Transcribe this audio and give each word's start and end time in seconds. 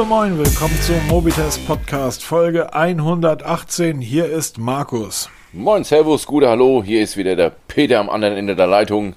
Hallo 0.00 0.08
moin, 0.08 0.38
willkommen 0.38 0.80
zum 0.80 1.06
Mobitest 1.08 1.66
Podcast 1.66 2.24
Folge 2.24 2.72
118. 2.72 4.00
Hier 4.00 4.24
ist 4.24 4.56
Markus. 4.56 5.28
Moin, 5.52 5.84
Servus, 5.84 6.24
gute 6.24 6.48
Hallo. 6.48 6.82
Hier 6.82 7.02
ist 7.02 7.18
wieder 7.18 7.36
der 7.36 7.50
Peter 7.50 8.00
am 8.00 8.08
anderen 8.08 8.34
Ende 8.34 8.56
der 8.56 8.66
Leitung. 8.66 9.14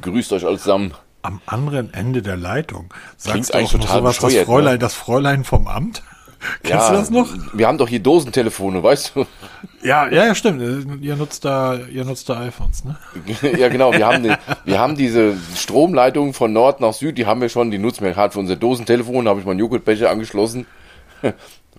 Grüßt 0.00 0.32
euch 0.32 0.46
alle 0.46 0.56
zusammen. 0.56 0.94
Am 1.22 1.40
anderen 1.46 1.92
Ende 1.92 2.22
der 2.22 2.36
Leitung. 2.36 2.90
Klingt 3.20 3.44
Sagst 3.46 3.54
du 3.54 3.58
eigentlich 3.58 3.68
auch 3.70 3.72
noch 3.72 3.80
total 3.80 3.98
sowas, 3.98 4.16
das 4.18 4.24
bescheuert, 4.26 4.46
Fräulein, 4.46 4.72
ne? 4.74 4.78
das 4.78 4.94
Fräulein 4.94 5.42
vom 5.42 5.66
Amt? 5.66 6.04
Kennst 6.62 6.88
du 6.88 6.92
das 6.94 7.10
noch? 7.10 7.28
Wir 7.52 7.66
haben 7.68 7.78
doch 7.78 7.88
hier 7.88 8.00
Dosentelefone, 8.00 8.82
weißt 8.82 9.12
du? 9.14 9.26
Ja, 9.82 10.08
ja, 10.10 10.26
ja, 10.26 10.34
stimmt. 10.34 11.02
Ihr 11.02 11.16
nutzt 11.16 11.42
da, 11.46 11.78
ihr 11.90 12.04
nutzt 12.04 12.28
da 12.28 12.40
iPhones, 12.40 12.84
ne? 12.84 12.98
ja, 13.58 13.70
genau. 13.70 13.94
Wir 13.94 14.06
haben, 14.06 14.22
die, 14.22 14.34
wir 14.66 14.78
haben 14.78 14.94
diese 14.94 15.34
Stromleitung 15.56 16.34
von 16.34 16.52
Nord 16.52 16.80
nach 16.82 16.92
Süd, 16.92 17.16
die 17.16 17.24
haben 17.24 17.40
wir 17.40 17.48
schon. 17.48 17.70
Die 17.70 17.78
nutzen 17.78 18.04
wir 18.04 18.12
gerade 18.12 18.30
für 18.30 18.40
unser 18.40 18.56
Dosentelefon. 18.56 19.24
Da 19.24 19.30
habe 19.30 19.40
ich 19.40 19.46
meinen 19.46 19.58
Joghurtbecher 19.58 20.10
angeschlossen. 20.10 20.66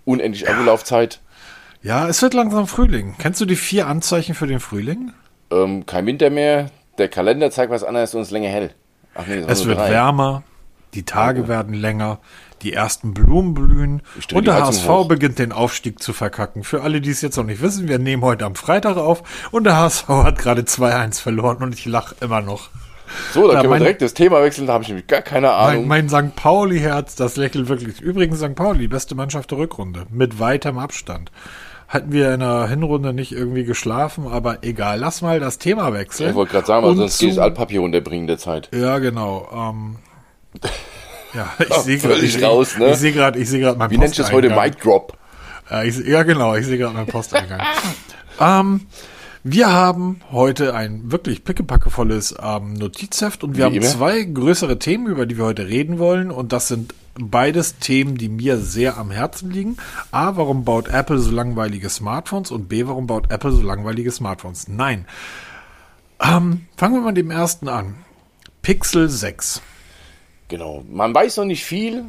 Unendlich 0.03 0.49
Akkulaufzeit. 0.49 1.19
Ja, 1.83 2.07
es 2.07 2.23
wird 2.23 2.33
langsam 2.33 2.65
Frühling. 2.65 3.13
Kennst 3.19 3.39
du 3.39 3.45
die 3.45 3.55
vier 3.55 3.85
Anzeichen 3.85 4.33
für 4.33 4.47
den 4.47 4.59
Frühling? 4.59 5.13
Ähm, 5.51 5.85
kein 5.85 6.07
Winter 6.07 6.31
mehr. 6.31 6.71
Der 6.97 7.07
Kalender 7.07 7.51
zeigt 7.51 7.71
was 7.71 7.83
anderes 7.83 8.15
und 8.15 8.21
es 8.21 8.29
ist 8.29 8.31
länger 8.31 8.49
hell. 8.49 8.71
Ach 9.13 9.27
nee, 9.27 9.43
Es 9.47 9.65
wird 9.65 9.77
drei. 9.77 9.91
wärmer, 9.91 10.41
die 10.95 11.03
Tage 11.03 11.47
werden 11.47 11.75
länger, 11.75 12.17
die 12.61 12.73
ersten 12.73 13.13
Blumen 13.13 13.53
blühen 13.53 14.01
und 14.33 14.47
der 14.47 14.63
HSV 14.63 14.87
hoch. 14.87 15.07
beginnt 15.07 15.39
den 15.39 15.51
Aufstieg 15.51 16.01
zu 16.01 16.13
verkacken. 16.13 16.63
Für 16.63 16.81
alle, 16.83 17.01
die 17.01 17.09
es 17.09 17.21
jetzt 17.21 17.37
noch 17.37 17.43
nicht 17.45 17.61
wissen, 17.61 17.87
wir 17.87 17.99
nehmen 17.99 18.23
heute 18.23 18.45
am 18.45 18.55
Freitag 18.55 18.97
auf 18.97 19.23
und 19.51 19.63
der 19.65 19.77
HSV 19.77 20.07
hat 20.07 20.37
gerade 20.37 20.61
2-1 20.63 21.19
verloren 21.21 21.57
und 21.63 21.73
ich 21.73 21.85
lache 21.85 22.15
immer 22.21 22.41
noch. 22.41 22.69
So, 23.33 23.41
dann 23.41 23.49
Ja, 23.49 23.53
können 23.55 23.63
wir 23.63 23.69
mein- 23.71 23.79
direkt 23.81 24.01
das 24.01 24.13
Thema 24.13 24.41
wechseln. 24.41 24.67
Da 24.67 24.73
habe 24.73 24.83
ich 24.83 24.87
nämlich 24.89 25.07
gar 25.07 25.21
keine 25.21 25.47
Mein, 25.47 25.55
Ahnung. 25.57 25.87
mein 25.87 26.07
St. 26.09 26.33
Pauli-Herz, 26.35 27.15
das 27.15 27.35
lächelt 27.35 27.67
wirklich. 27.67 27.99
Übrigens 27.99 28.39
St. 28.39 28.55
Pauli, 28.55 28.79
die 28.79 28.87
beste 28.87 29.15
Mannschaft 29.15 29.51
der 29.51 29.57
Rückrunde, 29.57 30.05
mit 30.11 30.39
weitem 30.39 30.77
Abstand. 30.77 31.29
Hatten 31.89 32.13
wir 32.13 32.33
in 32.33 32.39
der 32.39 32.67
Hinrunde 32.67 33.11
nicht 33.11 33.33
irgendwie 33.33 33.65
geschlafen, 33.65 34.25
aber 34.29 34.59
egal. 34.63 34.97
Lass 34.97 35.21
mal 35.21 35.41
das 35.41 35.57
Thema 35.57 35.91
wechseln. 35.91 36.29
ich 36.29 36.35
wollte 36.35 36.53
gerade 36.53 36.67
sagen, 36.67 36.85
weil 36.87 36.95
sonst 36.95 37.19
geht 37.19 37.31
das 37.31 37.37
Altpapier 37.37 37.81
runterbringen 37.81 38.27
der 38.27 38.37
Zeit. 38.37 38.69
Ja, 38.73 38.99
genau. 38.99 39.49
Ähm, 39.53 39.95
ja, 41.33 41.53
ich 41.59 41.75
sehe 41.75 41.97
gerade, 41.97 42.45
raus, 42.45 42.77
ne? 42.77 42.91
Ich 42.91 42.97
sehe 42.97 43.11
gerade, 43.11 43.39
ich 43.39 43.49
sehe 43.49 43.59
gerade 43.59 43.77
mein 43.77 43.89
Wie 43.89 43.97
nennt 43.97 44.15
sich 44.15 44.23
das 44.23 44.31
heute? 44.31 44.49
Mic 44.49 44.77
Drop. 44.81 45.17
Ja, 45.69 45.83
ich, 45.83 45.97
ja, 45.99 46.23
genau, 46.23 46.55
ich 46.55 46.65
sehe 46.65 46.77
gerade 46.77 46.93
meinen 46.93 47.07
Posteingang. 47.07 47.61
ähm, 48.39 48.87
wir 49.43 49.71
haben 49.71 50.21
heute 50.31 50.75
ein 50.75 51.11
wirklich 51.11 51.43
pickepackevolles 51.43 52.35
ähm, 52.41 52.73
Notizheft 52.73 53.43
und 53.43 53.57
wir 53.57 53.59
Wie 53.59 53.63
haben 53.65 53.75
immer. 53.75 53.85
zwei 53.85 54.21
größere 54.23 54.77
Themen, 54.77 55.07
über 55.07 55.25
die 55.25 55.37
wir 55.37 55.45
heute 55.45 55.67
reden 55.67 55.97
wollen. 55.97 56.29
Und 56.29 56.53
das 56.53 56.67
sind 56.67 56.93
beides 57.15 57.77
Themen, 57.79 58.17
die 58.17 58.29
mir 58.29 58.59
sehr 58.59 58.97
am 58.97 59.09
Herzen 59.09 59.49
liegen. 59.49 59.77
A, 60.11 60.35
warum 60.35 60.63
baut 60.63 60.89
Apple 60.89 61.17
so 61.17 61.31
langweilige 61.31 61.89
Smartphones? 61.89 62.51
Und 62.51 62.69
B, 62.69 62.85
warum 62.85 63.07
baut 63.07 63.31
Apple 63.31 63.51
so 63.51 63.61
langweilige 63.63 64.11
Smartphones? 64.11 64.67
Nein. 64.67 65.07
Ähm, 66.21 66.67
fangen 66.77 66.93
wir 66.93 67.01
mal 67.01 67.07
mit 67.07 67.17
dem 67.17 67.31
ersten 67.31 67.67
an. 67.67 67.95
Pixel 68.61 69.09
6. 69.09 69.61
Genau. 70.51 70.83
Man 70.89 71.15
weiß 71.15 71.37
noch 71.37 71.45
nicht 71.45 71.63
viel, 71.63 72.03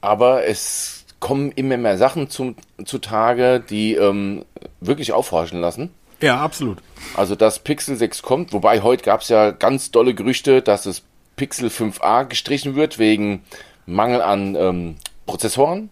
aber 0.00 0.44
es 0.44 1.04
kommen 1.20 1.52
immer 1.52 1.76
mehr 1.76 1.96
Sachen 1.96 2.28
zum, 2.28 2.56
zutage, 2.84 3.60
die 3.60 3.94
ähm, 3.94 4.44
wirklich 4.80 5.12
aufhorchen 5.12 5.60
lassen. 5.60 5.94
Ja, 6.20 6.40
absolut. 6.40 6.78
Also, 7.14 7.36
dass 7.36 7.60
Pixel 7.60 7.94
6 7.94 8.22
kommt, 8.22 8.52
wobei 8.52 8.82
heute 8.82 9.04
gab 9.04 9.20
es 9.20 9.28
ja 9.28 9.52
ganz 9.52 9.92
dolle 9.92 10.14
Gerüchte, 10.14 10.60
dass 10.60 10.82
das 10.82 11.02
Pixel 11.36 11.68
5a 11.68 12.24
gestrichen 12.24 12.74
wird 12.74 12.98
wegen 12.98 13.44
Mangel 13.86 14.22
an 14.22 14.56
ähm, 14.56 14.96
Prozessoren. 15.26 15.90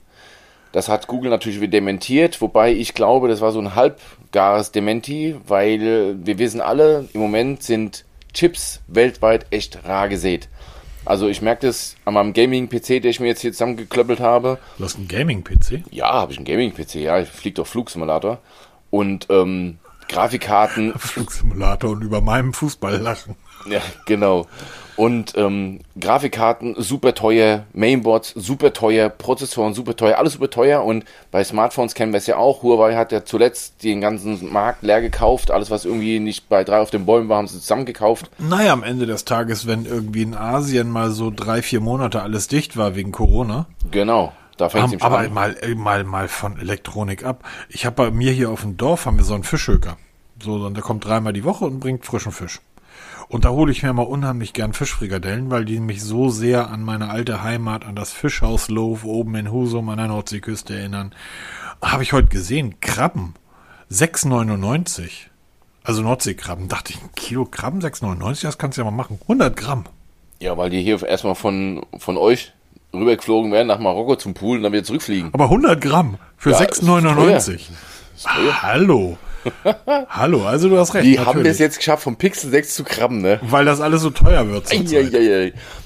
Das 0.73 0.89
hat 0.89 1.07
Google 1.07 1.31
natürlich 1.31 1.61
wieder 1.61 1.71
dementiert, 1.71 2.41
wobei 2.41 2.73
ich 2.73 2.95
glaube, 2.95 3.29
das 3.29 3.41
war 3.41 3.53
so 3.53 3.61
ein 3.61 3.77
halbgares 3.77 4.73
Dementi, 4.73 5.37
weil 5.47 6.17
wir 6.19 6.39
wissen 6.41 6.61
alle, 6.61 7.09
im 7.13 7.21
Moment 7.21 7.63
sind 7.63 8.05
Chips 8.35 8.81
weltweit 8.89 9.47
echt 9.53 9.85
rar 9.85 10.09
gesät. 10.09 10.49
Also 11.07 11.29
ich 11.29 11.41
merke 11.41 11.67
das 11.67 11.97
an 12.05 12.15
meinem 12.15 12.33
Gaming-PC, 12.33 13.01
den 13.01 13.07
ich 13.07 13.21
mir 13.21 13.29
jetzt 13.29 13.41
hier 13.41 13.53
zusammengeklöppelt 13.53 14.21
habe. 14.21 14.59
Du 14.77 14.85
hast 14.85 14.97
einen 14.97 15.09
Gaming-PC? 15.09 15.85
Ja, 15.91 16.13
habe 16.13 16.33
ich 16.33 16.39
einen 16.39 16.45
Gaming-PC, 16.45 16.97
ja, 16.97 17.21
ich 17.21 17.29
fliege 17.29 17.55
doch 17.55 17.67
Flugsimulator. 17.67 18.39
Und 18.91 19.29
ähm, 19.31 19.79
Grafikkarten, 20.09 20.93
Flugsimulator 20.99 21.91
und 21.91 22.03
über 22.03 22.21
meinem 22.21 22.53
Fußball 22.53 22.97
lachen. 22.99 23.37
ja, 23.71 23.81
genau. 24.07 24.47
Und 24.97 25.35
ähm, 25.37 25.81
Grafikkarten 26.01 26.75
super 26.79 27.15
teuer, 27.15 27.65
Mainboards 27.75 28.33
super 28.35 28.73
teuer, 28.73 29.11
Prozessoren 29.11 29.75
super 29.75 29.95
teuer, 29.95 30.19
alles 30.19 30.35
super 30.35 30.49
teuer. 30.49 30.83
Und 30.85 31.05
bei 31.31 31.45
Smartphones 31.45 31.95
kennen 31.95 32.13
wir 32.13 32.19
es 32.19 32.27
ja 32.27 32.37
auch. 32.37 32.63
Huawei 32.63 32.97
hat 32.97 33.13
ja 33.13 33.25
zuletzt 33.25 33.85
den 33.85 34.01
ganzen 34.01 34.53
Markt 34.53 34.83
leer 34.83 35.03
gekauft. 35.03 35.51
Alles, 35.51 35.71
was 35.71 35.85
irgendwie 35.85 36.19
nicht 36.19 36.49
bei 36.49 36.65
drei 36.65 36.81
auf 36.81 36.91
den 36.91 37.05
Bäumen 37.05 37.29
war, 37.29 37.39
haben 37.39 37.47
sie 37.47 37.61
zusammengekauft. 37.61 38.31
Naja, 38.39 38.73
am 38.73 38.83
Ende 38.83 39.07
des 39.07 39.27
Tages, 39.27 39.67
wenn 39.67 39.85
irgendwie 39.85 40.23
in 40.23 40.35
Asien 40.35 40.91
mal 40.91 41.11
so 41.11 41.31
drei, 41.35 41.61
vier 41.61 41.81
Monate 41.81 42.23
alles 42.23 42.49
dicht 42.49 42.77
war 42.77 42.97
wegen 42.97 43.13
Corona. 43.13 43.67
Genau, 43.91 44.33
da 44.57 44.71
fängt 44.71 44.87
nämlich 44.87 45.03
aber 45.03 45.19
an. 45.19 45.35
mal, 45.35 45.57
äh, 45.61 45.75
mal, 45.75 46.05
mal 46.05 46.29
von 46.29 46.59
Elektronik 46.59 47.25
ab. 47.25 47.45
Ich 47.69 47.85
habe 47.85 47.97
bei 47.97 48.11
mir 48.11 48.33
hier 48.33 48.51
auf 48.51 48.63
dem 48.63 48.77
Dorf 48.77 49.05
haben 49.05 49.19
wir 49.19 49.25
so 49.25 49.35
einen 49.35 49.45
Fischhöker. 49.45 49.99
So, 50.43 50.55
und 50.55 50.75
der 50.75 50.83
kommt 50.83 51.05
dreimal 51.05 51.33
die 51.33 51.45
Woche 51.45 51.65
und 51.65 51.81
bringt 51.81 52.05
frischen 52.05 52.33
Fisch. 52.33 52.61
Und 53.29 53.45
da 53.45 53.51
hole 53.51 53.73
ich 53.73 53.83
mir 53.83 53.93
mal 53.93 54.03
unheimlich 54.03 54.53
gern 54.53 54.73
Fischfrikadellen, 54.73 55.51
weil 55.51 55.65
die 55.65 55.81
mich 55.81 56.03
so 56.03 56.29
sehr 56.29 56.71
an 56.71 56.83
meine 56.83 57.11
alte 57.11 57.43
Heimat, 57.43 57.85
an 57.85 57.97
das 57.97 58.13
Fischhaus 58.13 58.69
Loof 58.69 59.05
oben 59.05 59.35
in 59.35 59.51
Husum 59.51 59.89
an 59.89 59.99
der 59.99 60.07
Nordseeküste 60.07 60.79
erinnern. 60.79 61.13
Habe 61.83 62.05
ich 62.05 62.13
heute 62.13 62.29
gesehen, 62.29 62.81
Krabben. 62.81 63.35
6,99. 63.91 65.11
Also 65.83 66.03
Nordseekrabben. 66.03 66.69
Dachte 66.69 66.93
ich, 66.93 67.03
ein 67.03 67.11
Kilo 67.15 67.45
Krabben 67.45 67.81
6,99, 67.81 68.43
das 68.43 68.59
kannst 68.59 68.79
du 68.79 68.83
ja 68.83 68.85
mal 68.85 68.97
machen. 68.97 69.19
100 69.23 69.57
Gramm. 69.57 69.85
Ja, 70.41 70.57
weil 70.57 70.71
die 70.71 70.83
hier 70.83 71.03
erstmal 71.03 71.35
von, 71.35 71.85
von 71.99 72.17
euch 72.17 72.53
rübergeflogen 72.93 73.53
werden 73.53 73.69
nach 73.69 73.79
Marokko 73.79 74.17
zum 74.17 74.35
Pool 74.35 74.59
und 74.59 74.63
dann 74.63 74.73
wieder 74.73 74.85
zurückfliegen. 74.85 75.31
Aber 75.33 75.45
100 75.45 75.81
Gramm 75.81 76.19
für 76.37 76.51
Ja, 76.51 76.59
6,99. 76.59 77.55
Ist 78.15 78.27
teuer. 78.27 78.63
Hallo. 78.63 79.19
Hallo, 80.09 80.45
also 80.45 80.69
du 80.69 80.79
hast 80.79 80.95
recht. 80.95 81.07
Die 81.07 81.19
haben 81.19 81.27
natürlich. 81.27 81.53
es 81.53 81.59
jetzt 81.59 81.79
geschafft, 81.79 82.03
vom 82.03 82.17
Pixel 82.17 82.51
6 82.51 82.75
zu 82.75 82.85
krabben, 82.85 83.21
ne? 83.21 83.41
Weil 83.43 83.65
das 83.65 83.81
alles 83.81 84.03
so 84.03 84.11
teuer 84.11 84.49
wird. 84.49 84.69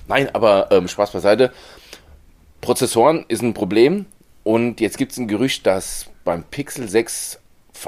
Nein, 0.09 0.28
aber 0.34 0.69
ähm, 0.71 0.88
Spaß 0.88 1.12
beiseite. 1.12 1.53
Prozessoren 2.60 3.25
ist 3.28 3.43
ein 3.43 3.54
Problem 3.54 4.06
und 4.43 4.81
jetzt 4.81 4.98
gibt 4.98 5.12
es 5.12 5.19
ein 5.19 5.28
Gerücht, 5.28 5.66
dass 5.66 6.06
beim 6.25 6.44
Pixel 6.44 6.88
6 6.88 7.41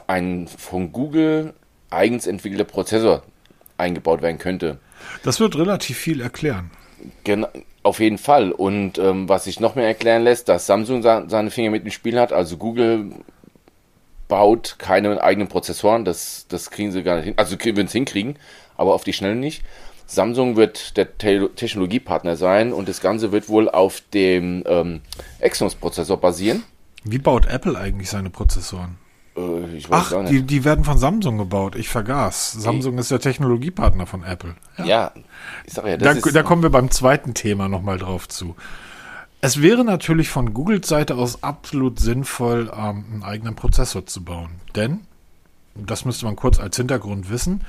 ein 0.07 0.49
von 0.49 0.93
Google 0.93 1.55
eigens 1.91 2.27
entwickelter 2.27 2.65
Prozessor 2.65 3.23
eingebaut 3.77 4.23
werden 4.23 4.39
könnte. 4.39 4.79
Das 5.23 5.41
wird 5.41 5.57
relativ 5.57 5.99
viel 5.99 6.21
erklären. 6.21 6.71
Gen 7.25 7.47
auf 7.83 7.99
jeden 8.01 8.19
Fall. 8.19 8.53
Und 8.53 8.99
ähm, 8.99 9.29
was 9.29 9.45
sich 9.45 9.61
noch 9.61 9.75
mehr 9.75 9.87
erklären 9.87 10.23
lässt, 10.23 10.49
dass 10.49 10.67
Samsung 10.67 11.03
sa 11.03 11.29
seine 11.29 11.51
Finger 11.51 11.71
mit 11.71 11.85
im 11.85 11.91
Spiel 11.91 12.19
hat. 12.19 12.33
Also 12.33 12.57
Google 12.57 13.11
baut 14.33 14.77
keine 14.79 15.23
eigenen 15.23 15.49
Prozessoren. 15.49 16.07
Das, 16.07 16.47
das 16.49 16.71
kriegen 16.71 16.91
sie 16.91 17.03
gar 17.03 17.17
nicht 17.17 17.27
hin. 17.27 17.35
Also 17.37 17.55
würden 17.63 17.85
es 17.85 17.93
hinkriegen, 17.93 18.37
aber 18.79 18.95
auf 18.95 19.05
die 19.05 19.13
Schnelle 19.13 19.35
nicht. 19.37 19.63
Samsung 20.07 20.57
wird 20.57 20.97
der 20.97 21.19
Te 21.19 21.51
Technologiepartner 21.55 22.37
sein 22.37 22.73
und 22.73 22.89
das 22.89 23.03
Ganze 23.03 23.31
wird 23.31 23.51
wohl 23.51 23.69
auf 23.69 24.03
dem 24.15 24.65
ähm, 24.67 25.03
Exynos-Prozessor 25.41 26.17
basieren. 26.19 26.63
Wie 27.05 27.19
baut 27.19 27.45
Apple 27.45 27.79
eigentlich 27.79 28.09
seine 28.09 28.31
Prozessoren? 28.31 28.97
Äh, 29.37 29.83
Ach, 29.91 30.11
die, 30.31 30.41
die 30.41 30.65
werden 30.65 30.85
von 30.85 30.97
Samsung 30.97 31.37
gebaut. 31.37 31.77
Ich 31.77 31.91
vergaß. 31.91 32.53
Samsung 32.53 32.97
ist 32.97 33.11
der 33.11 33.21
Technologiepartner 33.21 34.07
von 34.07 34.23
Apple. 34.23 34.55
ja. 34.83 35.13
ich 35.67 35.75
sag 35.75 35.85
ja, 35.87 35.99
Da, 35.99 36.15
das 36.15 36.25
ist, 36.25 36.35
da 36.35 36.43
kommen 36.43 36.63
wir 36.63 36.71
beim 36.71 36.91
zweiten 36.91 37.35
Thema 37.35 37.69
nochmal 37.69 37.99
drauf 37.99 38.31
zu. 38.31 38.57
Es 39.45 39.61
wäre 39.61 39.85
natürlich 39.85 40.29
von 40.29 40.55
Googles 40.55 40.87
Seite 40.87 41.17
aus 41.17 41.43
absolut 41.43 41.99
sinnvoll, 41.99 42.71
ähm, 42.73 43.05
einen 43.13 43.23
eigenen 43.25 43.57
Prozessor 43.57 44.07
zu 44.07 44.23
bauen. 44.23 44.53
Denn, 44.77 45.01
das 45.75 46.05
müsste 46.05 46.27
man 46.27 46.37
kurz 46.37 46.61
als 46.61 46.77
Hintergrund 46.77 47.29
wissen, 47.29 47.63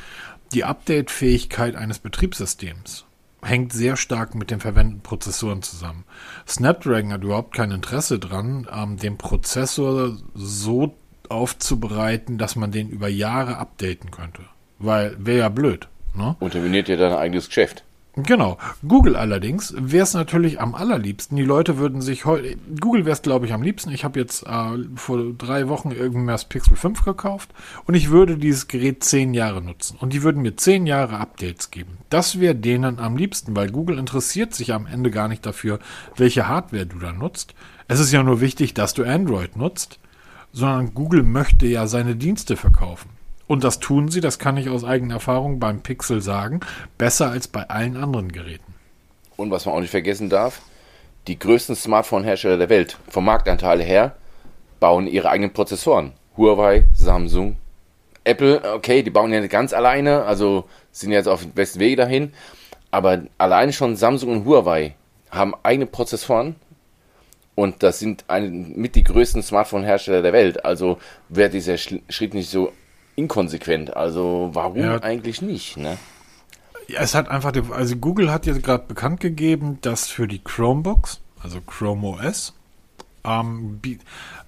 die 0.53 0.65
Update-Fähigkeit 0.65 1.75
eines 1.75 1.97
Betriebssystems 1.97 3.05
hängt 3.41 3.73
sehr 3.73 3.97
stark 3.97 4.35
mit 4.35 4.51
den 4.51 4.59
verwendeten 4.59 5.01
Prozessoren 5.01 5.63
zusammen. 5.63 6.03
Snapdragon 6.47 7.11
hat 7.11 7.23
überhaupt 7.23 7.55
kein 7.55 7.71
Interesse 7.71 8.19
dran, 8.19 8.67
ähm, 8.71 8.97
den 8.97 9.17
Prozessor 9.17 10.15
so 10.35 10.93
aufzubereiten, 11.27 12.37
dass 12.37 12.55
man 12.55 12.71
den 12.71 12.89
über 12.89 13.07
Jahre 13.07 13.57
updaten 13.57 14.11
könnte. 14.11 14.43
Weil 14.77 15.17
wäre 15.17 15.39
ja 15.39 15.49
blöd. 15.49 15.87
Ne? 16.13 16.35
unterminiert 16.39 16.87
ja 16.87 16.97
dein 16.97 17.13
eigenes 17.13 17.47
Geschäft. 17.47 17.83
Genau. 18.15 18.59
Google 18.87 19.15
allerdings 19.15 19.73
wäre 19.75 20.03
es 20.03 20.13
natürlich 20.13 20.61
am 20.61 20.75
allerliebsten. 20.75 21.35
Die 21.35 21.43
Leute 21.43 21.77
würden 21.79 21.99
sich 21.99 22.25
heute. 22.25 22.57
Google 22.79 23.05
wäre 23.05 23.13
es, 23.13 23.23
glaube 23.23 23.47
ich, 23.47 23.53
am 23.53 23.63
liebsten. 23.63 23.89
Ich 23.91 24.03
habe 24.03 24.19
jetzt 24.19 24.45
äh, 24.45 24.77
vor 24.95 25.33
drei 25.35 25.67
Wochen 25.67 25.89
irgendwann 25.89 26.27
das 26.27 26.45
Pixel 26.45 26.75
5 26.75 27.03
gekauft 27.03 27.49
und 27.85 27.95
ich 27.95 28.11
würde 28.11 28.37
dieses 28.37 28.67
Gerät 28.67 29.03
zehn 29.03 29.33
Jahre 29.33 29.63
nutzen. 29.63 29.97
Und 29.99 30.13
die 30.13 30.21
würden 30.21 30.43
mir 30.43 30.55
zehn 30.55 30.85
Jahre 30.85 31.17
Updates 31.17 31.71
geben. 31.71 31.97
Das 32.11 32.39
wäre 32.39 32.53
denen 32.53 32.99
am 32.99 33.17
liebsten, 33.17 33.55
weil 33.55 33.71
Google 33.71 33.97
interessiert 33.97 34.53
sich 34.53 34.73
am 34.73 34.85
Ende 34.85 35.09
gar 35.09 35.27
nicht 35.27 35.43
dafür, 35.43 35.79
welche 36.15 36.47
Hardware 36.47 36.85
du 36.85 36.99
da 36.99 37.13
nutzt. 37.13 37.55
Es 37.87 37.99
ist 37.99 38.11
ja 38.11 38.21
nur 38.21 38.41
wichtig, 38.41 38.75
dass 38.75 38.93
du 38.93 39.03
Android 39.03 39.55
nutzt, 39.55 39.99
sondern 40.51 40.93
Google 40.93 41.23
möchte 41.23 41.65
ja 41.65 41.87
seine 41.87 42.15
Dienste 42.15 42.57
verkaufen. 42.57 43.09
Und 43.47 43.63
das 43.63 43.79
tun 43.79 44.09
sie, 44.09 44.21
das 44.21 44.39
kann 44.39 44.57
ich 44.57 44.69
aus 44.69 44.83
eigener 44.83 45.15
Erfahrung 45.15 45.59
beim 45.59 45.81
Pixel 45.81 46.21
sagen, 46.21 46.61
besser 46.97 47.29
als 47.29 47.47
bei 47.47 47.69
allen 47.69 47.97
anderen 47.97 48.31
Geräten. 48.31 48.73
Und 49.35 49.51
was 49.51 49.65
man 49.65 49.75
auch 49.75 49.81
nicht 49.81 49.91
vergessen 49.91 50.29
darf, 50.29 50.61
die 51.27 51.39
größten 51.39 51.75
Smartphone-Hersteller 51.75 52.57
der 52.57 52.69
Welt, 52.69 52.97
vom 53.09 53.25
Marktanteil 53.25 53.81
her, 53.81 54.15
bauen 54.79 55.07
ihre 55.07 55.29
eigenen 55.29 55.53
Prozessoren. 55.53 56.13
Huawei, 56.37 56.85
Samsung, 56.93 57.57
Apple, 58.23 58.61
okay, 58.73 59.03
die 59.03 59.09
bauen 59.09 59.31
ja 59.33 59.39
nicht 59.39 59.51
ganz 59.51 59.73
alleine, 59.73 60.23
also 60.23 60.65
sind 60.91 61.11
jetzt 61.11 61.27
auf 61.27 61.41
dem 61.41 61.51
besten 61.51 61.79
Wege 61.79 61.97
dahin. 61.97 62.33
Aber 62.91 63.23
alleine 63.37 63.73
schon 63.73 63.95
Samsung 63.95 64.29
und 64.31 64.45
Huawei 64.45 64.95
haben 65.31 65.53
eigene 65.63 65.85
Prozessoren 65.85 66.55
und 67.55 67.83
das 67.83 67.99
sind 67.99 68.25
ein, 68.27 68.73
mit 68.75 68.95
die 68.95 69.03
größten 69.03 69.43
Smartphone-Hersteller 69.43 70.21
der 70.21 70.33
Welt. 70.33 70.63
Also 70.63 70.97
wäre 71.29 71.49
dieser 71.49 71.77
Schritt 71.77 72.33
nicht 72.33 72.49
so 72.49 72.71
inkonsequent. 73.15 73.95
Also 73.95 74.49
warum 74.53 74.77
ja. 74.77 75.01
eigentlich 75.01 75.41
nicht? 75.41 75.77
Ne? 75.77 75.97
Ja, 76.87 77.01
es 77.01 77.15
hat 77.15 77.29
einfach, 77.29 77.53
also 77.71 77.95
Google 77.95 78.31
hat 78.31 78.45
jetzt 78.45 78.63
gerade 78.63 78.85
bekannt 78.87 79.19
gegeben, 79.19 79.77
dass 79.81 80.07
für 80.07 80.27
die 80.27 80.39
Chromebooks, 80.39 81.21
also 81.41 81.61
Chrome 81.61 82.07
OS, 82.07 82.53
ähm, 83.23 83.79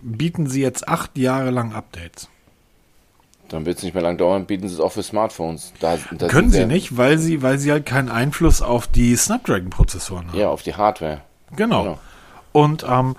bieten 0.02 0.48
sie 0.48 0.62
jetzt 0.62 0.88
acht 0.88 1.18
Jahre 1.18 1.52
lang 1.52 1.74
Updates. 1.74 2.30
Dann 3.50 3.66
wird 3.66 3.78
es 3.78 3.84
nicht 3.84 3.94
mehr 3.94 4.04
lang 4.04 4.18
dauern, 4.18 4.46
bieten 4.46 4.68
sie 4.68 4.74
es 4.74 4.80
auch 4.80 4.92
für 4.92 5.04
Smartphones. 5.04 5.72
Da, 5.80 5.98
da 6.12 6.28
Können 6.28 6.50
sie 6.50 6.66
nicht, 6.66 6.98
weil 6.98 7.20
sie, 7.20 7.42
weil 7.44 7.60
sie 7.60 7.72
halt 7.72 7.86
keinen 7.86 8.10
Einfluss 8.10 8.62
auf 8.62 8.88
die 8.88 9.16
Snapdragon-Prozessoren 9.16 10.30
haben. 10.30 10.40
Ja, 10.40 10.50
auf 10.50 10.64
die 10.64 10.74
Hardware. 10.74 11.22
Genau. 11.56 11.84
genau. 11.84 12.00
Und 12.54 12.86
ähm, 12.90 13.16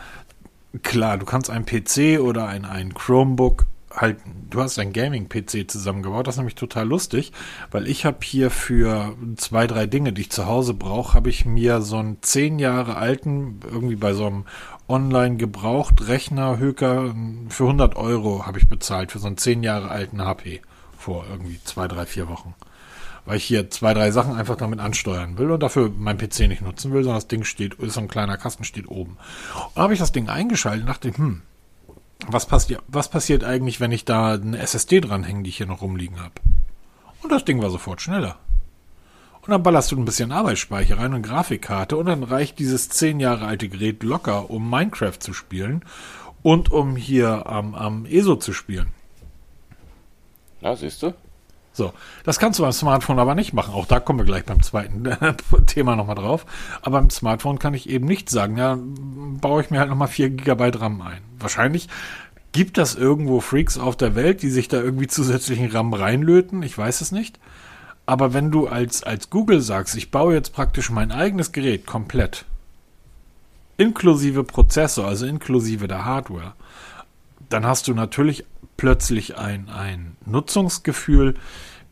klar, 0.82 1.16
du 1.18 1.26
kannst 1.26 1.48
ein 1.48 1.64
PC 1.64 2.20
oder 2.20 2.48
ein, 2.48 2.64
ein 2.64 2.92
Chromebook 2.92 3.66
halt, 3.96 4.18
du 4.50 4.60
hast 4.60 4.78
ein 4.78 4.92
Gaming-PC 4.92 5.70
zusammengebaut, 5.70 6.26
das 6.26 6.34
ist 6.34 6.38
nämlich 6.38 6.54
total 6.54 6.86
lustig, 6.86 7.32
weil 7.70 7.88
ich 7.88 8.04
habe 8.04 8.18
hier 8.22 8.50
für 8.50 9.16
zwei, 9.36 9.66
drei 9.66 9.86
Dinge, 9.86 10.12
die 10.12 10.22
ich 10.22 10.30
zu 10.30 10.46
Hause 10.46 10.74
brauche, 10.74 11.14
habe 11.14 11.30
ich 11.30 11.46
mir 11.46 11.80
so 11.80 11.96
einen 11.96 12.18
zehn 12.22 12.58
Jahre 12.58 12.96
alten, 12.96 13.60
irgendwie 13.64 13.96
bei 13.96 14.12
so 14.12 14.26
einem 14.26 14.44
Online-Gebraucht-Rechner 14.88 16.58
Höker 16.58 17.14
für 17.48 17.64
100 17.64 17.96
Euro 17.96 18.46
habe 18.46 18.58
ich 18.58 18.68
bezahlt 18.68 19.10
für 19.12 19.18
so 19.18 19.26
einen 19.26 19.38
zehn 19.38 19.62
Jahre 19.62 19.88
alten 19.88 20.22
HP 20.22 20.60
vor 20.96 21.24
irgendwie 21.28 21.58
zwei, 21.64 21.88
drei, 21.88 22.06
vier 22.06 22.28
Wochen 22.28 22.54
weil 23.26 23.38
ich 23.38 23.44
hier 23.44 23.68
zwei, 23.70 23.92
drei 23.92 24.12
Sachen 24.12 24.36
einfach 24.36 24.56
damit 24.56 24.78
ansteuern 24.78 25.36
will 25.36 25.50
und 25.50 25.60
dafür 25.60 25.90
mein 25.98 26.16
PC 26.16 26.48
nicht 26.48 26.62
nutzen 26.62 26.92
will, 26.92 27.02
sondern 27.02 27.16
das 27.16 27.26
Ding 27.26 27.42
steht, 27.42 27.74
ist 27.74 27.94
so 27.94 28.00
ein 28.00 28.08
kleiner 28.08 28.36
Kasten, 28.36 28.62
steht 28.62 28.88
oben. 28.88 29.18
Und 29.74 29.82
habe 29.82 29.92
ich 29.92 29.98
das 29.98 30.12
Ding 30.12 30.28
eingeschaltet 30.28 30.82
und 30.82 30.88
dachte, 30.88 31.16
hm, 31.16 31.42
was 32.26 32.46
passiert, 32.46 32.82
was 32.88 33.10
passiert 33.10 33.44
eigentlich, 33.44 33.80
wenn 33.80 33.92
ich 33.92 34.04
da 34.04 34.34
eine 34.34 34.58
SSD 34.58 35.00
dranhänge, 35.00 35.42
die 35.42 35.50
ich 35.50 35.58
hier 35.58 35.66
noch 35.66 35.82
rumliegen 35.82 36.20
habe? 36.20 36.34
Und 37.22 37.30
das 37.30 37.44
Ding 37.44 37.60
war 37.60 37.70
sofort 37.70 38.00
schneller. 38.00 38.38
Und 39.42 39.50
dann 39.52 39.62
ballerst 39.62 39.92
du 39.92 39.96
ein 39.96 40.04
bisschen 40.04 40.32
Arbeitsspeicher 40.32 40.98
rein 40.98 41.14
und 41.14 41.22
Grafikkarte 41.22 41.96
und 41.96 42.06
dann 42.06 42.24
reicht 42.24 42.58
dieses 42.58 42.88
zehn 42.88 43.20
Jahre 43.20 43.46
alte 43.46 43.68
Gerät 43.68 44.02
locker, 44.02 44.50
um 44.50 44.68
Minecraft 44.68 45.18
zu 45.20 45.32
spielen 45.32 45.84
und 46.42 46.72
um 46.72 46.96
hier 46.96 47.46
am, 47.46 47.74
am 47.74 48.06
ESO 48.06 48.36
zu 48.36 48.52
spielen. 48.52 48.88
Ja, 50.60 50.74
siehst 50.74 51.02
du? 51.02 51.14
So, 51.76 51.92
das 52.24 52.38
kannst 52.38 52.58
du 52.58 52.62
beim 52.62 52.72
Smartphone 52.72 53.18
aber 53.18 53.34
nicht 53.34 53.52
machen. 53.52 53.74
Auch 53.74 53.84
da 53.84 54.00
kommen 54.00 54.20
wir 54.20 54.24
gleich 54.24 54.46
beim 54.46 54.62
zweiten 54.62 55.04
Thema 55.66 55.94
nochmal 55.94 56.14
drauf. 56.14 56.46
Aber 56.80 56.98
beim 56.98 57.10
Smartphone 57.10 57.58
kann 57.58 57.74
ich 57.74 57.90
eben 57.90 58.06
nicht 58.06 58.30
sagen, 58.30 58.56
ja, 58.56 58.78
baue 58.80 59.60
ich 59.60 59.70
mir 59.70 59.80
halt 59.80 59.90
nochmal 59.90 60.08
4 60.08 60.30
GB 60.30 60.70
RAM 60.78 61.02
ein. 61.02 61.20
Wahrscheinlich 61.38 61.88
gibt 62.52 62.78
das 62.78 62.94
irgendwo 62.94 63.42
Freaks 63.42 63.76
auf 63.76 63.94
der 63.94 64.14
Welt, 64.14 64.40
die 64.40 64.48
sich 64.48 64.68
da 64.68 64.80
irgendwie 64.80 65.06
zusätzlichen 65.06 65.70
RAM 65.70 65.92
reinlöten. 65.92 66.62
Ich 66.62 66.78
weiß 66.78 67.02
es 67.02 67.12
nicht. 67.12 67.38
Aber 68.06 68.32
wenn 68.32 68.50
du 68.50 68.68
als, 68.68 69.02
als 69.02 69.28
Google 69.28 69.60
sagst, 69.60 69.96
ich 69.96 70.10
baue 70.10 70.32
jetzt 70.32 70.54
praktisch 70.54 70.88
mein 70.88 71.12
eigenes 71.12 71.52
Gerät 71.52 71.84
komplett, 71.84 72.46
inklusive 73.76 74.44
Prozessor, 74.44 75.06
also 75.06 75.26
inklusive 75.26 75.88
der 75.88 76.06
Hardware, 76.06 76.54
dann 77.50 77.66
hast 77.66 77.86
du 77.86 77.92
natürlich 77.92 78.46
plötzlich 78.76 79.36
ein, 79.36 79.68
ein 79.68 80.16
Nutzungsgefühl, 80.24 81.34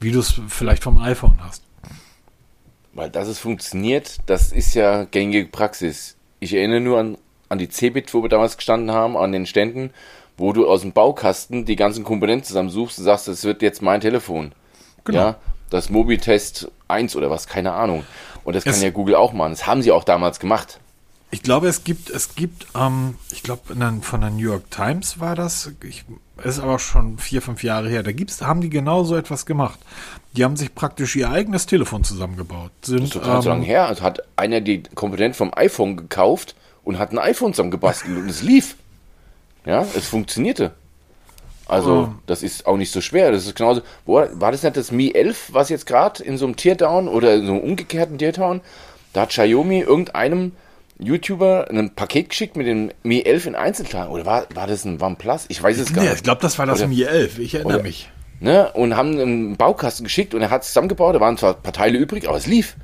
wie 0.01 0.13
du 0.13 0.21
es 0.21 0.41
vielleicht 0.49 0.83
vom 0.83 0.99
iPhone 0.99 1.39
hast. 1.43 1.63
Weil 2.93 3.11
dass 3.11 3.29
es 3.29 3.39
funktioniert, 3.39 4.19
das 4.27 4.53
ist 4.53 4.75
ja 4.75 5.05
gängige 5.05 5.49
Praxis. 5.49 6.17
Ich 6.41 6.55
erinnere 6.55 6.81
nur 6.81 6.99
an, 6.99 7.19
an 7.49 7.59
die 7.59 7.69
Cebit, 7.69 8.15
wo 8.15 8.23
wir 8.23 8.29
damals 8.29 8.57
gestanden 8.57 8.93
haben, 8.93 9.17
an 9.17 9.33
den 9.33 9.47
Ständen, 9.47 9.91
wo 10.37 10.53
du 10.53 10.69
aus 10.69 10.83
dem 10.83 10.93
Baukasten 10.93 11.65
die 11.65 11.77
ganzen 11.77 12.05
Komponenten 12.05 12.47
zusammensuchst 12.47 12.99
und 12.99 13.05
sagst, 13.05 13.29
das 13.29 13.45
wird 13.45 13.63
jetzt 13.63 13.83
mein 13.83 14.01
Telefon. 14.01 14.53
Genau. 15.05 15.19
Ja, 15.19 15.37
das 15.71 15.91
Mobitest 15.91 16.71
1 16.89 17.17
oder 17.17 17.31
was, 17.31 17.47
keine 17.47 17.73
Ahnung. 17.73 18.05
Und 18.45 18.55
das 18.55 18.65
es 18.65 18.75
kann 18.75 18.83
ja 18.83 18.91
Google 18.91 19.17
auch 19.17 19.33
machen. 19.33 19.53
Das 19.53 19.67
haben 19.67 19.83
sie 19.83 19.91
auch 19.91 20.05
damals 20.05 20.39
gemacht. 20.39 20.79
Ich 21.31 21.43
glaube, 21.43 21.67
es 21.67 21.83
gibt, 21.83 22.11
es 22.11 22.37
gibt, 22.37 22.67
ähm, 22.77 23.17
ich 23.33 23.43
glaube, 23.43 23.75
von 24.03 24.21
der 24.21 24.31
New 24.31 24.51
York 24.51 24.71
Times 24.71 25.19
war 25.19 25.35
das, 25.35 25.73
ich, 25.83 26.05
ist 26.43 26.59
aber 26.59 26.79
schon 26.79 27.19
vier, 27.19 27.41
fünf 27.43 27.63
Jahre 27.63 27.89
her. 27.89 28.03
Da 28.03 28.13
gibt's, 28.13 28.43
haben 28.43 28.61
die 28.61 28.71
genau 28.71 29.05
so 29.05 29.17
etwas 29.17 29.47
gemacht. 29.47 29.79
Die 30.37 30.45
haben 30.45 30.57
sich 30.57 30.75
praktisch 30.75 31.15
ihr 31.15 31.31
eigenes 31.31 31.67
Telefon 31.67 32.03
zusammengebaut. 32.03 32.73
Sind, 32.83 33.01
das 33.01 33.05
ist 33.07 33.13
total 33.13 33.37
ähm, 33.37 33.43
so 33.43 33.49
lange 33.51 33.65
her. 33.65 33.87
Also 33.87 34.03
hat 34.03 34.23
einer 34.37 34.61
die 34.61 34.83
Komponenten 34.95 35.35
vom 35.35 35.53
iPhone 35.55 35.97
gekauft 35.97 36.57
und 36.83 36.99
hat 36.99 37.13
ein 37.13 37.19
iPhone 37.19 37.53
zusammengebastelt 37.53 38.17
und 38.17 38.29
es 38.29 38.43
lief. 38.43 38.77
Ja, 39.65 39.87
es 39.97 40.09
funktionierte. 40.09 40.73
Also, 41.67 42.09
oh. 42.11 42.15
das 42.27 42.43
ist 42.43 42.67
auch 42.67 42.77
nicht 42.77 42.91
so 42.91 43.01
schwer. 43.01 43.33
Das 43.33 43.47
ist 43.47 43.57
genauso. 43.57 43.83
War 44.05 44.53
das 44.53 44.63
nicht 44.63 44.77
das 44.77 44.91
Mi 44.91 45.13
11, 45.13 45.51
was 45.53 45.71
jetzt 45.71 45.87
gerade 45.87 46.23
in 46.23 46.37
so 46.37 46.45
einem 46.45 46.57
Teardown 46.57 47.09
oder 47.09 47.35
in 47.35 47.47
so 47.47 47.53
einem 47.53 47.63
umgekehrten 47.63 48.19
Teardown? 48.19 48.61
Da 49.13 49.23
hat 49.23 49.31
Xiaomi 49.31 49.81
irgendeinem 49.81 50.53
YouTuber 51.07 51.69
ein 51.71 51.95
Paket 51.95 52.31
geschickt 52.31 52.57
mit 52.57 52.67
dem 52.67 52.91
Mi 53.03 53.23
11 53.23 53.47
in 53.47 53.55
Einzelteilen. 53.55 54.09
Oder 54.09 54.27
war, 54.27 54.47
war 54.55 54.67
das 54.67 54.85
ein 54.85 55.01
OnePlus? 55.01 55.47
Ich 55.49 55.63
weiß 55.63 55.79
es 55.79 55.93
gar 55.93 56.03
nee, 56.03 56.09
nicht. 56.09 56.19
Ich 56.19 56.23
glaube, 56.23 56.41
das 56.43 56.59
war 56.59 56.67
das 56.67 56.81
oder, 56.81 56.89
Mi 56.89 57.03
11. 57.03 57.39
Ich 57.39 57.55
erinnere 57.55 57.77
oder, 57.77 57.83
mich. 57.83 58.11
Ne, 58.41 58.71
und 58.73 58.97
haben 58.97 59.19
einen 59.19 59.57
Baukasten 59.57 60.05
geschickt 60.05 60.35
und 60.35 60.43
er 60.43 60.51
hat 60.51 60.63
es 60.63 60.69
zusammengebaut. 60.69 61.15
Da 61.15 61.21
waren 61.21 61.37
zwar 61.39 61.57
ein 61.57 61.63
paar 61.63 61.73
Teile 61.73 61.99
übrig, 61.99 62.29
aber 62.29 62.37
es 62.37 62.47
lief. 62.47 62.77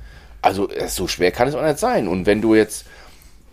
Also 0.43 0.69
so 0.89 1.07
schwer 1.07 1.33
kann 1.33 1.49
es 1.49 1.55
auch 1.55 1.63
nicht 1.63 1.79
sein. 1.79 2.09
Und 2.09 2.27
wenn 2.27 2.41
du 2.41 2.55
jetzt 2.55 2.87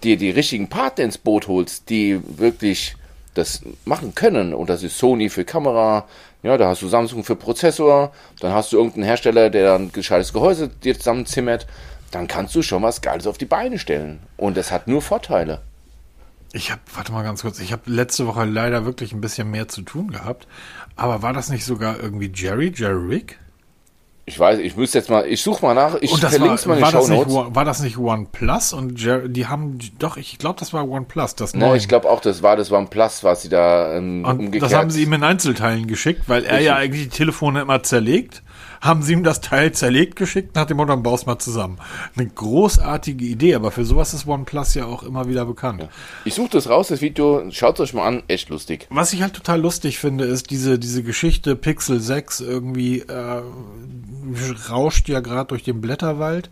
dir 0.04 0.18
die 0.18 0.30
richtigen 0.30 0.70
Partner 0.70 1.04
ins 1.06 1.18
Boot 1.18 1.48
holst, 1.48 1.90
die 1.90 2.22
wirklich 2.38 2.96
das 3.34 3.62
machen 3.86 4.16
können, 4.16 4.54
und 4.54 4.70
das 4.70 4.84
ist 4.84 4.98
Sony 4.98 5.30
für 5.30 5.44
Kamera, 5.44 6.06
ja, 6.44 6.58
da 6.58 6.70
hast 6.70 6.82
du 6.82 6.88
Samsung 6.88 7.24
für 7.24 7.36
Prozessor, 7.36 8.12
dann 8.40 8.54
hast 8.54 8.72
du 8.72 8.78
irgendeinen 8.78 9.04
Hersteller, 9.04 9.50
der 9.50 9.76
ein 9.76 9.92
gescheites 9.92 10.34
Gehäuse 10.34 10.70
dir 10.70 10.98
zusammenzimmert, 10.98 11.68
dann 12.12 12.28
kannst 12.28 12.56
du 12.56 12.62
schon 12.62 12.84
was 12.84 13.02
Geiles 13.02 13.28
auf 13.28 13.38
die 13.38 13.46
Beine 13.46 13.80
stellen. 13.80 14.20
Und 14.38 14.58
es 14.58 14.72
hat 14.72 14.88
nur 14.88 15.02
Vorteile. 15.02 15.62
Ich 16.54 16.72
habe, 16.72 16.82
warte 16.96 17.12
mal 17.12 17.24
ganz 17.24 17.42
kurz, 17.42 17.60
ich 17.60 17.72
habe 17.72 17.84
letzte 17.88 18.26
Woche 18.26 18.46
leider 18.46 18.86
wirklich 18.86 19.12
ein 19.14 19.22
bisschen 19.22 19.52
mehr 19.52 19.68
zu 19.68 19.82
tun 19.82 20.12
gehabt. 20.12 20.48
Aber 20.96 21.22
war 21.22 21.34
das 21.34 21.50
nicht 21.50 21.66
sogar 21.66 22.00
irgendwie 22.00 22.32
Jerry, 22.34 22.72
Jerry 22.76 23.16
Rick? 23.16 23.40
Ich 24.30 24.38
weiß, 24.38 24.60
ich 24.60 24.76
müsste 24.76 24.98
jetzt 24.98 25.10
mal, 25.10 25.26
ich 25.26 25.42
suche 25.42 25.66
mal 25.66 25.74
nach, 25.74 25.96
ich 26.02 26.14
verlinke 26.14 26.68
mal 26.68 26.78
in 26.78 26.82
war, 26.82 26.92
das 26.92 27.08
nicht, 27.08 27.30
war 27.30 27.64
das 27.64 27.80
nicht 27.80 27.98
OnePlus 27.98 28.74
und 28.74 29.00
Jerry, 29.00 29.30
die 29.30 29.48
haben, 29.48 29.80
doch, 30.00 30.18
ich 30.18 30.38
glaube, 30.38 30.60
das 30.60 30.74
war 30.74 30.86
OnePlus, 30.86 31.36
das 31.36 31.54
Nein, 31.54 31.78
ich 31.78 31.88
glaube 31.88 32.10
auch, 32.10 32.20
das 32.20 32.44
war 32.44 32.58
das 32.58 32.70
OnePlus, 32.70 33.24
was 33.24 33.44
sie 33.44 33.48
da 33.48 33.96
ähm, 33.96 34.26
umgekehrt... 34.26 34.64
Das 34.64 34.74
haben 34.74 34.90
sie 34.90 35.04
ihm 35.04 35.14
in 35.14 35.24
Einzelteilen 35.24 35.88
geschickt, 35.88 36.24
weil 36.28 36.44
er 36.44 36.60
ja 36.60 36.76
eigentlich 36.76 37.04
die 37.04 37.18
Telefone 37.18 37.62
immer 37.62 37.84
zerlegt 37.84 38.44
haben 38.82 39.02
sie 39.02 39.14
ihm 39.14 39.24
das 39.24 39.42
Teil 39.42 39.72
zerlegt 39.72 40.16
geschickt, 40.16 40.56
nach 40.56 40.66
dem 40.66 40.78
Motto, 40.78 40.90
dann 40.90 41.04
baust 41.04 41.28
mal 41.28 41.40
zusammen. 41.40 41.78
Eine 42.16 42.28
großartige 42.28 43.26
Idee, 43.26 43.56
aber 43.56 43.72
für 43.72 43.86
sowas 43.86 44.14
ist 44.14 44.28
OnePlus 44.28 44.74
ja 44.76 44.86
auch 44.86 45.04
immer 45.04 45.28
wieder 45.28 45.46
bekannt. 45.46 45.82
Ja. 45.82 45.90
Ich 46.26 46.36
suche 46.36 46.50
das 46.52 46.70
raus, 46.70 46.88
das 46.88 47.02
Video, 47.02 47.50
schaut 47.52 47.80
euch 47.80 47.94
mal 47.94 48.08
an, 48.08 48.24
echt 48.28 48.50
lustig. 48.50 48.88
Was 48.90 49.14
ich 49.14 49.22
halt 49.22 49.34
total 49.34 49.62
lustig 49.62 50.00
finde, 50.00 50.26
ist 50.26 50.52
diese, 50.52 50.80
diese 50.80 51.04
Geschichte 51.04 51.56
Pixel 51.56 52.00
6 52.00 52.42
irgendwie 52.42 53.00
äh, 53.00 53.42
rauscht 54.70 55.10
ja 55.10 55.20
gerade 55.20 55.48
durch 55.48 55.64
den 55.64 55.82
Blätterwald. 55.82 56.50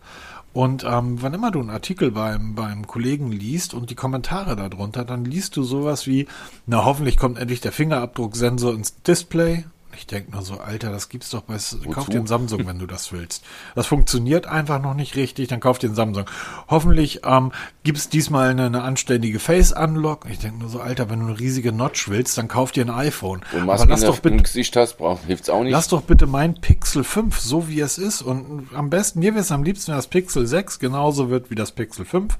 Und 0.52 0.84
ähm, 0.84 1.20
wann 1.20 1.34
immer 1.34 1.50
du 1.50 1.60
einen 1.60 1.68
Artikel 1.68 2.10
beim, 2.10 2.54
beim 2.54 2.86
Kollegen 2.86 3.30
liest 3.30 3.74
und 3.74 3.90
die 3.90 3.94
Kommentare 3.94 4.56
darunter, 4.56 5.04
dann 5.04 5.26
liest 5.26 5.54
du 5.58 5.62
sowas 5.62 6.06
wie, 6.06 6.26
na 6.64 6.86
hoffentlich 6.86 7.18
kommt 7.18 7.38
endlich 7.38 7.60
der 7.60 7.72
Fingerabdrucksensor 7.72 8.72
ins 8.72 9.02
Display 9.02 9.66
Ich 9.96 10.06
denke 10.06 10.32
nur 10.32 10.42
so, 10.42 10.58
Alter, 10.58 10.90
das 10.90 11.08
gibt's 11.08 11.30
doch 11.30 11.42
bei, 11.42 11.54
Wozu? 11.54 11.78
kauf 11.90 12.08
dir 12.08 12.18
einen 12.18 12.26
Samsung, 12.26 12.66
wenn 12.66 12.78
du 12.78 12.86
das 12.86 13.12
willst. 13.12 13.44
Das 13.74 13.86
funktioniert 13.86 14.46
einfach 14.46 14.80
noch 14.80 14.94
nicht 14.94 15.16
richtig, 15.16 15.48
dann 15.48 15.60
kauf 15.60 15.78
dir 15.78 15.88
einen 15.88 15.96
Samsung. 15.96 16.26
Hoffentlich 16.68 17.20
ähm, 17.24 17.52
gibt's 17.82 18.08
diesmal 18.08 18.50
eine, 18.50 18.66
eine 18.66 18.82
anständige 18.82 19.38
Face-Unlock. 19.38 20.26
Ich 20.30 20.38
denke 20.38 20.58
nur 20.58 20.68
so, 20.68 20.80
Alter, 20.80 21.08
wenn 21.10 21.20
du 21.20 21.26
eine 21.26 21.38
riesige 21.38 21.72
Notch 21.72 22.08
willst, 22.08 22.36
dann 22.38 22.48
kauf 22.48 22.72
dir 22.72 22.84
ein 22.84 22.90
iPhone. 22.90 23.40
Und 23.52 23.66
was 23.66 23.86
lass 23.86 24.00
doch 24.02 24.18
bitte, 24.18 24.36
Gesicht 24.42 24.76
hast, 24.76 24.98
brauch, 24.98 25.20
hilft's 25.26 25.48
auch 25.48 25.62
nicht. 25.62 25.72
Lass 25.72 25.88
doch 25.88 26.02
bitte 26.02 26.26
mein 26.26 26.54
Pixel 26.60 27.04
5, 27.04 27.38
so 27.38 27.68
wie 27.68 27.80
es 27.80 27.98
ist. 27.98 28.22
Und 28.22 28.68
am 28.74 28.90
besten, 28.90 29.20
mir 29.20 29.32
wäre 29.32 29.42
es 29.42 29.52
am 29.52 29.62
liebsten, 29.62 29.92
wenn 29.92 29.96
das 29.96 30.08
Pixel 30.08 30.46
6 30.46 30.78
genauso 30.78 31.30
wird 31.30 31.50
wie 31.50 31.54
das 31.54 31.72
Pixel 31.72 32.04
5. 32.04 32.38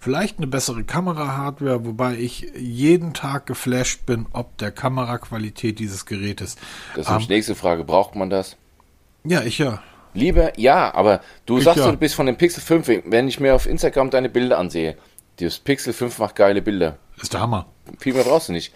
Vielleicht 0.00 0.38
eine 0.38 0.46
bessere 0.46 0.84
Kamera-Hardware, 0.84 1.84
wobei 1.84 2.16
ich 2.16 2.52
jeden 2.56 3.14
Tag 3.14 3.46
geflasht 3.46 4.06
bin, 4.06 4.26
ob 4.32 4.56
der 4.58 4.70
Kameraqualität 4.70 5.78
dieses 5.78 6.06
Gerätes. 6.06 6.56
Das 6.98 7.08
ist 7.08 7.28
die 7.28 7.32
nächste 7.32 7.54
Frage. 7.54 7.84
Braucht 7.84 8.16
man 8.16 8.28
das? 8.28 8.56
Ja, 9.22 9.42
ich 9.42 9.58
ja. 9.58 9.80
Lieber, 10.14 10.58
ja, 10.58 10.92
aber 10.94 11.20
du 11.46 11.58
ich 11.58 11.64
sagst, 11.64 11.78
ja. 11.78 11.90
du 11.90 11.96
bist 11.96 12.16
von 12.16 12.26
dem 12.26 12.36
Pixel 12.36 12.60
5, 12.60 13.04
wenn 13.04 13.28
ich 13.28 13.38
mir 13.38 13.54
auf 13.54 13.66
Instagram 13.66 14.10
deine 14.10 14.28
Bilder 14.28 14.58
ansehe, 14.58 14.96
das 15.38 15.58
Pixel 15.58 15.92
5 15.92 16.18
macht 16.18 16.34
geile 16.34 16.60
Bilder. 16.60 16.96
Ist 17.20 17.34
der 17.34 17.40
Hammer. 17.40 17.66
Viel 17.98 18.14
mehr 18.14 18.24
brauchst 18.24 18.48
du 18.48 18.52
nicht. 18.52 18.72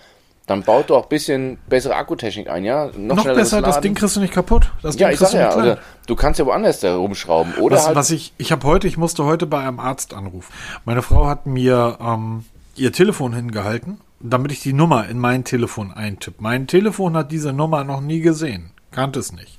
Dann 0.47 0.63
baut 0.63 0.91
doch 0.91 1.05
ein 1.05 1.09
bisschen 1.09 1.59
bessere 1.69 1.97
Akkutechnik 1.97 2.49
ein, 2.49 2.65
ja? 2.65 2.91
Noch, 2.97 3.17
Noch 3.17 3.25
besser, 3.25 3.61
Laden. 3.61 3.71
das 3.71 3.81
Ding 3.81 3.95
kriegst 3.95 4.15
du 4.15 4.21
nicht 4.21 4.35
kaputt. 4.35 4.71
Das 4.83 4.97
ja, 4.99 5.11
ich 5.11 5.19
sag 5.19 5.33
ja, 5.33 5.57
oder 5.57 5.79
du 6.07 6.15
kannst 6.15 6.39
ja 6.39 6.47
woanders 6.47 6.81
da 6.81 6.95
rumschrauben. 6.95 7.55
Oder 7.57 7.77
was, 7.77 7.87
halt 7.87 7.97
was 7.97 8.11
ich, 8.11 8.33
ich 8.39 8.53
habe 8.53 8.67
heute, 8.67 8.87
ich 8.87 8.97
musste 8.97 9.25
heute 9.25 9.47
bei 9.47 9.61
einem 9.61 9.81
Arzt 9.81 10.15
anrufen. 10.15 10.53
Meine 10.85 11.03
Frau 11.03 11.27
hat 11.27 11.47
mir 11.47 11.99
ähm, 12.01 12.45
ihr 12.77 12.93
Telefon 12.93 13.35
hingehalten 13.35 14.01
damit 14.23 14.53
ich 14.53 14.61
die 14.61 14.73
Nummer 14.73 15.09
in 15.09 15.19
mein 15.19 15.45
Telefon 15.45 15.93
eintippe. 15.93 16.43
Mein 16.43 16.67
Telefon 16.67 17.17
hat 17.17 17.33
diese 17.33 17.53
Nummer 17.53 17.85
noch 17.85 18.01
nie 18.01 18.21
gesehen, 18.21 18.71
kannte 18.91 19.19
es 19.21 19.33
nicht. 19.33 19.59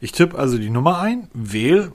Ich 0.00 0.12
tippe 0.12 0.38
also 0.38 0.58
die 0.58 0.70
Nummer 0.70 1.00
ein, 1.00 1.28
wähle, 1.34 1.90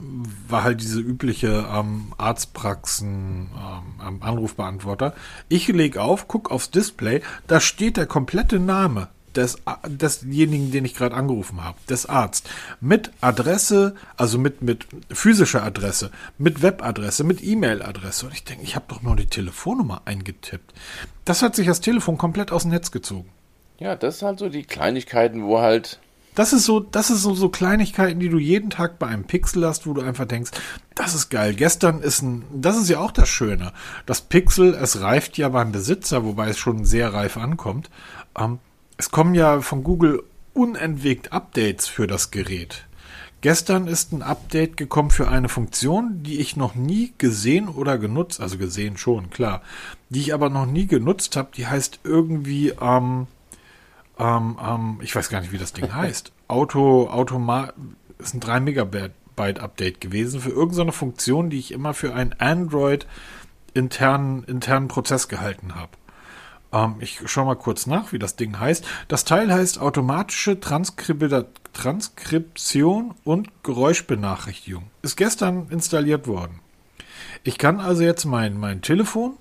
war 0.48 0.62
halt 0.62 0.82
diese 0.82 1.00
übliche 1.00 1.66
ähm, 1.72 2.12
Arztpraxen 2.18 3.48
ähm, 4.06 4.22
Anrufbeantworter. 4.22 5.14
Ich 5.48 5.68
lege 5.68 6.02
auf, 6.02 6.28
gucke 6.28 6.50
aufs 6.50 6.70
Display, 6.70 7.22
da 7.46 7.60
steht 7.60 7.96
der 7.96 8.06
komplette 8.06 8.58
Name 8.58 9.08
des, 9.36 9.58
desjenigen, 9.86 10.70
den 10.70 10.84
ich 10.84 10.94
gerade 10.94 11.14
angerufen 11.14 11.62
habe, 11.62 11.78
des 11.88 12.06
Arzt, 12.06 12.48
mit 12.80 13.10
Adresse, 13.20 13.94
also 14.16 14.38
mit, 14.38 14.62
mit 14.62 14.86
physischer 15.10 15.62
Adresse, 15.62 16.10
mit 16.38 16.62
Webadresse, 16.62 17.24
mit 17.24 17.42
E-Mail-Adresse. 17.42 18.26
Und 18.26 18.32
ich 18.32 18.44
denke, 18.44 18.64
ich 18.64 18.76
habe 18.76 18.86
doch 18.88 19.02
nur 19.02 19.16
die 19.16 19.26
Telefonnummer 19.26 20.02
eingetippt. 20.04 20.72
Das 21.24 21.42
hat 21.42 21.56
sich 21.56 21.66
das 21.66 21.80
Telefon 21.80 22.18
komplett 22.18 22.52
aus 22.52 22.62
dem 22.62 22.70
Netz 22.70 22.90
gezogen. 22.90 23.28
Ja, 23.78 23.96
das 23.96 24.18
sind 24.18 24.28
halt 24.28 24.38
so 24.38 24.48
die 24.48 24.64
Kleinigkeiten, 24.64 25.44
wo 25.44 25.58
halt. 25.58 25.98
Das 26.34 26.52
ist 26.52 26.64
so, 26.64 26.80
das 26.80 27.10
ist 27.10 27.22
so, 27.22 27.34
so 27.34 27.48
Kleinigkeiten, 27.48 28.18
die 28.18 28.28
du 28.28 28.38
jeden 28.38 28.70
Tag 28.70 28.98
bei 28.98 29.06
einem 29.06 29.24
Pixel 29.24 29.64
hast, 29.66 29.86
wo 29.86 29.92
du 29.92 30.00
einfach 30.00 30.26
denkst, 30.26 30.50
das 30.94 31.14
ist 31.14 31.28
geil. 31.28 31.54
Gestern 31.54 32.00
ist 32.00 32.22
ein, 32.22 32.44
das 32.52 32.76
ist 32.76 32.88
ja 32.88 32.98
auch 32.98 33.12
das 33.12 33.28
Schöne. 33.28 33.72
Das 34.06 34.20
Pixel, 34.20 34.74
es 34.74 35.00
reift 35.00 35.38
ja 35.38 35.48
beim 35.48 35.70
Besitzer, 35.70 36.24
wobei 36.24 36.48
es 36.48 36.58
schon 36.58 36.84
sehr 36.84 37.12
reif 37.12 37.36
ankommt. 37.36 37.88
Ähm, 38.36 38.58
es 38.96 39.10
kommen 39.10 39.34
ja 39.34 39.60
von 39.60 39.82
Google 39.82 40.22
unentwegt 40.52 41.32
Updates 41.32 41.88
für 41.88 42.06
das 42.06 42.30
Gerät. 42.30 42.86
Gestern 43.40 43.88
ist 43.88 44.12
ein 44.12 44.22
Update 44.22 44.78
gekommen 44.78 45.10
für 45.10 45.28
eine 45.28 45.50
Funktion, 45.50 46.22
die 46.22 46.40
ich 46.40 46.56
noch 46.56 46.74
nie 46.74 47.12
gesehen 47.18 47.68
oder 47.68 47.98
genutzt, 47.98 48.40
also 48.40 48.56
gesehen 48.56 48.96
schon, 48.96 49.28
klar, 49.28 49.60
die 50.08 50.20
ich 50.20 50.32
aber 50.32 50.48
noch 50.48 50.64
nie 50.64 50.86
genutzt 50.86 51.36
habe. 51.36 51.50
Die 51.54 51.66
heißt 51.66 52.00
irgendwie, 52.04 52.70
ähm, 52.80 53.26
ähm, 54.18 54.58
ähm, 54.66 54.98
ich 55.02 55.14
weiß 55.14 55.28
gar 55.28 55.42
nicht, 55.42 55.52
wie 55.52 55.58
das 55.58 55.74
Ding 55.74 55.94
heißt. 55.94 56.32
Auto, 56.48 57.08
Automat, 57.08 57.74
ist 58.18 58.32
ein 58.32 58.40
3 58.40 58.60
Megabyte 58.60 59.12
Update 59.60 60.00
gewesen 60.00 60.40
für 60.40 60.50
irgendeine 60.50 60.92
Funktion, 60.92 61.50
die 61.50 61.58
ich 61.58 61.72
immer 61.72 61.92
für 61.92 62.14
einen 62.14 62.32
Android 62.38 63.06
internen, 63.74 64.44
internen 64.44 64.88
Prozess 64.88 65.28
gehalten 65.28 65.74
habe. 65.74 65.90
Ähm, 66.74 66.96
ich 66.98 67.20
schaue 67.26 67.46
mal 67.46 67.54
kurz 67.54 67.86
nach, 67.86 68.12
wie 68.12 68.18
das 68.18 68.36
Ding 68.36 68.58
heißt. 68.58 68.84
Das 69.08 69.24
Teil 69.24 69.50
heißt 69.52 69.80
automatische 69.80 70.58
Transkription 70.60 73.14
und 73.24 73.48
Geräuschbenachrichtigung. 73.62 74.84
Ist 75.02 75.16
gestern 75.16 75.68
installiert 75.70 76.26
worden. 76.26 76.60
Ich 77.44 77.56
kann 77.58 77.80
also 77.80 78.02
jetzt 78.02 78.24
mein, 78.24 78.58
mein 78.58 78.82
Telefon 78.82 79.34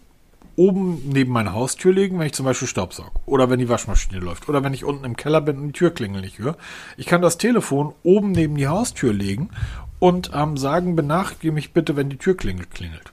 oben 0.55 1.09
neben 1.09 1.31
meine 1.31 1.53
Haustür 1.53 1.93
legen, 1.93 2.19
wenn 2.19 2.27
ich 2.27 2.33
zum 2.33 2.45
Beispiel 2.45 2.67
Staubsaug 2.67 3.11
oder 3.25 3.49
wenn 3.49 3.59
die 3.59 3.69
Waschmaschine 3.69 4.19
läuft 4.19 4.47
oder 4.49 4.63
wenn 4.63 4.73
ich 4.73 4.85
unten 4.85 5.03
im 5.03 5.15
Keller 5.15 5.41
bin 5.41 5.57
und 5.57 5.67
die 5.67 5.73
Türklingel 5.73 6.21
nicht 6.21 6.37
höre. 6.37 6.57
Ich 6.95 7.07
kann 7.07 7.23
das 7.23 7.39
Telefon 7.39 7.95
oben 8.03 8.33
neben 8.33 8.55
die 8.55 8.67
Haustür 8.67 9.13
legen 9.13 9.49
und 9.97 10.29
ähm, 10.35 10.57
sagen, 10.57 10.95
benachrichtige 10.95 11.53
mich 11.53 11.73
bitte, 11.73 11.95
wenn 11.95 12.09
die 12.09 12.17
Türklingel 12.17 12.67
klingelt. 12.67 13.12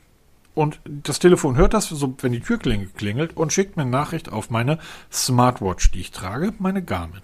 Und 0.54 0.80
das 0.84 1.18
Telefon 1.18 1.56
hört 1.56 1.74
das, 1.74 1.88
so, 1.88 2.14
wenn 2.20 2.32
die 2.32 2.40
Türklingel 2.40 2.88
klingelt 2.88 3.36
und 3.36 3.52
schickt 3.52 3.76
mir 3.76 3.82
eine 3.82 3.90
Nachricht 3.90 4.32
auf 4.32 4.50
meine 4.50 4.78
Smartwatch, 5.12 5.92
die 5.92 6.00
ich 6.00 6.10
trage, 6.10 6.52
meine 6.58 6.82
Garmin. 6.82 7.22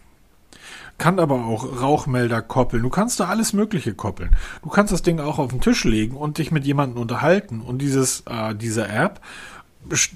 Kann 0.98 1.18
aber 1.18 1.44
auch 1.44 1.82
Rauchmelder 1.82 2.40
koppeln. 2.40 2.82
Du 2.82 2.88
kannst 2.88 3.20
da 3.20 3.26
alles 3.26 3.52
Mögliche 3.52 3.92
koppeln. 3.92 4.34
Du 4.62 4.70
kannst 4.70 4.92
das 4.92 5.02
Ding 5.02 5.20
auch 5.20 5.38
auf 5.38 5.50
den 5.50 5.60
Tisch 5.60 5.84
legen 5.84 6.16
und 6.16 6.38
dich 6.38 6.50
mit 6.50 6.64
jemandem 6.64 7.02
unterhalten. 7.02 7.60
Und 7.60 7.82
dieses, 7.82 8.22
äh, 8.22 8.54
diese 8.54 8.88
App 8.88 9.20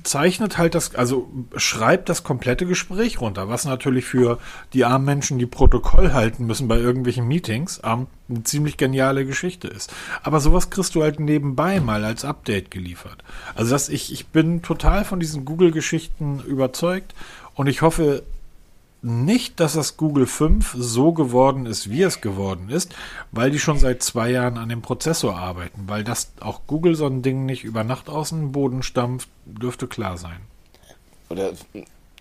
zeichnet 0.05 0.59
halt 0.59 0.75
das, 0.75 0.95
also 0.95 1.29
schreibt 1.57 2.09
das 2.09 2.23
komplette 2.23 2.67
Gespräch 2.67 3.21
runter, 3.21 3.49
was 3.49 3.65
natürlich 3.65 4.05
für 4.05 4.39
die 4.73 4.85
armen 4.85 5.05
Menschen, 5.05 5.39
die 5.39 5.47
Protokoll 5.47 6.13
halten 6.13 6.47
müssen 6.47 6.69
bei 6.69 6.79
irgendwelchen 6.79 7.27
Meetings, 7.27 7.81
ähm, 7.85 8.07
eine 8.29 8.45
ziemlich 8.45 8.77
geniale 8.77 9.27
Geschichte 9.27 9.69
ist. 9.69 9.93
Aber 10.23 10.41
sowas 10.41 10.71
kriegst 10.71 10.95
du 10.95 11.03
halt 11.03 11.21
nebenbei 11.21 11.81
mal 11.81 12.05
als 12.05 12.25
Update 12.25 12.71
geliefert. 12.71 13.25
Also 13.55 13.73
das, 13.73 13.89
ich, 13.89 14.13
ich 14.13 14.27
bin 14.29 14.63
total 14.63 15.05
von 15.05 15.21
diesen 15.21 15.45
Google-Geschichten 15.45 16.41
überzeugt 16.47 17.15
und 17.55 17.67
ich 17.67 17.83
hoffe, 17.83 18.23
nicht, 19.03 19.61
dass 19.61 19.75
das 19.75 19.97
Google 19.97 20.27
5 20.27 20.77
so 20.79 21.13
geworden 21.13 21.67
ist, 21.67 21.91
wie 21.91 22.03
es 22.03 22.21
geworden 22.21 22.69
ist, 22.69 22.95
weil 23.33 23.51
die 23.51 23.59
schon 23.59 23.79
seit 23.79 24.03
zwei 24.03 24.31
Jahren 24.31 24.59
an 24.59 24.69
dem 24.69 24.83
Prozessor 24.83 25.37
arbeiten. 25.37 25.85
Weil 25.87 26.05
das 26.05 26.33
auch 26.41 26.61
Google 26.67 26.95
so 26.95 27.07
ein 27.07 27.23
Ding 27.23 27.47
nicht 27.47 27.65
über 27.65 27.85
Nacht 27.85 28.09
aus 28.09 28.31
dem 28.31 28.53
Boden 28.53 28.83
stampft, 28.83 29.29
dürfte 29.47 29.87
klar 29.87 30.19
sein. 30.19 30.41
Oder 31.31 31.53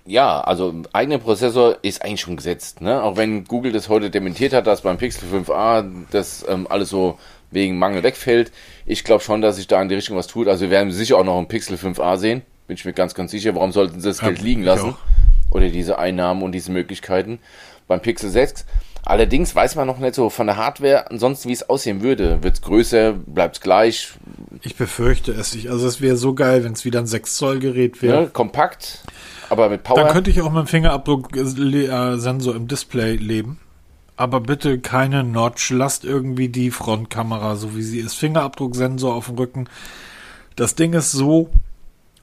ja, 0.06 0.42
also 0.42 0.74
eigener 0.94 1.18
Prozessor 1.18 1.78
ist 1.82 2.04
eigentlich 2.04 2.22
schon 2.22 2.38
gesetzt. 2.38 2.82
Ne? 2.82 3.04
Auch 3.04 3.18
wenn 3.18 3.44
Google 3.46 3.72
das 3.72 3.90
heute 3.90 4.10
dementiert 4.10 4.54
hat, 4.54 4.66
dass 4.66 4.82
beim 4.82 4.98
Pixel 4.98 5.30
5a 5.30 5.86
das 6.12 6.46
ähm, 6.48 6.66
alles 6.70 6.90
so 6.90 7.20
wegen 7.52 7.78
Mangel 7.78 8.04
wegfällt. 8.04 8.52
Ich 8.86 9.04
glaube 9.04 9.24
schon, 9.24 9.42
dass 9.42 9.58
sich 9.58 9.68
da 9.68 9.82
in 9.82 9.90
die 9.90 9.96
Richtung 9.96 10.16
was 10.16 10.28
tut. 10.28 10.48
Also 10.48 10.62
wir 10.62 10.72
werden 10.72 10.92
sicher 10.92 11.18
auch 11.18 11.24
noch 11.24 11.38
ein 11.38 11.48
Pixel 11.48 11.76
5a 11.76 12.18
sehen. 12.18 12.42
Bin 12.68 12.76
ich 12.76 12.86
mir 12.86 12.94
ganz, 12.94 13.14
ganz 13.16 13.32
sicher. 13.32 13.54
Warum 13.56 13.72
sollten 13.72 14.00
sie 14.00 14.08
das 14.08 14.22
ja, 14.22 14.28
Geld 14.28 14.42
liegen 14.42 14.64
lassen? 14.64 14.92
Auch 14.92 14.98
oder 15.52 15.70
diese 15.70 16.00
Einnahmen 16.00 16.42
und 16.44 16.52
diese 16.52 16.72
Möglichkeiten 16.72 17.40
beim 17.88 18.02
Pixel 18.02 18.30
6. 18.30 18.66
Allerdings 19.06 19.56
weiß 19.56 19.76
man 19.76 19.88
noch 19.88 19.98
nicht 19.98 20.14
so 20.14 20.30
von 20.30 20.46
der 20.46 20.58
Hardware 20.58 21.10
ansonsten, 21.10 21.50
wie 21.50 21.54
es 21.54 21.68
aussehen 21.70 22.02
würde. 22.02 22.44
Wird 22.44 22.56
es 22.56 22.62
größer, 22.62 23.14
bleibt 23.14 23.56
es 23.56 23.62
gleich? 23.62 24.10
Ich 24.62 24.76
befürchte 24.76 25.32
es 25.32 25.56
nicht. 25.56 25.70
Also 25.70 25.88
es 25.88 26.02
wäre 26.02 26.18
so 26.18 26.34
geil, 26.34 26.64
wenn 26.64 26.74
es 26.74 26.86
wieder 26.86 27.00
ein 27.00 27.08
6 27.08 27.36
Zoll 27.36 27.60
Gerät 27.60 28.02
wäre. 28.02 28.24
Ja, 28.24 28.28
kompakt, 28.28 29.04
aber 29.50 29.70
mit 29.70 29.84
Power. 29.84 29.96
Dann 29.96 30.12
könnte 30.12 30.30
ich 30.30 30.42
auch 30.42 30.52
mit 30.52 30.66
dem 30.66 30.68
Fingerabdrucksensor 30.68 32.56
im 32.56 32.68
Display 32.68 33.16
leben. 33.16 33.58
Aber 34.18 34.42
bitte 34.42 34.80
keine 34.80 35.24
Notch. 35.24 35.72
Lasst 35.72 36.04
irgendwie 36.04 36.50
die 36.50 36.70
Frontkamera, 36.70 37.56
so 37.56 37.76
wie 37.78 37.84
sie 37.84 38.00
ist. 38.00 38.16
Fingerabdrucksensor 38.16 39.16
auf 39.16 39.28
dem 39.28 39.38
Rücken. 39.38 39.70
Das 40.58 40.76
Ding 40.76 40.92
ist 40.92 41.14
so 41.14 41.50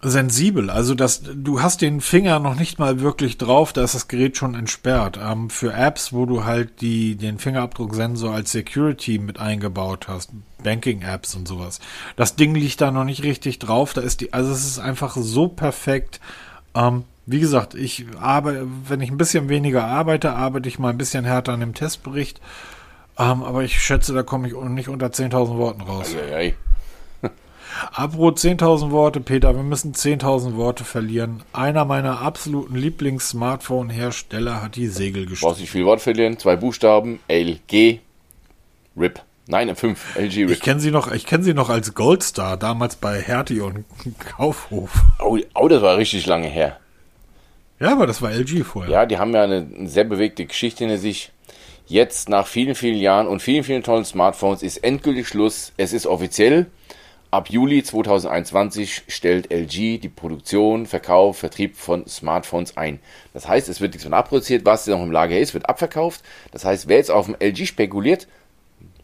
sensibel. 0.03 0.71
Also 0.71 0.95
das, 0.95 1.23
du 1.23 1.63
hast 1.63 1.83
den 1.83 2.01
Finger 2.01 2.39
noch 2.39 2.55
nicht 2.59 2.79
mal 2.79 3.01
wirklich 3.01 3.39
drauf, 3.39 3.73
da 3.73 3.83
ist 3.83 3.95
das 3.95 4.09
Gerät 4.09 4.37
schon 4.37 4.55
entsperrt. 4.55 5.19
Ähm, 5.23 5.51
für 5.51 5.73
Apps, 5.73 6.13
wo 6.13 6.27
du 6.27 6.45
halt 6.45 6.81
die, 6.81 7.17
den 7.17 7.39
Fingerabdrucksensor 7.39 8.33
als 8.33 8.53
Security 8.53 9.19
mit 9.19 9.39
eingebaut 9.39 10.07
hast, 10.09 10.31
Banking-Apps 10.63 11.35
und 11.35 11.49
sowas. 11.49 11.81
Das 12.17 12.37
Ding 12.37 12.55
liegt 12.55 12.81
da 12.81 12.91
noch 12.91 13.05
nicht 13.05 13.23
richtig 13.23 13.59
drauf. 13.59 13.95
Da 13.95 14.01
ist 14.01 14.21
die, 14.21 14.33
also 14.33 14.53
es 14.53 14.67
ist 14.67 14.79
einfach 14.79 15.17
so 15.17 15.49
perfekt. 15.49 16.21
Ähm, 16.75 17.05
wie 17.25 17.41
gesagt, 17.41 17.75
ich 17.75 18.07
arbeite, 18.21 18.67
wenn 18.89 19.01
ich 19.01 19.11
ein 19.11 19.19
bisschen 19.19 19.49
weniger 19.49 19.85
arbeite, 19.85 20.33
arbeite 20.35 20.69
ich 20.69 20.79
mal 20.79 20.91
ein 20.91 20.99
bisschen 20.99 21.25
härter 21.25 21.53
an 21.53 21.61
dem 21.61 21.75
Testbericht. 21.75 22.41
Ähm, 23.19 23.43
aber 23.43 23.65
ich 23.65 23.83
schätze, 23.83 24.13
da 24.13 24.23
komme 24.23 24.47
ich 24.47 24.55
nicht 24.55 24.89
unter 24.89 25.07
10.000 25.07 25.57
Worten 25.57 25.81
raus. 25.81 26.15
Also, 26.15 26.19
ja, 26.19 26.53
Apro 27.93 28.29
10.000 28.29 28.91
Worte, 28.91 29.21
Peter, 29.21 29.55
wir 29.55 29.63
müssen 29.63 29.93
10.000 29.95 30.57
Worte 30.57 30.85
verlieren. 30.85 31.43
Einer 31.53 31.85
meiner 31.85 32.21
absoluten 32.21 32.77
Lieblings-Smartphone-Hersteller 32.77 34.63
hat 34.63 34.77
die 34.77 34.89
Segel 34.89 35.27
gestrichen. 35.27 35.49
Brauchst 35.49 35.61
nicht 35.61 35.71
viel 35.71 35.85
Wort 35.85 36.01
verlieren, 36.01 36.39
zwei 36.39 36.57
Buchstaben, 36.57 37.21
LG, 37.29 38.01
RIP. 38.97 39.21
Nein, 39.49 39.75
5, 39.75 40.17
LG 40.17 40.37
RIP. 40.43 40.51
Ich 40.51 40.61
kenne 40.61 40.81
sie 40.81 40.91
noch, 40.91 41.13
ich 41.13 41.27
kenne 41.27 41.45
sie 41.45 41.55
noch 41.55 41.69
als 41.69 41.95
Goldstar, 41.95 42.57
damals 42.57 42.97
bei 42.97 43.21
Hertie 43.21 43.61
und 43.61 43.85
Kaufhof. 44.19 45.03
Oh, 45.25 45.39
oh, 45.55 45.69
das 45.69 45.83
war 45.83 45.97
richtig 45.97 46.27
lange 46.27 46.49
her. 46.49 46.79
Ja, 47.79 47.93
aber 47.93 48.07
das 48.07 48.23
war 48.23 48.33
LG 48.33 48.65
vorher. 48.65 48.91
Ja, 48.91 49.07
die 49.07 49.19
haben 49.19 49.35
ja 49.35 49.43
eine, 49.43 49.69
eine 49.79 49.89
sehr 49.89 50.05
bewegte 50.05 50.47
Geschichte 50.47 50.85
hinter 50.85 50.99
sich. 50.99 51.31
Jetzt 51.89 52.29
nach 52.29 52.49
vielen, 52.49 52.75
vielen 52.75 52.99
Jahren 52.99 53.29
und 53.29 53.41
vielen, 53.41 53.63
vielen 53.63 53.85
tollen 53.85 54.05
Smartphones 54.05 54.63
ist 54.63 54.79
endgültig 54.79 55.29
Schluss. 55.29 55.73
Es 55.77 55.93
ist 55.93 56.07
offiziell. 56.07 56.67
Ab 57.31 57.51
Juli 57.51 57.83
2021 57.83 59.03
stellt 59.09 59.53
LG 59.53 59.99
die 59.99 60.09
Produktion, 60.09 60.87
Verkauf, 60.87 61.39
Vertrieb 61.39 61.77
von 61.77 62.07
Smartphones 62.07 62.77
ein. 62.77 63.01
Das 63.35 63.49
heißt, 63.49 63.69
es 63.69 63.81
wird 63.81 63.93
nichts 63.93 64.05
mehr 64.05 64.19
nachproduziert, 64.19 64.65
was 64.65 64.87
noch 64.87 65.03
im 65.03 65.11
Lager 65.11 65.39
ist, 65.39 65.53
wird 65.53 65.69
abverkauft. 65.69 66.23
Das 66.53 66.65
heißt, 66.65 66.89
wer 66.89 66.99
jetzt 66.99 67.11
auf 67.11 67.27
dem 67.27 67.37
LG 67.39 67.67
spekuliert, 67.67 68.29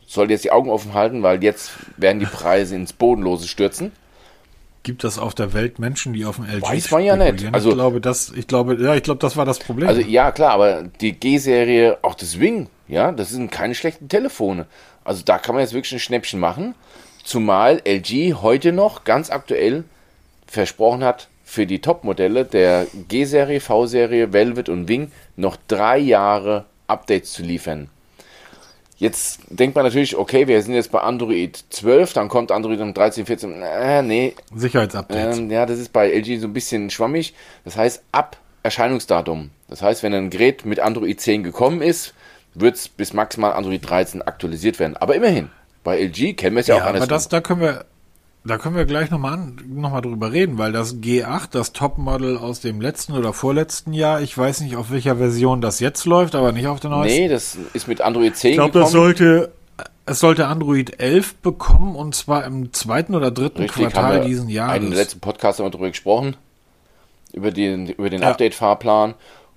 soll 0.06 0.30
jetzt 0.30 0.44
die 0.44 0.52
Augen 0.52 0.70
offen 0.70 0.94
halten, 0.94 1.22
weil 1.22 1.42
jetzt 1.42 1.72
werden 1.96 2.20
die 2.20 2.26
Preise 2.26 2.76
ins 2.76 2.92
Bodenlose 2.92 3.48
stürzen. 3.48 3.92
Gibt 4.84 5.04
es 5.04 5.18
auf 5.18 5.34
der 5.34 5.52
Welt 5.52 5.78
Menschen, 5.78 6.12
die 6.12 6.24
auf 6.24 6.36
dem 6.36 6.44
LG 6.44 6.62
Weiß 6.62 6.90
man 6.90 7.04
ja 7.04 7.16
nicht. 7.16 7.52
Also 7.52 7.70
ich 7.70 7.74
glaube, 7.76 8.00
das, 8.00 8.32
ich 8.34 8.46
glaube, 8.46 8.76
ja, 8.80 8.94
ich 8.94 9.02
glaube, 9.02 9.20
das 9.20 9.36
war 9.36 9.44
das 9.44 9.58
Problem. 9.60 9.88
Also 9.88 10.00
ja, 10.00 10.32
klar, 10.32 10.52
aber 10.52 10.82
die 10.82 11.12
G-Serie, 11.12 11.98
auch 12.02 12.14
das 12.14 12.40
Wing, 12.40 12.68
ja, 12.88 13.12
das 13.12 13.30
sind 13.30 13.50
keine 13.52 13.74
schlechten 13.74 14.08
Telefone. 14.08 14.66
Also 15.04 15.22
da 15.24 15.38
kann 15.38 15.54
man 15.54 15.62
jetzt 15.62 15.72
wirklich 15.72 15.92
ein 15.92 16.00
Schnäppchen 16.00 16.40
machen. 16.40 16.74
Zumal 17.24 17.80
LG 17.84 18.34
heute 18.42 18.72
noch 18.72 19.04
ganz 19.04 19.30
aktuell 19.30 19.84
versprochen 20.46 21.04
hat, 21.04 21.28
für 21.52 21.66
die 21.66 21.80
Top-Modelle 21.80 22.46
der 22.46 22.86
G-Serie, 23.08 23.60
V-Serie, 23.60 24.32
Velvet 24.32 24.70
und 24.70 24.88
Wing 24.88 25.12
noch 25.36 25.58
drei 25.68 25.98
Jahre 25.98 26.64
Updates 26.86 27.32
zu 27.32 27.42
liefern. 27.42 27.90
Jetzt 28.96 29.40
denkt 29.50 29.76
man 29.76 29.84
natürlich, 29.84 30.16
okay, 30.16 30.46
wir 30.46 30.62
sind 30.62 30.74
jetzt 30.74 30.92
bei 30.92 31.00
Android 31.00 31.62
12, 31.68 32.14
dann 32.14 32.28
kommt 32.28 32.52
Android 32.52 32.80
um 32.80 32.94
13, 32.94 33.26
14, 33.26 33.60
äh, 33.60 34.02
nee. 34.02 34.34
Sicherheitsupdates. 34.54 35.38
Ähm, 35.38 35.50
ja, 35.50 35.66
das 35.66 35.78
ist 35.78 35.92
bei 35.92 36.10
LG 36.10 36.40
so 36.40 36.46
ein 36.46 36.52
bisschen 36.54 36.88
schwammig. 36.88 37.34
Das 37.64 37.76
heißt, 37.76 38.02
ab 38.12 38.38
Erscheinungsdatum. 38.62 39.50
Das 39.68 39.82
heißt, 39.82 40.02
wenn 40.02 40.14
ein 40.14 40.30
Gerät 40.30 40.64
mit 40.64 40.80
Android 40.80 41.20
10 41.20 41.42
gekommen 41.42 41.82
ist, 41.82 42.14
wird 42.54 42.76
es 42.76 42.88
bis 42.88 43.12
maximal 43.12 43.52
Android 43.52 43.88
13 43.88 44.22
aktualisiert 44.22 44.78
werden. 44.78 44.96
Aber 44.96 45.16
immerhin, 45.16 45.50
bei 45.84 46.00
LG 46.00 46.36
kennen 46.36 46.56
wir 46.56 46.60
es 46.60 46.66
ja, 46.66 46.76
ja 46.76 46.82
auch 46.82 46.86
anders. 46.86 47.02
Aber 47.02 47.08
das, 47.08 47.28
da 47.28 47.40
können 47.40 47.60
wir, 47.60 47.84
da 48.44 48.58
können 48.58 48.76
wir 48.76 48.84
gleich 48.84 49.10
nochmal 49.10 49.38
noch 49.66 49.90
mal 49.90 50.00
drüber 50.00 50.32
reden, 50.32 50.58
weil 50.58 50.72
das 50.72 50.96
G8, 50.96 51.48
das 51.52 51.72
Topmodel 51.72 52.38
aus 52.38 52.60
dem 52.60 52.80
letzten 52.80 53.12
oder 53.12 53.32
vorletzten 53.32 53.92
Jahr, 53.92 54.20
ich 54.20 54.36
weiß 54.36 54.60
nicht, 54.62 54.76
auf 54.76 54.90
welcher 54.90 55.16
Version 55.16 55.60
das 55.60 55.80
jetzt 55.80 56.04
läuft, 56.06 56.34
aber 56.34 56.52
nicht 56.52 56.66
auf 56.66 56.80
der 56.80 56.90
neuesten. 56.90 57.20
Nee, 57.20 57.28
das 57.28 57.56
ist 57.72 57.88
mit 57.88 58.00
Android 58.00 58.36
10 58.36 58.50
Ich 58.50 58.56
glaube, 58.56 58.78
das 58.78 58.90
sollte, 58.90 59.52
es 60.06 60.18
sollte 60.18 60.48
Android 60.48 61.00
11 61.00 61.36
bekommen 61.36 61.94
und 61.94 62.14
zwar 62.14 62.44
im 62.44 62.72
zweiten 62.72 63.14
oder 63.14 63.30
dritten 63.30 63.62
Richtig, 63.62 63.90
Quartal 63.90 64.24
diesen 64.24 64.48
Jahres. 64.48 64.76
In 64.76 64.82
den 64.82 64.92
letzten 64.92 65.20
Podcast 65.20 65.58
haben 65.58 65.66
wir 65.66 65.70
darüber 65.70 65.90
gesprochen, 65.90 66.36
über 67.32 67.50
den, 67.50 67.88
über 67.88 68.10
den 68.10 68.22
ja. 68.22 68.30
Update-Fahrplan. 68.30 69.14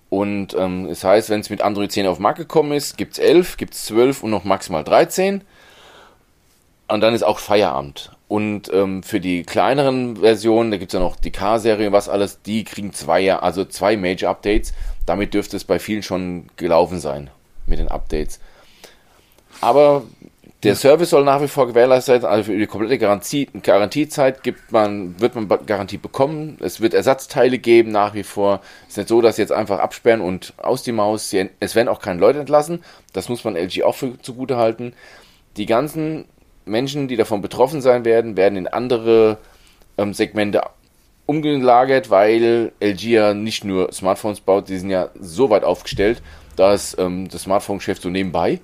Und 0.09 0.55
ähm, 0.57 0.85
es 0.85 1.03
heißt, 1.03 1.29
wenn 1.31 1.41
es 1.41 1.49
mit 1.49 1.61
Android 1.61 1.91
10 1.91 2.05
auf 2.05 2.17
den 2.17 2.23
Markt 2.23 2.37
gekommen 2.37 2.71
ist, 2.71 2.97
gibt 2.97 3.13
es 3.13 3.19
11, 3.19 3.57
gibt 3.57 3.73
es 3.73 3.85
12 3.85 4.23
und 4.23 4.29
noch 4.29 4.43
maximal 4.43 4.83
13. 4.83 5.41
Und 6.87 7.01
dann 7.01 7.15
ist 7.15 7.23
auch 7.23 7.39
Feierabend. 7.39 8.11
Und 8.27 8.71
ähm, 8.73 9.03
für 9.03 9.19
die 9.19 9.43
kleineren 9.43 10.17
Versionen, 10.17 10.71
da 10.71 10.77
gibt 10.77 10.91
es 10.91 10.97
ja 10.97 10.99
noch 10.99 11.15
die 11.15 11.31
K-Serie, 11.31 11.91
was 11.91 12.09
alles, 12.09 12.41
die 12.41 12.63
kriegen 12.63 12.93
zwei, 12.93 13.33
also 13.33 13.65
zwei 13.65 13.97
Major-Updates. 13.97 14.73
Damit 15.05 15.33
dürfte 15.33 15.57
es 15.57 15.63
bei 15.63 15.79
vielen 15.79 16.03
schon 16.03 16.47
gelaufen 16.57 16.99
sein 16.99 17.29
mit 17.67 17.79
den 17.79 17.87
Updates. 17.87 18.39
Aber 19.61 20.03
der 20.63 20.75
Service 20.75 21.11
soll 21.11 21.23
nach 21.23 21.41
wie 21.41 21.47
vor 21.47 21.67
gewährleistet 21.67 22.23
sein, 22.23 22.31
also 22.31 22.51
für 22.51 22.57
die 22.57 22.65
komplette 22.65 22.97
Garantie, 22.97 23.47
Garantiezeit 23.61 24.41
gibt 24.41 24.71
man, 24.71 25.19
wird 25.19 25.35
man 25.35 25.47
Garantie 25.47 25.97
bekommen. 25.97 26.57
Es 26.59 26.81
wird 26.81 26.95
Ersatzteile 26.95 27.59
geben 27.59 27.91
nach 27.91 28.15
wie 28.15 28.23
vor. 28.23 28.61
Es 28.83 28.93
ist 28.93 28.97
nicht 28.97 29.09
so, 29.09 29.21
dass 29.21 29.35
sie 29.35 29.43
jetzt 29.43 29.51
einfach 29.51 29.79
absperren 29.79 30.21
und 30.21 30.53
aus 30.57 30.81
die 30.81 30.91
Maus. 30.91 31.33
Es 31.59 31.75
werden 31.75 31.87
auch 31.87 31.99
keine 31.99 32.19
Leute 32.19 32.39
entlassen. 32.39 32.83
Das 33.13 33.29
muss 33.29 33.43
man 33.43 33.55
LG 33.55 33.83
auch 33.83 33.95
für 33.95 34.19
zugute 34.21 34.57
halten. 34.57 34.93
Die 35.57 35.67
ganzen 35.67 36.25
Menschen, 36.65 37.07
die 37.07 37.15
davon 37.15 37.41
betroffen 37.41 37.81
sein 37.81 38.05
werden, 38.05 38.37
werden 38.37 38.57
in 38.57 38.67
andere 38.67 39.37
ähm, 39.97 40.13
Segmente 40.13 40.61
umgelagert, 41.25 42.09
weil 42.09 42.71
LG 42.79 43.03
ja 43.03 43.33
nicht 43.33 43.63
nur 43.63 43.91
Smartphones 43.91 44.41
baut, 44.41 44.69
die 44.69 44.77
sind 44.77 44.89
ja 44.89 45.09
so 45.19 45.49
weit 45.49 45.63
aufgestellt, 45.63 46.21
dass 46.55 46.97
ähm, 46.99 47.29
das 47.29 47.43
Smartphone-Geschäft 47.43 48.01
so 48.01 48.09
nebenbei. 48.09 48.59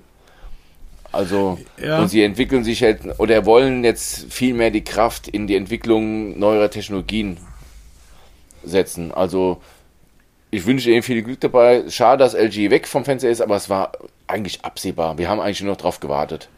Also, 1.10 1.58
ja. 1.82 2.00
und 2.00 2.08
sie 2.08 2.22
entwickeln 2.22 2.64
sich 2.64 2.82
halt, 2.82 3.00
oder 3.18 3.44
wollen 3.44 3.84
jetzt 3.84 4.32
viel 4.32 4.54
mehr 4.54 4.70
die 4.70 4.84
Kraft 4.84 5.28
in 5.28 5.46
die 5.46 5.56
Entwicklung 5.56 6.38
neuerer 6.38 6.70
Technologien 6.70 7.36
setzen. 8.64 9.12
Also, 9.12 9.60
ich 10.50 10.64
wünsche 10.64 10.90
ihnen 10.90 11.02
viel 11.02 11.22
Glück 11.22 11.40
dabei. 11.40 11.84
Schade, 11.90 12.24
dass 12.24 12.34
LG 12.34 12.70
weg 12.70 12.88
vom 12.88 13.04
Fenster 13.04 13.28
ist, 13.28 13.42
aber 13.42 13.56
es 13.56 13.68
war 13.68 13.92
eigentlich 14.26 14.64
absehbar. 14.64 15.18
Wir 15.18 15.28
haben 15.28 15.40
eigentlich 15.40 15.60
nur 15.62 15.72
noch 15.72 15.80
drauf 15.80 16.00
gewartet. 16.00 16.48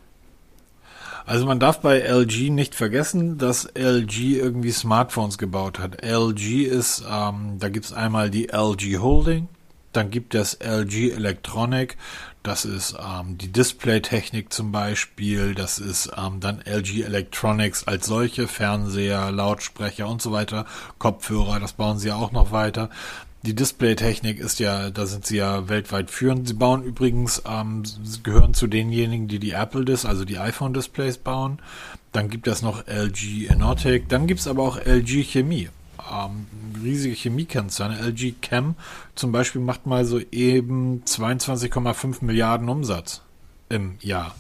Also 1.27 1.47
man 1.47 1.59
darf 1.59 1.81
bei 1.81 2.01
LG 2.01 2.51
nicht 2.51 2.75
vergessen, 2.75 3.39
dass 3.39 3.65
LG 3.75 4.37
irgendwie 4.37 4.73
Smartphones 4.73 5.39
gebaut 5.39 5.79
hat. 5.79 6.05
LG 6.05 6.65
ist, 6.65 7.03
ähm, 7.11 7.57
da 7.59 7.71
gibt's 7.71 7.95
einmal 7.95 8.31
die 8.31 8.51
LG 8.51 8.99
Holding, 8.99 9.49
dann 9.93 10.11
gibt 10.11 10.35
es 10.35 10.55
LG 10.55 11.13
Electronic, 11.13 11.97
das 12.43 12.67
ist 12.67 12.95
ähm, 12.99 13.39
die 13.39 13.51
Displaytechnik 13.51 14.53
zum 14.53 14.71
Beispiel, 14.71 15.55
das 15.55 15.79
ist 15.79 16.13
ähm, 16.15 16.41
dann 16.41 16.61
LG 16.61 17.05
Electronics 17.05 17.89
als 17.89 18.05
solche, 18.05 18.47
Fernseher, 18.47 19.33
Lautsprecher 19.33 20.07
und 20.07 20.21
so 20.21 20.31
weiter, 20.31 20.67
Kopfhörer, 20.99 21.59
das 21.59 21.73
bauen 21.73 21.99
sie 21.99 22.13
auch 22.13 22.33
noch 22.33 22.53
weiter. 22.53 22.91
Die 23.45 23.55
Displaytechnik 23.55 24.41
ist 24.41 24.59
ja, 24.59 24.89
da 24.89 25.05
sind 25.05 25.27
sie 25.27 25.37
ja 25.37 25.69
weltweit 25.69 26.11
führend. 26.11 26.49
Sie 26.49 26.55
bauen 26.55 26.83
übrigens, 26.83 27.43
ähm, 27.47 27.83
gehören 28.23 28.55
zu 28.55 28.67
denjenigen, 28.67 29.29
die 29.29 29.39
die 29.39 29.51
Apple 29.51 29.85
Dis, 29.85 30.07
also 30.07 30.25
die 30.25 30.39
iPhone 30.39 30.73
Displays 30.73 31.19
bauen. 31.19 31.59
Dann 32.13 32.31
gibt 32.31 32.47
es 32.47 32.63
noch 32.63 32.87
LG 32.87 33.49
Enotic. 33.51 34.09
Dann 34.09 34.27
gibt 34.27 34.41
es 34.41 34.47
aber 34.47 34.63
auch 34.63 34.79
LG 34.79 35.25
Chemie. 35.25 35.69
Ähm, 36.11 36.47
riesige 36.83 37.15
Chemiekonzerne. 37.15 37.99
LG 37.99 38.37
Chem 38.41 38.77
zum 39.15 39.31
Beispiel 39.31 39.61
macht 39.61 39.85
mal 39.85 40.07
so 40.07 40.21
eben 40.33 41.03
22,5 41.05 42.25
Milliarden 42.25 42.71
Umsatz 42.71 43.21
im 43.69 43.97
Jahr. 44.01 44.35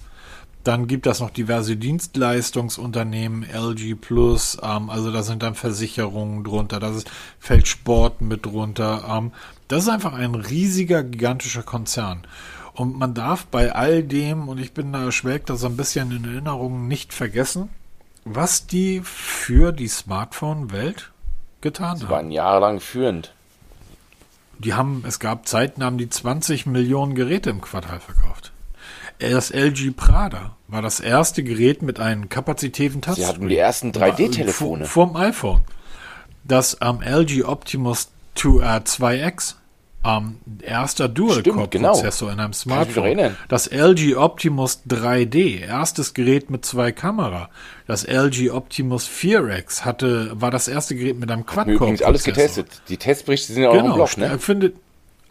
Dann 0.65 0.87
gibt 0.87 1.07
es 1.07 1.21
noch 1.21 1.29
diverse 1.29 1.77
Dienstleistungsunternehmen, 1.77 3.45
LG 3.45 3.97
Plus, 4.01 4.57
ähm, 4.63 4.89
also 4.89 5.13
da 5.13 5.23
sind 5.23 5.43
dann 5.43 5.55
Versicherungen 5.55 6.43
drunter, 6.43 6.81
da 6.81 6.91
fällt 7.39 7.69
Sport 7.69 8.23
mit 8.23 8.47
drunter. 8.47 9.05
Ähm, 9.09 9.33
das 9.69 9.85
ist 9.85 9.91
einfach 9.91 10.15
ein 10.15 10.35
riesiger, 10.35 11.05
gigantischer 11.05 11.63
Konzern. 11.63 12.27
Und 12.73 12.99
man 12.99 13.13
darf 13.13 13.45
bei 13.47 13.73
all 13.73 14.03
dem, 14.03 14.49
und 14.49 14.59
ich 14.59 14.73
bin 14.73 14.93
da 14.93 15.13
schwelgt 15.13 15.51
das 15.51 15.61
so 15.61 15.67
ein 15.67 15.77
bisschen 15.77 16.11
in 16.11 16.25
Erinnerungen, 16.25 16.89
nicht 16.89 17.13
vergessen, 17.13 17.69
was 18.25 18.67
die 18.67 19.03
für 19.05 19.71
die 19.71 19.89
Smartphone-Welt 19.89 21.13
getan 21.61 21.89
haben. 21.89 21.99
Sie 21.99 22.09
waren 22.09 22.31
jahrelang 22.31 22.81
führend. 22.81 23.35
Die 24.59 24.73
haben, 24.73 25.05
es 25.07 25.19
gab 25.19 25.47
Zeiten, 25.47 25.85
haben 25.85 25.99
die 25.99 26.09
20 26.09 26.65
Millionen 26.65 27.15
Geräte 27.15 27.51
im 27.51 27.61
Quartal 27.61 28.01
verkauft. 28.01 28.54
Das 29.19 29.51
LG 29.51 29.93
Prada 29.97 30.57
war 30.69 30.83
das 30.83 31.01
erste 31.01 31.43
Gerät 31.43 31.83
mit 31.83 32.01
einem 32.01 32.29
kapazitiven 32.29 33.01
Touchscreen. 33.01 33.27
Sie 33.27 33.33
hatten 33.33 33.49
die 33.49 33.59
ersten 33.59 33.93
3D-Telefone. 33.93 34.85
Vom 34.85 35.17
iPhone. 35.17 35.61
Das 36.43 36.81
am 36.81 37.01
ähm, 37.03 37.21
LG 37.21 37.45
Optimus 37.45 38.11
2, 38.35 38.59
äh, 38.59 38.81
2X 38.81 39.55
ähm, 40.05 40.37
erster 40.63 41.09
Dual-Core-Prozessor 41.09 42.29
genau. 42.29 42.33
in 42.33 42.45
einem 42.45 42.53
Smartphone. 42.53 43.37
Das 43.49 43.67
LG 43.67 44.17
Optimus 44.17 44.83
3D, 44.87 45.61
erstes 45.61 46.13
Gerät 46.13 46.51
mit 46.51 46.65
zwei 46.65 46.93
Kamera. 46.93 47.49
Das 47.87 48.05
LG 48.05 48.51
Optimus 48.51 49.09
4X 49.09 49.85
hatte, 49.85 50.33
war 50.35 50.51
das 50.51 50.69
erste 50.69 50.95
Gerät 50.95 51.19
mit 51.19 51.31
einem 51.31 51.47
Quad-Core-Prozessor. 51.47 51.75
Übrigens 51.75 52.03
alles 52.03 52.25
getestet. 52.25 52.83
Die 52.89 52.99
Testberichte 52.99 53.55
sind 53.55 53.63
ja 53.63 53.71
auch 53.71 53.75
genau, 53.75 53.91
im 53.91 53.95
Blog, 53.95 54.17
ne? 54.19 54.39
Findet, 54.39 54.77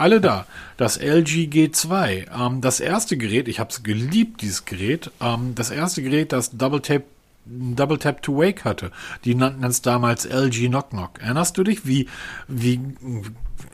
alle 0.04 0.20
da. 0.20 0.46
Das 0.76 0.98
LG 0.98 1.48
G2, 1.50 2.26
ähm, 2.38 2.62
das 2.62 2.82
erste 2.82 3.16
Gerät, 3.18 3.48
ich 3.48 3.60
habe 3.60 3.70
es 3.70 3.84
geliebt, 3.84 4.42
dieses 4.42 4.66
Gerät, 4.66 5.12
ähm, 5.22 5.56
das 5.56 5.72
erste 5.72 6.04
Gerät, 6.04 6.34
das 6.34 6.52
Double 6.52 6.82
Tap 6.82 7.04
Double 7.46 7.98
Tap 7.98 8.22
to 8.22 8.38
Wake 8.38 8.64
hatte. 8.64 8.92
Die 9.26 9.36
nannten 9.36 9.66
es 9.66 9.82
damals 9.82 10.26
LG 10.26 10.68
Knock 10.68 10.92
Knock. 10.92 11.20
Erinnerst 11.20 11.58
du 11.58 11.64
dich, 11.66 11.86
wie, 11.86 12.08
wie 12.48 12.80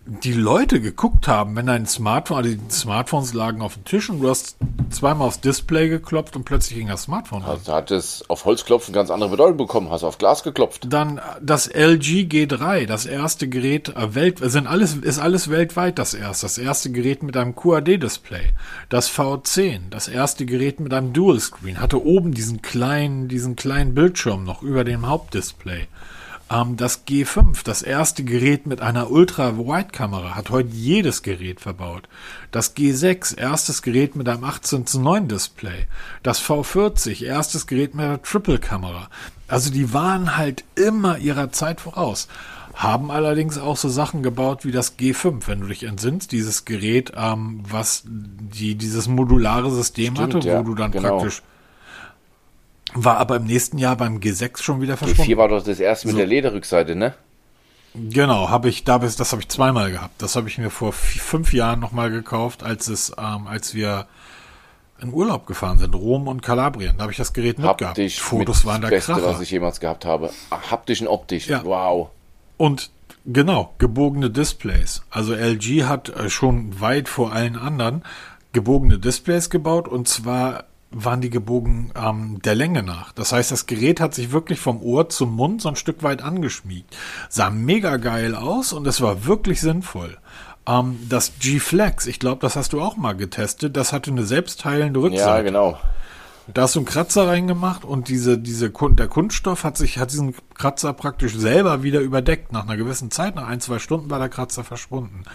die 0.05 0.33
Leute 0.33 0.81
geguckt 0.81 1.27
haben, 1.27 1.55
wenn 1.55 1.67
dein 1.67 1.85
Smartphone, 1.85 2.37
also 2.37 2.49
die 2.49 2.59
Smartphones 2.71 3.33
lagen 3.33 3.61
auf 3.61 3.75
dem 3.75 3.85
Tisch 3.85 4.09
und 4.09 4.21
du 4.21 4.29
hast 4.29 4.57
zweimal 4.89 5.27
aufs 5.27 5.39
Display 5.41 5.89
geklopft 5.89 6.35
und 6.35 6.45
plötzlich 6.45 6.79
ging 6.79 6.87
das 6.87 7.03
Smartphone 7.03 7.43
an. 7.43 7.49
Also 7.49 7.73
hat 7.73 7.91
es 7.91 8.27
auf 8.29 8.45
Holzklopfen 8.45 8.93
ganz 8.93 9.11
andere 9.11 9.29
Bedeutung 9.29 9.57
bekommen, 9.57 9.89
hast 9.89 10.03
auf 10.03 10.17
Glas 10.17 10.43
geklopft. 10.43 10.87
Dann 10.89 11.21
das 11.41 11.67
LG 11.67 12.27
G3, 12.27 12.85
das 12.85 13.05
erste 13.05 13.47
Gerät 13.47 13.89
äh, 13.89 14.15
welt, 14.15 14.39
sind 14.41 14.67
alles, 14.67 14.95
ist 14.95 15.19
alles 15.19 15.49
weltweit 15.49 15.99
das 15.99 16.13
erste. 16.13 16.45
Das 16.45 16.57
erste 16.57 16.91
Gerät 16.91 17.21
mit 17.21 17.37
einem 17.37 17.55
QAD-Display. 17.55 18.51
Das 18.89 19.11
V10, 19.11 19.89
das 19.89 20.07
erste 20.07 20.45
Gerät 20.45 20.79
mit 20.79 20.93
einem 20.93 21.13
Dual 21.13 21.39
Screen, 21.39 21.79
hatte 21.79 22.03
oben 22.03 22.33
diesen 22.33 22.61
kleinen, 22.61 23.27
diesen 23.27 23.55
kleinen 23.55 23.93
Bildschirm 23.93 24.43
noch 24.43 24.63
über 24.63 24.83
dem 24.83 25.07
Hauptdisplay. 25.07 25.87
Ähm, 26.51 26.77
das 26.77 27.05
G5, 27.05 27.63
das 27.63 27.81
erste 27.81 28.23
Gerät 28.23 28.65
mit 28.65 28.81
einer 28.81 29.11
Ultra-Wide-Kamera, 29.11 30.35
hat 30.35 30.49
heute 30.49 30.69
jedes 30.69 31.21
Gerät 31.21 31.59
verbaut. 31.59 32.07
Das 32.51 32.75
G6, 32.75 33.37
erstes 33.37 33.81
Gerät 33.81 34.15
mit 34.15 34.27
einem 34.27 34.43
18 34.43 34.85
zu 34.85 34.99
9 34.99 35.27
Display. 35.27 35.87
Das 36.23 36.41
V40, 36.41 37.23
erstes 37.25 37.67
Gerät 37.67 37.93
mit 37.93 38.05
einer 38.05 38.21
Triple-Kamera. 38.21 39.09
Also 39.47 39.71
die 39.71 39.93
waren 39.93 40.37
halt 40.37 40.63
immer 40.75 41.17
ihrer 41.17 41.51
Zeit 41.51 41.81
voraus. 41.81 42.27
Haben 42.73 43.11
allerdings 43.11 43.57
auch 43.57 43.77
so 43.77 43.89
Sachen 43.89 44.23
gebaut 44.23 44.63
wie 44.63 44.71
das 44.71 44.97
G5, 44.97 45.47
wenn 45.47 45.61
du 45.61 45.67
dich 45.67 45.83
entsinnst, 45.83 46.31
dieses 46.31 46.65
Gerät, 46.65 47.11
ähm, 47.15 47.61
was 47.67 48.03
die, 48.05 48.75
dieses 48.75 49.07
modulare 49.07 49.69
System 49.69 50.15
Stimmt, 50.15 50.35
hatte, 50.35 50.47
ja, 50.47 50.59
wo 50.59 50.63
du 50.63 50.75
dann 50.75 50.91
genau. 50.91 51.17
praktisch 51.17 51.41
war 52.93 53.17
aber 53.17 53.37
im 53.37 53.43
nächsten 53.45 53.77
Jahr 53.77 53.95
beim 53.95 54.17
G6 54.19 54.61
schon 54.61 54.81
wieder 54.81 54.97
verschwunden. 54.97 55.31
G4 55.31 55.37
war 55.37 55.47
doch 55.47 55.63
das 55.63 55.79
erste 55.79 56.07
mit 56.07 56.13
So. 56.13 56.17
der 56.17 56.27
Lederrückseite, 56.27 56.95
ne? 56.95 57.13
Genau, 57.95 58.49
habe 58.49 58.69
ich, 58.69 58.83
da 58.83 58.99
bis, 58.99 59.15
das 59.15 59.31
habe 59.31 59.41
ich 59.41 59.47
zweimal 59.49 59.91
gehabt. 59.91 60.21
Das 60.21 60.35
habe 60.35 60.47
ich 60.47 60.57
mir 60.59 60.69
vor 60.69 60.91
vi- 60.91 61.19
fünf 61.19 61.53
Jahren 61.53 61.79
nochmal 61.79 62.11
gekauft, 62.11 62.61
als 62.63 62.87
es, 62.87 63.11
ähm, 63.17 63.47
als 63.47 63.73
wir 63.73 64.05
in 65.01 65.11
Urlaub 65.13 65.47
gefahren 65.47 65.79
sind, 65.79 65.95
Rom 65.95 66.27
und 66.27 66.41
Kalabrien. 66.43 66.95
Da 66.97 67.03
habe 67.03 67.11
ich 67.11 67.17
das 67.17 67.33
Gerät 67.33 67.57
mitgehabt. 67.57 67.81
Haptisch 67.81 68.19
Fotos 68.19 68.57
mit 68.59 68.65
waren 68.65 68.81
das 68.81 68.89
Beste, 68.91 69.13
Kracher. 69.13 69.25
was 69.25 69.41
ich 69.41 69.49
jemals 69.49 69.79
gehabt 69.79 70.05
habe. 70.05 70.29
Haptisch 70.51 71.01
und 71.01 71.07
optisch. 71.07 71.47
Ja. 71.47 71.63
Wow. 71.63 72.09
Und 72.57 72.91
genau, 73.25 73.73
gebogene 73.79 74.29
Displays. 74.29 75.01
Also 75.09 75.33
LG 75.33 75.85
hat 75.85 76.09
äh, 76.09 76.29
schon 76.29 76.79
weit 76.81 77.09
vor 77.09 77.31
allen 77.31 77.55
anderen 77.55 78.03
gebogene 78.53 78.99
Displays 78.99 79.49
gebaut 79.49 79.87
und 79.87 80.07
zwar 80.07 80.65
waren 80.91 81.21
die 81.21 81.29
gebogen 81.29 81.91
ähm, 81.95 82.41
der 82.43 82.55
Länge 82.55 82.83
nach. 82.83 83.11
Das 83.11 83.31
heißt, 83.31 83.51
das 83.51 83.67
Gerät 83.67 83.99
hat 83.99 84.13
sich 84.13 84.31
wirklich 84.31 84.59
vom 84.59 84.81
Ohr 84.81 85.09
zum 85.09 85.35
Mund 85.35 85.61
so 85.61 85.69
ein 85.69 85.75
Stück 85.75 86.01
weit 86.03 86.21
angeschmiegt. 86.21 86.95
Sah 87.29 87.49
mega 87.49 87.97
geil 87.97 88.35
aus 88.35 88.73
und 88.73 88.87
es 88.87 89.01
war 89.01 89.25
wirklich 89.25 89.61
sinnvoll. 89.61 90.17
Ähm, 90.67 90.99
das 91.07 91.33
G-Flex, 91.39 92.07
ich 92.07 92.19
glaube, 92.19 92.41
das 92.41 92.55
hast 92.55 92.73
du 92.73 92.81
auch 92.81 92.97
mal 92.97 93.13
getestet, 93.13 93.77
das 93.77 93.93
hatte 93.93 94.11
eine 94.11 94.23
selbstheilende 94.23 94.99
Rückseite. 94.99 95.29
Ja, 95.29 95.41
genau. 95.41 95.77
Da 96.53 96.63
hast 96.63 96.73
du 96.73 96.79
einen 96.79 96.87
Kratzer 96.87 97.27
reingemacht 97.27 97.85
und 97.85 98.07
diese, 98.09 98.39
diese, 98.39 98.71
der 98.71 99.07
Kunststoff 99.07 99.63
hat 99.63 99.77
sich, 99.77 99.99
hat 99.99 100.11
diesen 100.11 100.33
Kratzer 100.55 100.93
praktisch 100.93 101.35
selber 101.35 101.83
wieder 101.83 101.99
überdeckt. 101.99 102.51
Nach 102.51 102.63
einer 102.63 102.77
gewissen 102.77 103.11
Zeit, 103.11 103.35
nach 103.35 103.47
ein, 103.47 103.61
zwei 103.61 103.77
Stunden 103.77 104.09
war 104.09 104.17
der 104.17 104.29
Kratzer 104.29 104.63
verschwunden. 104.63 105.25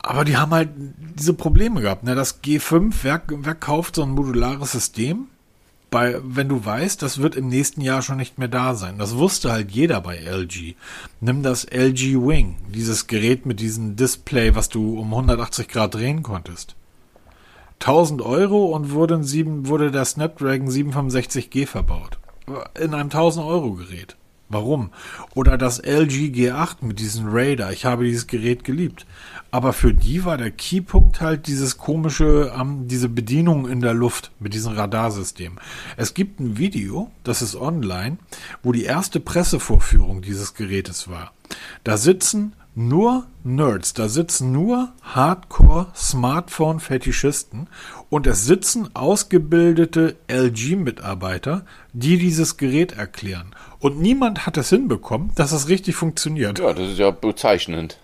Aber 0.00 0.24
die 0.24 0.36
haben 0.36 0.52
halt 0.52 0.70
diese 1.18 1.34
Probleme 1.34 1.80
gehabt. 1.80 2.04
Ne? 2.04 2.14
Das 2.14 2.42
G5, 2.42 2.94
wer, 3.02 3.22
wer 3.28 3.54
kauft 3.54 3.96
so 3.96 4.02
ein 4.02 4.10
modulares 4.10 4.72
System? 4.72 5.26
Bei, 5.90 6.20
wenn 6.22 6.50
du 6.50 6.64
weißt, 6.64 7.00
das 7.00 7.18
wird 7.18 7.34
im 7.34 7.48
nächsten 7.48 7.80
Jahr 7.80 8.02
schon 8.02 8.18
nicht 8.18 8.38
mehr 8.38 8.48
da 8.48 8.74
sein. 8.74 8.98
Das 8.98 9.16
wusste 9.16 9.50
halt 9.50 9.70
jeder 9.70 10.02
bei 10.02 10.18
LG. 10.18 10.74
Nimm 11.20 11.42
das 11.42 11.64
LG 11.64 12.14
Wing, 12.16 12.56
dieses 12.68 13.06
Gerät 13.06 13.46
mit 13.46 13.58
diesem 13.58 13.96
Display, 13.96 14.54
was 14.54 14.68
du 14.68 14.98
um 14.98 15.14
180 15.14 15.66
Grad 15.68 15.94
drehen 15.94 16.22
konntest. 16.22 16.74
1000 17.80 18.20
Euro 18.20 18.66
und 18.66 18.90
wurde, 18.90 19.14
ein 19.14 19.24
sieben, 19.24 19.66
wurde 19.68 19.90
der 19.90 20.04
Snapdragon 20.04 20.68
765G 20.68 21.66
verbaut. 21.66 22.18
In 22.78 22.92
einem 22.92 23.04
1000 23.04 23.46
Euro 23.46 23.72
Gerät. 23.72 24.17
Warum? 24.48 24.90
Oder 25.34 25.58
das 25.58 25.78
LG 25.78 26.32
G8 26.32 26.76
mit 26.80 27.00
diesem 27.00 27.26
Radar. 27.28 27.72
Ich 27.72 27.84
habe 27.84 28.04
dieses 28.04 28.26
Gerät 28.26 28.64
geliebt. 28.64 29.06
Aber 29.50 29.72
für 29.72 29.94
die 29.94 30.24
war 30.24 30.38
der 30.38 30.50
Keypunkt 30.50 31.20
halt 31.20 31.46
dieses 31.46 31.78
komische, 31.78 32.52
ähm, 32.58 32.88
diese 32.88 33.08
Bedienung 33.08 33.68
in 33.68 33.80
der 33.80 33.94
Luft 33.94 34.30
mit 34.40 34.54
diesem 34.54 34.72
Radarsystem. 34.72 35.58
Es 35.96 36.14
gibt 36.14 36.40
ein 36.40 36.58
Video, 36.58 37.10
das 37.24 37.42
ist 37.42 37.56
online, 37.56 38.18
wo 38.62 38.72
die 38.72 38.84
erste 38.84 39.20
Pressevorführung 39.20 40.22
dieses 40.22 40.54
Gerätes 40.54 41.08
war. 41.08 41.32
Da 41.84 41.96
sitzen 41.96 42.52
nur 42.78 43.26
Nerds, 43.42 43.92
da 43.92 44.08
sitzen 44.08 44.52
nur 44.52 44.92
Hardcore-Smartphone-Fetischisten 45.02 47.66
und 48.08 48.28
es 48.28 48.46
sitzen 48.46 48.94
ausgebildete 48.94 50.14
LG-Mitarbeiter, 50.28 51.64
die 51.92 52.18
dieses 52.18 52.56
Gerät 52.56 52.92
erklären. 52.92 53.52
Und 53.80 54.00
niemand 54.00 54.46
hat 54.46 54.56
es 54.56 54.70
hinbekommen, 54.70 55.30
dass 55.34 55.52
es 55.52 55.68
richtig 55.68 55.94
funktioniert. 55.96 56.58
Ja, 56.58 56.72
das 56.72 56.90
ist 56.90 56.98
ja 56.98 57.10
bezeichnend. 57.10 57.98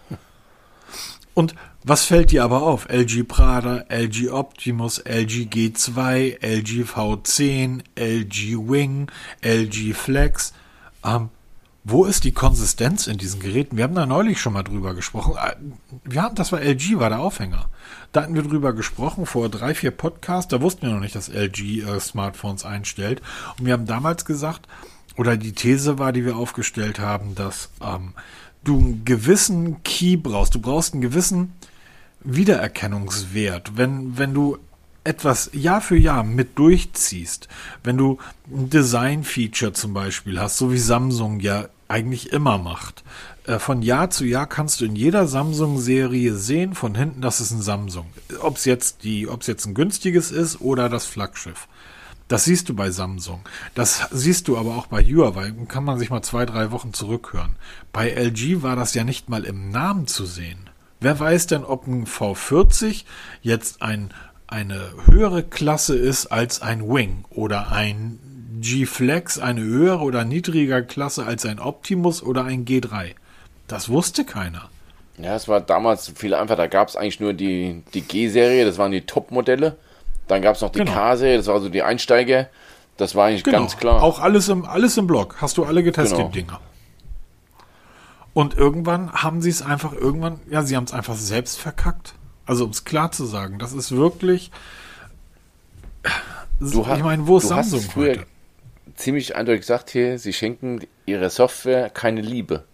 Und 1.34 1.54
was 1.82 2.04
fällt 2.04 2.30
dir 2.30 2.44
aber 2.44 2.62
auf? 2.62 2.88
LG 2.88 3.24
Prada, 3.24 3.84
LG 3.88 4.30
Optimus, 4.30 4.98
LG 4.98 5.48
G2, 5.52 6.40
LG 6.40 6.84
V10, 6.84 7.82
LG 7.96 8.56
Wing, 8.70 9.10
LG 9.42 9.94
Flex. 9.94 10.54
Ähm, 11.04 11.28
wo 11.86 12.06
ist 12.06 12.24
die 12.24 12.32
Konsistenz 12.32 13.06
in 13.06 13.18
diesen 13.18 13.40
Geräten? 13.40 13.76
Wir 13.76 13.84
haben 13.84 13.94
da 13.94 14.06
neulich 14.06 14.40
schon 14.40 14.54
mal 14.54 14.62
drüber 14.62 14.94
gesprochen. 14.94 15.34
Äh, 15.36 15.56
Wir 16.04 16.22
haben, 16.22 16.34
das 16.34 16.52
war 16.52 16.62
LG, 16.62 16.98
war 16.98 17.10
der 17.10 17.20
Aufhänger. 17.20 17.68
Da 18.12 18.22
hatten 18.22 18.34
wir 18.34 18.42
drüber 18.42 18.72
gesprochen 18.72 19.26
vor 19.26 19.50
drei, 19.50 19.74
vier 19.74 19.90
Podcasts. 19.90 20.48
Da 20.48 20.62
wussten 20.62 20.86
wir 20.86 20.94
noch 20.94 21.00
nicht, 21.00 21.14
dass 21.14 21.28
LG 21.28 21.82
äh, 21.82 22.00
Smartphones 22.00 22.64
einstellt. 22.64 23.20
Und 23.58 23.66
wir 23.66 23.74
haben 23.74 23.86
damals 23.86 24.24
gesagt, 24.24 24.66
oder 25.16 25.36
die 25.36 25.52
These 25.52 25.98
war, 25.98 26.12
die 26.12 26.24
wir 26.24 26.36
aufgestellt 26.36 26.98
haben, 26.98 27.34
dass 27.34 27.70
ähm, 27.80 28.12
du 28.64 28.78
einen 28.78 29.04
gewissen 29.04 29.82
Key 29.82 30.16
brauchst. 30.16 30.54
Du 30.54 30.60
brauchst 30.60 30.92
einen 30.92 31.02
gewissen 31.02 31.52
Wiedererkennungswert. 32.20 33.76
Wenn, 33.76 34.18
wenn 34.18 34.34
du 34.34 34.58
etwas 35.04 35.50
Jahr 35.52 35.80
für 35.80 35.96
Jahr 35.96 36.24
mit 36.24 36.58
durchziehst, 36.58 37.48
wenn 37.82 37.98
du 37.98 38.18
ein 38.50 38.70
Design-Feature 38.70 39.74
zum 39.74 39.92
Beispiel 39.92 40.40
hast, 40.40 40.56
so 40.56 40.72
wie 40.72 40.78
Samsung 40.78 41.40
ja 41.40 41.68
eigentlich 41.88 42.32
immer 42.32 42.56
macht, 42.56 43.04
äh, 43.46 43.58
von 43.58 43.82
Jahr 43.82 44.10
zu 44.10 44.24
Jahr 44.24 44.46
kannst 44.46 44.80
du 44.80 44.86
in 44.86 44.96
jeder 44.96 45.26
Samsung-Serie 45.26 46.34
sehen, 46.34 46.74
von 46.74 46.94
hinten, 46.94 47.20
das 47.20 47.40
ist 47.40 47.50
ein 47.50 47.62
Samsung. 47.62 48.06
Ob 48.40 48.56
es 48.56 48.64
jetzt 48.64 49.04
die, 49.04 49.28
ob 49.28 49.42
es 49.42 49.46
jetzt 49.46 49.66
ein 49.66 49.74
günstiges 49.74 50.30
ist 50.30 50.60
oder 50.60 50.88
das 50.88 51.04
Flaggschiff. 51.04 51.68
Das 52.28 52.44
siehst 52.44 52.68
du 52.68 52.74
bei 52.74 52.90
Samsung. 52.90 53.40
Das 53.74 54.08
siehst 54.10 54.48
du 54.48 54.56
aber 54.56 54.76
auch 54.76 54.86
bei 54.86 55.02
Huawei. 55.02 55.52
Kann 55.68 55.84
man 55.84 55.98
sich 55.98 56.10
mal 56.10 56.22
zwei, 56.22 56.46
drei 56.46 56.70
Wochen 56.70 56.94
zurückhören. 56.94 57.56
Bei 57.92 58.10
LG 58.10 58.62
war 58.62 58.76
das 58.76 58.94
ja 58.94 59.04
nicht 59.04 59.28
mal 59.28 59.44
im 59.44 59.70
Namen 59.70 60.06
zu 60.06 60.24
sehen. 60.24 60.70
Wer 61.00 61.20
weiß 61.20 61.48
denn, 61.48 61.64
ob 61.64 61.86
ein 61.86 62.06
V40 62.06 63.04
jetzt 63.42 63.82
ein, 63.82 64.14
eine 64.46 64.80
höhere 65.04 65.42
Klasse 65.42 65.96
ist 65.96 66.26
als 66.26 66.62
ein 66.62 66.88
Wing 66.88 67.24
oder 67.28 67.72
ein 67.72 68.18
G-Flex 68.60 69.38
eine 69.38 69.60
höhere 69.60 70.00
oder 70.00 70.24
niedrigere 70.24 70.84
Klasse 70.84 71.26
als 71.26 71.44
ein 71.44 71.58
Optimus 71.58 72.22
oder 72.22 72.44
ein 72.44 72.64
G3? 72.64 73.14
Das 73.68 73.90
wusste 73.90 74.24
keiner. 74.24 74.70
Ja, 75.18 75.36
es 75.36 75.46
war 75.46 75.60
damals 75.60 76.12
viel 76.16 76.32
einfacher. 76.34 76.56
Da 76.56 76.66
gab 76.68 76.88
es 76.88 76.96
eigentlich 76.96 77.20
nur 77.20 77.34
die, 77.34 77.82
die 77.92 78.00
G-Serie, 78.00 78.64
das 78.64 78.78
waren 78.78 78.92
die 78.92 79.02
Top-Modelle. 79.02 79.76
Dann 80.28 80.40
gab 80.42 80.56
es 80.56 80.60
noch 80.62 80.70
die 80.70 80.78
Genau. 80.80 80.92
K-Serie, 80.92 81.36
das 81.36 81.46
war 81.46 81.60
so 81.60 81.68
die 81.68 81.82
Einsteiger. 81.82 82.48
Das 82.96 83.14
war 83.14 83.26
eigentlich 83.26 83.44
ganz 83.44 83.76
klar. 83.76 84.02
Auch 84.02 84.20
alles 84.20 84.48
im, 84.48 84.64
alles 84.64 84.96
im 84.96 85.06
Blog. 85.06 85.36
Hast 85.40 85.56
du 85.58 85.64
alle 85.64 85.82
getestet, 85.82 86.16
Genau. 86.18 86.30
die 86.30 86.40
Dinger. 86.42 86.60
Und 88.32 88.56
irgendwann 88.56 89.12
haben 89.12 89.42
sie 89.42 89.50
es 89.50 89.62
einfach 89.62 89.92
irgendwann, 89.92 90.40
ja, 90.50 90.62
sie 90.62 90.76
haben 90.76 90.84
es 90.84 90.92
einfach 90.92 91.14
selbst 91.14 91.58
verkackt. 91.58 92.14
Also 92.46 92.64
um 92.64 92.70
es 92.70 92.84
klar 92.84 93.10
zu 93.12 93.24
sagen, 93.24 93.58
das 93.58 93.72
ist 93.72 93.92
wirklich. 93.92 94.50
Du 96.60 96.86
hast- 96.86 96.98
ich 96.98 97.04
meine, 97.04 97.26
wo 97.26 97.38
ist 97.38 97.50
du 97.50 97.54
hast 97.54 97.70
Samsung 97.70 97.90
früher 97.90 98.10
heute? 98.10 98.26
ziemlich 98.96 99.34
eindeutig 99.36 99.62
gesagt 99.62 99.90
hier, 99.90 100.18
sie 100.18 100.32
schenken 100.32 100.80
ihrer 101.06 101.30
Software 101.30 101.90
keine 101.90 102.20
Liebe. 102.20 102.64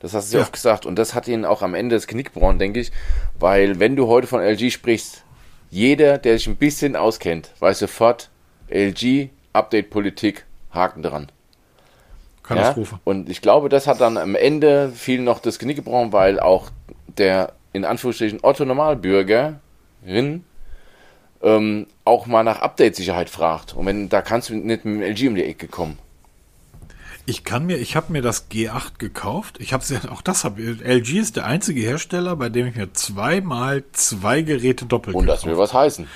Das 0.00 0.14
hast 0.14 0.32
du 0.32 0.38
Ja. 0.38 0.42
oft 0.42 0.52
gesagt 0.52 0.86
und 0.86 0.96
das 0.96 1.14
hat 1.14 1.28
ihnen 1.28 1.44
auch 1.44 1.62
am 1.62 1.74
Ende 1.74 1.94
das 1.94 2.06
Knick 2.08 2.32
gebrochen, 2.34 2.58
denke 2.58 2.80
ich, 2.80 2.90
weil 3.38 3.78
wenn 3.78 3.94
du 3.94 4.08
heute 4.08 4.26
von 4.26 4.40
LG 4.40 4.70
sprichst, 4.72 5.22
jeder, 5.72 6.18
der 6.18 6.36
sich 6.36 6.48
ein 6.48 6.56
bisschen 6.56 6.96
auskennt, 6.96 7.50
weiß 7.58 7.78
sofort, 7.78 8.28
LG, 8.68 9.30
Update-Politik, 9.54 10.44
Haken 10.70 11.02
dran. 11.02 11.22
Ja? 11.30 12.56
Katastrophe. 12.56 12.98
Und 13.04 13.30
ich 13.30 13.40
glaube, 13.40 13.70
das 13.70 13.86
hat 13.86 14.02
dann 14.02 14.18
am 14.18 14.34
Ende 14.34 14.92
viel 14.94 15.22
noch 15.22 15.40
das 15.40 15.58
Knick 15.58 15.76
gebrochen, 15.76 16.12
weil 16.12 16.38
auch 16.38 16.70
der 17.06 17.54
in 17.72 17.86
Anführungsstrichen 17.86 18.40
Otto 18.42 18.66
Normalbürgerin 18.66 20.44
ähm, 21.42 21.86
auch 22.04 22.26
mal 22.26 22.42
nach 22.42 22.60
Update-Sicherheit 22.60 23.30
fragt. 23.30 23.74
Und 23.74 23.86
wenn, 23.86 24.10
da 24.10 24.20
kannst 24.20 24.50
du 24.50 24.54
nicht 24.54 24.84
mit 24.84 24.96
dem 24.96 25.00
LG 25.00 25.28
um 25.28 25.34
die 25.36 25.44
Ecke 25.44 25.68
kommen. 25.68 25.98
Ich 27.24 27.44
kann 27.44 27.66
mir, 27.66 27.76
ich 27.76 27.94
habe 27.94 28.12
mir 28.12 28.22
das 28.22 28.50
G8 28.50 28.98
gekauft. 28.98 29.56
Ich 29.60 29.72
habe 29.72 29.84
ja, 29.88 30.10
auch 30.10 30.22
das 30.22 30.44
habe 30.44 30.60
LG 30.62 31.18
ist 31.18 31.36
der 31.36 31.46
einzige 31.46 31.80
Hersteller, 31.80 32.34
bei 32.36 32.48
dem 32.48 32.66
ich 32.66 32.74
mir 32.74 32.92
zweimal 32.92 33.84
zwei 33.92 34.42
Geräte 34.42 34.86
doppelt 34.86 35.14
Und 35.14 35.26
das 35.26 35.44
will 35.44 35.56
was 35.56 35.72
heißen. 35.72 36.08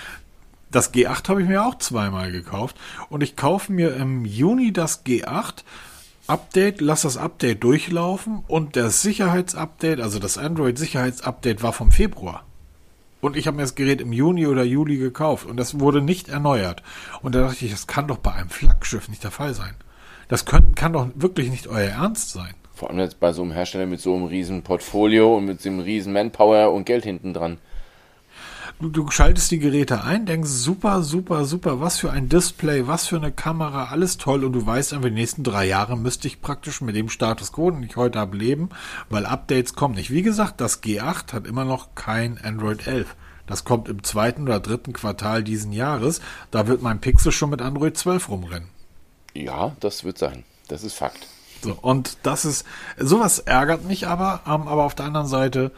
Das 0.71 0.93
G8 0.93 1.29
habe 1.29 1.43
ich 1.43 1.49
mir 1.49 1.65
auch 1.65 1.79
zweimal 1.79 2.33
gekauft 2.33 2.77
und 3.09 3.23
ich 3.23 3.37
kaufe 3.37 3.73
mir 3.73 3.95
im 3.95 4.25
Juni 4.25 4.73
das 4.73 5.07
G8 5.07 5.63
Update, 6.27 6.81
lass 6.81 7.03
das 7.03 7.17
Update 7.17 7.63
durchlaufen 7.63 8.43
und 8.49 8.75
das 8.75 9.01
Sicherheitsupdate, 9.03 10.01
also 10.01 10.19
das 10.19 10.39
Android 10.39 10.77
Sicherheitsupdate 10.77 11.63
war 11.63 11.73
vom 11.73 11.93
Februar. 11.93 12.45
Und 13.21 13.37
ich 13.37 13.47
habe 13.47 13.57
mir 13.57 13.63
das 13.63 13.77
Gerät 13.77 14.01
im 14.01 14.13
Juni 14.13 14.47
oder 14.49 14.65
Juli 14.65 14.99
gekauft 14.99 15.47
und 15.47 15.57
das 15.57 15.79
wurde 15.79 16.03
nicht 16.03 16.29
erneuert. 16.29 16.83
Und 17.23 17.37
da 17.37 17.43
dachte 17.43 17.65
ich, 17.65 17.71
das 17.71 17.87
kann 17.87 18.09
doch 18.09 18.19
bei 18.19 18.33
einem 18.33 18.51
Flaggschiff 18.51 19.09
nicht 19.09 19.23
der 19.23 19.31
Fall 19.31 19.55
sein. 19.55 19.75
Das 20.29 20.45
können, 20.45 20.75
kann 20.75 20.93
doch 20.93 21.09
wirklich 21.15 21.51
nicht 21.51 21.69
euer 21.69 21.91
Ernst 21.91 22.31
sein. 22.31 22.55
Vor 22.75 22.91
allem 22.91 22.99
jetzt 22.99 23.21
bei 23.21 23.33
so 23.33 23.43
einem 23.43 23.53
Hersteller 23.53 23.87
mit 23.87 24.01
so 24.01 24.15
einem 24.15 24.25
riesen 24.25 24.63
Portfolio 24.63 25.37
und 25.37 25.47
mit 25.47 25.63
so 25.63 25.69
einem 25.69 25.81
riesen 25.81 26.13
Manpower 26.13 26.73
und 26.73 26.85
Geld 26.85 27.05
hinten 27.05 27.33
dran. 27.33 27.59
Du, 28.79 28.91
du 28.91 29.11
schaltest 29.11 29.51
die 29.51 29.59
Geräte 29.59 30.05
ein, 30.05 30.27
denkst, 30.27 30.51
super, 30.51 31.03
super, 31.03 31.47
super, 31.47 31.81
was 31.81 31.99
für 31.99 32.11
ein 32.11 32.29
Display, 32.29 32.87
was 32.87 33.07
für 33.07 33.17
eine 33.17 33.33
Kamera, 33.33 33.85
alles 33.85 34.19
toll 34.19 34.45
und 34.45 34.53
du 34.53 34.67
weißt 34.67 34.93
einfach, 34.93 35.09
die 35.09 35.15
nächsten 35.15 35.45
drei 35.45 35.67
Jahre 35.67 35.97
müsste 35.97 36.29
ich 36.29 36.43
praktisch 36.43 36.83
mit 36.83 36.95
dem 36.95 37.09
Status 37.09 37.53
Quo, 37.53 37.71
den 37.71 37.85
ich 37.85 37.97
heute 37.97 38.19
habe, 38.19 38.37
leben, 38.37 38.69
weil 39.09 39.25
Updates 39.25 39.73
kommen 39.73 39.95
nicht. 39.95 40.11
Wie 40.11 40.21
gesagt, 40.21 40.61
das 40.61 40.83
G8 40.83 41.33
hat 41.33 41.47
immer 41.47 41.65
noch 41.65 41.95
kein 41.95 42.37
Android 42.37 42.87
11. 42.87 43.17
Das 43.47 43.65
kommt 43.65 43.89
im 43.89 44.03
zweiten 44.03 44.43
oder 44.43 44.61
dritten 44.61 44.93
Quartal 44.93 45.43
diesen 45.43 45.73
Jahres. 45.73 46.21
Da 46.51 46.67
wird 46.67 46.83
mein 46.83 47.01
Pixel 47.01 47.33
schon 47.33 47.49
mit 47.49 47.63
Android 47.63 47.97
12 47.97 48.29
rumrennen. 48.29 48.76
Ja, 49.45 49.77
das 49.81 50.05
wird 50.05 50.19
sein. 50.19 50.45
Das 50.69 50.83
ist 50.83 50.95
Fakt. 50.95 51.27
So, 51.63 51.77
und 51.81 52.19
das 52.23 52.45
ist, 52.45 52.65
sowas 52.99 53.39
ärgert 53.41 53.85
mich 53.85 54.07
aber, 54.07 54.43
ähm, 54.47 54.69
aber 54.69 54.85
auf 54.85 54.95
der 54.95 55.07
anderen 55.07 55.27
Seite, 55.27 55.73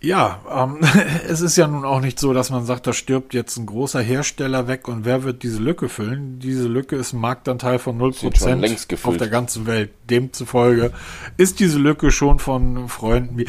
ja, 0.00 0.40
ähm, 0.50 0.78
es 1.28 1.40
ist 1.40 1.56
ja 1.56 1.66
nun 1.66 1.84
auch 1.84 2.00
nicht 2.00 2.18
so, 2.18 2.32
dass 2.32 2.50
man 2.50 2.64
sagt, 2.64 2.86
da 2.86 2.92
stirbt 2.92 3.34
jetzt 3.34 3.56
ein 3.56 3.66
großer 3.66 4.00
Hersteller 4.00 4.68
weg 4.68 4.88
und 4.88 5.04
wer 5.04 5.24
wird 5.24 5.42
diese 5.42 5.58
Lücke 5.58 5.88
füllen? 5.88 6.38
Diese 6.38 6.68
Lücke 6.68 6.96
ist 6.96 7.12
ein 7.12 7.20
Marktanteil 7.20 7.78
von 7.78 7.98
0% 7.98 9.04
auf 9.04 9.16
der 9.16 9.28
ganzen 9.28 9.66
Welt. 9.66 9.90
Demzufolge 10.08 10.92
ist 11.36 11.60
diese 11.60 11.78
Lücke 11.78 12.10
schon 12.10 12.38
von 12.38 12.88
Freunden 12.88 13.38
wie, 13.38 13.46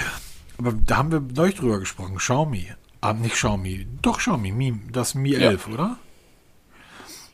aber 0.57 0.73
da 0.73 0.97
haben 0.97 1.11
wir 1.11 1.21
neulich 1.35 1.55
drüber 1.55 1.79
gesprochen, 1.79 2.17
Xiaomi. 2.17 2.67
Ah, 3.01 3.13
nicht 3.13 3.35
Xiaomi, 3.35 3.87
doch 4.01 4.17
Xiaomi, 4.17 4.51
Mi, 4.51 4.73
das 4.91 5.15
Mi 5.15 5.33
11, 5.33 5.67
ja. 5.67 5.73
oder? 5.73 5.97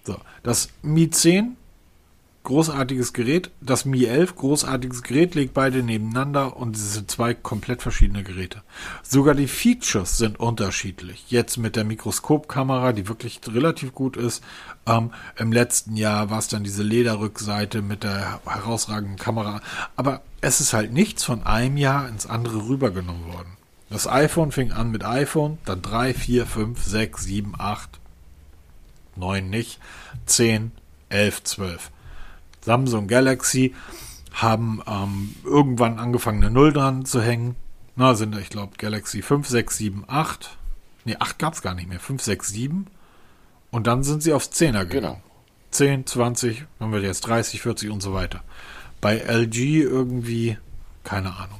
So, 0.05 0.19
das 0.43 0.69
Mi 0.81 1.09
10 1.09 1.57
großartiges 2.45 3.11
Gerät. 3.11 3.51
Das 3.59 3.83
Mi 3.83 4.05
11, 4.05 4.35
großartiges 4.37 5.03
Gerät, 5.03 5.35
legt 5.35 5.53
beide 5.53 5.83
nebeneinander 5.83 6.55
und 6.55 6.77
es 6.77 6.93
sind 6.93 7.11
zwei 7.11 7.33
komplett 7.33 7.81
verschiedene 7.81 8.23
Geräte. 8.23 8.61
Sogar 9.03 9.35
die 9.35 9.47
Features 9.47 10.17
sind 10.17 10.39
unterschiedlich. 10.39 11.25
Jetzt 11.27 11.57
mit 11.57 11.75
der 11.75 11.83
Mikroskopkamera, 11.83 12.93
die 12.93 13.09
wirklich 13.09 13.41
relativ 13.47 13.93
gut 13.93 14.15
ist. 14.15 14.41
Ähm, 14.85 15.11
Im 15.37 15.51
letzten 15.51 15.97
Jahr 15.97 16.29
war 16.29 16.39
es 16.39 16.47
dann 16.47 16.63
diese 16.63 16.83
Lederrückseite 16.83 17.81
mit 17.81 18.03
der 18.03 18.39
herausragenden 18.45 19.17
Kamera. 19.17 19.61
Aber 19.97 20.21
es 20.39 20.61
ist 20.61 20.73
halt 20.73 20.93
nichts 20.93 21.23
von 21.23 21.43
einem 21.43 21.75
Jahr 21.75 22.07
ins 22.07 22.27
andere 22.27 22.69
rübergenommen 22.69 23.25
worden. 23.33 23.57
Das 23.89 24.07
iPhone 24.07 24.51
fing 24.51 24.71
an 24.71 24.91
mit 24.91 25.03
iPhone, 25.03 25.57
dann 25.65 25.81
3, 25.81 26.13
4, 26.13 26.45
5, 26.45 26.83
6, 26.83 27.23
7, 27.23 27.53
8, 27.57 27.99
9 29.15 29.49
nicht, 29.49 29.79
10, 30.25 30.71
11, 31.09 31.43
12. 31.43 31.91
Samsung 32.61 33.07
Galaxy 33.07 33.73
haben 34.33 34.81
ähm, 34.87 35.35
irgendwann 35.43 35.99
angefangen, 35.99 36.43
eine 36.43 36.51
Null 36.51 36.73
dran 36.73 37.05
zu 37.05 37.21
hängen. 37.21 37.55
Na, 37.95 38.15
sind, 38.15 38.37
ich 38.37 38.49
glaube, 38.49 38.73
Galaxy 38.77 39.21
5, 39.21 39.47
6, 39.47 39.77
7, 39.77 40.03
8. 40.07 40.57
Ne, 41.05 41.21
8 41.21 41.39
gab 41.39 41.53
es 41.53 41.61
gar 41.61 41.73
nicht 41.73 41.87
mehr. 41.87 41.99
5, 41.99 42.21
6, 42.21 42.49
7. 42.49 42.87
Und 43.71 43.87
dann 43.87 44.03
sind 44.03 44.23
sie 44.23 44.33
aufs 44.33 44.49
10er 44.49 44.85
gegangen. 44.85 44.89
Genau. 44.89 45.21
10, 45.71 46.05
20, 46.05 46.65
haben 46.79 46.91
wir 46.91 47.01
jetzt 47.01 47.21
30, 47.21 47.61
40 47.61 47.89
und 47.91 48.01
so 48.01 48.13
weiter. 48.13 48.43
Bei 49.01 49.17
LG 49.17 49.81
irgendwie, 49.81 50.57
keine 51.03 51.35
Ahnung. 51.35 51.59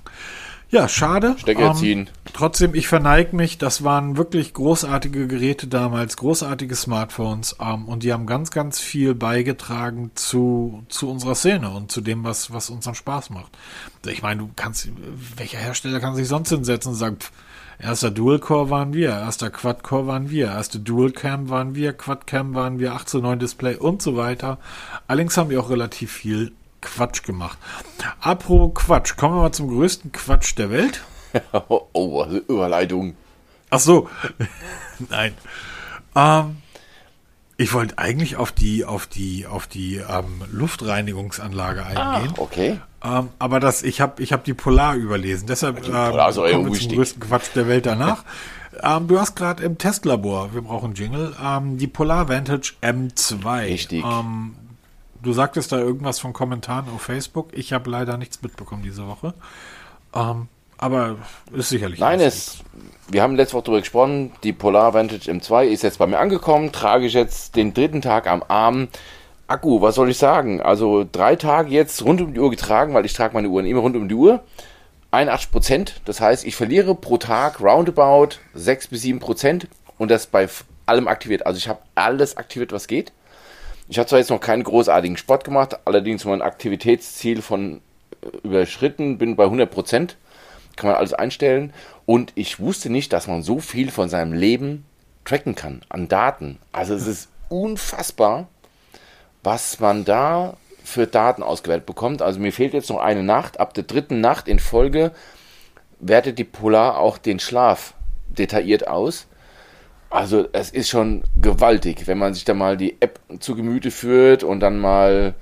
Ja, 0.75 0.89
schade. 0.89 1.35
Stecker 1.38 1.67
ähm, 1.67 1.75
ziehen. 1.75 2.09
Trotzdem, 2.33 2.75
ich 2.75 2.89
verneige 2.89 3.33
mich. 3.33 3.57
Das 3.57 3.85
waren 3.85 4.17
wirklich 4.17 4.53
großartige 4.53 5.25
Geräte 5.25 5.67
damals, 5.67 6.17
großartige 6.17 6.75
Smartphones. 6.75 7.55
Ähm, 7.61 7.85
und 7.85 8.03
die 8.03 8.11
haben 8.11 8.25
ganz, 8.25 8.51
ganz 8.51 8.81
viel 8.81 9.15
beigetragen 9.15 10.11
zu, 10.15 10.83
zu 10.89 11.09
unserer 11.09 11.35
Szene 11.35 11.69
und 11.69 11.93
zu 11.93 12.01
dem, 12.01 12.25
was, 12.25 12.51
was 12.51 12.69
uns 12.69 12.83
dann 12.83 12.93
Spaß 12.93 13.29
macht. 13.29 13.57
Ich 14.05 14.21
meine, 14.21 14.41
du 14.41 14.49
kannst, 14.53 14.89
welcher 15.38 15.59
Hersteller 15.59 16.01
kann 16.01 16.13
sich 16.13 16.27
sonst 16.27 16.49
hinsetzen 16.49 16.91
und 16.91 16.97
sagen, 16.97 17.17
pff, 17.21 17.31
Erster 17.77 18.11
Dual-Core 18.11 18.69
waren 18.69 18.93
wir, 18.93 19.09
erster 19.09 19.49
Quad-Core 19.49 20.07
waren 20.07 20.29
wir, 20.29 20.47
erste 20.47 20.79
Dual-Cam 20.79 21.49
waren 21.49 21.75
wir, 21.75 21.91
Quad-Cam 21.91 22.53
waren 22.53 22.79
wir, 22.79 22.93
8 22.93 23.09
zu 23.09 23.19
9 23.19 23.39
Display 23.39 23.75
und 23.75 24.01
so 24.01 24.15
weiter. 24.15 24.59
Allerdings 25.07 25.35
haben 25.35 25.49
wir 25.49 25.59
auch 25.59 25.69
relativ 25.69 26.11
viel 26.11 26.53
Quatsch 26.86 27.24
gemacht. 27.24 27.58
Apro 28.21 28.69
Quatsch, 28.69 29.17
kommen 29.17 29.36
wir 29.36 29.41
mal 29.41 29.52
zum 29.52 29.67
größten 29.67 30.12
Quatsch 30.12 30.56
der 30.58 30.69
Welt. 30.69 31.02
oh, 31.67 32.21
also 32.21 32.38
Überleitung. 32.38 33.15
Ach 33.69 33.80
so. 33.80 34.10
Nein. 35.10 35.34
Ähm, 36.15 36.58
ich 37.58 37.74
wollte 37.74 37.98
eigentlich 37.98 38.38
auf 38.38 38.52
die, 38.52 38.86
auf 38.86 39.08
die, 39.08 39.45
auf 39.45 39.67
die 39.67 39.95
ähm, 39.95 40.43
Luftreinigungsanlage 40.52 41.84
ah, 41.84 42.17
eingehen. 42.17 42.34
Ah, 42.38 42.41
okay. 42.41 42.80
Ähm, 43.04 43.30
aber 43.39 43.60
das, 43.60 43.84
ich 43.84 44.00
habe 44.00 44.21
ich 44.21 44.32
hab 44.32 44.43
die 44.43 44.54
Polar 44.54 44.95
überlesen. 44.95 45.48
Deshalb 45.48 45.88
äh, 45.88 45.91
kommen 45.91 46.71
wir 46.71 46.80
zum 46.80 46.95
größten 46.95 47.21
Quatsch 47.21 47.50
der 47.56 47.67
Welt 47.67 47.86
danach. 47.86 48.24
ähm, 48.84 49.08
du 49.08 49.19
hast 49.19 49.36
gerade 49.36 49.63
im 49.63 49.78
Testlabor, 49.78 50.54
wir 50.54 50.62
brauchen 50.62 50.93
Jingle, 50.93 51.36
ähm, 51.43 51.78
die 51.78 51.88
Polar 51.88 52.30
Vantage 52.30 52.74
M2. 52.82 53.63
Richtig. 53.63 54.04
Ähm, 54.04 54.56
Du 55.25 55.33
sagtest 55.33 55.71
da 55.71 55.79
irgendwas 55.79 56.19
von 56.19 56.33
Kommentaren 56.33 56.85
auf 56.93 57.01
Facebook. 57.01 57.47
Ich 57.51 57.73
habe 57.73 57.89
leider 57.89 58.15
nichts 58.15 58.43
mitbekommen 58.43 58.83
diese 58.83 59.07
Woche. 59.07 59.33
Ähm, 60.13 60.49
aber 60.77 61.15
ist 61.51 61.69
sicherlich. 61.69 61.99
Nein, 61.99 62.19
es, 62.19 62.59
wir 63.09 63.23
haben 63.23 63.35
letzte 63.35 63.55
Woche 63.55 63.63
darüber 63.63 63.79
gesprochen. 63.79 64.33
Die 64.43 64.53
Polar 64.53 64.93
Vantage 64.93 65.31
M2 65.31 65.65
ist 65.65 65.81
jetzt 65.81 65.97
bei 65.97 66.05
mir 66.05 66.19
angekommen. 66.19 66.71
Trage 66.71 67.07
ich 67.07 67.13
jetzt 67.13 67.55
den 67.55 67.73
dritten 67.73 68.03
Tag 68.03 68.27
am 68.27 68.43
Arm. 68.47 68.88
Akku, 69.47 69.81
was 69.81 69.95
soll 69.95 70.11
ich 70.11 70.19
sagen? 70.19 70.61
Also 70.61 71.07
drei 71.11 71.35
Tage 71.35 71.71
jetzt 71.71 72.05
rund 72.05 72.21
um 72.21 72.35
die 72.35 72.39
Uhr 72.39 72.51
getragen, 72.51 72.93
weil 72.93 73.05
ich 73.05 73.13
trage 73.13 73.33
meine 73.33 73.49
Uhren 73.49 73.65
immer 73.65 73.79
rund 73.79 73.95
um 73.95 74.07
die 74.07 74.13
Uhr. 74.13 74.43
81 75.09 75.49
Prozent. 75.49 76.01
Das 76.05 76.21
heißt, 76.21 76.45
ich 76.45 76.55
verliere 76.55 76.93
pro 76.93 77.17
Tag 77.17 77.61
roundabout 77.61 78.35
6 78.53 78.89
bis 78.89 79.01
7 79.01 79.19
Prozent 79.19 79.67
und 79.97 80.11
das 80.11 80.27
bei 80.27 80.47
allem 80.85 81.07
aktiviert. 81.07 81.47
Also 81.47 81.57
ich 81.57 81.67
habe 81.67 81.79
alles 81.95 82.38
aktiviert, 82.38 82.71
was 82.71 82.85
geht. 82.85 83.11
Ich 83.88 84.00
habe 84.00 84.08
zwar 84.08 84.19
jetzt 84.19 84.32
noch 84.32 84.39
keinen 84.39 84.63
großartigen 84.63 85.17
Sport 85.17 85.43
gemacht, 85.43 85.80
allerdings 85.86 86.26
mein 86.26 86.41
Aktivitätsziel 86.41 87.41
von 87.41 87.82
äh, 88.21 88.38
überschritten, 88.43 89.17
bin 89.17 89.36
bei 89.36 89.43
100 89.43 89.69
Prozent, 89.69 90.17
kann 90.76 90.89
man 90.89 90.98
alles 90.98 91.13
einstellen 91.13 91.71
und 92.06 92.32
ich 92.36 92.60
wusste 92.60 92.89
nicht, 92.89 93.13
dass 93.13 93.28
man 93.28 93.43
so 93.43 93.60
viel 93.60 93.91
von 93.91 94.10
seinem 94.10 94.34
Leben 94.34 94.86
tracken 95.24 95.56
kann 95.56 95.82
an 95.89 96.08
Daten. 96.08 96.58
Also 96.71 96.95
es 96.95 97.08
ist 97.08 97.30
unfassbar, 97.50 98.48
was 99.43 99.80
man 99.80 100.04
da 100.04 100.58
für 100.84 101.08
Daten 101.08 101.43
ausgewertet 101.43 101.86
bekommt. 101.86 102.21
Also 102.21 102.39
mir 102.39 102.52
fehlt 102.52 102.74
jetzt 102.74 102.89
noch 102.89 103.00
eine 103.00 103.24
Nacht. 103.24 103.60
Ab 103.60 103.74
der 103.74 103.84
dritten 103.84 104.21
Nacht 104.21 104.48
in 104.48 104.60
Folge 104.60 105.12
wertet 106.00 106.38
die 106.39 106.43
Polar 106.43 107.00
auch 107.00 107.17
den 107.17 107.39
Schlaf 107.39 107.93
detailliert 108.28 108.88
aus. 108.88 109.28
Also 110.09 110.47
es 110.53 110.69
ist 110.69 110.89
schon 110.89 111.23
gewaltig, 111.41 112.07
wenn 112.07 112.17
man 112.17 112.33
sich 112.33 112.45
da 112.45 112.53
mal 112.53 112.77
die 112.77 112.97
App 113.01 113.19
zu 113.39 113.55
Gemüte 113.55 113.91
führt 113.91 114.43
und 114.43 114.59
dann 114.59 114.79
mal 114.79 115.33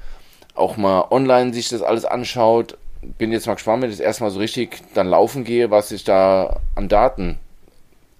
auch 0.56 0.78
mal 0.78 1.06
online 1.12 1.54
sich 1.54 1.70
das 1.70 1.82
alles 1.82 2.06
anschaut. 2.06 2.78
Bin 3.18 3.32
jetzt 3.32 3.48
mal 3.48 3.56
gespannt, 3.56 3.84
wenn 3.84 3.90
ich 3.90 3.98
das 3.98 4.06
erstmal 4.06 4.32
so 4.32 4.40
richtig 4.40 4.82
dann 4.94 5.08
laufen 5.08 5.44
gehe, 5.44 5.72
was 5.72 5.92
ich 5.92 6.04
da 6.04 6.60
an 6.76 6.88
Daten 6.88 7.38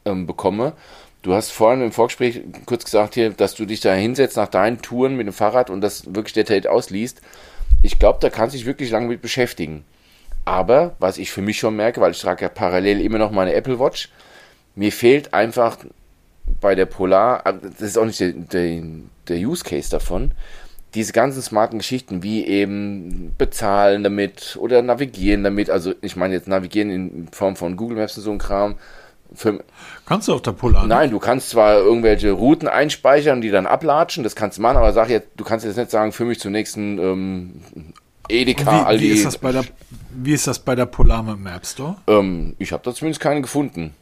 ähm, 0.06 0.28
bekomme. 0.28 0.74
Du 1.22 1.34
hast 1.34 1.52
vorhin 1.52 1.82
im 1.82 1.94
Vorgespräch 1.94 2.42
kurz 2.66 2.84
gesagt 2.84 3.14
hier, 3.14 3.30
dass 3.30 3.56
du 3.56 3.66
dich 3.66 3.80
da 3.80 3.94
hinsetzt 3.94 4.36
nach 4.36 4.50
deinen 4.50 4.82
Touren 4.82 5.16
mit 5.16 5.26
dem 5.26 5.34
Fahrrad 5.34 5.70
und 5.70 5.80
das 5.80 6.14
wirklich 6.14 6.34
detailliert 6.34 6.68
ausliest. 6.68 7.22
Ich 7.82 7.98
glaube, 7.98 8.20
da 8.22 8.30
kannst 8.30 8.54
du 8.54 8.58
dich 8.58 8.66
wirklich 8.66 8.92
lange 8.92 9.08
mit 9.08 9.22
beschäftigen. 9.22 9.86
Aber, 10.44 10.96
was 11.00 11.18
ich 11.18 11.32
für 11.32 11.42
mich 11.42 11.60
schon 11.60 11.78
merke, 11.78 12.02
weil 12.02 12.12
ich 12.12 12.20
trage 12.20 12.42
ja 12.42 12.50
parallel 12.50 13.00
immer 13.00 13.20
noch 13.20 13.32
meine 13.32 13.54
Apple 13.54 13.80
Watch, 13.80 14.10
mir 14.76 14.92
fehlt 14.92 15.34
einfach 15.34 15.78
bei 16.62 16.76
der 16.76 16.86
Polar, 16.86 17.44
das 17.44 17.82
ist 17.82 17.98
auch 17.98 18.06
nicht 18.06 18.20
der, 18.20 18.32
der, 18.32 18.84
der 19.28 19.38
Use 19.38 19.64
Case 19.64 19.90
davon, 19.90 20.32
diese 20.94 21.14
ganzen 21.14 21.42
smarten 21.42 21.80
Geschichten 21.80 22.24
wie 22.24 22.46
eben 22.46 23.34
bezahlen 23.38 24.04
damit 24.04 24.58
oder 24.60 24.82
navigieren 24.82 25.44
damit, 25.44 25.70
also 25.70 25.94
ich 26.02 26.16
meine 26.16 26.34
jetzt 26.36 26.48
navigieren 26.48 26.90
in 26.90 27.28
Form 27.32 27.56
von 27.56 27.76
Google 27.76 27.98
Maps 27.98 28.18
und 28.18 28.24
so 28.24 28.32
ein 28.32 28.38
Kram. 28.38 28.76
Für, 29.36 29.64
kannst 30.06 30.28
du 30.28 30.34
auf 30.34 30.44
der 30.44 30.52
Polar? 30.52 30.86
Nein, 30.86 31.10
du 31.10 31.18
kannst 31.18 31.50
zwar 31.50 31.78
irgendwelche 31.78 32.32
Routen 32.32 32.68
einspeichern, 32.68 33.42
die 33.42 33.50
dann 33.50 33.66
ablatschen, 33.66 34.24
das 34.24 34.36
kannst 34.36 34.60
du 34.60 34.62
machen, 34.62 34.78
aber 34.78 34.94
sag 34.94 35.10
jetzt, 35.10 35.30
du 35.36 35.44
kannst 35.44 35.66
jetzt 35.66 35.78
nicht 35.78 35.90
sagen, 35.90 36.12
für 36.12 36.26
mich 36.26 36.40
zum 36.40 36.52
nächsten 36.52 37.00
ähm, 37.00 37.54
Edeka, 38.30 38.82
wie, 38.82 38.86
Aldi. 38.86 39.04
Wie 39.04 39.10
ist, 39.10 39.26
das 39.26 39.38
bei 39.40 39.52
der, 39.52 39.66
wie 40.12 40.34
ist 40.34 40.46
das 40.46 40.60
bei 40.60 40.76
der 40.76 40.86
Polar 40.86 41.24
dem 41.24 41.48
App 41.48 41.66
Store? 41.66 41.96
Ähm, 42.08 42.56
ich 42.60 42.72
habe 42.72 42.84
da 42.84 42.94
zumindest 42.94 43.22
keine 43.22 43.42
gefunden. 43.42 43.96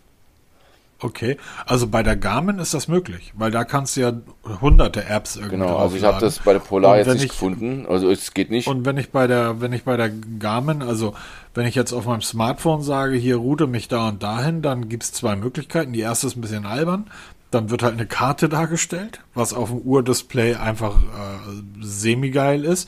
Okay, 1.03 1.37
also 1.65 1.87
bei 1.87 2.03
der 2.03 2.15
Garmin 2.15 2.59
ist 2.59 2.75
das 2.75 2.87
möglich, 2.87 3.33
weil 3.35 3.49
da 3.49 3.63
kannst 3.63 3.97
du 3.97 4.01
ja 4.01 4.13
hunderte 4.61 5.05
Apps 5.05 5.35
irgendwie 5.35 5.57
Genau, 5.57 5.77
also 5.77 5.95
ich 5.95 6.03
habe 6.03 6.19
das 6.19 6.39
bei 6.39 6.53
der 6.53 6.59
Polar 6.59 6.97
jetzt 6.97 7.07
nicht 7.07 7.23
ich, 7.23 7.29
gefunden, 7.29 7.87
also 7.89 8.09
es 8.11 8.33
geht 8.35 8.51
nicht. 8.51 8.67
Und 8.67 8.85
wenn 8.85 8.97
ich 8.97 9.09
bei 9.09 9.25
der, 9.25 9.61
wenn 9.61 9.73
ich 9.73 9.83
bei 9.83 9.97
der 9.97 10.09
Garmin, 10.09 10.83
also 10.83 11.15
wenn 11.55 11.65
ich 11.65 11.73
jetzt 11.73 11.91
auf 11.91 12.05
meinem 12.05 12.21
Smartphone 12.21 12.83
sage, 12.83 13.15
hier 13.17 13.37
route 13.37 13.65
mich 13.65 13.87
da 13.87 14.09
und 14.09 14.21
dahin, 14.21 14.61
dann 14.61 14.89
gibt 14.89 15.03
es 15.03 15.11
zwei 15.11 15.35
Möglichkeiten. 15.35 15.91
Die 15.91 16.01
erste 16.01 16.27
ist 16.27 16.37
ein 16.37 16.41
bisschen 16.41 16.67
albern, 16.67 17.07
dann 17.49 17.71
wird 17.71 17.81
halt 17.81 17.93
eine 17.93 18.05
Karte 18.05 18.47
dargestellt, 18.47 19.21
was 19.33 19.53
auf 19.53 19.69
dem 19.69 19.79
Urdisplay 19.79 20.55
einfach 20.55 20.97
äh, 20.97 21.61
semi-geil 21.81 22.63
ist. 22.63 22.87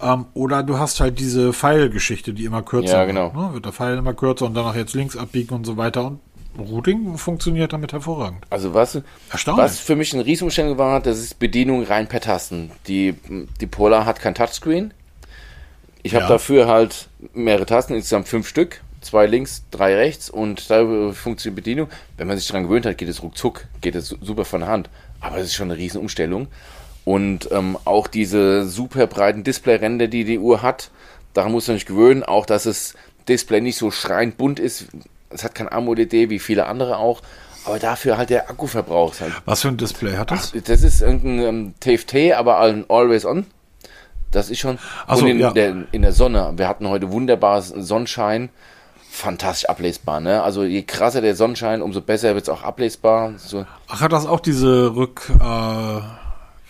Ähm, 0.00 0.26
oder 0.34 0.62
du 0.62 0.78
hast 0.78 1.00
halt 1.00 1.18
diese 1.18 1.52
Pfeilgeschichte, 1.52 2.32
die 2.32 2.44
immer 2.44 2.62
kürzer 2.62 2.98
Ja, 2.98 3.04
genau. 3.04 3.34
wird. 3.34 3.48
Ne? 3.48 3.54
Wird 3.54 3.64
der 3.64 3.72
Pfeil 3.72 3.98
immer 3.98 4.14
kürzer 4.14 4.46
und 4.46 4.54
danach 4.54 4.76
jetzt 4.76 4.94
links 4.94 5.16
abbiegen 5.16 5.54
und 5.54 5.64
so 5.66 5.76
weiter. 5.76 6.06
Und 6.06 6.20
Routing 6.60 7.16
funktioniert 7.18 7.72
damit 7.72 7.92
hervorragend. 7.92 8.44
Also 8.50 8.74
was, 8.74 9.00
was 9.46 9.78
für 9.80 9.96
mich 9.96 10.12
ein 10.14 10.20
Riesenumstellung 10.20 10.78
war, 10.78 11.00
das 11.00 11.18
ist 11.18 11.38
Bedienung 11.38 11.84
rein 11.84 12.08
per 12.08 12.20
Tasten. 12.20 12.70
Die, 12.86 13.14
die 13.60 13.66
Polar 13.66 14.04
hat 14.06 14.20
kein 14.20 14.34
Touchscreen. 14.34 14.92
Ich 16.02 16.14
habe 16.14 16.24
Ja. 16.24 16.28
dafür 16.28 16.66
halt 16.68 17.08
mehrere 17.34 17.66
Tasten, 17.66 17.94
insgesamt 17.94 18.28
fünf 18.28 18.48
Stück. 18.48 18.80
Zwei 19.00 19.26
links, 19.26 19.62
drei 19.70 19.94
rechts 19.94 20.28
und 20.28 20.70
da 20.70 20.80
funktioniert 21.12 21.44
die 21.44 21.50
Bedienung. 21.62 21.88
Wenn 22.16 22.26
man 22.26 22.36
sich 22.36 22.48
daran 22.48 22.64
gewöhnt 22.64 22.84
hat, 22.84 22.98
geht 22.98 23.08
es 23.08 23.22
ruckzuck, 23.22 23.66
geht 23.80 23.94
es 23.94 24.08
su- 24.08 24.16
super 24.20 24.44
von 24.44 24.60
der 24.60 24.68
Hand. 24.68 24.90
Aber 25.20 25.36
es 25.38 25.46
ist 25.46 25.54
schon 25.54 25.70
eine 25.70 25.78
Riesenumstellung. 25.78 26.48
Und 27.04 27.48
ähm, 27.52 27.78
auch 27.84 28.08
diese 28.08 28.68
super 28.68 29.06
breiten 29.06 29.44
Displayränder, 29.44 30.08
die 30.08 30.24
die 30.24 30.38
Uhr 30.40 30.62
hat, 30.62 30.90
daran 31.32 31.52
muss 31.52 31.68
man 31.68 31.76
sich 31.76 31.86
gewöhnen. 31.86 32.24
Auch, 32.24 32.44
dass 32.44 32.64
das 32.64 32.94
Display 33.28 33.60
nicht 33.60 33.76
so 33.78 33.90
schreiend 33.92 34.36
bunt 34.36 34.58
ist. 34.58 34.86
Es 35.30 35.44
hat 35.44 35.54
kein 35.54 35.70
AMOLED 35.70 36.12
wie 36.12 36.38
viele 36.38 36.66
andere 36.66 36.98
auch. 36.98 37.20
Aber 37.64 37.78
dafür 37.78 38.16
halt 38.16 38.30
der 38.30 38.48
Akkuverbrauch 38.48 39.20
halt 39.20 39.32
Was 39.44 39.62
für 39.62 39.68
ein 39.68 39.76
Display 39.76 40.16
hat 40.16 40.30
das? 40.30 40.52
das 40.52 40.82
ist 40.82 41.02
irgendein 41.02 41.38
ähm, 41.40 41.74
TFT, 41.80 42.32
aber 42.34 42.60
ein 42.60 42.86
Always 42.88 43.24
On. 43.24 43.46
Das 44.30 44.50
ist 44.50 44.58
schon. 44.58 44.78
Ach 45.06 45.16
so, 45.16 45.26
in, 45.26 45.38
ja. 45.38 45.50
der, 45.50 45.84
in 45.92 46.02
der 46.02 46.12
Sonne. 46.12 46.52
Wir 46.56 46.68
hatten 46.68 46.88
heute 46.88 47.10
wunderbares 47.10 47.68
Sonnenschein. 47.68 48.50
Fantastisch 49.10 49.68
ablesbar, 49.68 50.20
ne? 50.20 50.42
Also 50.42 50.64
je 50.64 50.82
krasser 50.82 51.20
der 51.20 51.34
Sonnenschein, 51.34 51.82
umso 51.82 52.02
besser 52.02 52.34
wird 52.34 52.44
es 52.44 52.48
auch 52.48 52.62
ablesbar. 52.62 53.32
So, 53.38 53.64
Ach, 53.88 54.00
hat 54.00 54.12
das 54.12 54.26
auch 54.26 54.40
diese 54.40 54.94
Rück... 54.94 55.30
Äh, 55.40 56.00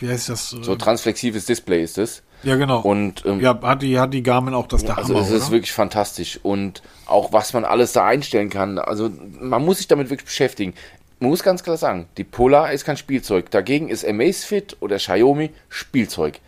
wie 0.01 0.09
heißt 0.09 0.29
das? 0.29 0.51
so 0.51 0.77
transflexives 0.77 1.47
Display 1.47 1.83
ist 1.83 1.99
es. 1.99 2.23
Ja, 2.42 2.57
genau. 2.57 2.81
Und 2.81 3.24
ähm, 3.27 3.40
ja, 3.40 3.59
hat 3.62 3.83
die, 3.83 3.98
hat 3.98 4.14
die 4.14 4.22
Garmin 4.22 4.55
auch 4.55 4.66
das 4.66 4.85
der 4.85 4.98
also 4.98 5.14
Hammer, 5.14 5.24
es 5.24 5.31
ist 5.31 5.44
oder? 5.44 5.53
wirklich 5.53 5.72
fantastisch. 5.72 6.38
Und 6.42 6.83
auch 7.07 7.33
was 7.33 7.53
man 7.53 7.64
alles 7.64 7.92
da 7.92 8.05
einstellen 8.07 8.51
kann. 8.51 8.79
Also 8.79 9.11
man 9.40 9.64
muss 9.64 9.79
sich 9.79 9.88
damit 9.88 10.11
wirklich 10.11 10.27
beschäftigen. 10.27 10.74
Man 11.20 11.31
muss 11.31 11.42
ganz 11.42 11.64
klar 11.64 11.77
sagen, 11.77 12.07
die 12.16 12.24
Polar 12.24 12.72
ist 12.72 12.85
kein 12.85 12.96
Spielzeug. 12.96 13.51
Dagegen 13.51 13.88
ist 13.88 14.07
Amazfit 14.07 14.77
oder 14.81 14.96
Xiaomi 14.96 15.51
Spielzeug. 15.68 16.40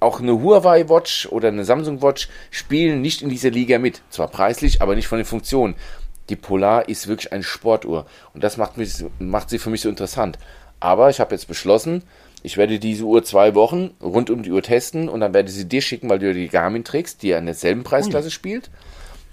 Auch 0.00 0.20
eine 0.20 0.42
Huawei 0.42 0.88
Watch 0.88 1.26
oder 1.30 1.48
eine 1.48 1.64
Samsung 1.64 2.02
Watch 2.02 2.28
spielen 2.50 3.00
nicht 3.00 3.22
in 3.22 3.28
dieser 3.28 3.50
Liga 3.50 3.78
mit. 3.78 4.02
Zwar 4.10 4.28
preislich, 4.28 4.82
aber 4.82 4.96
nicht 4.96 5.06
von 5.06 5.18
den 5.18 5.24
Funktionen. 5.24 5.76
Die 6.28 6.36
Polar 6.36 6.88
ist 6.88 7.06
wirklich 7.06 7.32
eine 7.32 7.44
Sportuhr. 7.44 8.06
Und 8.32 8.42
das 8.42 8.56
macht, 8.56 8.76
mich, 8.76 9.04
macht 9.18 9.50
sie 9.50 9.58
für 9.58 9.70
mich 9.70 9.82
so 9.82 9.88
interessant. 9.88 10.38
Aber 10.80 11.08
ich 11.08 11.20
habe 11.20 11.34
jetzt 11.34 11.46
beschlossen, 11.46 12.02
ich 12.44 12.58
werde 12.58 12.78
diese 12.78 13.04
Uhr 13.04 13.24
zwei 13.24 13.54
Wochen 13.54 13.92
rund 14.02 14.28
um 14.28 14.42
die 14.42 14.52
Uhr 14.52 14.62
testen 14.62 15.08
und 15.08 15.20
dann 15.20 15.32
werde 15.32 15.48
ich 15.48 15.54
sie 15.56 15.64
dir 15.64 15.80
schicken, 15.80 16.10
weil 16.10 16.18
du 16.18 16.34
die 16.34 16.48
Garmin 16.48 16.84
trägst, 16.84 17.22
die 17.22 17.28
ja 17.28 17.38
in 17.38 17.46
derselben 17.46 17.84
Preisklasse 17.84 18.30
spielt, 18.30 18.70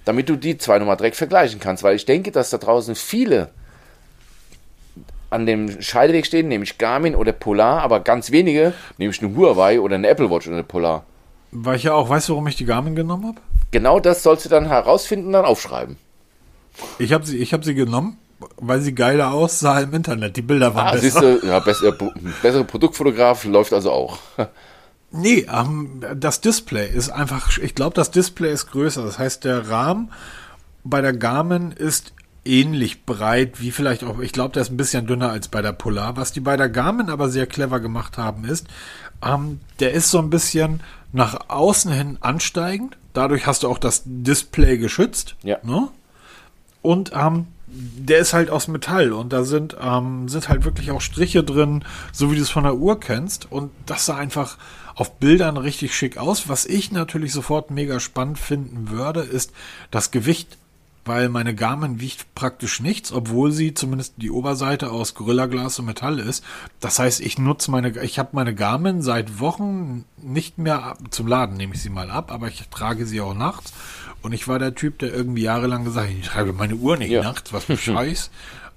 damit 0.06 0.30
du 0.30 0.36
die 0.36 0.56
zwei 0.56 0.78
nochmal 0.78 0.96
direkt 0.96 1.16
vergleichen 1.16 1.60
kannst. 1.60 1.82
Weil 1.82 1.94
ich 1.94 2.06
denke, 2.06 2.32
dass 2.32 2.48
da 2.48 2.56
draußen 2.56 2.94
viele 2.94 3.50
an 5.28 5.44
dem 5.44 5.82
Scheideweg 5.82 6.24
stehen, 6.24 6.48
nämlich 6.48 6.78
Garmin 6.78 7.14
oder 7.14 7.32
Polar, 7.32 7.82
aber 7.82 8.00
ganz 8.00 8.30
wenige, 8.32 8.72
nämlich 8.96 9.22
eine 9.22 9.36
Huawei 9.36 9.78
oder 9.78 9.96
eine 9.96 10.08
Apple 10.08 10.30
Watch 10.30 10.46
oder 10.46 10.56
eine 10.56 10.64
Polar. 10.64 11.04
War 11.50 11.74
ich 11.74 11.82
ja 11.82 11.92
auch, 11.92 12.08
weißt 12.08 12.30
du, 12.30 12.32
warum 12.32 12.46
ich 12.46 12.56
die 12.56 12.64
Garmin 12.64 12.96
genommen 12.96 13.26
habe? 13.26 13.40
Genau 13.72 14.00
das 14.00 14.22
sollst 14.22 14.46
du 14.46 14.48
dann 14.48 14.68
herausfinden 14.68 15.26
und 15.26 15.32
dann 15.34 15.44
aufschreiben. 15.44 15.96
Ich 16.98 17.12
habe 17.12 17.26
sie, 17.26 17.36
ich 17.36 17.52
hab 17.52 17.62
sie 17.62 17.74
genommen, 17.74 18.16
weil 18.56 18.80
sie 18.80 18.94
geiler 18.94 19.32
aussah 19.32 19.80
im 19.80 19.92
Internet. 19.94 20.36
Die 20.36 20.42
Bilder 20.42 20.74
waren 20.74 20.96
Ah, 20.96 21.00
besser. 21.00 21.20
du, 21.38 21.46
ja, 21.46 21.58
besser, 21.58 21.92
bessere 22.42 22.64
Produktfotograf 22.64 23.44
läuft 23.44 23.72
also 23.72 23.90
auch. 23.90 24.18
Nee, 25.14 25.46
ähm, 25.52 26.02
das 26.16 26.40
Display 26.40 26.88
ist 26.88 27.10
einfach, 27.10 27.58
ich 27.58 27.74
glaube, 27.74 27.94
das 27.94 28.10
Display 28.10 28.50
ist 28.50 28.70
größer. 28.70 29.04
Das 29.04 29.18
heißt, 29.18 29.44
der 29.44 29.68
Rahmen 29.68 30.10
bei 30.84 31.02
der 31.02 31.12
Garmin 31.12 31.70
ist 31.70 32.14
ähnlich 32.46 33.04
breit 33.04 33.60
wie 33.60 33.72
vielleicht 33.72 34.04
auch, 34.04 34.18
ich 34.20 34.32
glaube, 34.32 34.54
der 34.54 34.62
ist 34.62 34.70
ein 34.70 34.78
bisschen 34.78 35.06
dünner 35.06 35.30
als 35.30 35.48
bei 35.48 35.60
der 35.60 35.72
Polar. 35.74 36.16
Was 36.16 36.32
die 36.32 36.40
bei 36.40 36.56
der 36.56 36.70
Garmin 36.70 37.10
aber 37.10 37.28
sehr 37.28 37.46
clever 37.46 37.78
gemacht 37.78 38.16
haben, 38.16 38.46
ist, 38.46 38.66
ähm, 39.22 39.60
der 39.80 39.92
ist 39.92 40.10
so 40.10 40.18
ein 40.18 40.30
bisschen 40.30 40.80
nach 41.12 41.50
außen 41.50 41.92
hin 41.92 42.16
ansteigend. 42.22 42.96
Dadurch 43.12 43.46
hast 43.46 43.64
du 43.64 43.68
auch 43.68 43.76
das 43.78 44.02
Display 44.06 44.78
geschützt. 44.78 45.36
Ja. 45.42 45.58
Ne? 45.62 45.88
Und 46.80 47.12
ähm, 47.14 47.48
der 47.72 48.18
ist 48.18 48.34
halt 48.34 48.50
aus 48.50 48.68
Metall 48.68 49.12
und 49.12 49.32
da 49.32 49.44
sind, 49.44 49.76
ähm, 49.80 50.28
sind 50.28 50.48
halt 50.48 50.64
wirklich 50.64 50.90
auch 50.90 51.00
Striche 51.00 51.42
drin, 51.42 51.84
so 52.12 52.30
wie 52.30 52.36
du 52.36 52.42
es 52.42 52.50
von 52.50 52.64
der 52.64 52.76
Uhr 52.76 53.00
kennst. 53.00 53.50
Und 53.50 53.70
das 53.86 54.06
sah 54.06 54.16
einfach 54.16 54.58
auf 54.94 55.18
Bildern 55.18 55.56
richtig 55.56 55.94
schick 55.94 56.18
aus. 56.18 56.48
Was 56.48 56.66
ich 56.66 56.92
natürlich 56.92 57.32
sofort 57.32 57.70
mega 57.70 57.98
spannend 58.00 58.38
finden 58.38 58.90
würde, 58.90 59.20
ist 59.20 59.52
das 59.90 60.10
Gewicht. 60.10 60.58
Weil 61.04 61.28
meine 61.28 61.52
Garmin 61.52 61.98
wiegt 61.98 62.32
praktisch 62.36 62.78
nichts, 62.78 63.12
obwohl 63.12 63.50
sie 63.50 63.74
zumindest 63.74 64.14
die 64.18 64.30
Oberseite 64.30 64.92
aus 64.92 65.14
Gorillaglas 65.14 65.80
und 65.80 65.86
Metall 65.86 66.20
ist. 66.20 66.44
Das 66.78 67.00
heißt, 67.00 67.20
ich 67.20 67.38
nutze 67.38 67.72
meine, 67.72 68.00
ich 68.04 68.20
habe 68.20 68.28
meine 68.34 68.54
Garmin 68.54 69.02
seit 69.02 69.40
Wochen 69.40 70.04
nicht 70.16 70.58
mehr 70.58 70.84
ab, 70.84 70.98
zum 71.10 71.26
Laden 71.26 71.56
nehme 71.56 71.74
ich 71.74 71.82
sie 71.82 71.90
mal 71.90 72.08
ab, 72.08 72.30
aber 72.30 72.46
ich 72.46 72.68
trage 72.68 73.04
sie 73.04 73.20
auch 73.20 73.34
nachts. 73.34 73.72
Und 74.22 74.32
ich 74.32 74.46
war 74.48 74.58
der 74.58 74.74
Typ, 74.74 74.98
der 75.00 75.12
irgendwie 75.12 75.42
jahrelang 75.42 75.84
gesagt 75.84 76.08
hat, 76.08 76.14
ich 76.16 76.28
trage 76.28 76.52
meine 76.52 76.74
Uhr 76.76 76.96
nicht 76.96 77.10
Ja. 77.10 77.22
nachts, 77.22 77.52
was 77.52 77.64
für 77.64 77.76
Scheiß. 77.76 78.30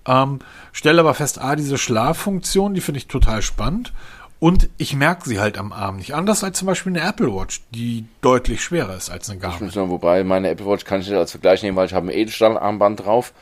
ähm, 0.07 0.39
stelle 0.71 0.99
aber 1.01 1.13
fest, 1.13 1.39
ah, 1.39 1.55
diese 1.55 1.77
Schlaffunktion, 1.77 2.73
die 2.73 2.81
finde 2.81 2.97
ich 2.99 3.07
total 3.07 3.41
spannend. 3.41 3.93
Und 4.39 4.69
ich 4.77 4.95
merke 4.95 5.27
sie 5.27 5.39
halt 5.39 5.57
am 5.57 5.71
Arm 5.71 5.95
nicht. 5.97 6.13
Anders 6.13 6.43
als 6.43 6.59
zum 6.59 6.65
Beispiel 6.67 6.91
eine 6.95 7.07
Apple 7.07 7.33
Watch, 7.33 7.61
die 7.71 8.05
deutlich 8.21 8.61
schwerer 8.61 8.95
ist 8.95 9.09
als 9.09 9.29
eine 9.29 9.39
Garmin. 9.39 9.71
Wobei 9.73 10.23
meine 10.23 10.49
Apple 10.49 10.65
Watch 10.67 10.83
kann 10.83 10.99
ich 11.01 11.07
nicht 11.07 11.17
als 11.17 11.31
Vergleich 11.31 11.63
nehmen, 11.63 11.77
weil 11.77 11.85
ich 11.87 11.93
habe 11.93 12.07
ein 12.07 12.13
Edelstahlarmband 12.17 13.05
drauf. 13.05 13.33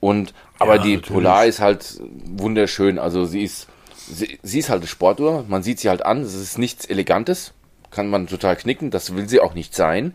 Und 0.00 0.34
aber 0.58 0.76
Ja, 0.76 0.82
die 0.82 0.96
natürlich. 0.96 1.12
Polar 1.14 1.46
ist 1.46 1.60
halt 1.60 2.00
wunderschön. 2.24 2.98
Also 2.98 3.24
sie 3.24 3.42
ist 3.44 3.68
sie, 3.96 4.38
sie 4.42 4.58
ist 4.58 4.68
halt 4.68 4.80
eine 4.80 4.88
Sportuhr. 4.88 5.44
Man 5.48 5.62
sieht 5.62 5.78
sie 5.78 5.88
halt 5.88 6.04
an. 6.04 6.22
Es 6.22 6.34
ist 6.34 6.58
nichts 6.58 6.86
Elegantes. 6.86 7.52
Kann 7.90 8.08
man 8.10 8.26
total 8.26 8.56
knicken. 8.56 8.90
Das 8.90 9.14
will 9.14 9.28
sie 9.28 9.40
auch 9.40 9.54
nicht 9.54 9.74
sein. 9.76 10.12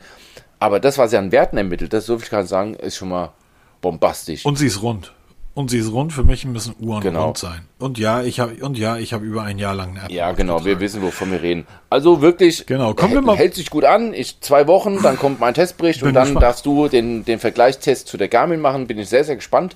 Aber 0.59 0.79
das, 0.79 0.97
was 0.97 1.11
sie 1.11 1.17
an 1.17 1.31
Werten 1.31 1.57
ermittelt, 1.57 1.93
das 1.93 2.05
so 2.05 2.17
viel 2.17 2.29
kann 2.29 2.43
ich 2.43 2.49
sagen, 2.49 2.73
ist 2.75 2.95
schon 2.97 3.09
mal 3.09 3.31
bombastisch. 3.81 4.45
Und 4.45 4.57
sie 4.57 4.67
ist 4.67 4.81
rund. 4.81 5.13
Und 5.53 5.69
sie 5.71 5.79
ist 5.79 5.91
rund. 5.91 6.13
Für 6.13 6.23
mich 6.23 6.45
müssen 6.45 6.75
Uhren 6.79 7.01
Genau. 7.01 7.25
rund 7.25 7.37
sein. 7.39 7.61
Und 7.79 7.97
ja, 7.97 8.21
ich 8.21 8.39
habe 8.39 8.53
und 8.63 8.77
ja, 8.77 8.97
ich 8.97 9.13
habe 9.13 9.25
über 9.25 9.41
ein 9.43 9.57
Jahr 9.57 9.73
lang 9.73 9.91
eine 9.91 10.03
Apple 10.03 10.15
Ja, 10.15 10.31
genau, 10.31 10.63
wir 10.65 10.79
wissen, 10.79 11.01
wovon 11.01 11.31
wir 11.31 11.41
reden. 11.41 11.65
Also 11.89 12.21
wirklich, 12.21 12.65
Genau, 12.67 12.93
kommen 12.93 13.11
wir 13.13 13.17
hält- 13.17 13.25
mal- 13.25 13.37
hält 13.37 13.55
sich 13.55 13.69
gut 13.71 13.83
an. 13.83 14.13
Ich, 14.13 14.39
zwei 14.41 14.67
Wochen, 14.67 15.01
dann 15.01 15.17
kommt 15.17 15.39
mein 15.39 15.53
Testbericht 15.55 16.03
und 16.03 16.13
dann 16.13 16.25
gespannt. 16.25 16.43
darfst 16.43 16.65
du 16.65 16.87
den, 16.87 17.25
den 17.25 17.39
Vergleichstest 17.39 18.07
zu 18.07 18.17
der 18.17 18.27
Garmin 18.27 18.59
machen. 18.61 18.85
Bin 18.87 18.99
ich 18.99 19.09
sehr, 19.09 19.23
sehr 19.23 19.35
gespannt, 19.35 19.75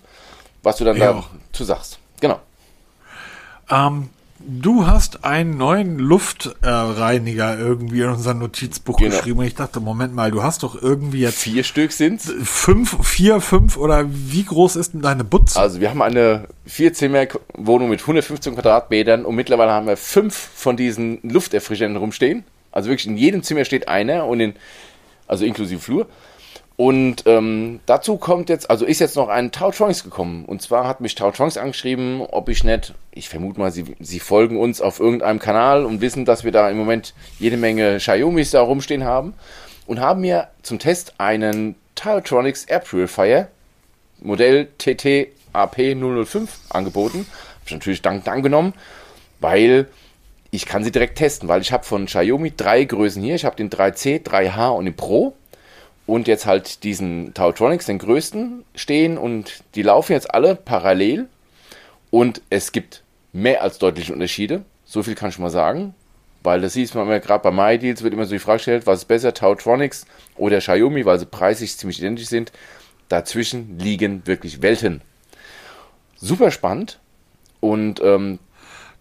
was 0.62 0.78
du 0.78 0.86
dann 0.86 1.02
auch. 1.02 1.30
dazu 1.52 1.64
sagst. 1.64 1.98
Genau. 2.20 2.40
Ähm, 3.70 4.10
du 4.48 4.86
hast 4.88 5.24
einen 5.24 5.58
neuen 5.58 5.98
Luftreiniger 6.00 7.58
irgendwie 7.58 8.02
in 8.02 8.10
unser 8.10 8.34
Notizbuch 8.34 8.98
Genau. 8.98 9.10
geschrieben. 9.16 9.40
Und 9.40 9.46
ich 9.46 9.56
dachte, 9.56 9.80
Moment 9.80 10.14
mal, 10.16 10.32
du 10.32 10.44
hast 10.44 10.64
doch 10.64 10.82
irgendwie 10.82 11.22
jetzt 11.22 11.40
Vier 11.42 11.64
Stück 11.64 11.92
sind's. 11.92 12.32
fünf, 12.44 12.98
vier, 13.06 13.42
fünf 13.42 13.78
oder 13.78 14.06
wie 14.10 14.44
groß 14.44 14.76
ist 14.76 14.94
denn 14.94 15.02
deine 15.02 15.24
Butze? 15.24 15.60
Also 15.60 15.80
wir 15.82 15.90
haben 15.90 16.02
eine 16.02 16.48
Vierzimmer-Wohnung 16.66 17.90
mit 17.90 18.02
115 18.02 18.54
Quadratmetern 18.56 19.26
und 19.26 19.36
mittlerweile 19.36 19.72
haben 19.72 19.88
wir 19.88 19.98
fünf 19.98 20.36
von 20.36 20.78
diesen 20.78 21.20
Lufterfrischern 21.24 21.96
rumstehen. 21.96 22.44
Also 22.72 22.90
wirklich 22.90 23.08
in 23.08 23.18
jedem 23.18 23.44
Zimmer 23.44 23.66
steht 23.66 23.88
einer 23.88 24.26
und 24.26 24.40
in, 24.40 24.54
also 25.28 25.46
inklusive 25.46 25.80
Flur. 25.80 26.08
Und 26.82 27.28
ähm, 27.28 27.80
dazu 27.86 28.18
kommt 28.18 28.50
jetzt, 28.50 28.72
also 28.72 28.86
ist 28.86 28.98
jetzt 28.98 29.16
noch 29.16 29.30
ein 29.30 29.52
Tautronics 29.52 30.04
gekommen. 30.04 30.46
Und 30.46 30.64
zwar 30.64 30.88
hat 30.88 31.00
mich 31.00 31.14
Tautronics 31.14 31.58
angeschrieben, 31.58 32.22
ob 32.22 32.50
ich 32.50 32.64
nicht, 32.64 32.96
ich 33.12 33.30
vermute 33.30 33.60
mal, 33.60 33.72
sie, 33.72 33.96
sie 34.00 34.20
folgen 34.20 34.58
uns 34.58 34.82
auf 34.82 35.00
irgendeinem 35.00 35.38
Kanal 35.38 35.86
und 35.86 36.02
wissen, 36.02 36.26
dass 36.26 36.44
wir 36.44 36.52
da 36.52 36.72
im 36.72 36.78
Moment 36.78 37.14
jede 37.38 37.56
Menge 37.56 37.98
Xiaomis 37.98 38.50
da 38.50 38.62
rumstehen 38.64 39.04
haben. 39.04 39.36
Und 39.86 40.00
haben 40.00 40.22
mir 40.22 40.48
zum 40.64 40.80
Test 40.80 41.14
einen 41.20 41.76
Tautronics 41.94 42.66
Air 42.66 42.80
Purifier 42.80 43.48
Modell 44.20 44.68
TT 44.80 45.28
AP 45.54 45.78
005 45.78 46.50
angeboten. 46.70 47.28
Habe 47.28 47.64
ich 47.68 47.74
natürlich 47.74 48.02
dankend 48.02 48.28
angenommen, 48.28 48.74
weil 49.40 49.86
ich 50.50 50.66
kann 50.66 50.84
sie 50.84 50.92
direkt 50.92 51.20
testen, 51.20 51.48
weil 51.48 51.62
ich 51.62 51.72
habe 51.72 51.84
von 51.84 52.08
Xiaomi 52.08 52.54
drei 52.58 52.86
Größen 52.86 53.22
hier. 53.22 53.36
Ich 53.36 53.46
habe 53.46 53.56
den 53.56 53.70
3C, 53.70 54.24
3H 54.24 54.70
und 54.70 54.86
den 54.86 54.96
Pro 54.96 55.36
und 56.06 56.28
jetzt 56.28 56.46
halt 56.46 56.84
diesen 56.84 57.34
Tautronics, 57.34 57.86
den 57.86 58.00
größten, 58.00 58.66
stehen 58.76 59.18
und 59.18 59.64
die 59.76 59.84
laufen 59.84 60.14
jetzt 60.14 60.34
alle 60.34 60.56
parallel 60.56 61.28
und 62.10 62.42
es 62.50 62.72
gibt 62.72 63.04
mehr 63.34 63.64
als 63.64 63.78
deutliche 63.78 64.14
Unterschiede. 64.14 64.64
So 64.86 65.04
viel 65.04 65.16
kann 65.16 65.30
ich 65.30 65.40
mal 65.40 65.50
sagen, 65.50 65.96
weil 66.44 66.62
das 66.62 66.74
sieht 66.74 66.94
man 66.96 67.06
immer 67.06 67.20
gerade 67.20 67.50
bei 67.50 67.52
MyDeals 67.52 68.04
wird 68.04 68.14
immer 68.14 68.26
so 68.26 68.34
die 68.34 68.40
Frage 68.40 68.58
gestellt, 68.58 68.88
was 68.88 69.00
ist 69.00 69.06
besser, 69.06 69.34
Tautronics 69.34 70.06
oder 70.36 70.60
Xiaomi, 70.60 71.06
weil 71.06 71.20
sie 71.20 71.26
preislich 71.26 71.78
ziemlich 71.78 72.00
identisch 72.00 72.28
sind. 72.28 72.52
Dazwischen 73.08 73.78
liegen 73.80 74.26
wirklich 74.26 74.62
Welten. 74.62 75.02
Super 76.16 76.52
spannend 76.52 77.00
und 77.60 78.02
ähm, 78.02 78.40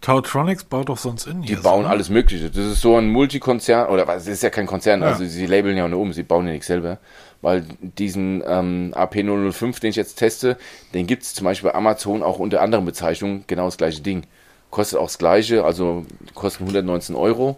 Tautronics 0.01 0.63
baut 0.63 0.89
doch 0.89 0.97
sonst 0.97 1.27
in 1.27 1.43
Die 1.43 1.55
bauen 1.55 1.85
alles 1.85 2.09
Mögliche. 2.09 2.49
Das 2.49 2.65
ist 2.65 2.81
so 2.81 2.97
ein 2.97 3.09
Multikonzern, 3.09 3.87
oder 3.89 4.07
es 4.15 4.25
ist 4.27 4.41
ja 4.43 4.49
kein 4.49 4.65
Konzern, 4.65 5.01
Ja. 5.01 5.07
also 5.09 5.23
sie 5.25 5.45
labeln 5.45 5.77
ja 5.77 5.87
nur 5.87 5.99
um, 5.99 6.11
sie 6.11 6.23
bauen 6.23 6.47
ja 6.47 6.53
nichts 6.53 6.67
selber. 6.67 6.97
Weil 7.43 7.65
diesen 7.81 8.43
ähm, 8.45 8.93
AP005, 8.95 9.79
den 9.79 9.89
ich 9.91 9.95
jetzt 9.95 10.15
teste, 10.15 10.57
den 10.93 11.07
gibt 11.07 11.23
es 11.23 11.33
zum 11.33 11.45
Beispiel 11.45 11.69
bei 11.71 11.75
Amazon 11.75 12.23
auch 12.23 12.39
unter 12.39 12.61
anderen 12.61 12.85
Bezeichnungen, 12.85 13.43
genau 13.47 13.65
das 13.65 13.77
gleiche 13.77 14.01
Ding. 14.01 14.23
Kostet 14.71 14.99
auch 14.99 15.05
das 15.05 15.17
gleiche, 15.17 15.63
also 15.65 16.05
kostet 16.33 16.61
119 16.61 17.15
Euro. 17.15 17.57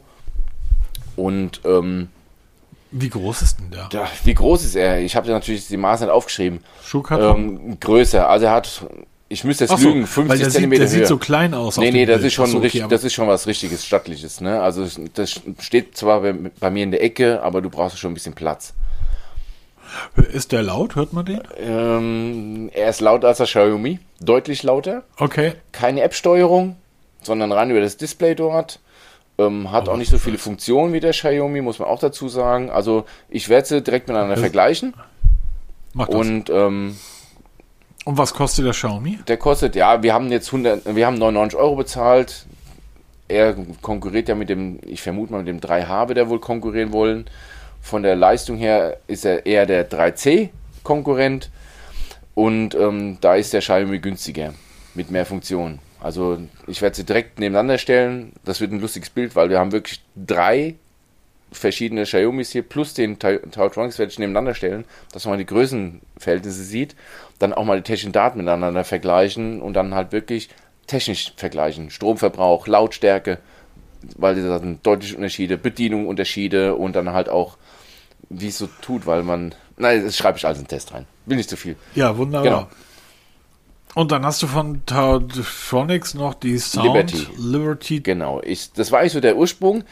Und 1.15 1.61
ähm, 1.65 2.09
Wie 2.91 3.09
groß 3.09 3.41
ist 3.41 3.59
denn 3.59 3.71
der? 3.71 3.89
ja, 3.93 4.07
wie 4.23 4.33
groß 4.33 4.63
ist 4.65 4.75
er? 4.75 4.99
Ich 4.99 5.15
habe 5.15 5.29
natürlich 5.29 5.67
die 5.67 5.77
Maße 5.77 6.03
nicht 6.05 6.13
aufgeschrieben. 6.13 6.59
Schuhkarton? 6.83 7.37
Ähm, 7.71 7.79
größer, 7.79 8.27
also 8.29 8.45
er 8.47 8.51
hat, 8.53 8.85
ich 9.33 9.43
müsste 9.43 9.65
jetzt 9.65 9.77
so, 9.77 9.87
lügen, 9.87 10.01
weil 10.01 10.07
50 10.07 10.27
der 10.27 10.45
sieht, 10.45 10.53
Zentimeter 10.53 10.79
der 10.81 10.87
sieht 10.87 10.99
höher. 11.01 11.07
so 11.07 11.17
klein 11.17 11.53
aus. 11.53 11.77
Nee, 11.77 11.91
nee, 11.91 12.05
das 12.05 12.17
Bild. 12.17 12.27
ist 12.27 12.33
schon 12.33 12.47
so, 12.47 12.57
okay, 12.57 12.65
richtig, 12.65 12.87
das 12.87 13.03
ist 13.03 13.13
schon 13.13 13.27
was 13.27 13.47
richtiges, 13.47 13.85
stattliches, 13.85 14.41
ne? 14.41 14.61
Also 14.61 14.87
das 15.13 15.41
steht 15.59 15.97
zwar 15.97 16.21
bei, 16.21 16.33
bei 16.59 16.69
mir 16.69 16.83
in 16.83 16.91
der 16.91 17.03
Ecke, 17.03 17.41
aber 17.41 17.61
du 17.61 17.69
brauchst 17.69 17.97
schon 17.97 18.11
ein 18.11 18.13
bisschen 18.13 18.33
Platz. 18.33 18.73
Ist 20.31 20.51
der 20.51 20.63
laut? 20.63 20.95
Hört 20.95 21.13
man 21.13 21.25
den? 21.25 21.41
Ähm, 21.57 22.69
er 22.73 22.89
ist 22.89 23.01
lauter 23.01 23.27
als 23.27 23.37
der 23.37 23.47
Xiaomi, 23.47 23.99
deutlich 24.19 24.63
lauter. 24.63 25.03
Okay. 25.17 25.53
Keine 25.71 26.01
App-Steuerung, 26.01 26.75
sondern 27.21 27.51
rein 27.51 27.69
über 27.69 27.81
das 27.81 27.97
Display 27.97 28.35
dort. 28.35 28.79
Ähm, 29.39 29.71
hat 29.71 29.89
auch 29.89 29.97
nicht 29.97 30.11
so 30.11 30.19
viele 30.19 30.37
Funktionen 30.37 30.93
wie 30.93 30.99
der 30.99 31.11
Xiaomi, 31.11 31.61
muss 31.61 31.79
man 31.79 31.87
auch 31.87 31.99
dazu 31.99 32.29
sagen. 32.29 32.69
Also 32.69 33.05
ich 33.29 33.49
werde 33.49 33.67
sie 33.67 33.81
direkt 33.81 34.07
miteinander 34.07 34.37
vergleichen. 34.37 34.93
Mach 35.93 36.07
das. 36.07 36.15
Und, 36.15 36.49
Und 38.05 38.17
was 38.17 38.33
kostet 38.33 38.65
der 38.65 38.73
Xiaomi? 38.73 39.19
der 39.27 39.37
kostet, 39.37 39.75
ja, 39.75 40.03
wir 40.03 40.13
haben 40.13 40.29
jetzt 40.31 40.47
100, 40.47 40.95
wir 40.95 41.05
haben 41.05 41.17
99 41.17 41.57
Euro 41.57 41.75
bezahlt. 41.77 42.45
Er 43.27 43.55
konkurriert 43.81 44.27
ja 44.27 44.35
mit 44.35 44.49
dem, 44.49 44.79
ich 44.85 45.01
vermute 45.01 45.31
mal 45.31 45.43
mit 45.43 45.47
dem 45.47 45.61
3H 45.61 46.09
wird 46.09 46.17
er 46.17 46.29
wohl 46.29 46.39
konkurrieren 46.39 46.91
wollen. 46.91 47.25
Von 47.81 48.03
der 48.03 48.15
Leistung 48.15 48.57
her 48.57 48.97
ist 49.07 49.25
er 49.25 49.45
eher 49.45 49.65
der 49.65 49.89
3C-Konkurrent. 49.89 51.49
Und 52.35 52.75
ähm, 52.75 53.17
da 53.21 53.35
ist 53.35 53.53
der 53.53 53.61
Xiaomi 53.61 53.99
günstiger, 53.99 54.53
mit 54.95 55.11
mehr 55.11 55.25
Funktionen. 55.25 55.79
Also 56.01 56.37
ich 56.67 56.81
werde 56.81 56.95
sie 56.95 57.05
direkt 57.05 57.39
nebeneinander 57.39 57.77
stellen. 57.77 58.33
Das 58.43 58.59
wird 58.59 58.71
ein 58.71 58.81
lustiges 58.81 59.09
Bild, 59.09 59.35
weil 59.35 59.49
wir 59.49 59.59
haben 59.59 59.71
wirklich 59.71 60.01
drei 60.15 60.75
verschiedene 61.53 62.03
Xiaomis 62.03 62.51
hier 62.51 62.63
plus 62.63 62.93
den 62.93 63.19
Tau- 63.19 63.37
Tautronics 63.51 63.99
werde 63.99 64.11
ich 64.11 64.19
nebeneinander 64.19 64.53
stellen, 64.55 64.85
dass 65.11 65.25
man 65.25 65.37
die 65.37 65.45
Größenverhältnisse 65.45 66.63
sieht, 66.63 66.95
dann 67.39 67.53
auch 67.53 67.63
mal 67.65 67.77
die 67.77 67.83
technischen 67.83 68.11
Daten 68.11 68.39
miteinander 68.39 68.83
vergleichen 68.83 69.61
und 69.61 69.73
dann 69.73 69.93
halt 69.93 70.11
wirklich 70.11 70.49
technisch 70.87 71.33
vergleichen. 71.37 71.89
Stromverbrauch, 71.89 72.67
Lautstärke, 72.67 73.39
weil 74.17 74.35
das 74.35 74.61
sind 74.61 74.85
deutliche 74.85 75.15
Unterschiede, 75.15 75.57
Bedienung 75.57 76.07
Unterschiede 76.07 76.75
und 76.75 76.95
dann 76.95 77.13
halt 77.13 77.29
auch, 77.29 77.57
wie 78.29 78.49
es 78.49 78.57
so 78.57 78.67
tut, 78.81 79.05
weil 79.05 79.23
man, 79.23 79.55
nein, 79.77 80.03
das 80.03 80.17
schreibe 80.17 80.37
ich 80.37 80.45
alles 80.45 80.57
in 80.59 80.65
den 80.65 80.69
Test 80.69 80.93
rein. 80.93 81.05
Will 81.25 81.37
nicht 81.37 81.49
zu 81.49 81.55
viel. 81.57 81.77
Ja, 81.95 82.17
wunderbar. 82.17 82.43
Genau. 82.43 82.67
Und 83.95 84.11
dann 84.11 84.25
hast 84.25 84.41
du 84.41 84.47
von 84.47 84.83
Tautronics 84.87 86.15
noch 86.15 86.33
die 86.33 86.57
Sound 86.57 87.11
Liberty. 87.11 87.27
Liberty. 87.37 87.99
Genau, 87.99 88.41
ich, 88.43 88.73
das 88.73 88.91
war 88.91 88.99
eigentlich 88.99 89.13
so 89.13 89.19
der 89.19 89.37
Ursprung. 89.37 89.83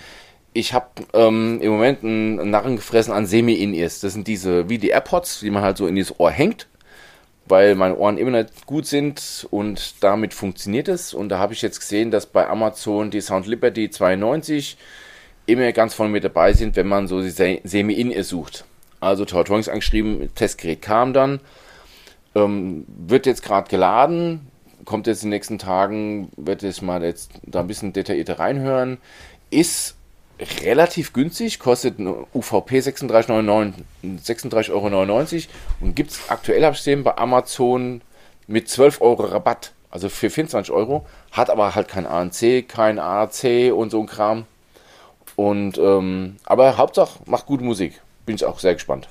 Ich 0.54 0.74
habe 0.74 0.88
ähm, 1.14 1.60
im 1.62 1.72
Moment 1.72 2.04
einen 2.04 2.49
Narren 2.49 2.76
gefressen 2.76 3.14
an 3.14 3.26
Semi-In-Ears. 3.26 4.02
Das 4.02 4.14
sind 4.14 4.28
diese, 4.28 4.68
wie 4.70 4.78
die 4.78 4.89
AirPods, 4.89 5.39
die 5.39 5.49
man 5.49 5.64
halt 5.64 5.78
so 5.78 5.88
in 5.88 5.95
dieses 5.95 6.20
Ohr 6.20 6.30
hängt, 6.32 6.68
weil 7.45 7.76
meine 7.76 7.95
Ohren 7.95 8.18
immer 8.18 8.32
nicht 8.32 8.66
gut 8.66 8.86
sind 8.86 9.47
und 9.49 10.04
damit 10.04 10.34
funktioniert 10.34 10.89
es. 10.89 11.14
Und 11.14 11.30
da 11.30 11.39
habe 11.39 11.54
ich 11.54 11.62
jetzt 11.62 11.80
gesehen, 11.80 12.12
dass 12.12 12.26
bei 12.26 12.47
Amazon 12.49 13.12
die 13.12 13.22
Sound 13.22 13.47
Liberty 13.47 13.89
92 13.89 14.78
immer 15.45 15.72
ganz 15.72 15.93
vorne 15.93 16.12
mit 16.12 16.24
dabei 16.26 16.52
sind, 16.52 16.76
wenn 16.76 16.88
man 16.88 17.08
so 17.08 17.22
die 17.22 17.30
Se- 17.30 17.62
Semi-In-Ear 17.64 18.24
sucht. 18.24 18.66
Also 18.99 19.24
Tautronics 19.26 19.70
angeschrieben, 19.70 20.30
Testgerät 20.36 20.82
kam 20.82 21.14
dann, 21.14 21.39
ähm, 22.36 22.86
wird 22.88 23.26
jetzt 23.26 23.41
gerade 23.41 23.70
geladen, 23.70 24.47
kommt 24.84 25.08
jetzt 25.08 25.24
in 25.24 25.30
den 25.30 25.36
nächsten 25.38 25.60
Tagen, 25.60 26.30
wird 26.36 26.62
jetzt 26.62 26.82
mal 26.82 27.02
jetzt 27.04 27.32
da 27.43 27.62
ein 27.62 27.68
bisschen 27.68 27.93
detaillierter 27.93 28.38
reinhören. 28.39 28.97
Ist 29.49 29.95
relativ 30.64 31.14
günstig, 31.14 31.60
kostet 31.60 32.00
UVP 32.00 32.80
36,99 32.80 33.74
36,99 34.04 34.72
Euro 34.72 35.48
und 35.82 35.96
gibt 35.96 36.12
es 36.12 36.30
aktuell, 36.30 36.70
gesehen, 36.72 37.04
bei 37.04 37.18
Amazon 37.18 38.02
mit 38.48 38.70
12 38.70 39.02
Euro 39.02 39.24
Rabatt. 39.24 39.74
Also 39.89 40.08
für 40.08 40.30
24 40.30 40.72
Euro, 40.74 41.06
hat 41.32 41.50
aber 41.50 41.76
halt 41.76 41.89
kein 41.89 42.06
ANC, 42.06 42.68
kein 42.68 42.98
AAC 42.98 43.74
und 43.74 43.89
so 43.89 44.00
ein 44.00 44.08
Kram. 44.08 44.46
Und 45.36 45.78
ähm, 45.78 46.38
aber 46.46 46.78
Hauptsache 46.78 47.20
macht 47.26 47.46
gute 47.46 47.64
Musik. 47.64 48.00
Bin 48.26 48.36
ich 48.36 48.46
auch 48.46 48.60
sehr 48.60 48.74
gespannt. 48.74 49.10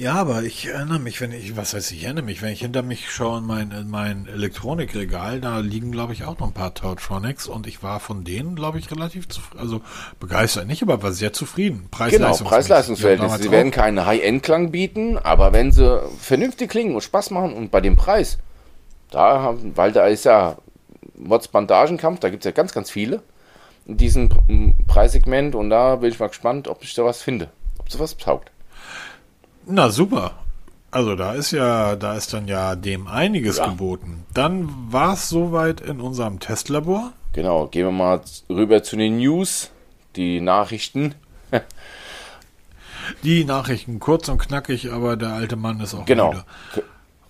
Ja, 0.00 0.14
aber 0.14 0.44
ich 0.44 0.64
erinnere 0.64 0.98
mich, 0.98 1.20
wenn 1.20 1.30
ich, 1.30 1.58
was 1.58 1.74
heißt 1.74 1.92
ich 1.92 2.04
erinnere 2.04 2.24
mich, 2.24 2.40
wenn 2.40 2.54
ich 2.54 2.60
hinter 2.60 2.82
mich 2.82 3.10
schaue 3.10 3.40
in 3.40 3.44
mein, 3.44 3.70
in 3.70 3.90
mein 3.90 4.26
Elektronikregal, 4.26 5.42
da 5.42 5.58
liegen, 5.58 5.92
glaube 5.92 6.14
ich, 6.14 6.24
auch 6.24 6.38
noch 6.38 6.46
ein 6.46 6.54
paar 6.54 6.72
Tautronics 6.72 7.46
und 7.46 7.66
ich 7.66 7.82
war 7.82 8.00
von 8.00 8.24
denen, 8.24 8.56
glaube 8.56 8.78
ich, 8.78 8.90
relativ 8.90 9.28
zufrieden, 9.28 9.60
also 9.60 9.82
begeistert 10.18 10.66
nicht, 10.68 10.82
aber 10.82 11.02
war 11.02 11.12
sehr 11.12 11.34
zufrieden. 11.34 11.90
Genau, 11.90 12.28
Preis-Leistungs- 12.28 12.44
Preis-Leistungsverhältnis. 12.44 13.42
Sie 13.42 13.50
werden 13.50 13.70
keine 13.72 14.06
High-End-Klang 14.06 14.70
bieten, 14.70 15.18
aber 15.18 15.52
wenn 15.52 15.70
sie 15.70 16.00
vernünftig 16.18 16.70
klingen 16.70 16.94
und 16.94 17.02
Spaß 17.02 17.30
machen 17.30 17.52
und 17.52 17.70
bei 17.70 17.82
dem 17.82 17.96
Preis, 17.98 18.38
da 19.10 19.42
haben, 19.42 19.76
weil 19.76 19.92
da 19.92 20.06
ist 20.06 20.24
ja 20.24 20.56
Mods 21.14 21.48
Bandagenkampf, 21.48 22.20
da 22.20 22.30
gibt 22.30 22.42
es 22.42 22.46
ja 22.46 22.52
ganz, 22.52 22.72
ganz 22.72 22.90
viele 22.90 23.22
in 23.84 23.98
diesem 23.98 24.30
Preissegment 24.88 25.54
und 25.54 25.68
da 25.68 25.96
bin 25.96 26.10
ich 26.10 26.18
mal 26.18 26.28
gespannt, 26.28 26.68
ob 26.68 26.82
ich 26.84 26.94
da 26.94 27.04
was 27.04 27.20
finde, 27.20 27.50
ob 27.76 27.90
sowas 27.92 28.16
taugt. 28.16 28.50
Na 29.70 29.88
super. 29.90 30.32
Also 30.90 31.14
da 31.14 31.34
ist 31.34 31.52
ja, 31.52 31.94
da 31.94 32.14
ist 32.14 32.32
dann 32.32 32.48
ja 32.48 32.74
dem 32.74 33.06
einiges 33.06 33.58
Ja. 33.58 33.66
geboten. 33.68 34.24
Dann 34.34 34.68
war 34.90 35.12
es 35.14 35.28
soweit 35.28 35.80
in 35.80 36.00
unserem 36.00 36.40
Testlabor. 36.40 37.12
Genau, 37.32 37.68
gehen 37.68 37.86
wir 37.86 37.92
mal 37.92 38.20
rüber 38.48 38.82
zu 38.82 38.96
den 38.96 39.18
News, 39.18 39.70
die 40.16 40.40
Nachrichten. 40.40 41.14
Die 43.24 43.44
Nachrichten 43.44 43.98
kurz 43.98 44.28
und 44.28 44.38
knackig, 44.38 44.92
aber 44.92 45.16
der 45.16 45.30
alte 45.30 45.56
Mann 45.56 45.80
ist 45.80 45.94
auch 45.94 46.04
Genau. 46.04 46.28
müde. 46.28 46.44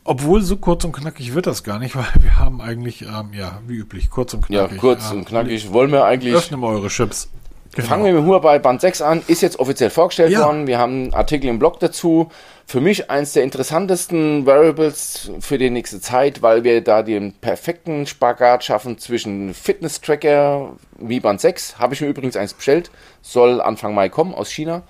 Obwohl 0.05 0.43
so 0.43 0.57
kurz 0.57 0.85
und 0.85 0.93
knackig 0.93 1.33
wird 1.35 1.47
das 1.47 1.63
gar 1.65 1.79
nicht, 1.79 1.95
weil 1.97 2.05
wir 2.21 2.39
haben 2.39 2.61
eigentlich, 2.61 3.03
ähm, 3.03 3.33
ja, 3.33 3.61
wie 3.67 3.77
üblich, 3.77 4.11
kurz 4.11 4.35
und 4.35 4.49
Ja, 4.51 4.63
knackig. 4.65 4.79
kurz 4.79 5.11
ähm, 5.11 5.19
und 5.19 5.25
knackig. 5.27 5.73
Wollen 5.73 5.91
wir 5.93 6.05
eigentlich 6.05 6.35
Öffnen 6.35 6.61
wir 6.61 6.69
eure 6.69 6.89
Chips. 6.89 7.31
Genau. 7.75 7.87
Fangen 7.87 8.05
wir 8.05 8.13
mit 8.15 8.25
Huawei 8.25 8.59
Band 8.59 8.81
6 8.81 9.01
an, 9.01 9.23
ist 9.29 9.43
jetzt 9.43 9.61
offiziell 9.61 9.91
vorgestellt 9.91 10.33
Ja. 10.33 10.45
worden. 10.45 10.67
Wir 10.67 10.79
haben 10.79 10.93
einen 11.05 11.15
Artikel 11.15 11.47
im 11.49 11.61
Blog 11.61 11.79
dazu. 11.79 12.29
Für 12.67 12.81
mich 12.81 13.11
eins 13.11 13.33
der 13.33 13.45
interessantesten 13.45 14.45
Variables 14.45 15.31
für 15.41 15.57
die 15.57 15.71
nächste 15.71 16.01
Zeit, 16.01 16.43
weil 16.43 16.65
wir 16.65 16.81
da 16.83 17.03
den 17.03 17.33
perfekten 17.33 18.07
Spagat 18.07 18.65
schaffen 18.65 18.99
zwischen 18.99 19.55
Fitness-Tracker 19.55 20.73
wie 20.99 21.21
Band 21.21 21.41
6. 21.41 21.79
Habe 21.79 21.95
ich 21.95 22.01
mir 22.01 22.09
übrigens 22.09 22.37
eins 22.37 22.55
bestellt. 22.55 22.91
Soll 23.23 23.61
Anfang 23.61 23.95
Mai 23.95 24.09
kommen 24.09 24.35
aus 24.35 24.51
China. 24.51 24.83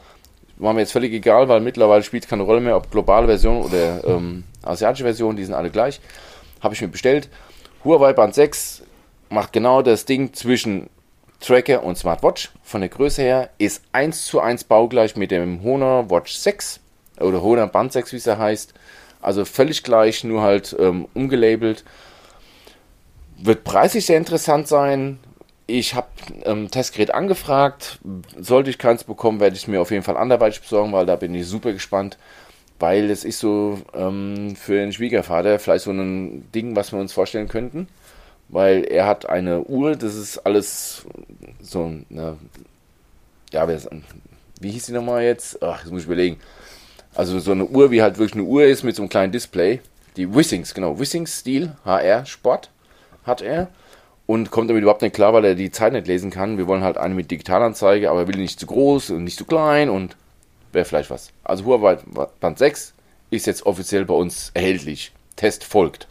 War 0.57 0.73
mir 0.73 0.81
jetzt 0.81 0.93
völlig 0.93 1.13
egal, 1.13 1.49
weil 1.49 1.61
mittlerweile 1.61 2.03
spielt 2.03 2.25
es 2.25 2.31
keine 2.31 2.43
Rolle 2.45 2.61
mehr, 2.61 2.77
ob 2.77 2.91
globale 2.91 3.27
Version 3.27 3.63
oder 3.63 4.05
ähm, 4.07 4.45
asiatische 4.63 5.05
Version, 5.05 5.37
die 5.37 5.45
sind 5.45 5.55
alle 5.55 5.71
gleich. 5.71 6.01
Habe 6.63 6.75
ich 6.75 6.81
mir 6.83 6.89
bestellt. 6.89 7.29
Huawei 7.85 8.13
Band 8.15 8.35
6 8.35 8.83
macht 9.31 9.53
genau 9.53 9.81
das 9.83 10.05
Ding 10.07 10.33
zwischen 10.35 10.89
Tracker 11.41 11.83
und 11.83 11.97
Smartwatch 11.97 12.51
von 12.63 12.83
der 12.83 12.91
Größe 12.91 13.23
her 13.23 13.51
ist 13.59 13.83
1 13.93 14.27
zu 14.27 14.41
1 14.41 14.65
baugleich 14.65 15.17
mit 15.17 15.31
dem 15.31 15.63
Honor 15.63 16.11
Watch 16.11 16.35
6 16.35 16.81
oder 17.19 17.43
Honor 17.43 17.67
Band 17.67 17.93
6, 17.93 18.13
wie 18.13 18.17
es 18.17 18.27
heißt. 18.27 18.75
Also 19.23 19.45
völlig 19.45 19.83
gleich, 19.83 20.23
nur 20.25 20.43
halt 20.43 20.77
ähm, 20.79 21.09
umgelabelt. 21.15 21.85
Wird 23.39 23.65
preislich 23.65 24.07
sehr 24.07 24.19
interessant 24.19 24.69
sein. 24.69 25.19
Ich 25.67 25.95
habe 25.95 26.09
ähm, 26.45 26.71
Testgerät 26.71 27.13
angefragt. 27.13 28.01
Sollte 28.39 28.71
ich 28.71 28.79
keins 28.79 29.05
bekommen, 29.05 29.41
werde 29.41 29.57
ich 29.57 29.63
es 29.63 29.69
mir 29.69 29.81
auf 29.81 29.91
jeden 29.91 30.03
Fall 30.03 30.17
anderweitig 30.17 30.61
besorgen, 30.61 30.93
weil 30.93 31.07
da 31.07 31.17
bin 31.17 31.35
ich 31.35 31.47
super 31.47 31.73
gespannt. 31.73 32.19
Weil 32.79 33.11
es 33.11 33.25
ist 33.25 33.41
so 33.41 33.79
ähm, 33.95 34.57
für 34.57 34.75
den 34.75 34.93
Schwiegervater 34.93 35.59
vielleicht 35.59 35.85
so 35.85 35.91
ein 35.91 36.51
Ding, 36.55 36.77
was 36.77 36.93
wir 36.93 37.01
uns 37.01 37.13
vorstellen 37.13 37.49
könnten 37.49 37.89
weil 38.51 38.85
er 38.85 39.07
hat 39.07 39.29
eine 39.29 39.63
Uhr, 39.63 39.97
das 39.97 40.15
ist 40.15 40.39
alles 40.39 41.07
so 41.61 41.85
eine, 41.85 42.37
ja, 43.53 43.69
wie 44.61 44.71
hieß 44.71 44.87
die 44.87 44.93
nochmal 44.93 45.23
jetzt? 45.23 45.63
Ach, 45.63 45.83
das 45.83 45.91
muss 45.91 46.03
ich 46.03 46.07
überlegen. 46.07 46.39
Also 47.15 47.39
so 47.39 47.53
eine 47.53 47.65
Uhr, 47.65 47.91
wie 47.91 48.03
halt 48.03 48.19
wirklich 48.19 48.35
eine 48.35 48.45
Uhr 48.45 48.65
ist 48.65 48.83
mit 48.83 48.97
so 48.97 49.03
einem 49.03 49.09
kleinen 49.09 49.33
Display. 49.33 49.81
Die 50.17 50.33
Wissings, 50.35 50.75
genau, 50.75 50.99
Wissings 50.99 51.39
Stil 51.39 51.73
HR 51.85 52.27
Sport 52.27 52.71
hat 53.25 53.43
er 53.43 53.69
und 54.27 54.51
kommt 54.51 54.71
damit 54.71 54.83
überhaupt 54.83 55.03
nicht 55.03 55.15
klar, 55.15 55.33
weil 55.33 55.45
er 55.45 55.55
die 55.55 55.71
Zeit 55.71 55.93
nicht 55.93 56.07
lesen 56.07 56.31
kann. 56.31 56.59
Wir 56.59 56.67
wollen 56.67 56.85
halt 56.85 56.99
eine 56.99 57.15
mit 57.15 57.31
Digitalanzeige, 57.31 58.11
aber 58.11 58.21
er 58.21 58.29
will 58.29 58.37
nicht 58.37 58.61
zu 58.61 58.67
groß 58.67 59.11
und 59.11 59.25
nicht 59.25 59.39
zu 59.39 59.45
klein 59.45 59.89
und 59.89 60.17
wäre 60.73 60.85
vielleicht 60.85 61.11
was. 61.11 61.31
Also 61.45 61.65
Huawei 61.65 61.99
Band 62.41 62.59
6 62.59 62.95
ist 63.31 63.47
jetzt 63.47 63.67
offiziell 63.67 64.05
bei 64.05 64.15
uns 64.15 64.51
erhältlich. 64.55 65.13
Test 65.37 65.65
folgt. 65.65 66.07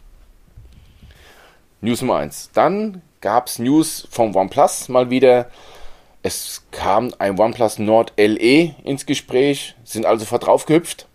News 1.80 2.02
Nummer 2.02 2.16
1. 2.16 2.50
Dann 2.52 3.02
gab 3.20 3.46
es 3.46 3.58
News 3.58 4.06
vom 4.10 4.34
OnePlus 4.34 4.88
mal 4.88 5.10
wieder. 5.10 5.46
Es 6.22 6.62
kam 6.70 7.14
ein 7.18 7.38
OnePlus 7.38 7.78
Nord 7.78 8.12
LE 8.18 8.74
ins 8.84 9.06
Gespräch, 9.06 9.74
sind 9.84 10.04
also 10.04 10.38
drauf 10.38 10.66
gehüpft. 10.66 11.06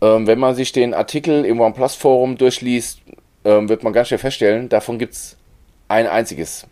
Ähm, 0.00 0.26
wenn 0.26 0.38
man 0.38 0.54
sich 0.54 0.70
den 0.72 0.94
Artikel 0.94 1.44
im 1.44 1.60
OnePlus 1.60 1.96
Forum 1.96 2.38
durchliest, 2.38 3.00
ähm, 3.44 3.68
wird 3.68 3.82
man 3.82 3.92
ganz 3.92 4.08
schnell 4.08 4.18
feststellen, 4.18 4.68
davon 4.68 4.98
gibt 4.98 5.14
es 5.14 5.36
ein 5.88 6.06
einziges. 6.06 6.66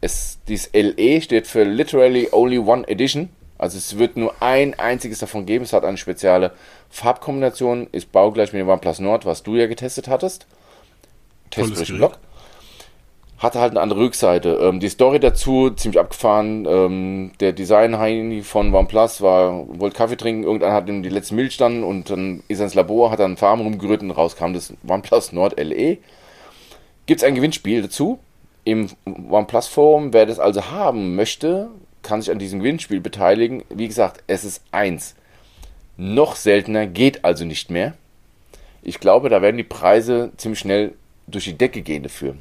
Es, 0.00 0.38
dieses 0.48 0.70
LE 0.72 1.20
steht 1.22 1.46
für 1.46 1.64
Literally 1.64 2.28
Only 2.32 2.58
One 2.58 2.86
Edition. 2.88 3.28
Also 3.56 3.78
es 3.78 3.98
wird 3.98 4.16
nur 4.16 4.40
ein 4.40 4.78
einziges 4.78 5.18
davon 5.18 5.46
geben. 5.46 5.64
Es 5.64 5.72
hat 5.72 5.84
eine 5.84 5.96
spezielle 5.96 6.52
Farbkombination, 6.90 7.88
ist 7.90 8.12
baugleich 8.12 8.52
mit 8.52 8.60
dem 8.60 8.68
OnePlus 8.68 9.00
Nord, 9.00 9.26
was 9.26 9.42
du 9.42 9.56
ja 9.56 9.66
getestet 9.66 10.08
hattest. 10.08 10.46
Testbericht 11.50 11.96
Blog. 11.96 12.18
Hatte 13.38 13.60
halt 13.60 13.70
eine 13.70 13.80
andere 13.80 14.00
Rückseite. 14.00 14.58
Ähm, 14.60 14.80
die 14.80 14.88
Story 14.88 15.20
dazu, 15.20 15.70
ziemlich 15.70 16.00
abgefahren. 16.00 16.66
Ähm, 16.68 17.32
der 17.38 17.52
Design-Heini 17.52 18.42
von 18.42 18.74
OnePlus 18.74 19.20
war, 19.22 19.66
wollte 19.78 19.96
Kaffee 19.96 20.16
trinken, 20.16 20.42
irgendeiner 20.42 20.74
hat 20.74 20.88
ihm 20.88 21.02
die 21.02 21.08
letzte 21.08 21.34
Milch 21.34 21.56
dann 21.56 21.84
und 21.84 22.10
dann 22.10 22.42
ist 22.48 22.58
er 22.58 22.64
ins 22.64 22.74
Labor, 22.74 23.10
hat 23.12 23.20
dann 23.20 23.36
Farben 23.36 23.62
rumgerührt 23.62 24.02
und 24.02 24.10
rauskam 24.10 24.54
das 24.54 24.74
OnePlus 24.86 25.32
Nord 25.32 25.58
LE. 25.58 25.98
Gibt 27.06 27.20
es 27.20 27.24
ein 27.24 27.36
Gewinnspiel 27.36 27.82
dazu 27.82 28.18
im 28.64 28.88
OnePlus 29.06 29.68
Forum. 29.68 30.12
Wer 30.12 30.26
das 30.26 30.38
also 30.38 30.70
haben 30.70 31.14
möchte, 31.14 31.68
kann 32.02 32.20
sich 32.20 32.30
an 32.30 32.38
diesem 32.38 32.58
Gewinnspiel 32.58 33.00
beteiligen. 33.00 33.62
Wie 33.70 33.88
gesagt, 33.88 34.22
es 34.26 34.44
ist 34.44 34.62
eins. 34.72 35.14
Noch 35.96 36.36
seltener 36.36 36.86
geht 36.86 37.24
also 37.24 37.44
nicht 37.44 37.70
mehr. 37.70 37.94
Ich 38.82 39.00
glaube, 39.00 39.28
da 39.28 39.42
werden 39.42 39.56
die 39.56 39.64
Preise 39.64 40.32
ziemlich 40.36 40.60
schnell 40.60 40.94
durch 41.26 41.44
die 41.44 41.56
Decke 41.56 41.82
gehen 41.82 42.02
dafür. 42.02 42.36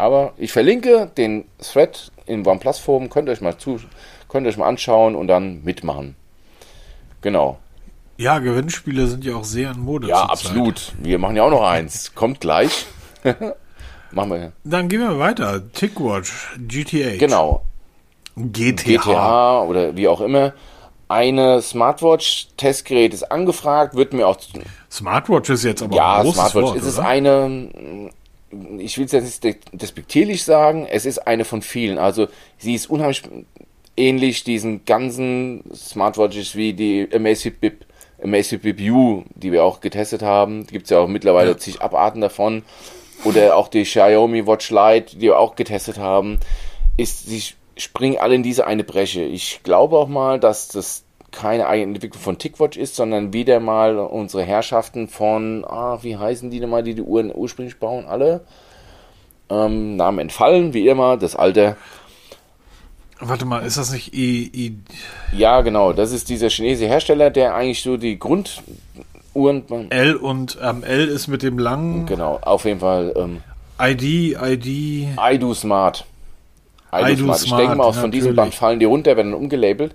Aber 0.00 0.32
ich 0.38 0.50
verlinke 0.50 1.10
den 1.16 1.44
Thread 1.58 2.10
im 2.26 2.46
OnePlus 2.46 2.78
Forum, 2.78 3.10
könnt 3.10 3.28
ihr 3.28 3.32
euch 3.32 3.40
mal 3.40 3.58
zu, 3.58 3.78
könnt 4.28 4.46
euch 4.46 4.56
mal 4.56 4.66
anschauen 4.66 5.14
und 5.14 5.28
dann 5.28 5.62
mitmachen. 5.62 6.16
Genau. 7.20 7.58
Ja, 8.16 8.38
Gewinnspiele 8.38 9.06
sind 9.06 9.24
ja 9.24 9.34
auch 9.36 9.44
sehr 9.44 9.72
in 9.72 9.80
Mode. 9.80 10.08
Ja, 10.08 10.24
absolut. 10.24 10.78
Zeit. 10.78 10.94
Wir 11.02 11.18
machen 11.18 11.36
ja 11.36 11.42
auch 11.42 11.50
noch 11.50 11.66
eins. 11.66 12.14
Kommt 12.14 12.40
gleich. 12.40 12.86
machen 14.10 14.30
wir. 14.30 14.52
Dann 14.64 14.88
gehen 14.88 15.00
wir 15.00 15.18
weiter. 15.18 15.70
Tickwatch, 15.72 16.58
GTA. 16.66 17.16
Genau. 17.18 17.64
GTA. 18.36 19.02
GTA 19.02 19.62
oder 19.62 19.96
wie 19.96 20.08
auch 20.08 20.20
immer. 20.20 20.54
Eine 21.08 21.60
Smartwatch-Testgerät 21.60 23.12
ist 23.12 23.30
angefragt, 23.32 23.96
wird 23.96 24.12
mir 24.12 24.28
auch. 24.28 24.38
Smartwatch 24.90 25.50
ist 25.50 25.64
jetzt 25.64 25.82
aber 25.82 25.96
ja, 25.96 26.18
ein 26.18 26.22
großes 26.22 26.36
Smartwatch. 26.36 26.64
Wort, 26.64 26.76
es 26.76 26.86
ist 26.86 26.98
eine, 27.00 28.10
ich 28.78 28.98
will 28.98 29.06
es 29.06 29.12
jetzt 29.12 29.44
nicht 29.44 29.58
despektierlich 29.72 30.44
sagen, 30.44 30.86
es 30.90 31.06
ist 31.06 31.18
eine 31.18 31.44
von 31.44 31.62
vielen. 31.62 31.98
Also 31.98 32.28
sie 32.58 32.74
ist 32.74 32.90
unheimlich 32.90 33.22
ähnlich 33.96 34.44
diesen 34.44 34.84
ganzen 34.84 35.62
Smartwatches 35.74 36.56
wie 36.56 36.72
die 36.72 37.08
Amazfit 37.12 37.60
Bip, 37.60 37.86
Amazfit 38.22 38.62
Bip 38.62 38.80
U, 38.80 39.24
die 39.34 39.52
wir 39.52 39.64
auch 39.64 39.80
getestet 39.80 40.22
haben. 40.22 40.66
Gibt 40.66 40.84
es 40.84 40.90
ja 40.90 40.98
auch 40.98 41.08
mittlerweile 41.08 41.50
ja. 41.50 41.58
zig 41.58 41.80
Abarten 41.80 42.20
davon. 42.20 42.62
Oder 43.24 43.56
auch 43.56 43.68
die 43.68 43.82
Xiaomi 43.82 44.46
Watch 44.46 44.70
Lite, 44.70 45.16
die 45.16 45.22
wir 45.22 45.38
auch 45.38 45.54
getestet 45.54 45.98
haben. 45.98 46.40
Ist, 46.96 47.26
sie 47.26 47.42
springen 47.76 48.18
alle 48.18 48.34
in 48.34 48.42
diese 48.42 48.66
eine 48.66 48.84
Breche. 48.84 49.22
Ich 49.22 49.62
glaube 49.62 49.98
auch 49.98 50.08
mal, 50.08 50.40
dass 50.40 50.68
das 50.68 51.04
keine 51.32 51.66
eigene 51.66 51.94
Entwicklung 51.94 52.22
von 52.22 52.38
Tickwatch 52.38 52.76
ist, 52.76 52.96
sondern 52.96 53.32
wieder 53.32 53.60
mal 53.60 53.98
unsere 53.98 54.42
Herrschaften 54.42 55.08
von, 55.08 55.64
ah, 55.64 55.98
wie 56.02 56.16
heißen 56.16 56.50
die 56.50 56.60
denn 56.60 56.70
mal, 56.70 56.82
die 56.82 56.94
die 56.94 57.02
Uhren 57.02 57.32
ursprünglich 57.34 57.78
bauen, 57.78 58.06
alle? 58.06 58.40
Ähm, 59.48 59.96
Namen 59.96 60.18
entfallen, 60.20 60.74
wie 60.74 60.88
immer, 60.88 61.16
das 61.16 61.36
alte. 61.36 61.76
Warte 63.18 63.44
mal, 63.44 63.60
ist 63.60 63.76
das 63.76 63.92
nicht 63.92 64.14
I, 64.14 64.50
I 64.54 64.78
Ja, 65.36 65.60
genau, 65.60 65.92
das 65.92 66.12
ist 66.12 66.28
dieser 66.28 66.48
chinesische 66.48 66.88
Hersteller, 66.88 67.30
der 67.30 67.54
eigentlich 67.54 67.82
so 67.82 67.96
die 67.96 68.18
Grunduhren. 68.18 69.90
L 69.90 70.16
und 70.16 70.58
ähm, 70.62 70.82
L 70.82 71.08
ist 71.08 71.28
mit 71.28 71.42
dem 71.42 71.58
langen. 71.58 72.06
Genau, 72.06 72.38
auf 72.42 72.64
jeden 72.64 72.80
Fall. 72.80 73.12
Ähm, 73.16 73.42
ID, 73.80 74.36
ID. 74.40 75.08
iDo 75.18 75.54
Smart. 75.54 76.06
iDo 76.92 77.34
Smart. 77.34 77.44
Ich 77.44 77.52
denke 77.52 77.76
mal, 77.76 77.84
aus 77.84 77.98
von 77.98 78.10
diesem 78.10 78.34
Band 78.34 78.54
fallen 78.54 78.78
die 78.78 78.86
runter, 78.86 79.16
werden 79.16 79.34
umgelabelt 79.34 79.94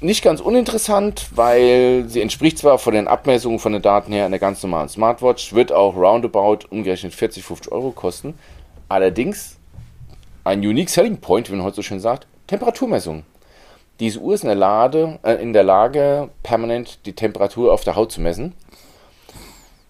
nicht 0.00 0.22
ganz 0.22 0.40
uninteressant, 0.40 1.26
weil 1.34 2.04
sie 2.08 2.20
entspricht 2.20 2.58
zwar 2.58 2.78
von 2.78 2.94
den 2.94 3.08
Abmessungen 3.08 3.58
von 3.58 3.72
den 3.72 3.82
Daten 3.82 4.12
her 4.12 4.26
einer 4.26 4.38
ganz 4.38 4.62
normalen 4.62 4.88
Smartwatch, 4.88 5.52
wird 5.54 5.72
auch 5.72 5.96
roundabout 5.96 6.66
umgerechnet 6.70 7.14
40, 7.14 7.44
50 7.44 7.72
Euro 7.72 7.90
kosten. 7.90 8.34
Allerdings 8.88 9.56
ein 10.44 10.60
Unique 10.60 10.88
Selling 10.88 11.18
Point, 11.18 11.50
wie 11.50 11.56
man 11.56 11.64
heute 11.64 11.76
so 11.76 11.82
schön 11.82 12.00
sagt, 12.00 12.26
Temperaturmessung. 12.46 13.24
Diese 14.00 14.20
Uhr 14.20 14.34
ist 14.34 14.44
in 14.44 14.48
der, 14.48 14.56
Lade, 14.56 15.18
äh, 15.24 15.34
in 15.34 15.52
der 15.52 15.64
Lage, 15.64 16.30
permanent 16.44 17.04
die 17.04 17.14
Temperatur 17.14 17.72
auf 17.72 17.82
der 17.82 17.96
Haut 17.96 18.12
zu 18.12 18.20
messen. 18.20 18.54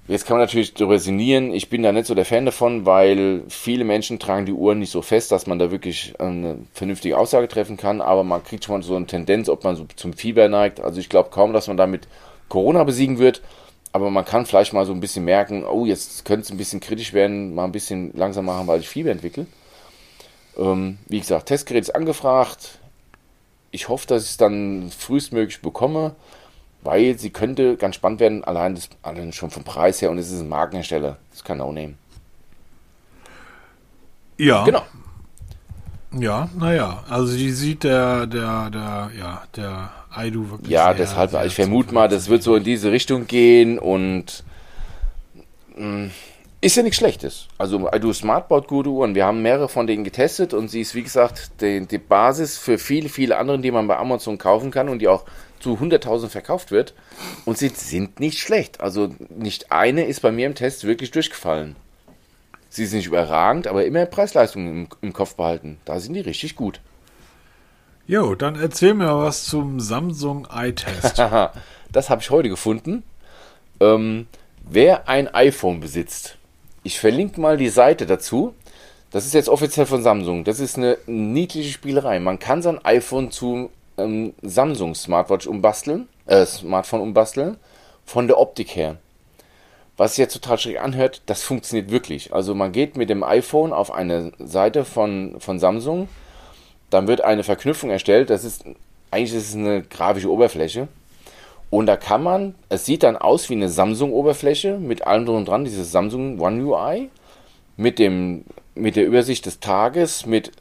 Jetzt 0.09 0.25
kann 0.25 0.39
man 0.39 0.47
natürlich 0.47 0.73
darüber 0.73 0.99
sinnieren. 0.99 1.53
Ich 1.53 1.69
bin 1.69 1.83
da 1.83 1.93
nicht 1.93 2.07
so 2.07 2.15
der 2.15 2.25
Fan 2.25 2.47
davon, 2.47 2.87
weil 2.87 3.43
viele 3.49 3.85
Menschen 3.85 4.19
tragen 4.19 4.47
die 4.47 4.55
Uhren 4.55 4.79
nicht 4.79 4.91
so 4.91 5.03
fest, 5.03 5.31
dass 5.33 5.47
man 5.47 5.59
da 5.59 5.71
wirklich 5.71 6.15
eine 6.19 6.57
vernünftige 6.73 7.19
Aussage 7.19 7.47
treffen 7.47 7.77
kann. 7.77 8.01
Aber 8.01 8.25
man 8.25 8.43
kriegt 8.43 8.65
schon 8.65 8.77
mal 8.77 8.83
so 8.83 8.97
eine 8.97 9.07
Tendenz, 9.07 9.51
ob 9.51 9.65
man 9.65 9.77
so 9.77 9.87
zum 9.97 10.15
Fieber 10.15 10.49
neigt. 10.49 10.81
Also 10.81 10.99
ich 10.99 11.11
glaube 11.11 11.29
kaum, 11.29 11.53
dass 11.53 11.69
man 11.69 11.77
damit 11.77 12.09
Corona 12.49 12.85
besiegen 12.85 13.19
wird. 13.19 13.43
Aber 13.93 14.11
man 14.11 14.25
kann 14.25 14.47
vielleicht 14.47 14.73
mal 14.73 14.87
so 14.87 14.95
ein 14.95 15.01
bisschen 15.01 15.27
merken, 15.27 15.65
oh, 15.65 15.85
jetzt 15.85 16.25
könnte 16.25 16.45
es 16.45 16.51
ein 16.51 16.57
bisschen 16.57 16.81
kritisch 16.81 17.13
werden, 17.13 17.55
mal 17.55 17.65
ein 17.65 17.73
bisschen 17.73 18.11
langsam 18.15 18.47
machen, 18.47 18.67
weil 18.67 18.81
ich 18.81 18.89
Fieber 18.89 19.11
entwickle. 19.11 19.47
Ähm, 20.57 20.97
wie 21.07 21.21
gesagt, 21.21 21.47
Testgerät 21.47 21.83
ist 21.83 21.95
angefragt. 21.95 22.79
Ich 23.73 23.91
hoffe, 23.91 24.07
dass 24.07 24.25
ich 24.25 24.31
es 24.31 24.37
dann 24.39 24.91
frühestmöglich 24.91 25.61
bekomme 25.61 26.15
weil 26.89 27.19
sie 27.19 27.29
könnte 27.29 27.77
ganz 27.77 27.97
spannend 27.97 28.19
werden, 28.19 28.45
allein, 28.45 28.75
das, 28.75 28.89
allein 29.03 29.31
schon 29.35 29.51
vom 29.51 29.63
Preis 29.63 30.01
her 30.01 30.11
und 30.11 30.17
es 30.17 30.33
ist 30.33 30.41
ein 30.41 30.49
Markenhersteller. 30.49 31.19
Das 31.31 31.45
kann 31.45 31.61
auch 31.61 31.71
nehmen. 31.71 31.99
Ja. 34.39 34.65
Genau. 34.65 34.83
Ja, 36.19 36.49
naja, 36.59 37.05
also 37.11 37.37
die 37.37 37.51
sieht 37.51 37.85
der, 37.85 38.27
der, 38.27 38.71
der, 38.71 39.11
ja, 39.19 39.43
der 39.55 39.91
Aidu 40.11 40.51
wirklich. 40.51 40.71
Ja, 40.71 40.87
sehr, 40.87 40.95
deshalb, 40.95 41.33
sehr 41.33 41.45
ich 41.45 41.55
vermute 41.55 41.93
mal, 41.93 42.09
das 42.09 42.31
wird 42.31 42.43
so 42.43 42.57
in 42.57 42.65
diese 42.65 42.91
Richtung 42.91 43.27
gehen 43.27 43.79
und 43.79 44.43
mh, 45.77 46.07
mm, 46.07 46.11
ist 46.63 46.75
ja 46.75 46.83
nichts 46.83 46.97
Schlechtes. 46.97 47.49
Also 47.59 47.87
Aidu 47.91 48.15
Smart 48.15 48.49
baut 48.49 48.67
gute 48.67 48.89
Uhren. 48.89 49.15
Wir 49.15 49.27
haben 49.27 49.43
mehrere 49.43 49.69
von 49.69 49.87
denen 49.87 50.05
getestet 50.05 50.55
und 50.55 50.69
sie 50.69 50.81
ist, 50.81 50.95
wie 50.95 51.03
gesagt, 51.03 51.51
die, 51.61 51.87
die 51.87 51.99
Basis 51.99 52.57
für 52.57 52.79
viele, 52.79 53.11
viele 53.11 53.37
andere, 53.37 53.59
die 53.59 53.71
man 53.71 53.87
bei 53.87 53.99
Amazon 53.99 54.39
kaufen 54.39 54.71
kann 54.71 54.89
und 54.89 55.01
die 55.01 55.09
auch 55.09 55.25
zu 55.61 55.75
100.000 55.75 56.29
verkauft 56.29 56.71
wird. 56.71 56.95
Und 57.45 57.59
sie 57.59 57.69
sind 57.69 58.21
nicht 58.21 58.39
schlecht. 58.39 58.81
Also 58.81 59.15
nicht 59.29 59.73
eine 59.73 60.05
ist 60.07 60.21
bei 60.21 60.33
mir 60.33 60.47
im 60.47 60.55
Test 60.55 60.85
wirklich 60.85 61.11
durchgefallen. 61.11 61.77
Sie 62.71 62.87
sind 62.87 62.99
nicht 62.99 63.07
überragend, 63.07 63.67
aber 63.67 63.85
immer 63.85 64.05
Preis-Leistung 64.07 64.69
im, 64.69 64.89
im 65.01 65.13
Kopf 65.13 65.35
behalten. 65.35 65.79
Da 65.85 66.01
sind 66.01 66.15
die 66.15 66.21
richtig 66.21 66.55
gut. 66.57 66.81
Jo, 68.07 68.35
dann 68.35 68.59
erzähl 68.59 68.95
mir 68.95 69.17
was 69.19 69.45
zum 69.45 69.81
Samsung 69.81 70.47
Eye-Test. 70.53 71.19
das 71.93 72.11
habe 72.11 72.23
ich 72.23 72.31
heute 72.31 72.49
gefunden. 72.49 73.03
Ähm, 73.81 74.27
wer 74.63 75.09
ein 75.09 75.29
iPhone 75.29 75.81
besitzt, 75.81 76.37
ich 76.83 76.99
verlinke 76.99 77.41
mal 77.41 77.57
die 77.57 77.69
Seite 77.69 78.07
dazu. 78.07 78.55
Das 79.11 79.25
ist 79.25 79.35
jetzt 79.35 79.49
offiziell 79.49 79.87
von 79.87 80.03
Samsung. 80.03 80.45
Das 80.45 80.61
ist 80.61 80.77
eine 80.77 80.99
niedliche 81.07 81.71
Spielerei. 81.71 82.19
Man 82.19 82.39
kann 82.39 82.61
sein 82.61 82.85
iPhone 82.85 83.31
zu 83.31 83.71
ähm, 83.99 84.35
Samsung 84.43 84.95
Smartwatch 84.95 85.47
umbasteln, 85.47 86.09
äh, 86.27 86.47
Smartphone 86.47 87.01
umbasteln, 87.01 87.57
von 88.05 88.27
der 88.27 88.39
Optik 88.39 88.75
her. 88.75 88.97
Was 89.97 90.13
sich 90.13 90.19
jetzt 90.19 90.35
total 90.35 90.59
schräg 90.59 90.81
anhört, 90.81 91.23
das 91.27 91.43
funktioniert 91.43 91.91
wirklich. 91.91 92.33
Also 92.33 92.55
man 92.55 92.73
geht 92.73 92.97
mit 92.97 93.11
dem 93.11 93.25
iPhone 93.25 93.73
auf 93.73 93.93
eine 93.93 94.33
Seite 94.39 94.85
von, 94.85 95.37
von 95.41 95.59
Samsung, 95.59 96.09
dann 96.91 97.09
wird 97.09 97.21
eine 97.21 97.43
Verknüpfung 97.43 97.91
erstellt. 97.91 98.31
Das 98.31 98.45
ist 98.45 98.65
eigentlich 99.11 99.35
ist 99.35 99.49
es 99.51 99.55
eine 99.55 99.83
grafische 99.83 100.31
Oberfläche. 100.31 100.89
Und 101.71 101.87
da 101.87 101.97
kann 101.97 102.23
man, 102.23 102.55
es 102.69 102.87
sieht 102.87 103.03
dann 103.03 103.17
aus 103.17 103.51
wie 103.51 103.55
eine 103.55 103.69
Samsung-Oberfläche 103.69 104.79
mit 104.79 105.07
allem 105.07 105.27
drum 105.27 105.37
und 105.37 105.49
dran, 105.49 105.65
dieses 105.65 105.93
Samsung 105.93 106.41
One 106.41 106.65
UI, 106.65 107.11
mit 107.77 107.99
dem 107.99 108.45
mit 108.79 108.97
der 108.97 109.07
Übersicht 109.07 109.47
des 109.47 109.61
Tages, 109.61 110.27
mit 110.27 110.53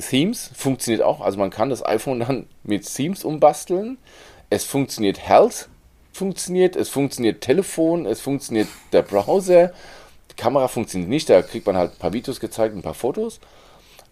Themes, 0.00 0.50
funktioniert 0.54 1.02
auch. 1.02 1.20
Also 1.20 1.38
man 1.38 1.50
kann 1.50 1.70
das 1.70 1.84
iPhone 1.84 2.20
dann 2.20 2.46
mit 2.62 2.92
Themes 2.92 3.24
umbasteln. 3.24 3.98
Es 4.50 4.64
funktioniert 4.64 5.18
Health, 5.20 5.68
funktioniert, 6.12 6.76
es 6.76 6.88
funktioniert 6.88 7.40
Telefon, 7.40 8.06
es 8.06 8.20
funktioniert 8.20 8.68
der 8.92 9.02
Browser. 9.02 9.72
Die 10.30 10.36
Kamera 10.36 10.68
funktioniert 10.68 11.10
nicht, 11.10 11.28
da 11.28 11.42
kriegt 11.42 11.66
man 11.66 11.76
halt 11.76 11.92
ein 11.92 11.98
paar 11.98 12.12
Videos 12.12 12.40
gezeigt, 12.40 12.74
ein 12.74 12.82
paar 12.82 12.94
Fotos. 12.94 13.40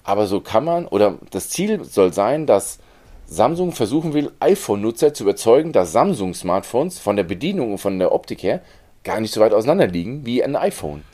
Aber 0.03 0.27
so 0.27 0.41
kann 0.41 0.65
man, 0.65 0.87
oder 0.87 1.19
das 1.31 1.49
Ziel 1.49 1.83
soll 1.85 2.13
sein, 2.13 2.47
dass 2.47 2.79
Samsung 3.27 3.73
versuchen 3.73 4.13
will, 4.13 4.33
iPhone-Nutzer 4.41 5.15
zu 5.15 5.25
überzeugen, 5.25 5.73
dass 5.73 5.93
Samsung-Smartphones 5.93 6.99
von 6.99 7.17
der 7.17 7.25
Bedienung 7.25 7.73
und 7.73 7.79
von 7.79 7.99
der 7.99 8.13
Optik 8.13 8.43
her 8.43 8.61
gar 9.03 9.21
nicht 9.21 9.33
so 9.33 9.41
weit 9.41 9.55
auseinander 9.55 9.87
liegen 9.87 10.27
wie 10.27 10.45
ein 10.45 10.57
iPhone. 10.57 11.05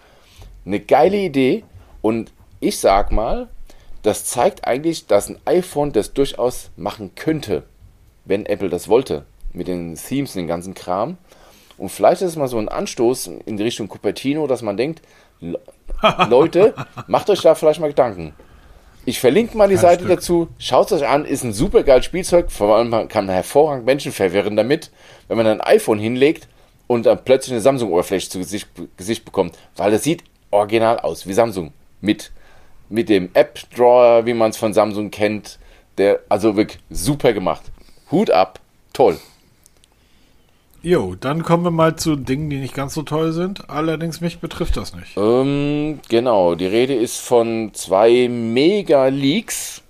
Eine 0.67 0.81
geile 0.81 1.19
Idee 1.19 1.65
und 2.03 2.33
ich 2.61 2.79
sag 2.79 3.11
mal, 3.11 3.49
das 4.03 4.25
zeigt 4.25 4.67
eigentlich, 4.67 5.07
dass 5.07 5.29
ein 5.29 5.39
iPhone 5.45 5.93
das 5.93 6.13
durchaus 6.13 6.71
machen 6.77 7.15
könnte, 7.15 7.65
wenn 8.25 8.47
Apple 8.47 8.69
das 8.69 8.89
wollte, 8.89 9.25
mit 9.53 9.69
den 9.69 9.95
Themes 9.97 10.35
und 10.35 10.43
den 10.43 10.49
ganzen 10.49 10.75
Kram. 10.75 11.19
Und 11.77 11.89
vielleicht 11.89 12.23
ist 12.23 12.31
es 12.31 12.37
mal 12.37 12.49
so 12.49 12.59
ein 12.59 12.69
Anstoß 12.69 13.31
in 13.47 13.57
die 13.57 13.63
Richtung 13.63 13.89
Cupertino, 13.89 14.47
dass 14.47 14.63
man 14.63 14.77
denkt, 14.77 15.03
Leute, 16.29 16.75
macht 17.07 17.31
euch 17.31 17.41
da 17.41 17.55
vielleicht 17.55 17.81
mal 17.81 17.89
Gedanken. 17.89 18.35
Ich 19.07 19.19
verlinke 19.19 19.57
mal 19.57 19.69
die 19.69 19.75
Kein 19.77 19.83
Seite 19.83 20.05
Stück. 20.05 20.17
dazu. 20.17 20.49
Schaut 20.59 20.93
es 20.93 21.01
euch 21.01 21.09
an, 21.09 21.25
ist 21.25 21.43
ein 21.43 21.55
super 21.55 21.83
geiles 21.83 22.05
Spielzeug. 22.05 22.51
Vor 22.51 22.77
allem 22.77 23.09
kann 23.09 23.27
man 23.27 23.35
hervorragend 23.35 23.87
Menschen 23.87 24.13
verwirren 24.13 24.57
damit, 24.57 24.91
wenn 25.29 25.39
man 25.39 25.47
ein 25.47 25.63
iPhone 25.63 25.99
hinlegt 25.99 26.49
und 26.87 27.07
dann 27.07 27.25
plötzlich 27.25 27.53
eine 27.53 27.63
Samsung-Oberfläche 27.63 28.29
zu 28.29 28.39
Gesicht, 28.39 28.69
Gesicht 28.99 29.25
bekommt. 29.25 29.57
Weil 29.77 29.91
das 29.91 30.05
sieht 30.05 30.23
original 30.51 30.99
aus, 30.99 31.27
wie 31.27 31.33
Samsung. 31.33 31.73
Mit, 32.03 32.31
mit 32.91 33.09
dem 33.09 33.31
App-Drawer, 33.33 34.27
wie 34.27 34.35
man 34.35 34.51
es 34.51 34.57
von 34.57 34.75
Samsung 34.75 35.11
kennt. 35.11 35.59
Der, 35.97 36.21
also 36.29 36.57
wirklich 36.57 36.81
super 36.91 37.33
gemacht. 37.33 37.63
Hut 38.11 38.31
ab, 38.31 38.61
toll. 38.93 39.19
Jo, 40.83 41.15
dann 41.15 41.43
kommen 41.43 41.65
wir 41.65 41.71
mal 41.71 41.97
zu 41.97 42.17
Dingen, 42.17 42.49
die 42.49 42.57
nicht 42.57 42.75
ganz 42.75 42.95
so 42.95 43.03
toll 43.03 43.33
sind. 43.33 43.69
Allerdings 43.69 44.21
mich 44.21 44.39
betrifft 44.39 44.77
das 44.79 44.95
nicht. 44.95 45.17
Ähm, 45.17 46.01
genau, 46.09 46.55
die 46.55 46.67
Rede 46.67 46.95
ist 46.95 47.19
von 47.19 47.73
zwei 47.75 48.29
Mega-Leaks. 48.29 49.83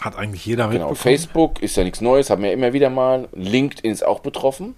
Hat 0.00 0.16
eigentlich 0.16 0.44
jeder 0.44 0.68
genau, 0.68 0.90
mitbekommen. 0.90 0.96
Facebook 0.96 1.62
ist 1.62 1.76
ja 1.76 1.84
nichts 1.84 2.00
Neues, 2.00 2.30
haben 2.30 2.42
wir 2.42 2.52
immer 2.52 2.72
wieder 2.72 2.90
mal. 2.90 3.28
LinkedIn 3.32 3.90
ist 3.90 4.04
auch 4.04 4.20
betroffen. 4.20 4.74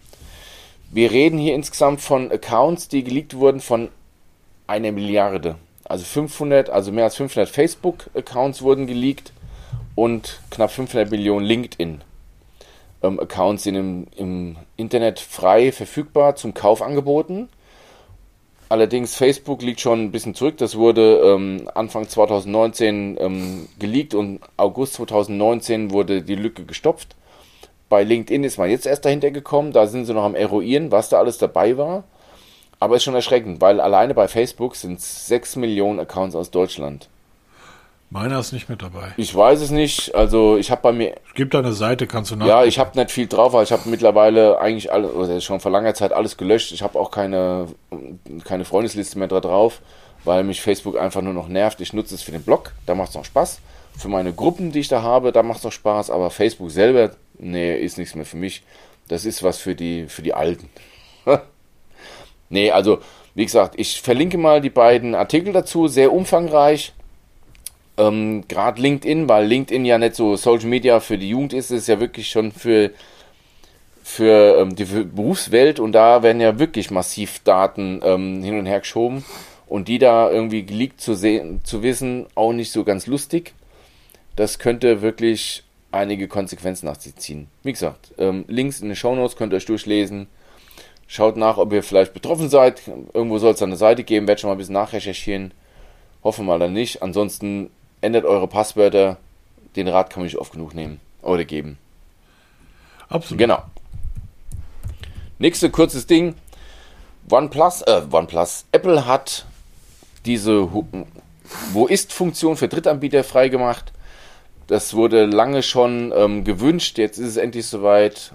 Wir 0.91 1.11
reden 1.11 1.39
hier 1.39 1.55
insgesamt 1.55 2.01
von 2.01 2.31
Accounts, 2.31 2.89
die 2.89 3.03
geleakt 3.03 3.35
wurden 3.35 3.61
von 3.61 3.89
einer 4.66 4.93
Milliarde. 4.93 5.57
Also 5.89 6.05
500, 6.05 6.68
also 6.68 6.93
mehr 6.93 7.05
als 7.05 7.16
500 7.16 7.49
Facebook-Accounts 7.49 8.62
wurden 8.62 8.86
geleakt 8.86 9.32
und 9.95 10.41
knapp 10.51 10.70
500 10.70 11.11
Millionen 11.11 11.47
LinkedIn 11.47 12.03
ähm, 13.03 13.20
sind 13.57 13.74
im, 13.74 14.07
im, 14.16 14.57
Internet 14.76 15.18
frei 15.18 15.72
verfügbar 15.72 16.36
zum 16.36 16.55
Kauf 16.55 16.82
angeboten. 16.82 17.49
Allerdings 18.68 19.14
Facebook 19.14 19.62
liegt 19.62 19.80
schon 19.80 20.05
ein 20.05 20.11
bisschen 20.11 20.34
zurück. 20.34 20.59
Das 20.59 20.76
wurde 20.76 21.22
ähm, 21.24 21.70
Anfang 21.74 22.07
2019 22.07 23.16
ähm, 23.18 23.68
geleakt 23.78 24.14
und 24.14 24.41
August 24.59 24.95
2019 24.95 25.91
wurde 25.91 26.20
die 26.20 26.34
Lücke 26.34 26.64
gestopft. 26.64 27.16
Bei 27.89 28.05
LinkedIn 28.05 28.45
ist 28.45 28.59
man 28.59 28.68
jetzt 28.68 28.86
erst 28.86 29.07
dahinter 29.07 29.30
gekommen. 29.30 29.72
Da 29.72 29.86
sind 29.86 30.05
sie 30.05 30.12
noch 30.12 30.24
am 30.24 30.34
eruieren, 30.34 30.93
was 30.93 31.09
da 31.09 31.18
alles 31.18 31.39
dabei 31.39 31.78
war. 31.78 32.05
Aber 32.81 32.97
ist 32.97 33.05
schon 33.05 33.14
erschreckend, 33.14 33.61
weil 33.61 33.81
alleine 33.81 34.14
bei 34.14 34.29
Facebook 34.29 34.76
sind 34.76 35.01
6 35.01 35.57
Millionen 35.57 35.99
Accounts 35.99 36.37
aus 36.37 36.51
Deutschland. 36.51 37.09
Meiner 38.11 38.39
ist 38.39 38.53
nicht 38.53 38.70
mit 38.70 38.81
dabei. 38.81 39.12
Ich 39.18 39.35
weiß 39.35 39.61
es 39.61 39.70
nicht. 39.70 40.14
Also 40.14 40.57
ich 40.57 40.70
habe 40.70 40.81
bei 40.81 40.93
mir. 40.93 41.14
Es 41.29 41.35
gibt 41.35 41.53
da 41.53 41.59
eine 41.59 41.74
Seite, 41.74 42.07
kannst 42.07 42.31
du 42.31 42.37
nach. 42.37 42.47
Ja, 42.47 42.64
ich 42.64 42.79
habe 42.79 42.99
nicht 42.99 43.11
viel 43.11 43.26
drauf, 43.26 43.53
weil 43.53 43.64
ich 43.64 43.72
habe 43.72 43.87
mittlerweile 43.87 44.59
eigentlich 44.61 44.91
alles, 44.91 45.12
oder 45.12 45.41
schon 45.43 45.61
vor 45.61 45.70
langer 45.70 45.93
Zeit 45.93 46.12
alles 46.12 46.39
gelöscht. 46.39 46.72
Ich 46.72 46.83
habe 46.83 46.99
auch 46.99 47.11
keine, 47.11 47.66
keine 48.45 48.64
Freundesliste 48.64 49.18
mehr 49.18 49.29
da 49.29 49.41
drauf, 49.41 49.83
weil 50.24 50.43
mich 50.43 50.62
Facebook 50.62 50.99
einfach 50.99 51.20
nur 51.20 51.35
noch 51.35 51.49
nervt. 51.49 51.83
Ich 51.83 51.93
nutze 51.93 52.14
es 52.14 52.22
für 52.22 52.33
den 52.33 52.43
Blog, 52.43 52.72
da 52.87 52.95
macht 52.95 53.11
es 53.11 53.14
noch 53.14 53.26
Spaß. 53.26 53.61
Für 53.99 54.09
meine 54.09 54.33
Gruppen, 54.33 54.72
die 54.72 54.81
ich 54.81 54.89
da 54.89 55.03
habe, 55.03 55.31
da 55.33 55.43
macht 55.43 55.59
es 55.59 55.64
noch 55.64 55.72
Spaß. 55.72 56.11
Aber 56.11 56.31
Facebook 56.31 56.70
selber, 56.70 57.11
nee, 57.39 57.76
ist 57.79 57.99
nichts 57.99 58.14
mehr 58.14 58.24
für 58.24 58.39
mich. 58.39 58.62
Das 59.09 59.26
ist 59.26 59.43
was 59.43 59.59
für 59.59 59.74
die, 59.74 60.07
für 60.07 60.22
die 60.22 60.33
Alten. 60.33 60.70
nee, 62.49 62.71
also, 62.71 62.99
wie 63.35 63.45
gesagt, 63.45 63.75
ich 63.79 64.01
verlinke 64.01 64.39
mal 64.39 64.61
die 64.61 64.71
beiden 64.71 65.15
Artikel 65.15 65.53
dazu, 65.53 65.89
sehr 65.89 66.13
umfangreich 66.13 66.93
ähm, 67.99 68.45
Gerade 68.47 68.81
LinkedIn, 68.81 69.29
weil 69.29 69.47
LinkedIn 69.47 69.85
ja 69.85 69.99
nicht 69.99 70.15
so 70.15 70.37
Social 70.37 70.69
Media 70.69 71.01
für 71.01 71.19
die 71.19 71.29
Jugend 71.29 71.53
ist, 71.53 71.71
ist 71.71 71.89
ja 71.89 72.01
wirklich 72.01 72.29
schon 72.31 72.53
für, 72.53 72.93
für 74.03 74.61
ähm, 74.61 74.77
die 74.77 74.85
Berufswelt 74.85 75.81
und 75.81 75.93
da 75.93 76.23
werden 76.23 76.41
ja 76.41 76.59
wirklich 76.59 76.91
massiv 76.91 77.41
Daten 77.41 78.01
ähm, 78.05 78.43
hin 78.43 78.59
und 78.59 78.67
her 78.67 78.81
geschoben 78.81 79.25
und 79.67 79.89
die 79.89 79.99
da 79.99 80.31
irgendwie 80.31 80.65
geleakt 80.65 81.01
zu 81.01 81.15
sehen, 81.15 81.61
zu 81.65 81.83
wissen, 81.83 82.27
auch 82.37 82.53
nicht 82.53 82.71
so 82.71 82.85
ganz 82.85 83.07
lustig. 83.07 83.53
Das 84.37 84.61
könnte 84.61 85.03
wirklich 85.03 85.65
einige 85.91 86.29
Konsequenzen 86.29 86.87
nach 86.87 87.01
sich 87.01 87.17
ziehen. 87.17 87.49
Wie 87.65 87.73
gesagt, 87.73 88.13
ähm, 88.19 88.45
Links 88.47 88.81
in 88.81 88.89
den 88.89 88.97
Show 88.97 89.15
Notes 89.17 89.37
könnt 89.37 89.53
ihr 89.53 89.57
euch 89.57 89.67
durchlesen. 89.67 90.29
Schaut 91.11 91.39
nach, 91.39 91.57
ob 91.57 91.73
ihr 91.73 91.83
vielleicht 91.83 92.13
betroffen 92.13 92.51
seid. 92.51 92.83
Irgendwo 93.15 93.39
soll 93.39 93.55
es 93.55 93.63
eine 93.63 93.79
Seite 93.79 94.05
geben, 94.05 94.29
werde 94.29 94.43
schon 94.43 94.49
mal 94.49 94.55
ein 94.55 94.59
bisschen 94.59 94.75
nachrecherchieren. 94.75 95.53
Hoffe 96.23 96.43
mal 96.43 96.59
dann 96.59 96.75
nicht. 96.75 97.03
Ansonsten 97.03 97.71
ändert 98.03 98.27
eure 98.27 98.47
Passwörter. 98.47 99.17
Den 99.75 99.89
Rat 99.89 100.11
kann 100.11 100.21
man 100.21 100.27
nicht 100.27 100.37
oft 100.37 100.53
genug 100.53 100.75
nehmen 100.75 101.01
oder 101.23 101.47
geben. 101.47 101.79
Absolut. 103.09 103.39
Genau. 103.39 103.63
Nächste 105.39 105.71
kurzes 105.71 106.07
Ding. 106.07 106.35
OnePlus, 107.31 107.83
äh, 107.83 108.03
OnePlus. 108.11 108.67
Apple 108.73 109.07
hat 109.07 109.47
diese 110.27 110.69
Wo 111.73 111.87
ist-Funktion 111.87 112.59
für 112.59 112.69
Drittanbieter 112.69 113.25
freigemacht. 113.25 113.93
Das 114.67 114.93
wurde 114.93 115.25
lange 115.25 115.63
schon 115.63 116.13
ähm, 116.15 116.45
gewünscht. 116.45 116.99
Jetzt 116.99 117.17
ist 117.17 117.29
es 117.29 117.37
endlich 117.39 117.67
soweit. 117.67 118.35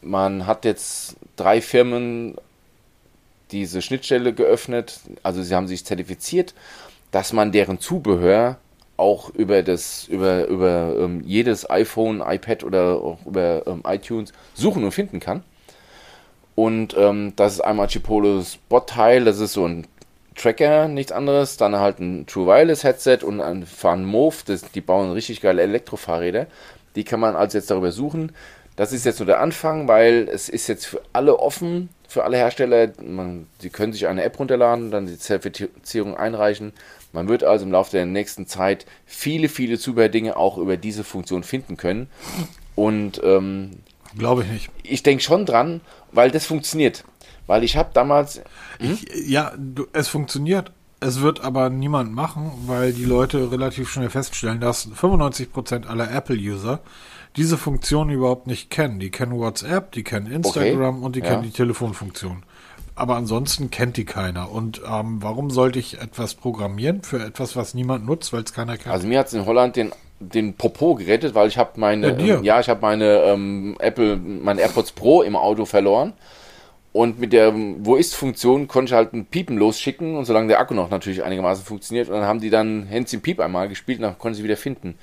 Man 0.00 0.46
hat 0.46 0.64
jetzt 0.64 1.16
drei 1.36 1.60
Firmen 1.60 2.36
diese 3.52 3.82
Schnittstelle 3.82 4.32
geöffnet. 4.32 5.00
Also 5.22 5.42
sie 5.42 5.54
haben 5.54 5.68
sich 5.68 5.84
zertifiziert, 5.84 6.54
dass 7.10 7.32
man 7.32 7.52
deren 7.52 7.78
Zubehör 7.78 8.58
auch 8.96 9.30
über 9.30 9.62
das 9.62 10.08
über 10.08 10.46
über 10.46 10.96
ähm, 10.98 11.22
jedes 11.24 11.68
iPhone, 11.68 12.22
iPad 12.26 12.64
oder 12.64 12.96
auch 12.96 13.18
über 13.26 13.62
ähm, 13.66 13.82
iTunes 13.86 14.32
suchen 14.54 14.84
und 14.84 14.92
finden 14.92 15.20
kann. 15.20 15.42
Und 16.54 16.96
ähm, 16.96 17.34
das 17.36 17.54
ist 17.54 17.60
einmal 17.60 17.88
Chipolos 17.88 18.58
Bot-Teil, 18.70 19.26
das 19.26 19.38
ist 19.40 19.52
so 19.52 19.66
ein 19.68 19.86
Tracker, 20.34 20.88
nichts 20.88 21.12
anderes. 21.12 21.56
Dann 21.58 21.76
halt 21.76 22.00
ein 22.00 22.26
True 22.26 22.46
Wireless 22.46 22.84
Headset 22.84 23.18
und 23.22 23.40
ein 23.40 23.66
Fan 23.66 24.04
Move, 24.04 24.34
die 24.74 24.80
bauen 24.80 25.12
richtig 25.12 25.40
geile 25.40 25.62
Elektrofahrräder. 25.62 26.46
Die 26.94 27.04
kann 27.04 27.20
man 27.20 27.36
also 27.36 27.58
jetzt 27.58 27.70
darüber 27.70 27.92
suchen. 27.92 28.32
Das 28.76 28.92
ist 28.92 29.04
jetzt 29.04 29.18
nur 29.18 29.26
der 29.26 29.40
Anfang, 29.40 29.88
weil 29.88 30.28
es 30.30 30.48
ist 30.48 30.68
jetzt 30.68 30.86
für 30.86 31.00
alle 31.12 31.38
offen, 31.38 31.88
für 32.08 32.24
alle 32.24 32.36
Hersteller. 32.36 32.92
Man, 33.02 33.46
sie 33.58 33.70
können 33.70 33.92
sich 33.92 34.06
eine 34.06 34.22
App 34.22 34.38
runterladen, 34.38 34.90
dann 34.90 35.06
die 35.06 35.18
Zertifizierung 35.18 36.16
einreichen 36.16 36.72
man 37.16 37.28
wird 37.28 37.44
also 37.44 37.64
im 37.64 37.72
Laufe 37.72 37.92
der 37.92 38.04
nächsten 38.04 38.46
Zeit 38.46 38.84
viele, 39.06 39.48
viele 39.48 39.78
Zubehördinge 39.78 40.36
auch 40.36 40.58
über 40.58 40.76
diese 40.76 41.02
Funktion 41.02 41.44
finden 41.44 41.78
können. 41.78 42.08
Und 42.74 43.22
ähm, 43.24 43.78
glaube 44.18 44.42
ich 44.42 44.50
nicht. 44.50 44.70
Ich 44.82 45.02
denke 45.02 45.22
schon 45.22 45.46
dran, 45.46 45.80
weil 46.12 46.30
das 46.30 46.44
funktioniert. 46.44 47.04
Weil 47.46 47.64
ich 47.64 47.78
habe 47.78 47.88
damals. 47.94 48.42
Hm? 48.80 48.98
Ich, 49.02 49.28
ja, 49.28 49.54
du, 49.56 49.86
es 49.94 50.08
funktioniert. 50.08 50.72
Es 51.00 51.20
wird 51.20 51.44
aber 51.44 51.68
niemand 51.68 52.12
machen, 52.12 52.50
weil 52.66 52.92
die 52.92 53.04
Leute 53.04 53.50
relativ 53.52 53.90
schnell 53.90 54.10
feststellen, 54.10 54.60
dass 54.60 54.88
95% 54.90 55.86
aller 55.86 56.10
Apple-User 56.10 56.80
diese 57.36 57.58
Funktion 57.58 58.08
überhaupt 58.08 58.46
nicht 58.46 58.70
kennen. 58.70 58.98
Die 58.98 59.10
kennen 59.10 59.38
WhatsApp, 59.38 59.92
die 59.92 60.04
kennen 60.04 60.26
Instagram 60.30 60.96
okay. 60.96 61.04
und 61.04 61.16
die 61.16 61.20
ja. 61.20 61.26
kennen 61.26 61.42
die 61.42 61.50
Telefonfunktion 61.50 62.42
aber 62.96 63.16
ansonsten 63.16 63.70
kennt 63.70 63.98
die 63.98 64.06
keiner. 64.06 64.50
Und 64.50 64.80
ähm, 64.90 65.18
warum 65.20 65.50
sollte 65.50 65.78
ich 65.78 66.00
etwas 66.00 66.34
programmieren 66.34 67.02
für 67.02 67.22
etwas, 67.22 67.54
was 67.54 67.74
niemand 67.74 68.06
nutzt, 68.06 68.32
weil 68.32 68.42
es 68.42 68.52
keiner 68.52 68.78
kennt? 68.78 68.92
Also 68.92 69.06
mir 69.06 69.18
hat 69.18 69.28
es 69.28 69.34
in 69.34 69.46
Holland 69.46 69.76
den 69.76 69.92
den 70.18 70.54
Popo 70.54 70.94
gerettet, 70.94 71.34
weil 71.34 71.46
ich 71.48 71.58
habe 71.58 71.78
meine 71.78 72.18
ja, 72.18 72.36
ähm, 72.36 72.44
ja, 72.44 72.58
ich 72.58 72.70
habe 72.70 72.80
meine 72.80 73.18
ähm, 73.24 73.76
Apple 73.80 74.16
meine 74.16 74.62
AirPods 74.62 74.92
Pro 74.92 75.20
im 75.20 75.36
Auto 75.36 75.66
verloren 75.66 76.14
und 76.96 77.18
mit 77.18 77.32
der 77.32 77.52
wo 77.54 77.96
ist 77.96 78.14
Funktion 78.14 78.68
konnte 78.68 78.90
ich 78.90 78.96
halt 78.96 79.12
ein 79.12 79.26
Piepen 79.26 79.58
losschicken 79.58 80.16
und 80.16 80.24
solange 80.24 80.48
der 80.48 80.60
Akku 80.60 80.72
noch 80.72 80.88
natürlich 80.88 81.22
einigermaßen 81.22 81.64
funktioniert 81.64 82.08
und 82.08 82.14
dann 82.14 82.24
haben 82.24 82.40
die 82.40 82.50
dann 82.50 82.86
Hänschen 82.86 83.20
Piep 83.20 83.38
einmal 83.40 83.68
gespielt 83.68 83.98
und 83.98 84.04
dann 84.04 84.18
konnte 84.18 84.38
sie 84.38 84.44
wieder 84.44 84.56
finden. 84.56 84.94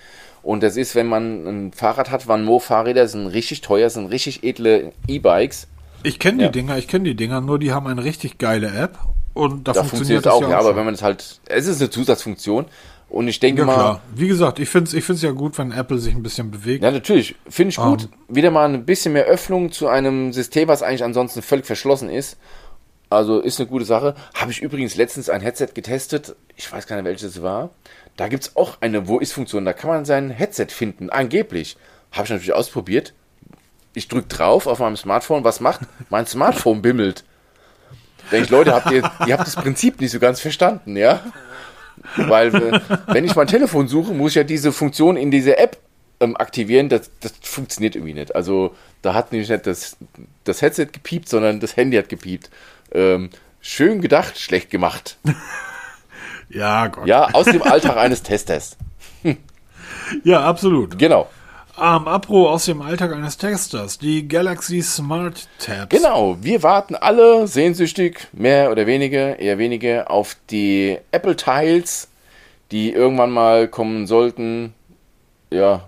Und 0.42 0.64
das 0.64 0.76
ist, 0.76 0.96
wenn 0.96 1.08
man 1.08 1.46
ein 1.46 1.72
Fahrrad 1.72 2.12
hat, 2.12 2.28
waren 2.28 2.44
Mo 2.44 2.60
Fahrräder 2.60 3.08
sind 3.08 3.28
richtig 3.28 3.62
teuer, 3.62 3.90
sind 3.90 4.08
richtig 4.08 4.44
edle 4.44 4.92
E-Bikes 5.08 5.68
ich 6.04 6.20
kenne 6.20 6.40
die 6.40 6.44
ja. 6.44 6.50
Dinger, 6.50 6.78
ich 6.78 6.88
kenne 6.88 7.06
die 7.06 7.16
Dinger, 7.16 7.42
nur 7.42 7.60
die 7.60 7.72
haben 7.72 7.88
eine 7.88 8.04
richtig 8.04 8.38
geile 8.38 8.68
App 8.68 8.98
und 9.34 9.68
da, 9.68 9.72
da 9.72 9.84
funktioniert, 9.84 10.24
funktioniert 10.24 10.28
auch, 10.28 10.42
ja, 10.42 10.50
ja 10.50 10.60
aber 10.60 10.76
wenn 10.76 10.86
man 10.86 10.94
es 10.94 11.02
halt, 11.02 11.40
es 11.46 11.68
ist 11.68 11.80
eine 11.80 11.90
Zusatzfunktion 11.90 12.66
und 13.14 13.28
ich 13.28 13.40
denke 13.40 13.62
ja, 13.62 13.66
mal. 13.66 13.74
Klar. 13.76 14.02
Wie 14.16 14.28
gesagt, 14.28 14.60
ich 14.60 14.70
finde 14.70 14.90
es 14.90 14.94
ich 14.94 15.04
find's 15.04 15.22
ja 15.22 15.32
gut, 15.32 15.58
wenn 15.58 15.72
Apple 15.72 16.00
sich 16.00 16.14
ein 16.14 16.24
bisschen 16.24 16.52
bewegt. 16.52 16.84
Ja, 16.84 16.92
natürlich. 16.92 17.36
Finde 17.48 17.70
ich 17.70 17.78
gut. 17.78 18.06
Um, 18.06 18.10
ähm. 18.30 18.36
Wieder 18.36 18.52
mal 18.52 18.68
ein 18.68 18.86
bisschen 18.86 19.14
mehr 19.14 19.26
Öffnung 19.26 19.72
zu 19.72 19.88
einem 19.88 20.34
System, 20.34 20.68
was 20.68 20.84
eigentlich 20.84 21.04
ansonsten 21.04 21.42
völlig 21.42 21.66
verschlossen 21.66 22.10
ist. 22.10 22.38
Also 23.10 23.40
ist 23.40 23.60
eine 23.60 23.70
gute 23.70 23.86
Sache. 23.86 24.16
Habe 24.34 24.52
ich 24.52 24.62
übrigens 24.62 24.96
letztens 24.96 25.30
ein 25.30 25.42
Headset 25.42 25.70
getestet. 25.74 26.36
Ich 26.56 26.72
weiß 26.72 26.88
gar 26.88 26.96
nicht, 26.96 27.06
welches 27.06 27.36
es 27.36 27.42
war. 27.44 27.70
Da 28.18 28.28
gibt 28.28 28.44
es 28.44 28.56
auch 28.56 28.78
eine 28.82 29.08
Wo 29.08 29.20
ist-Funktion. 29.20 29.66
Da 29.66 29.74
kann 29.74 29.90
man 29.90 30.06
sein 30.06 30.30
Headset 30.30 30.68
finden. 30.70 31.10
Angeblich. 31.10 31.78
Habe 32.12 32.26
ich 32.26 32.32
natürlich 32.32 32.54
ausprobiert 32.54 33.14
ich 33.94 34.08
drücke 34.08 34.28
drauf 34.28 34.68
auf 34.68 34.80
meinem 34.80 34.98
Smartphone, 34.98 35.44
was 35.44 35.60
macht? 35.60 35.82
Mein 36.10 36.26
Smartphone 36.26 36.82
bimmelt. 36.82 37.24
Denke 38.32 38.46
ich, 38.46 38.50
Leute, 38.50 38.74
habt 38.74 38.90
ihr, 38.92 39.10
ihr 39.28 39.38
habt 39.38 39.48
das 39.48 39.56
Prinzip 39.56 40.00
nicht 40.00 40.12
so 40.12 40.20
ganz 40.20 40.40
verstanden, 40.40 40.96
ja? 40.98 41.22
Weil, 42.18 42.54
äh, 42.56 42.80
wenn 43.08 43.26
ich 43.26 43.36
mein 43.36 43.48
Telefon 43.48 43.88
suche, 43.88 44.14
muss 44.14 44.32
ich 44.32 44.36
ja 44.36 44.44
diese 44.44 44.72
Funktion 44.72 45.18
in 45.18 45.32
dieser 45.32 45.60
App 45.60 45.78
ähm, 46.20 46.36
aktivieren. 46.38 46.90
Das, 46.90 47.12
das 47.20 47.34
funktioniert 47.42 47.96
irgendwie 47.96 48.14
nicht. 48.14 48.36
Also, 48.36 48.76
da 49.02 49.14
hat 49.14 49.32
nämlich 49.32 49.50
nicht 49.50 49.68
das, 49.68 49.98
das 50.44 50.62
Headset 50.62 50.88
gepiept, 50.92 51.30
sondern 51.30 51.60
das 51.60 51.76
Handy 51.78 51.98
hat 51.98 52.10
gepiept. 52.10 52.50
Ähm, 52.92 53.30
schön 53.62 54.02
gedacht, 54.02 54.40
schlecht 54.40 54.70
gemacht. 54.70 55.18
Ja, 56.50 56.88
Gott. 56.88 57.08
Ja, 57.08 57.30
aus 57.34 57.46
dem 57.46 57.64
Alltag 57.64 57.98
eines 57.98 58.22
Testers. 58.22 58.78
Ja, 60.24 60.42
absolut. 60.44 61.00
Genau. 61.00 61.30
Ähm, 61.76 62.08
Apro 62.08 62.50
aus 62.52 62.66
dem 62.66 62.82
Alltag 62.84 63.14
eines 63.14 63.38
Testers, 63.38 63.98
die 63.98 64.28
Galaxy 64.28 64.82
Smart 64.84 65.48
Tabs. 65.58 65.90
Genau, 65.90 66.38
wir 66.40 66.62
warten 66.62 66.94
alle 66.96 67.48
sehnsüchtig, 67.48 68.28
mehr 68.32 68.72
oder 68.72 68.86
weniger, 68.86 69.40
eher 69.40 69.58
weniger, 69.58 70.12
auf 70.12 70.38
die 70.52 71.00
Apple 71.12 71.36
Tiles, 71.36 72.10
die 72.72 72.92
irgendwann 72.92 73.32
mal 73.32 73.68
kommen 73.68 74.06
sollten. 74.06 74.76
Ja, 75.50 75.88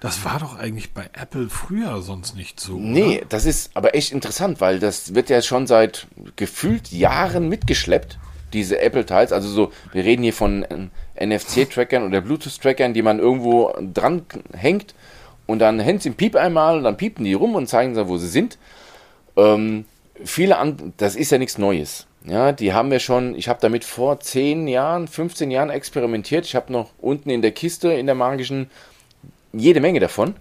Das 0.00 0.24
war 0.24 0.38
doch 0.38 0.56
eigentlich 0.56 0.92
bei 0.94 1.10
Apple 1.12 1.48
früher 1.50 2.00
sonst 2.00 2.36
nicht 2.36 2.60
so. 2.60 2.76
nee, 2.78 3.18
Oder? 3.18 3.26
das 3.28 3.44
ist 3.44 3.72
aber 3.74 3.96
echt 3.96 4.12
interessant, 4.12 4.60
weil 4.60 4.78
das 4.78 5.14
wird 5.16 5.30
ja 5.30 5.42
schon 5.42 5.66
seit 5.66 6.06
gefühlt 6.36 6.92
Jahren 6.92 7.48
mitgeschleppt, 7.48 8.18
diese 8.52 8.80
Apple 8.80 9.04
Tiles. 9.04 9.32
Also 9.32 9.48
so, 9.48 9.72
wir 9.92 10.04
reden 10.04 10.22
hier 10.22 10.32
von 10.32 10.64
ähm, 10.70 10.90
NFC-Trackern 11.20 12.04
oder 12.04 12.20
Bluetooth-Trackern, 12.20 12.94
die 12.94 13.02
man 13.02 13.18
irgendwo 13.18 13.72
dran 13.94 14.22
hängt 14.52 14.94
und 15.46 15.60
dann 15.60 15.80
hängt 15.80 16.02
sie 16.02 16.10
im 16.10 16.14
Piep 16.14 16.36
einmal 16.36 16.76
und 16.76 16.84
dann 16.84 16.96
piepen 16.96 17.24
die 17.24 17.32
rum 17.32 17.54
und 17.54 17.68
zeigen 17.68 17.94
dann, 17.94 18.08
wo 18.08 18.18
sie 18.18 18.28
sind. 18.28 18.58
Ähm, 19.36 19.86
viele 20.22 20.58
an, 20.58 20.92
das 20.98 21.16
ist 21.16 21.32
ja 21.32 21.38
nichts 21.38 21.56
Neues. 21.56 22.06
Ja, 22.24 22.52
die 22.52 22.74
haben 22.74 22.90
wir 22.90 22.98
schon, 22.98 23.34
ich 23.34 23.48
habe 23.48 23.58
damit 23.62 23.84
vor 23.84 24.20
10 24.20 24.68
Jahren, 24.68 25.08
15 25.08 25.50
Jahren 25.50 25.70
experimentiert. 25.70 26.44
Ich 26.44 26.54
habe 26.54 26.70
noch 26.70 26.90
unten 26.98 27.30
in 27.30 27.40
der 27.40 27.52
Kiste, 27.52 27.92
in 27.92 28.04
der 28.04 28.14
magischen, 28.14 28.68
jede 29.52 29.80
Menge 29.80 30.00
davon. 30.00 30.34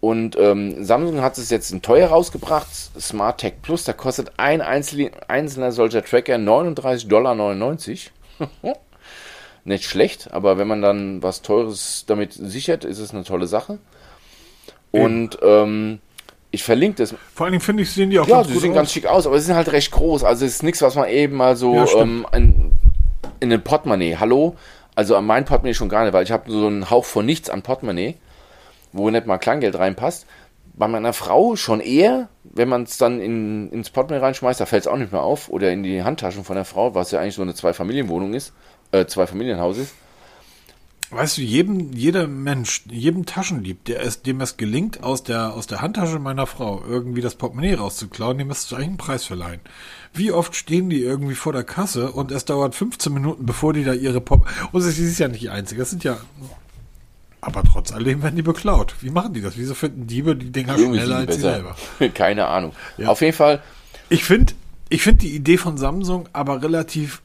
Und 0.00 0.36
ähm, 0.36 0.82
Samsung 0.82 1.20
hat 1.20 1.36
es 1.36 1.50
jetzt 1.50 1.70
in 1.70 1.82
teuer 1.82 2.08
rausgebracht, 2.08 2.68
Smart 2.98 3.40
Tech 3.40 3.54
Plus, 3.62 3.84
da 3.84 3.92
kostet 3.92 4.32
ein 4.36 4.60
einzelne, 4.60 5.10
einzelner 5.28 5.70
solcher 5.70 6.02
Tracker 6.02 6.36
39,99 6.36 7.08
Dollar. 7.08 7.36
Nicht 9.64 9.84
schlecht, 9.84 10.32
aber 10.32 10.58
wenn 10.58 10.66
man 10.66 10.82
dann 10.82 11.22
was 11.22 11.42
Teures 11.42 12.04
damit 12.06 12.32
sichert, 12.32 12.84
ist 12.84 12.98
es 12.98 13.12
eine 13.12 13.22
tolle 13.22 13.46
Sache. 13.46 13.78
Und 14.90 15.38
ähm, 15.42 16.00
ich 16.50 16.62
verlinke 16.64 16.98
das 16.98 17.14
Vor 17.34 17.46
allen 17.46 17.52
Dingen 17.52 17.62
finde 17.62 17.82
ich, 17.82 17.90
sehen 17.90 18.10
die 18.10 18.18
auch 18.18 18.26
ja, 18.28 18.36
ganz 18.36 18.48
sie 18.48 18.52
gut 18.54 18.62
sehen 18.62 18.70
aus. 18.72 18.76
ganz 18.76 18.92
schick 18.92 19.06
aus, 19.06 19.26
aber 19.26 19.38
sie 19.38 19.46
sind 19.46 19.56
halt 19.56 19.72
recht 19.72 19.90
groß. 19.90 20.24
Also 20.24 20.44
es 20.44 20.56
ist 20.56 20.62
nichts, 20.62 20.82
was 20.82 20.94
man 20.96 21.08
eben 21.08 21.36
mal 21.36 21.56
so 21.56 21.74
Ja, 21.74 21.86
ähm, 21.96 22.26
in, 22.34 22.72
in 23.40 23.50
den 23.50 23.62
Portemonnaie. 23.62 24.16
Hallo? 24.16 24.56
Also 24.94 25.16
an 25.16 25.24
mein 25.24 25.44
Portemonnaie 25.46 25.74
schon 25.74 25.88
gar 25.88 26.04
nicht, 26.04 26.12
weil 26.12 26.24
ich 26.24 26.32
habe 26.32 26.50
so 26.50 26.66
einen 26.66 26.90
Hauch 26.90 27.06
von 27.06 27.24
nichts 27.24 27.48
an 27.48 27.62
Portemonnaie, 27.62 28.16
wo 28.92 29.08
nicht 29.08 29.26
mal 29.26 29.38
Kleingeld 29.38 29.78
reinpasst. 29.78 30.26
Bei 30.74 30.88
meiner 30.88 31.12
Frau 31.12 31.56
schon 31.56 31.80
eher, 31.80 32.28
wenn 32.44 32.68
man 32.68 32.82
es 32.82 32.98
dann 32.98 33.20
in, 33.20 33.70
ins 33.70 33.90
Portemonnaie 33.90 34.24
reinschmeißt, 34.24 34.60
da 34.60 34.66
fällt 34.66 34.82
es 34.82 34.88
auch 34.88 34.96
nicht 34.96 35.12
mehr 35.12 35.22
auf. 35.22 35.48
Oder 35.48 35.72
in 35.72 35.82
die 35.82 36.02
Handtaschen 36.02 36.44
von 36.44 36.56
der 36.56 36.64
Frau, 36.66 36.94
was 36.94 37.10
ja 37.12 37.20
eigentlich 37.20 37.36
so 37.36 37.42
eine 37.42 37.54
Zwei-Familienwohnung 37.54 38.34
ist, 38.34 38.52
äh, 38.92 39.06
Zwei-Familienhaus 39.06 39.78
ist. 39.78 39.94
Weißt 41.12 41.36
du, 41.36 41.42
jedem, 41.42 41.92
jeder 41.92 42.26
Mensch, 42.26 42.84
jedem 42.88 43.26
Taschendieb, 43.26 43.84
der 43.84 44.02
es, 44.02 44.22
dem 44.22 44.40
es 44.40 44.56
gelingt, 44.56 45.02
aus 45.02 45.22
der, 45.22 45.52
aus 45.52 45.66
der 45.66 45.82
Handtasche 45.82 46.18
meiner 46.18 46.46
Frau 46.46 46.82
irgendwie 46.88 47.20
das 47.20 47.34
Portemonnaie 47.34 47.74
rauszuklauen, 47.74 48.38
dem 48.38 48.48
müsstest 48.48 48.72
du 48.72 48.76
eigentlich 48.76 48.88
einen 48.88 48.96
Preis 48.96 49.24
verleihen. 49.24 49.60
Wie 50.14 50.32
oft 50.32 50.56
stehen 50.56 50.88
die 50.88 51.02
irgendwie 51.02 51.34
vor 51.34 51.52
der 51.52 51.64
Kasse 51.64 52.12
und 52.12 52.32
es 52.32 52.46
dauert 52.46 52.74
15 52.74 53.12
Minuten, 53.12 53.44
bevor 53.44 53.74
die 53.74 53.84
da 53.84 53.92
ihre 53.92 54.22
Pop... 54.22 54.48
Und 54.72 54.80
sie 54.80 55.04
ist 55.04 55.18
ja 55.18 55.28
nicht 55.28 55.42
die 55.42 55.50
Einzige, 55.50 55.80
das 55.80 55.90
sind 55.90 56.02
ja... 56.02 56.16
Aber 57.42 57.62
trotz 57.62 57.92
alledem 57.92 58.22
werden 58.22 58.36
die 58.36 58.42
beklaut. 58.42 58.94
Wie 59.00 59.10
machen 59.10 59.34
die 59.34 59.42
das? 59.42 59.58
Wieso 59.58 59.74
finden 59.74 60.06
Diebe 60.06 60.34
die 60.34 60.50
Dinger 60.50 60.78
Irgendwie 60.78 61.00
schneller 61.00 61.16
als 61.16 61.34
sie 61.34 61.40
selber? 61.42 61.76
Keine 62.14 62.46
Ahnung. 62.46 62.72
Ja. 62.96 63.08
Auf 63.08 63.20
jeden 63.20 63.36
Fall, 63.36 63.60
Ich 64.08 64.24
finde 64.24 64.54
ich 64.88 65.02
find 65.02 65.20
die 65.20 65.34
Idee 65.34 65.58
von 65.58 65.76
Samsung 65.76 66.28
aber 66.32 66.62
relativ 66.62 67.20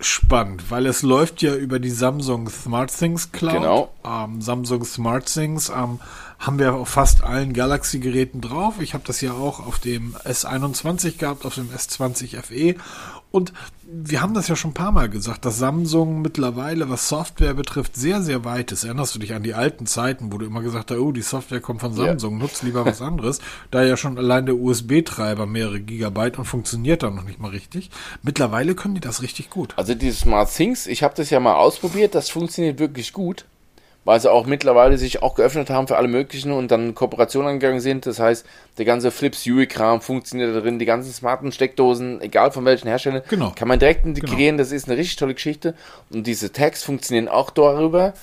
spannend, 0.00 0.70
weil 0.70 0.86
es 0.86 1.02
läuft 1.02 1.42
ja 1.42 1.54
über 1.54 1.78
die 1.78 1.90
Samsung 1.90 2.48
Smart 2.48 2.96
Things 2.96 3.32
Cloud. 3.32 3.54
Genau. 3.54 3.94
Ähm, 4.04 4.40
Samsung 4.40 4.84
Smart 4.84 5.32
Things 5.32 5.70
ähm, 5.70 5.98
haben 6.38 6.58
wir 6.58 6.74
auf 6.74 6.88
fast 6.88 7.24
allen 7.24 7.52
Galaxy-Geräten 7.52 8.40
drauf. 8.40 8.76
Ich 8.80 8.94
habe 8.94 9.04
das 9.06 9.20
ja 9.20 9.32
auch 9.32 9.64
auf 9.66 9.78
dem 9.80 10.14
S21 10.24 11.18
gehabt, 11.18 11.44
auf 11.44 11.56
dem 11.56 11.70
S20 11.70 12.40
FE. 12.40 12.76
Und 13.30 13.52
wir 13.82 14.22
haben 14.22 14.32
das 14.32 14.48
ja 14.48 14.56
schon 14.56 14.70
ein 14.70 14.74
paar 14.74 14.92
Mal 14.92 15.08
gesagt, 15.08 15.44
dass 15.44 15.58
Samsung 15.58 16.22
mittlerweile, 16.22 16.88
was 16.88 17.08
Software 17.08 17.52
betrifft, 17.52 17.94
sehr, 17.94 18.22
sehr 18.22 18.44
weit 18.44 18.72
ist. 18.72 18.84
Erinnerst 18.84 19.14
du 19.14 19.18
dich 19.18 19.34
an 19.34 19.42
die 19.42 19.54
alten 19.54 19.86
Zeiten, 19.86 20.32
wo 20.32 20.38
du 20.38 20.46
immer 20.46 20.62
gesagt 20.62 20.90
hast, 20.90 20.98
oh, 20.98 21.12
die 21.12 21.22
Software 21.22 21.60
kommt 21.60 21.80
von 21.80 21.92
Samsung, 21.92 22.38
nutz 22.38 22.62
lieber 22.62 22.84
was 22.86 23.02
anderes. 23.02 23.40
Da 23.70 23.82
ja 23.82 23.96
schon 23.96 24.16
allein 24.18 24.46
der 24.46 24.56
USB-Treiber 24.56 25.46
mehrere 25.46 25.80
Gigabyte 25.80 26.38
und 26.38 26.44
funktioniert 26.46 27.02
dann 27.02 27.14
noch 27.14 27.24
nicht 27.24 27.38
mal 27.38 27.50
richtig. 27.50 27.90
Mittlerweile 28.22 28.74
können 28.74 28.94
die 28.94 29.00
das 29.00 29.20
richtig 29.20 29.50
gut. 29.50 29.74
Also 29.76 29.94
dieses 29.94 30.20
Smart 30.20 30.50
Things, 30.54 30.86
ich 30.86 31.02
habe 31.02 31.14
das 31.14 31.30
ja 31.30 31.40
mal 31.40 31.54
ausprobiert, 31.54 32.14
das 32.14 32.30
funktioniert 32.30 32.78
wirklich 32.78 33.12
gut, 33.12 33.44
weil 34.08 34.18
sie 34.20 34.32
auch 34.32 34.46
mittlerweile 34.46 34.96
sich 34.96 35.22
auch 35.22 35.34
geöffnet 35.34 35.68
haben 35.68 35.86
für 35.86 35.98
alle 35.98 36.08
möglichen 36.08 36.50
und 36.50 36.70
dann 36.70 36.94
Kooperationen 36.94 37.46
angegangen 37.50 37.80
sind. 37.80 38.06
Das 38.06 38.18
heißt, 38.18 38.46
der 38.78 38.86
ganze 38.86 39.10
Flips 39.10 39.46
UI-Kram 39.46 40.00
funktioniert 40.00 40.56
da 40.56 40.60
drin, 40.60 40.78
die 40.78 40.86
ganzen 40.86 41.12
smarten 41.12 41.52
Steckdosen, 41.52 42.22
egal 42.22 42.50
von 42.50 42.64
welchen 42.64 42.88
Herstellern, 42.88 43.20
Genau. 43.28 43.52
kann 43.54 43.68
man 43.68 43.78
direkt 43.78 44.06
integrieren. 44.06 44.56
Das 44.56 44.72
ist 44.72 44.88
eine 44.88 44.96
richtig 44.96 45.16
tolle 45.16 45.34
Geschichte. 45.34 45.74
Und 46.08 46.26
diese 46.26 46.50
Tags 46.52 46.82
funktionieren 46.82 47.28
auch 47.28 47.50
darüber. 47.50 48.14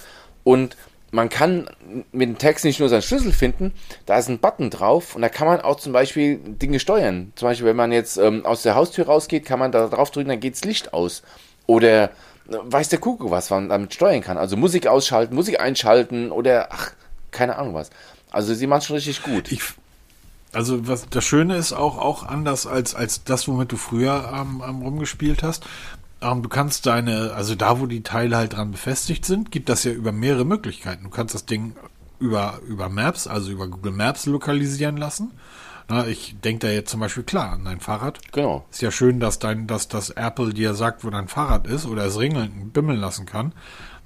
Und 0.44 0.76
man 1.12 1.30
kann 1.30 1.70
mit 2.12 2.30
dem 2.30 2.40
Text 2.40 2.66
nicht 2.66 2.80
nur 2.80 2.90
seinen 2.90 3.04
Schlüssel 3.04 3.32
finden, 3.32 3.72
da 4.08 4.18
ist 4.18 4.28
ein 4.28 4.40
Button 4.40 4.72
drauf 4.72 5.16
und 5.16 5.22
da 5.22 5.30
kann 5.30 5.46
man 5.46 5.62
auch 5.62 5.76
zum 5.76 5.94
Beispiel 5.94 6.40
Dinge 6.40 6.80
steuern. 6.80 7.32
Zum 7.36 7.48
Beispiel, 7.48 7.68
wenn 7.68 7.76
man 7.76 7.92
jetzt 7.92 8.18
ähm, 8.18 8.44
aus 8.44 8.64
der 8.64 8.74
Haustür 8.74 9.06
rausgeht, 9.06 9.46
kann 9.46 9.60
man 9.60 9.72
da 9.72 9.88
drauf 9.88 10.10
drücken, 10.10 10.30
dann 10.30 10.40
geht 10.40 10.56
das 10.56 10.64
Licht 10.66 10.96
aus. 10.96 11.22
Oder 11.68 12.10
weiß 12.48 12.90
der 12.90 13.00
Kuckuck 13.00 13.32
was, 13.32 13.50
man 13.50 13.70
damit 13.70 13.94
steuern 13.94 14.22
kann. 14.22 14.38
Also 14.38 14.58
Musik 14.58 14.88
ausschalten, 14.88 15.36
Musik 15.36 15.60
einschalten 15.60 16.32
oder 16.32 16.70
ach, 16.72 16.92
keine 17.32 17.58
Ahnung 17.58 17.74
was. 17.74 17.90
Also 18.32 18.54
sie 18.54 18.68
machen 18.68 18.82
schon 18.82 18.96
richtig 18.96 19.24
gut. 19.24 19.52
Ich, 19.52 19.62
also 20.52 20.88
was 20.88 21.10
das 21.10 21.24
Schöne 21.24 21.56
ist 21.56 21.74
auch 21.74 21.98
auch 21.98 22.24
anders 22.24 22.68
als 22.68 22.96
als 22.96 23.24
das, 23.24 23.48
womit 23.48 23.72
du 23.72 23.78
früher 23.78 24.32
ähm, 24.34 24.62
rumgespielt 24.62 25.44
hast. 25.44 25.66
Ähm, 26.22 26.44
du 26.44 26.50
kannst 26.50 26.86
deine, 26.86 27.34
also 27.34 27.56
da, 27.56 27.80
wo 27.80 27.86
die 27.88 28.04
Teile 28.04 28.38
halt 28.38 28.54
dran 28.54 28.72
befestigt 28.72 29.26
sind, 29.26 29.52
gibt 29.52 29.70
das 29.70 29.84
ja 29.84 29.92
über 29.92 30.12
mehrere 30.12 30.46
Möglichkeiten. 30.46 31.04
Du 31.04 31.10
kannst 31.10 31.34
das 31.36 31.46
Ding 31.46 31.76
über 32.20 32.60
über 32.68 32.90
Maps, 32.90 33.28
also 33.28 33.52
über 33.52 33.68
Google 33.68 33.92
Maps 33.92 34.26
lokalisieren 34.26 34.98
lassen. 34.98 35.32
Na, 35.88 36.08
ich 36.08 36.36
denke 36.44 36.68
da 36.68 36.74
jetzt 36.74 36.90
zum 36.90 37.00
Beispiel 37.00 37.24
klar 37.24 37.54
an 37.54 37.66
dein 37.66 37.80
Fahrrad. 37.80 38.20
Genau. 38.32 38.66
Ist 38.72 38.82
ja 38.82 38.92
schön, 38.92 39.20
dass 39.20 39.40
dein, 39.40 39.68
dass 39.68 39.88
das 39.88 40.10
Apple 40.10 40.54
dir 40.54 40.74
sagt, 40.74 41.04
wo 41.04 41.10
dein 41.10 41.28
Fahrrad 41.28 41.68
ist 41.68 41.86
oder 41.86 42.06
es 42.06 42.18
ringeln, 42.18 42.72
bimmeln 42.72 43.00
lassen 43.00 43.26
kann. 43.26 43.54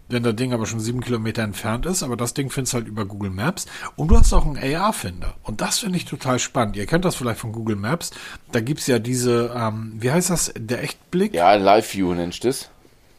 Wenn 0.09 0.23
das 0.23 0.35
Ding 0.35 0.53
aber 0.53 0.65
schon 0.65 0.79
sieben 0.79 1.01
Kilometer 1.01 1.43
entfernt 1.43 1.85
ist, 1.85 2.01
aber 2.01 2.17
das 2.17 2.33
Ding 2.33 2.49
findest 2.49 2.73
du 2.73 2.77
halt 2.77 2.87
über 2.87 3.05
Google 3.05 3.29
Maps. 3.29 3.67
Und 3.95 4.07
du 4.09 4.17
hast 4.17 4.33
auch 4.33 4.45
einen 4.45 4.57
AR-Finder. 4.57 5.35
Und 5.43 5.61
das 5.61 5.79
finde 5.79 5.97
ich 5.97 6.05
total 6.05 6.39
spannend. 6.39 6.75
Ihr 6.75 6.87
kennt 6.87 7.05
das 7.05 7.15
vielleicht 7.15 7.39
von 7.39 7.51
Google 7.51 7.75
Maps. 7.75 8.09
Da 8.51 8.59
gibt's 8.59 8.87
ja 8.87 8.97
diese, 8.97 9.53
ähm, 9.55 9.93
wie 9.99 10.11
heißt 10.11 10.31
das, 10.31 10.51
der 10.57 10.83
Echtblick? 10.83 11.35
Ja, 11.35 11.53
Live 11.53 11.93
View 11.93 12.13
nennst 12.15 12.43
du 12.43 12.47
das. 12.47 12.71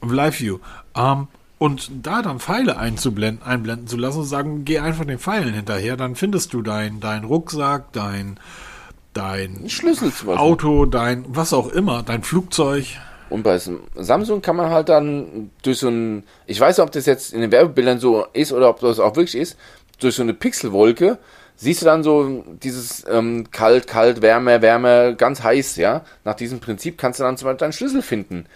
Live 0.02 0.40
View. 0.40 0.58
Ähm, 0.96 1.28
und 1.60 1.90
da 2.02 2.22
dann 2.22 2.40
Pfeile 2.40 2.78
einzublenden, 2.78 3.46
einblenden 3.46 3.86
zu 3.86 3.98
lassen 3.98 4.20
und 4.20 4.24
sagen, 4.24 4.64
geh 4.64 4.78
einfach 4.78 5.04
den 5.04 5.18
Pfeilen 5.18 5.52
hinterher, 5.52 5.98
dann 5.98 6.14
findest 6.14 6.54
du 6.54 6.62
dein, 6.62 7.00
dein 7.00 7.22
Rucksack, 7.22 7.92
dein, 7.92 8.40
dein 9.12 9.68
Schlüssel 9.68 10.10
zum 10.10 10.28
Beispiel. 10.28 10.42
Auto, 10.42 10.86
dein, 10.86 11.26
was 11.28 11.52
auch 11.52 11.68
immer, 11.68 12.02
dein 12.02 12.22
Flugzeug. 12.22 12.86
Und 13.28 13.42
bei 13.42 13.60
Samsung 13.94 14.40
kann 14.40 14.56
man 14.56 14.70
halt 14.70 14.88
dann 14.88 15.50
durch 15.62 15.80
so 15.80 15.88
ein, 15.88 16.24
ich 16.46 16.58
weiß 16.58 16.78
nicht, 16.78 16.82
ob 16.82 16.92
das 16.92 17.04
jetzt 17.04 17.34
in 17.34 17.42
den 17.42 17.52
Werbebildern 17.52 18.00
so 18.00 18.24
ist 18.32 18.54
oder 18.54 18.70
ob 18.70 18.80
das 18.80 18.98
auch 18.98 19.14
wirklich 19.16 19.36
ist, 19.36 19.58
durch 19.98 20.14
so 20.14 20.22
eine 20.22 20.32
Pixelwolke 20.32 21.18
siehst 21.56 21.82
du 21.82 21.84
dann 21.84 22.02
so 22.02 22.42
dieses 22.62 23.04
ähm, 23.06 23.50
kalt, 23.50 23.86
kalt, 23.86 24.22
wärmer, 24.22 24.62
wärmer, 24.62 25.12
ganz 25.12 25.42
heiß, 25.42 25.76
ja. 25.76 26.06
Nach 26.24 26.34
diesem 26.34 26.58
Prinzip 26.58 26.96
kannst 26.96 27.20
du 27.20 27.24
dann 27.24 27.36
zum 27.36 27.44
Beispiel 27.44 27.58
deinen 27.58 27.74
Schlüssel 27.74 28.00
finden. 28.00 28.46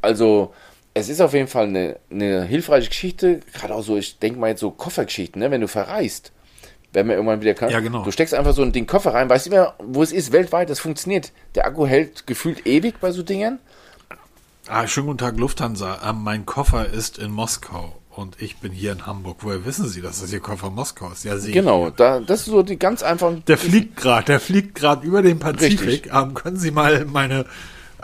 Also 0.00 0.54
es 0.94 1.08
ist 1.08 1.20
auf 1.20 1.34
jeden 1.34 1.48
Fall 1.48 1.66
eine, 1.66 1.96
eine 2.10 2.44
hilfreiche 2.44 2.88
Geschichte, 2.88 3.40
gerade 3.52 3.74
auch 3.74 3.82
so, 3.82 3.96
ich 3.96 4.20
denke 4.20 4.38
mal 4.38 4.48
jetzt 4.48 4.60
so 4.60 4.70
Koffergeschichten, 4.70 5.40
ne? 5.40 5.50
wenn 5.50 5.60
du 5.60 5.68
verreist. 5.68 6.32
Wenn 6.92 7.08
man 7.08 7.16
irgendwann 7.16 7.40
wieder 7.40 7.54
kann. 7.54 7.70
Ja, 7.70 7.80
genau. 7.80 8.04
Du 8.04 8.12
steckst 8.12 8.32
einfach 8.32 8.54
so 8.54 8.62
ein 8.62 8.70
Ding 8.70 8.86
Koffer 8.86 9.12
rein, 9.12 9.28
weißt 9.28 9.46
du 9.46 9.50
immer, 9.50 9.74
wo 9.80 10.04
es 10.04 10.12
ist, 10.12 10.30
weltweit, 10.30 10.70
das 10.70 10.78
funktioniert. 10.78 11.32
Der 11.56 11.66
Akku 11.66 11.86
hält 11.86 12.28
gefühlt 12.28 12.68
ewig 12.68 13.00
bei 13.00 13.10
so 13.10 13.24
Dingern. 13.24 13.58
Ah, 14.68 14.86
schönen 14.86 15.08
guten 15.08 15.18
Tag, 15.18 15.36
Lufthansa. 15.36 15.98
Ähm, 16.08 16.22
mein 16.22 16.46
Koffer 16.46 16.88
ist 16.88 17.18
in 17.18 17.32
Moskau 17.32 17.96
und 18.10 18.40
ich 18.40 18.58
bin 18.58 18.70
hier 18.70 18.92
in 18.92 19.06
Hamburg. 19.06 19.38
Woher 19.40 19.64
wissen 19.64 19.88
Sie, 19.88 20.02
dass 20.02 20.20
das 20.20 20.32
Ihr 20.32 20.38
Koffer 20.38 20.70
Moskau 20.70 21.10
ist? 21.10 21.24
Ja, 21.24 21.36
sehe. 21.36 21.52
Genau, 21.52 21.90
da, 21.90 22.20
das 22.20 22.40
ist 22.40 22.46
so 22.46 22.62
die 22.62 22.78
ganz 22.78 23.02
einfachen. 23.02 23.42
Der 23.48 23.58
fliegt 23.58 23.96
gerade, 23.96 24.26
der 24.26 24.38
fliegt 24.38 24.76
gerade 24.76 25.04
über 25.04 25.20
den 25.20 25.40
Pazifik. 25.40 26.10
Ähm, 26.14 26.34
können 26.34 26.56
Sie 26.56 26.70
mal 26.70 27.04
meine, 27.06 27.44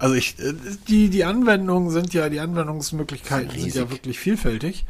Also 0.01 0.15
ich, 0.15 0.39
äh, 0.39 0.55
die, 0.89 1.11
die 1.11 1.25
Anwendungen 1.25 1.91
sind 1.91 2.15
ja, 2.15 2.29
die 2.31 2.41
Anwendungsmöglichkeiten 2.41 3.51
sind 3.59 3.75
ja 3.75 3.91
wirklich 3.91 4.19
vielfältig. 4.19 4.87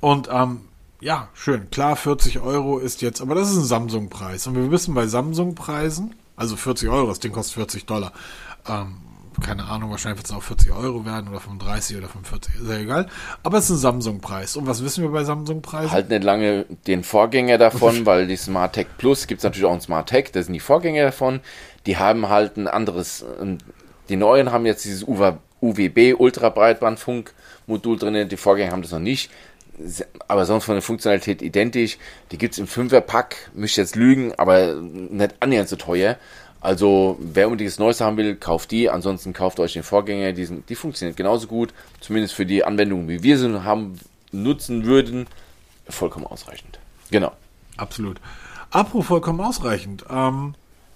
Und 0.00 0.28
ähm, 0.32 0.62
ja, 1.00 1.28
schön. 1.34 1.70
Klar, 1.70 1.96
40 1.96 2.40
Euro 2.40 2.78
ist 2.78 3.02
jetzt, 3.02 3.20
aber 3.20 3.34
das 3.34 3.50
ist 3.50 3.56
ein 3.56 3.64
Samsung-Preis. 3.64 4.46
Und 4.46 4.56
wir 4.56 4.70
wissen 4.70 4.94
bei 4.94 5.06
Samsung-Preisen, 5.06 6.14
also 6.34 6.56
40 6.56 6.88
Euro, 6.88 7.08
das 7.08 7.20
Ding 7.20 7.32
kostet 7.32 7.56
40 7.56 7.84
Dollar. 7.84 8.12
Ähm, 8.66 8.96
keine 9.40 9.64
Ahnung, 9.64 9.90
wahrscheinlich 9.90 10.18
wird 10.18 10.26
es 10.26 10.32
auch 10.32 10.42
40 10.42 10.72
Euro 10.72 11.04
werden 11.04 11.28
oder 11.28 11.40
35 11.40 11.98
oder 11.98 12.08
45, 12.08 12.54
ist 12.54 12.68
ja 12.68 12.78
egal. 12.78 13.08
Aber 13.42 13.58
es 13.58 13.64
ist 13.64 13.76
ein 13.76 13.78
Samsung-Preis. 13.78 14.56
Und 14.56 14.66
was 14.66 14.82
wissen 14.82 15.02
wir 15.02 15.10
bei 15.10 15.24
Samsung-Preisen? 15.24 15.90
Halt 15.90 16.08
nicht 16.08 16.24
lange 16.24 16.64
den 16.86 17.04
Vorgänger 17.04 17.58
davon, 17.58 18.06
weil 18.06 18.26
die 18.26 18.36
Smart 18.36 18.74
Tech 18.74 18.86
Plus 18.96 19.26
gibt 19.26 19.40
es 19.40 19.44
natürlich 19.44 19.66
auch 19.66 19.74
ein 19.74 19.80
Smart 19.82 20.08
Tech, 20.08 20.30
das 20.32 20.46
sind 20.46 20.54
die 20.54 20.60
Vorgänger 20.60 21.04
davon. 21.04 21.40
Die 21.84 21.98
haben 21.98 22.28
halt 22.28 22.56
ein 22.56 22.68
anderes, 22.68 23.24
die 24.08 24.16
neuen 24.16 24.52
haben 24.52 24.66
jetzt 24.66 24.84
dieses 24.84 25.04
UWB 25.04 26.14
Ultra-Breitbandfunk-Modul 26.18 27.98
drin, 27.98 28.28
die 28.28 28.36
Vorgänger 28.36 28.72
haben 28.72 28.82
das 28.82 28.92
noch 28.92 28.98
nicht. 28.98 29.30
Aber 30.28 30.44
sonst 30.44 30.64
von 30.64 30.74
der 30.74 30.82
Funktionalität 30.82 31.40
identisch. 31.40 31.98
Die 32.30 32.38
gibt 32.38 32.54
es 32.54 32.58
im 32.58 32.66
5er-Pack, 32.66 33.50
müsste 33.54 33.80
jetzt 33.80 33.96
lügen, 33.96 34.32
aber 34.36 34.74
nicht 34.74 35.34
annähernd 35.40 35.68
so 35.68 35.76
teuer. 35.76 36.18
Also, 36.60 37.18
wer 37.20 37.48
unbedingt 37.48 37.70
das 37.70 37.80
Neueste 37.80 38.04
haben 38.04 38.16
will, 38.16 38.36
kauft 38.36 38.70
die. 38.70 38.88
Ansonsten 38.88 39.32
kauft 39.32 39.58
euch 39.58 39.72
den 39.72 39.82
Vorgänger. 39.82 40.32
Die, 40.32 40.44
sind, 40.44 40.68
die 40.68 40.76
funktioniert 40.76 41.16
genauso 41.16 41.48
gut. 41.48 41.74
Zumindest 42.00 42.34
für 42.34 42.46
die 42.46 42.64
Anwendungen, 42.64 43.08
wie 43.08 43.22
wir 43.22 43.36
sie 43.36 43.64
haben, 43.64 43.98
nutzen 44.30 44.84
würden. 44.84 45.26
Vollkommen 45.88 46.26
ausreichend. 46.26 46.78
Genau. 47.10 47.32
Absolut. 47.76 48.20
Apropos 48.70 49.06
vollkommen 49.06 49.40
ausreichend. 49.40 50.04
Ähm, 50.08 50.54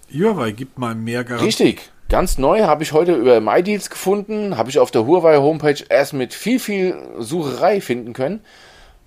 Huawei 0.09 0.51
gibt 0.51 0.77
mal 0.77 0.95
mehr 0.95 1.25
Garantie. 1.25 1.47
Richtig. 1.47 1.91
Ganz 2.09 2.37
neu 2.37 2.61
habe 2.61 2.83
ich 2.83 2.93
heute 2.93 3.15
über 3.15 3.41
MyDeals 3.41 3.89
gefunden. 3.89 4.57
Habe 4.57 4.69
ich 4.69 4.79
auf 4.79 4.91
der 4.91 5.05
Huawei 5.05 5.37
Homepage 5.37 5.83
erst 5.89 6.13
mit 6.13 6.33
viel, 6.33 6.57
viel 6.57 6.97
Sucherei 7.19 7.81
finden 7.81 8.13
können. 8.13 8.39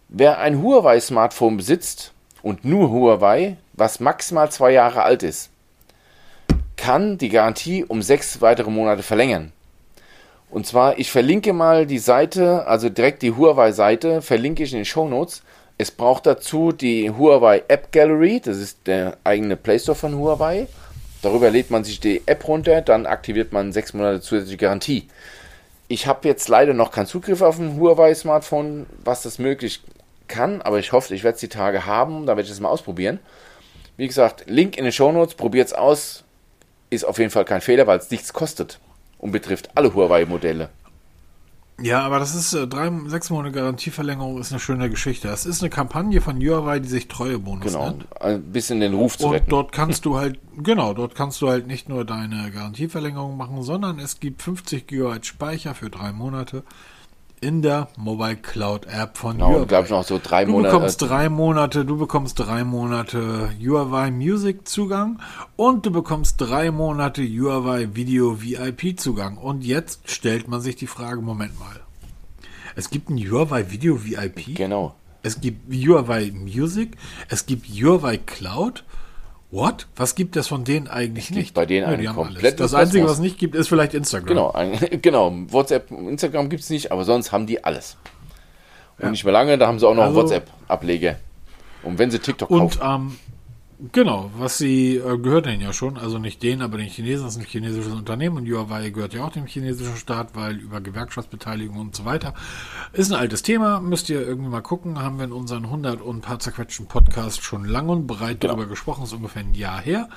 Wer 0.08 0.38
ein 0.38 0.60
Huawei 0.62 1.00
Smartphone 1.00 1.56
besitzt 1.56 2.12
und 2.42 2.66
nur 2.66 2.90
Huawei, 2.90 3.56
was 3.72 4.00
maximal 4.00 4.50
zwei 4.50 4.72
Jahre 4.72 5.02
alt 5.02 5.22
ist, 5.22 5.48
kann 6.76 7.16
die 7.16 7.30
Garantie 7.30 7.84
um 7.84 8.02
sechs 8.02 8.42
weitere 8.42 8.70
Monate 8.70 9.02
verlängern. 9.02 9.52
Und 10.50 10.66
zwar, 10.66 10.98
ich 10.98 11.10
verlinke 11.10 11.54
mal 11.54 11.86
die 11.86 11.98
Seite, 11.98 12.66
also 12.66 12.90
direkt 12.90 13.22
die 13.22 13.32
Huawei-Seite, 13.32 14.20
verlinke 14.20 14.64
ich 14.64 14.72
in 14.72 14.80
den 14.80 14.84
Show 14.84 15.08
Notes. 15.08 15.42
Es 15.78 15.90
braucht 15.90 16.26
dazu 16.26 16.72
die 16.72 17.10
Huawei 17.10 17.62
App 17.68 17.92
Gallery, 17.92 18.40
das 18.44 18.58
ist 18.58 18.86
der 18.86 19.16
eigene 19.24 19.56
Play 19.56 19.78
Store 19.78 19.96
von 19.96 20.18
Huawei. 20.18 20.66
Darüber 21.22 21.50
lädt 21.50 21.70
man 21.70 21.84
sich 21.84 22.00
die 22.00 22.22
App 22.26 22.46
runter, 22.48 22.80
dann 22.80 23.06
aktiviert 23.06 23.52
man 23.52 23.72
sechs 23.72 23.92
Monate 23.92 24.20
zusätzliche 24.20 24.56
Garantie. 24.56 25.08
Ich 25.88 26.06
habe 26.06 26.26
jetzt 26.28 26.48
leider 26.48 26.72
noch 26.72 26.92
keinen 26.92 27.06
Zugriff 27.06 27.42
auf 27.42 27.58
ein 27.58 27.78
Huawei-Smartphone, 27.78 28.86
was 29.04 29.22
das 29.22 29.38
möglich 29.38 29.82
kann, 30.28 30.62
aber 30.62 30.78
ich 30.78 30.92
hoffe, 30.92 31.14
ich 31.14 31.24
werde 31.24 31.34
es 31.34 31.40
die 31.40 31.48
Tage 31.48 31.84
haben, 31.84 32.26
da 32.26 32.32
werde 32.32 32.42
ich 32.42 32.48
das 32.48 32.60
mal 32.60 32.68
ausprobieren. 32.68 33.18
Wie 33.96 34.06
gesagt, 34.06 34.44
Link 34.48 34.78
in 34.78 34.84
den 34.84 34.92
Show 34.92 35.12
Notes, 35.12 35.34
probiert 35.34 35.66
es 35.66 35.72
aus, 35.74 36.24
ist 36.88 37.04
auf 37.04 37.18
jeden 37.18 37.30
Fall 37.30 37.44
kein 37.44 37.60
Fehler, 37.60 37.86
weil 37.86 37.98
es 37.98 38.10
nichts 38.10 38.32
kostet 38.32 38.78
und 39.18 39.32
betrifft 39.32 39.70
alle 39.74 39.92
Huawei-Modelle. 39.92 40.70
Ja, 41.82 42.02
aber 42.02 42.18
das 42.18 42.34
ist 42.34 42.52
äh, 42.52 42.66
drei, 42.66 42.90
sechs 43.06 43.30
Monate 43.30 43.52
Garantieverlängerung 43.52 44.38
ist 44.38 44.52
eine 44.52 44.60
schöne 44.60 44.90
Geschichte. 44.90 45.28
Das 45.28 45.46
ist 45.46 45.62
eine 45.62 45.70
Kampagne 45.70 46.20
von 46.20 46.36
Huawei, 46.40 46.78
die 46.78 46.88
sich 46.88 47.08
Treuebonus 47.08 47.72
genau, 47.72 47.90
nennt. 47.90 48.22
ein 48.22 48.42
bisschen 48.42 48.80
den 48.80 48.94
Ruf 48.94 49.18
zu 49.18 49.26
und 49.26 49.32
retten. 49.34 49.50
dort 49.50 49.72
kannst 49.72 50.04
du 50.04 50.18
halt, 50.18 50.38
genau, 50.56 50.94
dort 50.94 51.14
kannst 51.14 51.40
du 51.42 51.48
halt 51.48 51.66
nicht 51.66 51.88
nur 51.88 52.04
deine 52.04 52.50
Garantieverlängerung 52.50 53.36
machen, 53.36 53.62
sondern 53.62 53.98
es 53.98 54.20
gibt 54.20 54.42
50 54.42 54.86
GB 54.86 55.22
Speicher 55.22 55.74
für 55.74 55.90
drei 55.90 56.12
Monate 56.12 56.64
in 57.40 57.62
der 57.62 57.88
Mobile 57.96 58.36
Cloud 58.36 58.86
App 58.86 59.16
von 59.16 59.36
genau, 59.36 59.50
Huawei. 59.50 59.64
glaube 59.64 59.84
ich 59.86 59.90
noch 59.90 60.04
so 60.04 60.20
drei 60.22 60.44
du 60.44 60.52
Monate. 60.52 60.70
Du 60.70 60.76
bekommst 60.78 61.02
drei 61.02 61.28
Monate, 61.28 61.84
du 61.84 61.96
bekommst 61.96 62.38
drei 62.38 62.64
Monate 62.64 63.50
Huawei 63.58 64.10
Music 64.10 64.68
Zugang 64.68 65.20
und 65.56 65.86
du 65.86 65.90
bekommst 65.90 66.36
drei 66.38 66.70
Monate 66.70 67.22
Huawei 67.22 67.88
Video 67.94 68.42
VIP 68.42 69.00
Zugang. 69.00 69.38
Und 69.38 69.64
jetzt 69.64 70.10
stellt 70.10 70.48
man 70.48 70.60
sich 70.60 70.76
die 70.76 70.86
Frage, 70.86 71.22
Moment 71.22 71.58
mal. 71.58 71.80
Es 72.76 72.90
gibt 72.90 73.08
ein 73.10 73.18
Huawei 73.18 73.70
Video 73.70 74.04
VIP. 74.04 74.56
Genau. 74.56 74.94
Es 75.22 75.40
gibt 75.40 75.72
Huawei 75.72 76.32
Music, 76.32 76.96
es 77.28 77.46
gibt 77.46 77.66
Huawei 77.66 78.18
Cloud 78.18 78.84
What? 79.50 79.88
Was 79.96 80.14
gibt 80.14 80.36
es 80.36 80.46
von 80.46 80.64
denen 80.64 80.86
eigentlich 80.86 81.30
nicht? 81.30 81.54
Bei 81.54 81.66
denen 81.66 82.00
ja, 82.02 82.10
ein 82.10 82.14
komplett. 82.14 82.60
Das 82.60 82.72
Einzige, 82.72 83.04
was 83.04 83.14
es 83.14 83.18
nicht 83.18 83.38
gibt, 83.38 83.56
ist 83.56 83.68
vielleicht 83.68 83.94
Instagram. 83.94 84.28
Genau, 84.28 84.52
ein, 84.52 84.78
genau. 85.02 85.32
WhatsApp, 85.48 85.90
Instagram 85.90 86.48
gibt 86.48 86.62
es 86.62 86.70
nicht, 86.70 86.92
aber 86.92 87.04
sonst 87.04 87.32
haben 87.32 87.46
die 87.46 87.64
alles. 87.64 87.96
Und 88.98 89.06
ja. 89.06 89.10
nicht 89.10 89.24
mehr 89.24 89.32
lange, 89.32 89.58
da 89.58 89.66
haben 89.66 89.80
sie 89.80 89.88
auch 89.88 89.94
noch 89.94 90.04
also, 90.04 90.22
WhatsApp-Ableger. 90.22 91.16
Und 91.82 91.98
wenn 91.98 92.10
sie 92.10 92.20
TikTok 92.20 92.50
und, 92.50 92.78
kaufen. 92.78 92.80
Ähm, 92.82 93.18
Genau, 93.92 94.30
was 94.36 94.58
sie 94.58 94.96
äh, 94.96 95.16
gehört 95.16 95.46
denen 95.46 95.62
ja 95.62 95.72
schon, 95.72 95.96
also 95.96 96.18
nicht 96.18 96.42
denen, 96.42 96.60
aber 96.60 96.76
den 96.76 96.88
Chinesen, 96.88 97.24
das 97.24 97.36
ist 97.36 97.40
ein 97.40 97.46
chinesisches 97.46 97.94
Unternehmen 97.94 98.36
und 98.36 98.46
Huawei 98.46 98.90
gehört 98.90 99.14
ja 99.14 99.24
auch 99.24 99.32
dem 99.32 99.46
chinesischen 99.46 99.96
Staat, 99.96 100.34
weil 100.34 100.56
über 100.56 100.82
Gewerkschaftsbeteiligung 100.82 101.78
und 101.78 101.96
so 101.96 102.04
weiter. 102.04 102.34
Ist 102.92 103.10
ein 103.10 103.18
altes 103.18 103.42
Thema, 103.42 103.80
müsst 103.80 104.10
ihr 104.10 104.20
irgendwie 104.20 104.50
mal 104.50 104.60
gucken, 104.60 105.00
haben 105.00 105.16
wir 105.16 105.24
in 105.24 105.32
unseren 105.32 105.64
100 105.64 106.02
und 106.02 106.20
paar 106.20 106.38
zerquetschten 106.38 106.88
Podcast 106.88 107.42
schon 107.42 107.64
lang 107.64 107.88
und 107.88 108.06
breit 108.06 108.40
genau. 108.40 108.52
darüber 108.52 108.68
gesprochen, 108.68 109.04
ist 109.04 109.14
ungefähr 109.14 109.42
ein 109.42 109.54
Jahr 109.54 109.80
her. 109.80 110.10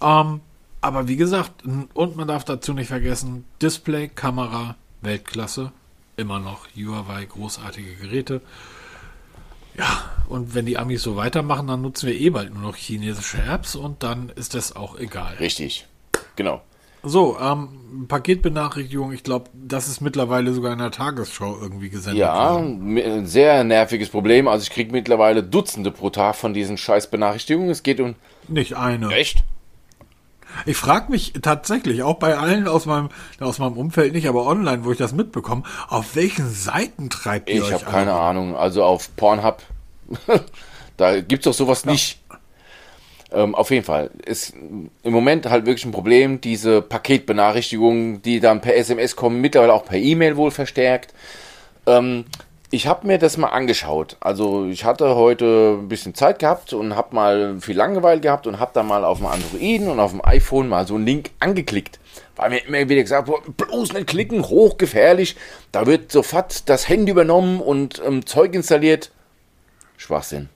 Ähm, 0.00 0.40
aber 0.80 1.06
wie 1.06 1.16
gesagt, 1.16 1.64
und 1.92 2.16
man 2.16 2.28
darf 2.28 2.44
dazu 2.44 2.72
nicht 2.72 2.88
vergessen, 2.88 3.44
Display, 3.60 4.08
Kamera, 4.08 4.76
Weltklasse, 5.02 5.70
immer 6.16 6.38
noch 6.38 6.66
Huawei, 6.74 7.26
großartige 7.26 7.94
Geräte. 7.96 8.40
Ja, 9.78 10.10
und 10.28 10.54
wenn 10.54 10.66
die 10.66 10.78
Amis 10.78 11.02
so 11.02 11.16
weitermachen, 11.16 11.66
dann 11.66 11.82
nutzen 11.82 12.08
wir 12.08 12.18
eh 12.18 12.30
bald 12.30 12.52
nur 12.52 12.62
noch 12.62 12.76
chinesische 12.76 13.38
Apps 13.42 13.76
und 13.76 14.02
dann 14.02 14.30
ist 14.34 14.54
das 14.54 14.74
auch 14.74 14.98
egal. 14.98 15.34
Richtig, 15.38 15.86
genau. 16.34 16.62
So, 17.02 17.38
ähm, 17.40 18.06
Paketbenachrichtigung, 18.08 19.12
ich 19.12 19.22
glaube, 19.22 19.48
das 19.54 19.86
ist 19.86 20.00
mittlerweile 20.00 20.52
sogar 20.52 20.72
in 20.72 20.80
der 20.80 20.90
Tagesschau 20.90 21.56
irgendwie 21.60 21.88
gesendet. 21.88 22.18
Ja, 22.18 22.56
ein 22.56 23.26
sehr 23.26 23.62
nerviges 23.62 24.08
Problem. 24.08 24.48
Also 24.48 24.64
ich 24.64 24.70
kriege 24.70 24.90
mittlerweile 24.90 25.44
Dutzende 25.44 25.92
pro 25.92 26.10
Tag 26.10 26.34
von 26.34 26.52
diesen 26.52 26.76
scheiß 26.76 27.08
Benachrichtigungen. 27.08 27.70
Es 27.70 27.84
geht 27.84 28.00
um... 28.00 28.16
Nicht 28.48 28.76
eine. 28.76 29.14
Echt? 29.14 29.44
Ich 30.64 30.76
frage 30.76 31.10
mich 31.10 31.34
tatsächlich, 31.42 32.02
auch 32.02 32.14
bei 32.14 32.36
allen 32.36 32.68
aus 32.68 32.86
meinem, 32.86 33.10
aus 33.40 33.58
meinem 33.58 33.76
Umfeld 33.76 34.12
nicht, 34.12 34.28
aber 34.28 34.46
online, 34.46 34.84
wo 34.84 34.92
ich 34.92 34.98
das 34.98 35.12
mitbekomme, 35.12 35.62
auf 35.88 36.16
welchen 36.16 36.50
Seiten 36.50 37.10
treibt 37.10 37.48
ihr 37.48 37.56
ich 37.56 37.62
euch 37.62 37.68
Ich 37.68 37.74
habe 37.74 37.84
keine 37.84 38.14
Ahnung. 38.14 38.56
Also 38.56 38.84
auf 38.84 39.14
Pornhub, 39.16 39.62
da 40.96 41.20
gibt 41.20 41.40
es 41.40 41.44
doch 41.44 41.54
sowas 41.54 41.84
ja. 41.84 41.92
nicht. 41.92 42.18
Ähm, 43.32 43.54
auf 43.54 43.70
jeden 43.70 43.84
Fall 43.84 44.10
ist 44.24 44.54
im 44.54 45.12
Moment 45.12 45.46
halt 45.46 45.66
wirklich 45.66 45.84
ein 45.84 45.92
Problem, 45.92 46.40
diese 46.40 46.80
Paketbenachrichtigungen, 46.80 48.22
die 48.22 48.38
dann 48.38 48.60
per 48.60 48.76
SMS 48.76 49.16
kommen, 49.16 49.40
mittlerweile 49.40 49.72
auch 49.72 49.84
per 49.84 49.98
E-Mail 49.98 50.36
wohl 50.36 50.52
verstärkt. 50.52 51.12
Ähm, 51.86 52.24
ich 52.70 52.86
habe 52.86 53.06
mir 53.06 53.18
das 53.18 53.36
mal 53.36 53.48
angeschaut. 53.48 54.16
Also 54.20 54.66
ich 54.66 54.84
hatte 54.84 55.14
heute 55.14 55.78
ein 55.80 55.88
bisschen 55.88 56.14
Zeit 56.14 56.40
gehabt 56.40 56.72
und 56.72 56.96
habe 56.96 57.14
mal 57.14 57.60
viel 57.60 57.76
Langeweile 57.76 58.20
gehabt 58.20 58.46
und 58.46 58.58
habe 58.58 58.72
dann 58.74 58.88
mal 58.88 59.04
auf 59.04 59.18
dem 59.18 59.26
Androiden 59.26 59.88
und 59.88 60.00
auf 60.00 60.10
dem 60.10 60.24
iPhone 60.24 60.68
mal 60.68 60.86
so 60.86 60.96
einen 60.96 61.06
Link 61.06 61.30
angeklickt. 61.38 62.00
Weil 62.34 62.50
mir 62.50 62.64
immer 62.66 62.88
wieder 62.88 63.02
gesagt 63.02 63.28
wurde, 63.28 63.50
bloß 63.52 63.92
nicht 63.92 64.08
klicken, 64.08 64.42
hochgefährlich. 64.42 65.36
Da 65.70 65.86
wird 65.86 66.10
sofort 66.10 66.68
das 66.68 66.88
Handy 66.88 67.12
übernommen 67.12 67.60
und 67.60 68.02
ähm, 68.04 68.26
Zeug 68.26 68.54
installiert. 68.54 69.12
Schwachsinn. 69.96 70.48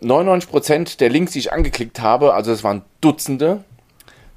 99% 0.00 0.98
der 0.98 1.10
Links, 1.10 1.32
die 1.32 1.40
ich 1.40 1.52
angeklickt 1.52 2.00
habe, 2.00 2.34
also 2.34 2.52
es 2.52 2.62
waren 2.62 2.82
Dutzende, 3.00 3.64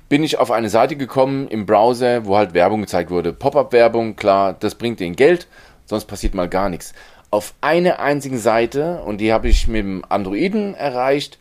bin 0.10 0.24
ich 0.24 0.40
auf 0.40 0.50
eine 0.50 0.70
Seite 0.70 0.96
gekommen 0.96 1.48
im 1.48 1.68
Browser, 1.68 2.26
wo 2.26 2.36
halt 2.36 2.56
Werbung 2.56 2.82
gezeigt 2.82 3.12
wurde. 3.12 3.32
Pop-up-Werbung, 3.32 4.16
klar, 4.16 4.54
das 4.60 4.74
bringt 4.76 5.00
den 5.00 5.16
Geld 5.16 5.48
sonst 5.92 6.06
passiert 6.06 6.34
mal 6.34 6.50
gar 6.50 6.70
nichts. 6.70 6.94
Auf 7.30 7.54
einer 7.62 8.00
einzigen 8.00 8.40
Seite, 8.40 9.02
und 9.06 9.20
die 9.20 9.32
habe 9.32 9.48
ich 9.48 9.68
mit 9.68 9.80
dem 9.80 10.04
Androiden 10.10 10.74
erreicht, 10.74 11.38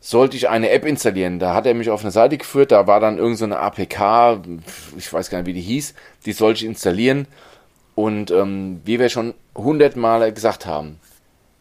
sollte 0.00 0.36
ich 0.36 0.48
eine 0.48 0.70
App 0.70 0.84
installieren. 0.84 1.38
Da 1.38 1.54
hat 1.54 1.66
er 1.66 1.74
mich 1.74 1.90
auf 1.90 2.02
eine 2.02 2.10
Seite 2.10 2.36
geführt, 2.36 2.72
da 2.72 2.88
war 2.88 2.98
dann 2.98 3.18
irgendeine 3.18 3.54
so 3.54 3.60
APK, 3.60 4.42
ich 4.96 5.12
weiß 5.12 5.30
gar 5.30 5.38
nicht, 5.38 5.46
wie 5.46 5.52
die 5.52 5.60
hieß, 5.60 5.94
die 6.26 6.32
sollte 6.32 6.60
ich 6.60 6.66
installieren. 6.66 7.28
Und 7.94 8.30
ähm, 8.30 8.80
wie 8.84 8.98
wir 8.98 9.10
schon 9.10 9.34
hundertmal 9.54 10.32
gesagt 10.32 10.66
haben, 10.66 10.98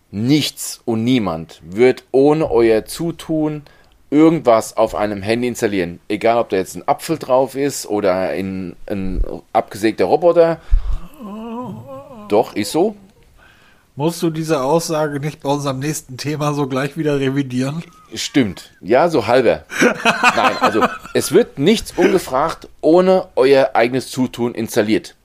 nichts 0.10 0.82
und 0.86 1.04
niemand 1.04 1.62
wird 1.64 2.06
ohne 2.12 2.50
euer 2.50 2.86
Zutun 2.86 3.64
irgendwas 4.10 4.76
auf 4.78 4.96
einem 4.96 5.22
Handy 5.22 5.50
installieren. 5.50 6.00
Egal, 6.08 6.38
ob 6.38 6.50
da 6.50 6.58
jetzt 6.58 6.76
ein 6.76 6.88
Apfel 6.88 7.18
drauf 7.18 7.56
ist 7.56 7.86
oder 7.86 8.14
ein, 8.30 8.76
ein 8.88 9.22
abgesägter 9.54 10.06
Roboter 10.06 10.60
doch, 12.32 12.56
ist 12.56 12.72
so. 12.72 12.96
Musst 13.96 14.24
du 14.24 14.30
diese 14.30 14.62
Aussage 14.62 15.20
nicht 15.20 15.42
bei 15.42 15.50
unserem 15.50 15.80
nächsten 15.80 16.18
Thema 16.18 16.54
so 16.54 16.68
gleich 16.68 16.96
wieder 16.96 17.20
revidieren? 17.20 17.84
Stimmt. 18.16 18.72
Ja, 18.80 19.10
so 19.10 19.28
halber. 19.28 19.66
Nein, 20.36 20.58
also 20.62 20.86
es 21.14 21.34
wird 21.34 21.60
nichts 21.60 21.94
ungefragt 21.98 22.70
ohne 22.80 23.28
euer 23.36 23.72
eigenes 23.74 24.10
Zutun 24.10 24.56
installiert. 24.56 25.16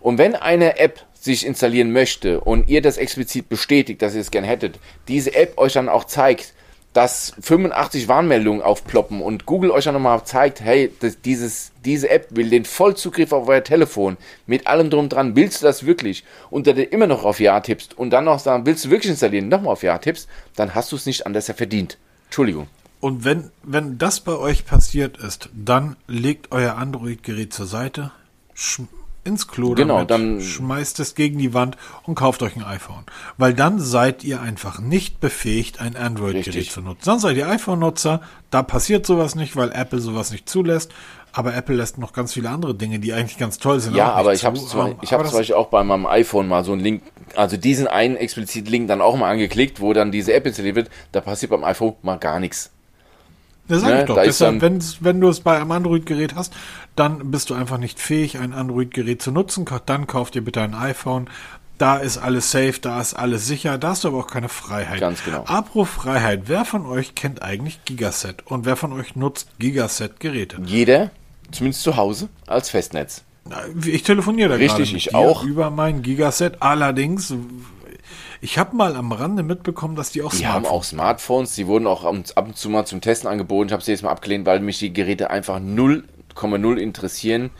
Und 0.00 0.18
wenn 0.18 0.36
eine 0.36 0.78
App 0.78 1.04
sich 1.14 1.44
installieren 1.44 1.92
möchte 1.92 2.40
und 2.40 2.68
ihr 2.68 2.80
das 2.80 2.96
explizit 2.96 3.48
bestätigt, 3.48 4.02
dass 4.02 4.14
ihr 4.14 4.20
es 4.20 4.30
gern 4.30 4.44
hättet, 4.44 4.78
diese 5.08 5.34
App 5.34 5.58
euch 5.58 5.72
dann 5.72 5.88
auch 5.88 6.04
zeigt, 6.04 6.54
dass 6.92 7.34
85 7.40 8.08
Warnmeldungen 8.08 8.62
aufploppen 8.62 9.22
und 9.22 9.46
Google 9.46 9.70
euch 9.70 9.84
dann 9.84 9.94
nochmal 9.94 10.24
zeigt, 10.24 10.60
hey, 10.60 10.92
das, 11.00 11.20
dieses, 11.20 11.72
diese 11.84 12.10
App 12.10 12.28
will 12.30 12.50
den 12.50 12.64
Vollzugriff 12.64 13.32
auf 13.32 13.48
euer 13.48 13.64
Telefon 13.64 14.16
mit 14.46 14.66
allem 14.66 14.90
drum 14.90 15.08
dran, 15.08 15.34
willst 15.34 15.62
du 15.62 15.66
das 15.66 15.86
wirklich? 15.86 16.24
Und 16.50 16.66
du 16.76 16.82
immer 16.82 17.06
noch 17.06 17.24
auf 17.24 17.40
Ja 17.40 17.60
tippst 17.60 17.96
und 17.96 18.10
dann 18.10 18.24
noch 18.24 18.38
sagen, 18.38 18.66
willst 18.66 18.84
du 18.84 18.90
wirklich 18.90 19.10
installieren, 19.10 19.48
nochmal 19.48 19.72
auf 19.72 19.82
Ja 19.82 19.98
tippst, 19.98 20.28
dann 20.56 20.74
hast 20.74 20.92
du 20.92 20.96
es 20.96 21.06
nicht 21.06 21.26
anders 21.26 21.46
verdient. 21.46 21.98
Entschuldigung. 22.26 22.68
Und 23.00 23.24
wenn, 23.24 23.50
wenn 23.62 23.98
das 23.98 24.20
bei 24.20 24.36
euch 24.36 24.64
passiert 24.64 25.16
ist, 25.16 25.48
dann 25.52 25.96
legt 26.06 26.52
euer 26.52 26.76
Android-Gerät 26.76 27.52
zur 27.52 27.66
Seite, 27.66 28.12
ins 29.24 29.46
Klo 29.48 29.74
genau, 29.74 30.04
damit, 30.04 30.10
dann 30.10 30.40
schmeißt 30.40 30.98
es 31.00 31.14
gegen 31.14 31.38
die 31.38 31.54
Wand 31.54 31.76
und 32.04 32.14
kauft 32.14 32.42
euch 32.42 32.56
ein 32.56 32.64
iPhone. 32.64 33.04
Weil 33.36 33.54
dann 33.54 33.78
seid 33.78 34.24
ihr 34.24 34.40
einfach 34.40 34.80
nicht 34.80 35.20
befähigt, 35.20 35.80
ein 35.80 35.96
Android-Gerät 35.96 36.70
zu 36.70 36.80
nutzen. 36.80 37.02
Dann 37.04 37.18
seid 37.18 37.36
ihr 37.36 37.48
iPhone-Nutzer, 37.48 38.20
da 38.50 38.62
passiert 38.62 39.06
sowas 39.06 39.34
nicht, 39.34 39.56
weil 39.56 39.70
Apple 39.72 40.00
sowas 40.00 40.32
nicht 40.32 40.48
zulässt. 40.48 40.92
Aber 41.34 41.54
Apple 41.54 41.76
lässt 41.76 41.96
noch 41.96 42.12
ganz 42.12 42.34
viele 42.34 42.50
andere 42.50 42.74
Dinge, 42.74 42.98
die 42.98 43.14
eigentlich 43.14 43.38
ganz 43.38 43.58
toll 43.58 43.80
sind. 43.80 43.96
Ja, 43.96 44.12
aber 44.12 44.34
ich 44.34 44.44
habe 44.44 44.58
zum, 44.58 44.96
ich 45.00 45.14
hab 45.14 45.26
zum 45.26 45.38
Beispiel 45.38 45.56
auch 45.56 45.68
bei 45.68 45.82
meinem 45.82 46.04
iPhone 46.04 46.46
mal 46.46 46.62
so 46.62 46.72
einen 46.72 46.82
Link, 46.82 47.02
also 47.36 47.56
diesen 47.56 47.86
einen 47.86 48.16
explizit 48.16 48.68
Link 48.68 48.88
dann 48.88 49.00
auch 49.00 49.16
mal 49.16 49.30
angeklickt, 49.30 49.80
wo 49.80 49.94
dann 49.94 50.12
diese 50.12 50.34
App 50.34 50.46
installiert 50.46 50.76
wird. 50.76 50.90
Da 51.12 51.22
passiert 51.22 51.50
beim 51.50 51.64
iPhone 51.64 51.94
mal 52.02 52.18
gar 52.18 52.38
nichts. 52.38 52.70
Das 53.68 53.80
sag 53.80 53.90
ne? 53.90 54.00
ich 54.00 54.06
doch. 54.06 54.22
Deshalb, 54.22 54.60
wenn, 54.60 54.82
wenn 55.00 55.20
du 55.20 55.28
es 55.28 55.40
bei 55.40 55.56
einem 55.56 55.70
Android-Gerät 55.70 56.34
hast, 56.34 56.52
dann 56.96 57.30
bist 57.30 57.50
du 57.50 57.54
einfach 57.54 57.78
nicht 57.78 57.98
fähig, 57.98 58.38
ein 58.38 58.52
Android-Gerät 58.52 59.22
zu 59.22 59.30
nutzen. 59.30 59.64
Dann 59.86 60.06
kauf 60.06 60.30
dir 60.30 60.42
bitte 60.42 60.60
ein 60.60 60.74
iPhone. 60.74 61.28
Da 61.78 61.96
ist 61.96 62.18
alles 62.18 62.50
safe, 62.50 62.74
da 62.80 63.00
ist 63.00 63.14
alles 63.14 63.46
sicher, 63.46 63.76
da 63.76 63.88
hast 63.88 64.04
du 64.04 64.08
aber 64.08 64.18
auch 64.18 64.28
keine 64.28 64.48
Freiheit. 64.48 65.00
Ganz 65.00 65.24
genau. 65.24 65.44
Apro 65.46 65.84
Freiheit, 65.84 66.42
wer 66.46 66.64
von 66.64 66.86
euch 66.86 67.16
kennt 67.16 67.42
eigentlich 67.42 67.84
Gigaset 67.84 68.46
und 68.46 68.66
wer 68.66 68.76
von 68.76 68.92
euch 68.92 69.16
nutzt 69.16 69.48
Gigaset-Geräte? 69.58 70.58
Jeder, 70.64 71.10
zumindest 71.50 71.82
zu 71.82 71.96
Hause, 71.96 72.28
als 72.46 72.70
Festnetz. 72.70 73.24
Ich 73.84 74.04
telefoniere 74.04 74.50
da 74.50 74.54
Richtig, 74.54 74.76
gerade 74.76 74.92
mit 74.92 74.96
ich 74.96 75.14
auch. 75.16 75.42
über 75.42 75.70
mein 75.70 76.02
Gigaset. 76.02 76.58
Allerdings 76.60 77.34
ich 78.44 78.58
habe 78.58 78.74
mal 78.74 78.96
am 78.96 79.12
Rande 79.12 79.44
mitbekommen, 79.44 79.94
dass 79.94 80.10
die 80.10 80.20
auch 80.20 80.32
die 80.32 80.38
Smartphones 80.38 80.66
haben 80.66 80.76
auch 80.76 80.84
Smartphones. 80.84 81.54
Die 81.54 81.68
wurden 81.68 81.86
auch 81.86 82.04
ab 82.04 82.44
und 82.44 82.56
zu 82.56 82.70
mal 82.70 82.84
zum 82.84 83.00
Testen 83.00 83.30
angeboten. 83.30 83.68
Ich 83.68 83.72
habe 83.72 83.84
sie 83.84 83.92
jetzt 83.92 84.02
mal 84.02 84.10
abgelehnt, 84.10 84.46
weil 84.46 84.58
mich 84.58 84.80
die 84.80 84.92
Geräte 84.92 85.30
einfach 85.30 85.60
0,0 86.34 86.76
interessieren. 86.76 87.50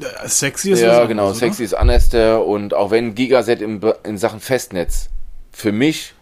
Äh, 0.00 0.28
sexy 0.28 0.72
ist 0.72 0.80
Ja, 0.80 1.04
genau. 1.04 1.24
Anders, 1.24 1.38
sexy 1.38 1.64
ist 1.64 1.74
anders. 1.74 2.12
Und 2.14 2.74
auch 2.74 2.90
wenn 2.90 3.14
Gigaset 3.14 3.60
in, 3.60 3.80
in 4.04 4.18
Sachen 4.18 4.40
Festnetz 4.40 5.08
für 5.52 5.72
mich 5.72 6.14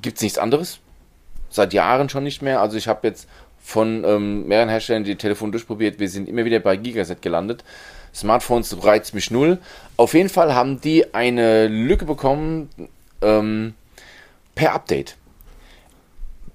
gibt 0.00 0.18
es 0.18 0.22
nichts 0.22 0.38
anderes. 0.38 0.78
Seit 1.50 1.72
Jahren 1.72 2.08
schon 2.08 2.24
nicht 2.24 2.42
mehr. 2.42 2.60
Also 2.60 2.76
ich 2.76 2.88
habe 2.88 3.06
jetzt 3.06 3.28
von 3.62 4.04
ähm, 4.04 4.46
mehreren 4.46 4.68
Herstellern 4.68 5.04
die 5.04 5.16
Telefone 5.16 5.52
durchprobiert. 5.52 5.98
Wir 5.98 6.08
sind 6.08 6.28
immer 6.28 6.44
wieder 6.44 6.60
bei 6.60 6.76
Gigaset 6.76 7.22
gelandet. 7.22 7.64
Smartphones 8.14 8.84
reizt 8.84 9.14
mich 9.14 9.30
null. 9.30 9.58
Auf 9.96 10.14
jeden 10.14 10.28
Fall 10.28 10.54
haben 10.54 10.80
die 10.80 11.14
eine 11.14 11.66
Lücke 11.66 12.04
bekommen 12.04 12.68
ähm, 13.22 13.74
per 14.54 14.74
Update. 14.74 15.16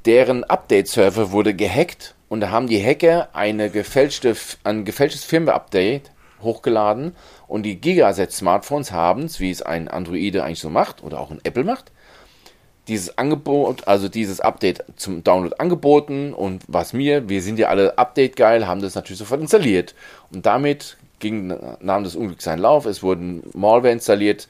Deren 0.05 0.43
Update-Server 0.45 1.32
wurde 1.32 1.53
gehackt 1.53 2.15
und 2.30 2.41
da 2.41 2.51
haben 2.51 2.67
die 2.67 2.82
Hacker 2.82 3.30
eine 3.34 3.69
gefälschte, 3.69 4.36
ein 4.63 4.86
gefälschtes 4.86 5.23
Firmware-Update 5.23 6.11
hochgeladen. 6.41 7.15
Und 7.47 7.63
die 7.63 7.82
Gigaset-Smartphones 7.82 8.91
haben 8.91 9.23
es, 9.23 9.39
wie 9.39 9.49
es 9.49 9.61
ein 9.61 9.88
Android 9.88 10.38
eigentlich 10.38 10.59
so 10.59 10.69
macht 10.69 11.03
oder 11.03 11.19
auch 11.19 11.32
ein 11.32 11.41
Apple 11.43 11.63
macht, 11.63 11.91
dieses 12.88 13.17
Angebot, 13.17 13.88
also 13.88 14.09
dieses 14.09 14.39
Update 14.39 14.84
zum 14.95 15.23
Download 15.23 15.55
angeboten. 15.57 16.34
Und 16.34 16.63
was 16.67 16.93
mir, 16.93 17.30
wir 17.30 17.41
sind 17.41 17.59
ja 17.59 17.69
alle 17.69 17.97
Update 17.97 18.36
geil, 18.36 18.67
haben 18.67 18.82
das 18.82 18.95
natürlich 18.95 19.19
sofort 19.19 19.41
installiert. 19.41 19.95
Und 20.32 20.45
damit 20.45 20.97
ging, 21.19 21.53
nahm 21.82 22.03
das 22.03 22.15
Unglück 22.15 22.41
seinen 22.41 22.59
Lauf, 22.59 22.86
es 22.86 23.03
wurden 23.03 23.43
Malware 23.53 23.91
installiert, 23.91 24.47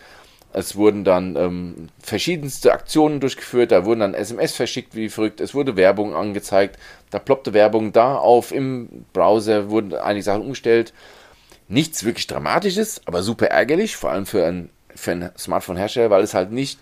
es 0.52 0.76
wurden 0.76 1.04
dann 1.04 1.36
ähm, 1.36 1.90
verschiedenste 2.00 2.72
Aktionen 2.72 3.20
durchgeführt, 3.20 3.72
da 3.72 3.86
wurden 3.86 4.00
dann 4.00 4.14
SMS 4.16 4.56
verschickt 4.56 4.96
wie 4.96 5.10
verrückt, 5.10 5.42
es 5.42 5.54
wurde 5.54 5.76
Werbung 5.76 6.16
angezeigt, 6.16 6.80
da 7.12 7.20
ploppte 7.20 7.54
Werbung 7.54 7.92
da 7.92 8.18
auf 8.18 8.52
im 8.52 9.06
Browser, 9.14 9.70
wurden 9.70 9.94
einige 9.94 10.24
Sachen 10.24 10.42
umgestellt. 10.42 10.94
Nichts 11.68 12.04
wirklich 12.04 12.28
Dramatisches, 12.28 13.02
aber 13.06 13.24
super 13.24 13.48
ärgerlich, 13.48 13.96
vor 13.96 14.12
allem 14.12 14.26
für 14.26 14.46
ein, 14.46 14.70
für 14.96 15.12
ein 15.12 15.30
Smartphone-Hersteller, 15.38 16.10
weil 16.10 16.24
es 16.24 16.34
halt 16.34 16.52
nicht 16.52 16.80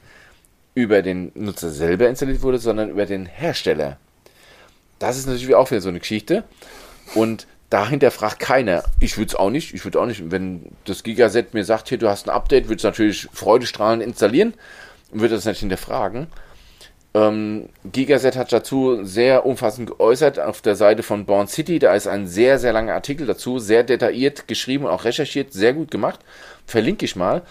über 0.75 1.01
den 1.01 1.31
Nutzer 1.35 1.69
selber 1.69 2.07
installiert 2.07 2.41
wurde, 2.41 2.59
sondern 2.59 2.89
über 2.89 3.05
den 3.05 3.25
Hersteller. 3.25 3.97
Das 4.99 5.17
ist 5.17 5.27
natürlich 5.27 5.55
auch 5.55 5.71
wieder 5.71 5.81
so 5.81 5.89
eine 5.89 5.99
Geschichte. 5.99 6.43
Und 7.15 7.47
dahinter 7.69 8.11
fragt 8.11 8.39
keiner. 8.39 8.83
Ich 8.99 9.17
würde 9.17 9.29
es 9.29 9.35
auch 9.35 9.49
nicht. 9.49 9.73
Ich 9.73 9.83
würde 9.85 9.99
auch 9.99 10.05
nicht, 10.05 10.31
wenn 10.31 10.63
das 10.85 11.03
Gigaset 11.03 11.53
mir 11.53 11.65
sagt, 11.65 11.89
hier, 11.89 11.97
du 11.97 12.09
hast 12.09 12.27
ein 12.27 12.35
Update, 12.35 12.65
würde 12.65 12.77
es 12.77 12.83
natürlich 12.83 13.27
freudestrahlend 13.33 14.03
installieren 14.03 14.53
und 15.11 15.21
würde 15.21 15.35
das 15.35 15.45
nicht 15.45 15.59
hinterfragen. 15.59 16.27
Ähm, 17.17 17.69
Gigaset 17.83 18.35
hat 18.35 18.53
dazu 18.53 19.03
sehr 19.03 19.45
umfassend 19.45 19.89
geäußert 19.89 20.39
auf 20.39 20.61
der 20.61 20.75
Seite 20.75 21.01
von 21.01 21.25
Born 21.25 21.47
City. 21.47 21.79
Da 21.79 21.95
ist 21.95 22.05
ein 22.05 22.27
sehr, 22.27 22.59
sehr 22.59 22.73
langer 22.73 22.93
Artikel 22.93 23.25
dazu, 23.25 23.57
sehr 23.57 23.83
detailliert 23.83 24.47
geschrieben 24.47 24.85
und 24.85 24.91
auch 24.91 25.03
recherchiert, 25.03 25.51
sehr 25.51 25.73
gut 25.73 25.89
gemacht. 25.89 26.19
Verlinke 26.67 27.05
ich 27.05 27.15
mal. 27.15 27.41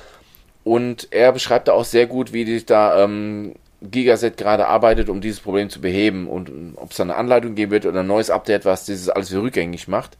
Und 0.62 1.08
er 1.10 1.32
beschreibt 1.32 1.68
da 1.68 1.72
auch 1.72 1.84
sehr 1.84 2.06
gut, 2.06 2.32
wie 2.32 2.44
sich 2.44 2.66
da 2.66 3.02
ähm, 3.02 3.54
Gigaset 3.82 4.36
gerade 4.36 4.68
arbeitet, 4.68 5.08
um 5.08 5.20
dieses 5.20 5.40
Problem 5.40 5.68
zu 5.68 5.80
beheben 5.80 6.28
und 6.28 6.76
ob 6.76 6.90
es 6.90 6.96
da 6.96 7.02
eine 7.02 7.16
Anleitung 7.16 7.54
geben 7.54 7.72
wird 7.72 7.86
oder 7.86 8.00
ein 8.00 8.06
neues 8.06 8.30
Update, 8.30 8.64
was 8.64 8.84
dieses 8.84 9.08
alles 9.08 9.30
wieder 9.30 9.42
rückgängig 9.42 9.88
macht. 9.88 10.16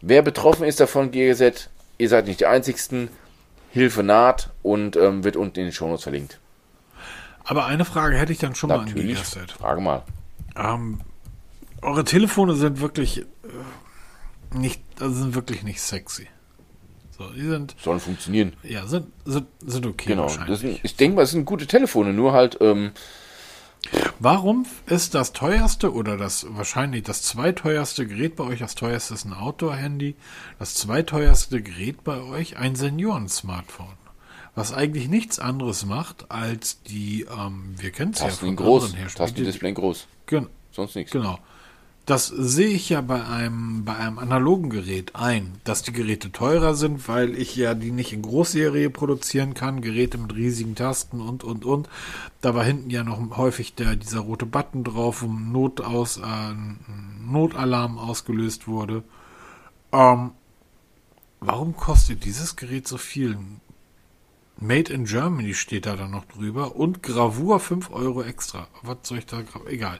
Wer 0.00 0.22
betroffen 0.22 0.64
ist 0.64 0.80
davon, 0.80 1.12
Gigaset, 1.12 1.70
ihr 1.98 2.08
seid 2.08 2.26
nicht 2.26 2.40
die 2.40 2.46
Einzigsten. 2.46 3.08
Hilfe 3.70 4.02
naht 4.02 4.50
und 4.62 4.96
ähm, 4.96 5.24
wird 5.24 5.36
unten 5.36 5.58
in 5.58 5.66
den 5.66 5.72
Shownotes 5.72 6.04
verlinkt. 6.04 6.38
Aber 7.44 7.66
eine 7.66 7.84
Frage 7.84 8.16
hätte 8.16 8.32
ich 8.32 8.38
dann 8.38 8.54
schon 8.54 8.68
Natürlich. 8.68 8.94
mal 8.94 9.00
an 9.00 9.06
Gigaset. 9.06 9.52
Frage 9.52 9.80
mal. 9.80 10.02
Ähm, 10.56 11.00
eure 11.82 12.04
Telefone 12.04 12.54
sind 12.54 12.80
wirklich 12.80 13.20
äh, 13.20 14.56
nicht, 14.56 14.82
also 15.00 15.14
sind 15.14 15.34
wirklich 15.34 15.62
nicht 15.62 15.80
sexy. 15.80 16.28
So, 17.16 17.28
die 17.28 17.42
sind. 17.42 17.76
Sollen 17.80 18.00
funktionieren. 18.00 18.54
Ja, 18.62 18.86
sind, 18.86 19.06
sind, 19.24 19.46
sind 19.64 19.86
okay. 19.86 20.10
Genau. 20.10 20.28
Sind, 20.28 20.80
ich 20.82 20.96
denke 20.96 21.16
mal, 21.16 21.22
es 21.22 21.30
sind 21.30 21.44
gute 21.44 21.66
Telefone, 21.66 22.12
nur 22.12 22.32
halt. 22.32 22.58
Ähm, 22.60 22.92
Warum 24.18 24.64
ist 24.86 25.14
das 25.14 25.32
teuerste 25.32 25.92
oder 25.92 26.16
das 26.16 26.46
wahrscheinlich 26.48 27.02
das 27.02 27.22
zweiteuerste 27.22 28.06
Gerät 28.06 28.34
bei 28.34 28.44
euch, 28.44 28.60
das 28.60 28.74
teuerste 28.74 29.12
ist 29.12 29.26
ein 29.26 29.34
Outdoor-Handy, 29.34 30.16
das 30.58 30.74
zweiteuerste 30.74 31.60
Gerät 31.60 32.02
bei 32.02 32.22
euch 32.22 32.56
ein 32.56 32.76
Senioren-Smartphone? 32.76 34.03
Was 34.54 34.72
eigentlich 34.72 35.08
nichts 35.08 35.38
anderes 35.38 35.84
macht, 35.84 36.30
als 36.30 36.82
die, 36.82 37.22
ähm, 37.22 37.74
wir 37.76 37.90
kennen 37.90 38.12
es 38.12 38.20
ja 38.20 38.28
von 38.28 38.54
groß, 38.54 38.84
anderen 38.84 38.98
Herstellern. 38.98 39.28
Tastendisplay 39.28 39.72
groß. 39.72 40.06
Gen 40.26 40.48
Sonst 40.70 40.96
nichts. 40.96 41.12
Genau. 41.12 41.38
Das 42.06 42.26
sehe 42.26 42.68
ich 42.68 42.90
ja 42.90 43.00
bei 43.00 43.24
einem, 43.24 43.86
bei 43.86 43.96
einem 43.96 44.18
analogen 44.18 44.68
Gerät 44.68 45.16
ein, 45.16 45.54
dass 45.64 45.82
die 45.82 45.92
Geräte 45.92 46.30
teurer 46.30 46.74
sind, 46.74 47.08
weil 47.08 47.34
ich 47.34 47.56
ja 47.56 47.74
die 47.74 47.92
nicht 47.92 48.12
in 48.12 48.20
Großserie 48.20 48.90
produzieren 48.90 49.54
kann, 49.54 49.80
Geräte 49.80 50.18
mit 50.18 50.34
riesigen 50.34 50.74
Tasten 50.74 51.22
und, 51.22 51.44
und, 51.44 51.64
und. 51.64 51.88
Da 52.42 52.54
war 52.54 52.62
hinten 52.62 52.90
ja 52.90 53.04
noch 53.04 53.38
häufig 53.38 53.74
der, 53.74 53.96
dieser 53.96 54.20
rote 54.20 54.44
Button 54.44 54.84
drauf, 54.84 55.22
wo 55.22 55.28
ein, 55.28 55.50
Notaus, 55.50 56.18
äh, 56.18 56.22
ein 56.22 56.78
Notalarm 57.26 57.96
ausgelöst 57.96 58.68
wurde. 58.68 59.02
Ähm, 59.90 60.32
warum 61.40 61.74
kostet 61.74 62.26
dieses 62.26 62.56
Gerät 62.56 62.86
so 62.86 62.98
viel? 62.98 63.38
Made 64.58 64.92
in 64.92 65.04
Germany 65.04 65.54
steht 65.54 65.86
da 65.86 65.96
dann 65.96 66.12
noch 66.12 66.24
drüber 66.26 66.76
und 66.76 67.02
Gravur 67.02 67.60
5 67.60 67.90
Euro 67.90 68.22
extra. 68.22 68.68
Was 68.82 68.98
soll 69.02 69.18
ich 69.18 69.26
da, 69.26 69.42
egal 69.68 69.98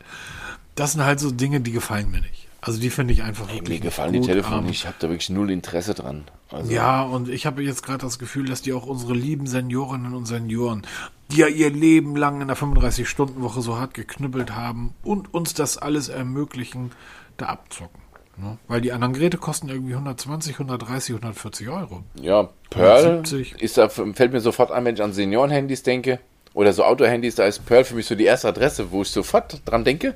das 0.75 0.93
sind 0.93 1.05
halt 1.05 1.21
so 1.21 1.31
Dinge, 1.31 1.61
die 1.61 1.73
gefallen 1.73 2.11
mir 2.11 2.21
nicht. 2.21 2.49
Also 2.61 2.81
die 2.81 2.91
finde 2.91 3.13
ich 3.13 3.23
einfach 3.23 3.49
hey, 3.49 3.61
Mir 3.61 3.79
gefallen 3.79 4.15
gut, 4.15 4.25
die 4.25 4.29
Telefone 4.29 4.63
nicht. 4.63 4.81
Ich 4.81 4.87
habe 4.87 4.97
da 4.99 5.09
wirklich 5.09 5.29
null 5.29 5.51
Interesse 5.51 5.95
dran. 5.95 6.25
Also 6.51 6.73
ja, 6.73 7.03
und 7.03 7.29
ich 7.29 7.47
habe 7.47 7.63
jetzt 7.63 7.83
gerade 7.83 7.99
das 7.99 8.19
Gefühl, 8.19 8.47
dass 8.47 8.63
die 8.63 8.73
auch 8.73 8.87
unsere 8.87 9.13
lieben 9.13 9.47
Seniorinnen 9.47 10.15
und 10.15 10.25
Senioren, 10.27 10.87
die 11.31 11.39
ja 11.39 11.47
ihr 11.47 11.71
Leben 11.71 12.17
lang 12.17 12.41
in 12.41 12.49
der 12.49 12.57
35-Stunden-Woche 12.57 13.61
so 13.61 13.79
hart 13.79 13.93
geknüppelt 13.93 14.55
haben 14.55 14.95
und 15.03 15.35
uns 15.35 15.53
das 15.53 15.77
alles 15.77 16.09
ermöglichen, 16.09 16.93
da 17.37 17.47
abzocken. 17.47 18.01
Ne? 18.37 18.59
Weil 18.69 18.81
die 18.81 18.93
anderen 18.93 19.15
Geräte 19.15 19.39
kosten 19.39 19.69
irgendwie 19.69 19.93
120, 19.93 20.55
130, 20.55 21.15
140 21.15 21.69
Euro. 21.69 22.03
Ja, 22.21 22.49
Pearl 22.71 23.23
ist 23.59 23.79
da, 23.79 23.89
fällt 23.89 24.33
mir 24.33 24.41
sofort 24.41 24.71
an, 24.71 24.85
wenn 24.85 24.95
ich 24.95 25.03
an 25.03 25.13
Senioren-Handys 25.13 25.83
denke. 25.83 26.19
oder 26.53 26.73
so 26.73 26.85
Autohandys, 26.85 27.35
da 27.35 27.47
ist 27.47 27.65
Pearl 27.67 27.85
für 27.85 27.95
mich 27.95 28.07
so 28.07 28.15
die 28.15 28.25
erste 28.25 28.49
Adresse, 28.49 28.91
wo 28.91 29.03
ich 29.03 29.09
sofort 29.09 29.61
dran 29.65 29.85
denke. 29.85 30.15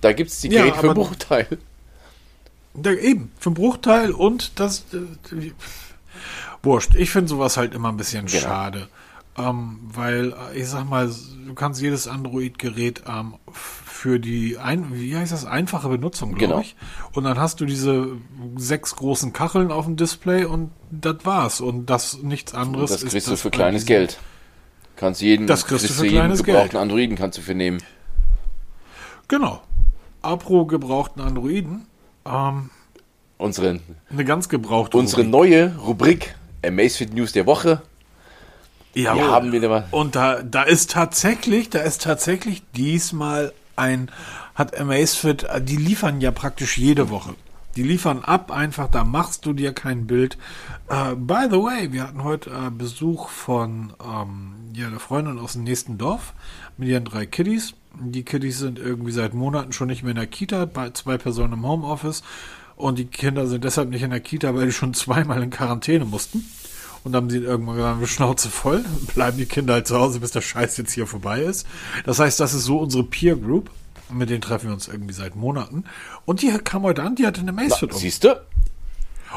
Da 0.00 0.12
gibt 0.12 0.30
es 0.30 0.40
die 0.40 0.48
Geräte 0.48 0.68
ja, 0.68 0.74
für 0.74 0.90
einen 0.90 0.94
Bruchteil. 0.94 1.46
Da, 2.74 2.92
eben, 2.92 3.32
für 3.38 3.48
einen 3.48 3.54
Bruchteil 3.54 4.12
und 4.12 4.60
das. 4.60 4.84
Äh, 4.92 5.52
wurscht. 6.62 6.94
Ich 6.94 7.10
finde 7.10 7.28
sowas 7.28 7.56
halt 7.56 7.74
immer 7.74 7.88
ein 7.88 7.96
bisschen 7.96 8.26
genau. 8.26 8.40
schade. 8.40 8.88
Ähm, 9.38 9.78
weil, 9.82 10.32
äh, 10.32 10.58
ich 10.58 10.68
sag 10.68 10.88
mal, 10.88 11.08
du 11.46 11.54
kannst 11.54 11.80
jedes 11.80 12.08
Android-Gerät 12.08 13.02
ähm, 13.08 13.34
für 13.52 14.18
die, 14.18 14.58
ein, 14.58 14.92
wie 14.92 15.16
heißt 15.16 15.32
das, 15.32 15.44
einfache 15.44 15.88
Benutzung, 15.88 16.34
glaube 16.34 16.46
genau. 16.46 16.60
ich. 16.60 16.76
Und 17.12 17.24
dann 17.24 17.38
hast 17.38 17.60
du 17.60 17.66
diese 17.66 18.16
sechs 18.56 18.96
großen 18.96 19.32
Kacheln 19.32 19.70
auf 19.70 19.84
dem 19.84 19.96
Display 19.96 20.44
und 20.44 20.70
das 20.90 21.16
war's. 21.24 21.60
Und 21.60 21.86
das 21.86 22.22
nichts 22.22 22.54
anderes. 22.54 22.90
Und 22.90 23.02
das 23.02 23.10
kriegst 23.10 23.28
du 23.28 23.36
für 23.36 23.50
kleines 23.50 23.86
Geld. 23.86 24.18
Kannst 24.96 25.20
jeden, 25.20 25.46
das 25.46 25.66
kriegst, 25.66 25.84
kriegst 25.84 26.00
du 26.00 26.04
für 26.04 26.08
kleines 26.10 26.42
gebrauchten 26.42 26.70
Geld. 26.70 26.82
Androiden 26.82 27.16
kannst 27.16 27.38
du 27.38 27.42
für 27.42 27.54
nehmen. 27.54 27.80
Genau. 29.28 29.62
Apro 30.22 30.66
gebrauchten 30.66 31.20
Androiden. 31.20 31.86
Ähm, 32.26 32.70
unsere, 33.36 33.78
eine 34.10 34.24
ganz 34.24 34.48
gebrauchte 34.48 34.96
Unsere 34.96 35.22
Rubrik. 35.22 35.32
neue 35.32 35.76
Rubrik 35.76 36.34
Amazfit 36.64 37.14
News 37.14 37.32
der 37.32 37.46
Woche. 37.46 37.82
Ja, 39.02 39.16
haben 39.16 39.52
wir 39.52 39.68
mal. 39.68 39.84
Und 39.90 40.16
da, 40.16 40.42
da 40.42 40.62
ist 40.62 40.90
tatsächlich, 40.90 41.70
da 41.70 41.80
ist 41.80 42.02
tatsächlich 42.02 42.62
diesmal 42.74 43.52
ein, 43.76 44.10
hat 44.54 44.78
Amazfit, 44.78 45.46
die 45.62 45.76
liefern 45.76 46.20
ja 46.20 46.32
praktisch 46.32 46.78
jede 46.78 47.08
Woche. 47.10 47.34
Die 47.76 47.84
liefern 47.84 48.24
ab, 48.24 48.50
einfach, 48.50 48.90
da 48.90 49.04
machst 49.04 49.46
du 49.46 49.52
dir 49.52 49.72
kein 49.72 50.08
Bild. 50.08 50.36
Uh, 50.90 51.14
by 51.14 51.46
the 51.48 51.58
way, 51.58 51.92
wir 51.92 52.02
hatten 52.02 52.24
heute 52.24 52.50
uh, 52.50 52.70
Besuch 52.70 53.28
von 53.28 53.92
ähm, 54.04 54.54
ja, 54.74 54.90
der 54.90 54.98
Freundin 54.98 55.38
aus 55.38 55.52
dem 55.52 55.62
nächsten 55.62 55.96
Dorf 55.96 56.32
mit 56.76 56.88
ihren 56.88 57.04
drei 57.04 57.24
Kiddies. 57.24 57.74
Die 58.00 58.24
Kiddies 58.24 58.58
sind 58.58 58.80
irgendwie 58.80 59.12
seit 59.12 59.32
Monaten 59.32 59.72
schon 59.72 59.88
nicht 59.88 60.02
mehr 60.02 60.10
in 60.10 60.16
der 60.16 60.26
Kita, 60.26 60.64
bei 60.64 60.90
zwei 60.90 61.18
Personen 61.18 61.52
im 61.52 61.66
Homeoffice. 61.66 62.24
Und 62.74 62.98
die 62.98 63.06
Kinder 63.06 63.46
sind 63.46 63.62
deshalb 63.62 63.90
nicht 63.90 64.02
in 64.02 64.10
der 64.10 64.20
Kita, 64.20 64.54
weil 64.56 64.66
die 64.66 64.72
schon 64.72 64.94
zweimal 64.94 65.40
in 65.40 65.50
Quarantäne 65.50 66.04
mussten. 66.04 66.44
Und 67.04 67.12
dann 67.12 67.24
haben 67.24 67.30
sie 67.30 67.38
irgendwann 67.38 67.76
gesagt, 67.76 68.08
Schnauze 68.08 68.48
voll, 68.48 68.84
bleiben 69.14 69.38
die 69.38 69.46
Kinder 69.46 69.74
halt 69.74 69.86
zu 69.86 69.98
Hause, 69.98 70.20
bis 70.20 70.32
der 70.32 70.40
Scheiß 70.40 70.76
jetzt 70.76 70.92
hier 70.92 71.06
vorbei 71.06 71.42
ist. 71.42 71.66
Das 72.04 72.18
heißt, 72.18 72.38
das 72.40 72.54
ist 72.54 72.64
so 72.64 72.78
unsere 72.78 73.04
Peer 73.04 73.36
Group. 73.36 73.70
Mit 74.10 74.30
denen 74.30 74.40
treffen 74.40 74.68
wir 74.68 74.74
uns 74.74 74.88
irgendwie 74.88 75.12
seit 75.12 75.36
Monaten. 75.36 75.84
Und 76.24 76.40
die 76.40 76.48
kam 76.64 76.82
heute 76.82 77.02
an, 77.02 77.14
die 77.14 77.26
hatte 77.26 77.42
eine 77.42 77.52
Macefit 77.52 77.92
um. 77.92 77.98
Siehst 77.98 78.24
du? 78.24 78.40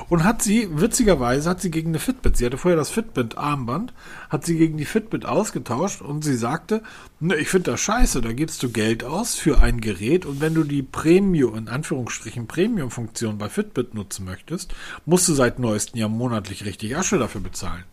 Und 0.09 0.23
hat 0.23 0.41
sie, 0.41 0.69
witzigerweise, 0.71 1.49
hat 1.49 1.61
sie 1.61 1.71
gegen 1.71 1.89
eine 1.89 1.99
Fitbit, 1.99 2.37
sie 2.37 2.45
hatte 2.45 2.57
vorher 2.57 2.77
das 2.77 2.89
Fitbit-Armband, 2.89 3.93
hat 4.29 4.45
sie 4.45 4.57
gegen 4.57 4.77
die 4.77 4.85
Fitbit 4.85 5.25
ausgetauscht 5.25 6.01
und 6.01 6.23
sie 6.23 6.35
sagte, 6.35 6.81
ne, 7.19 7.35
ich 7.35 7.49
finde 7.49 7.71
das 7.71 7.81
scheiße, 7.81 8.21
da 8.21 8.31
gibst 8.31 8.63
du 8.63 8.71
Geld 8.71 9.03
aus 9.03 9.35
für 9.35 9.59
ein 9.59 9.81
Gerät 9.81 10.25
und 10.25 10.39
wenn 10.39 10.53
du 10.53 10.63
die 10.63 10.83
Premium, 10.83 11.57
in 11.57 11.67
Anführungsstrichen 11.67 12.47
Premium-Funktion 12.47 13.37
bei 13.37 13.49
Fitbit 13.49 13.93
nutzen 13.93 14.25
möchtest, 14.25 14.73
musst 15.05 15.27
du 15.27 15.33
seit 15.33 15.59
neuestem 15.59 15.99
Jahr 15.99 16.09
monatlich 16.09 16.65
richtig 16.65 16.95
Asche 16.95 17.17
dafür 17.17 17.41
bezahlen. 17.41 17.83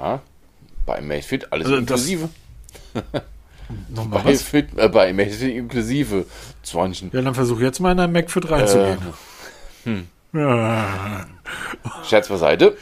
Ja, 0.00 0.22
bei 0.86 1.00
Macefit 1.00 1.52
alles 1.52 1.66
also 1.66 1.78
inklusive. 1.78 2.28
Nochmal 3.88 4.22
bei, 4.22 4.32
was? 4.32 4.42
Fit, 4.42 4.68
äh, 4.76 4.88
bei 4.88 5.10
Amazfit 5.10 5.54
inklusive 5.54 6.24
20. 6.62 7.12
Ja, 7.12 7.22
dann 7.22 7.34
versuch 7.34 7.60
jetzt 7.60 7.80
mal 7.80 7.92
in 7.92 8.00
ein 8.00 8.12
MacFit 8.12 8.50
reinzugehen. 8.50 8.98
Äh, 9.84 9.90
hm. 9.90 10.06
Scherz 12.04 12.28
beiseite. 12.28 12.76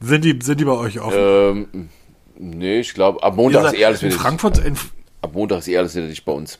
Sind 0.00 0.24
die, 0.24 0.38
sind 0.42 0.60
die 0.60 0.64
bei 0.64 0.72
euch 0.72 1.00
offen? 1.00 1.18
Ähm, 1.18 1.88
nee, 2.38 2.80
ich 2.80 2.94
glaube, 2.94 3.22
ab 3.22 3.36
Montag 3.36 3.72
ist 3.72 3.78
eh 3.78 3.84
alles 3.84 4.02
wieder. 4.02 4.12
In 4.12 4.18
Frankfurt? 4.18 4.58
In, 4.58 4.76
ab 5.22 5.32
Montag 5.32 5.58
ist 5.58 5.68
eh 5.68 5.78
alles 5.78 5.94
wieder 5.94 6.06
nicht 6.06 6.24
bei 6.24 6.32
uns. 6.32 6.58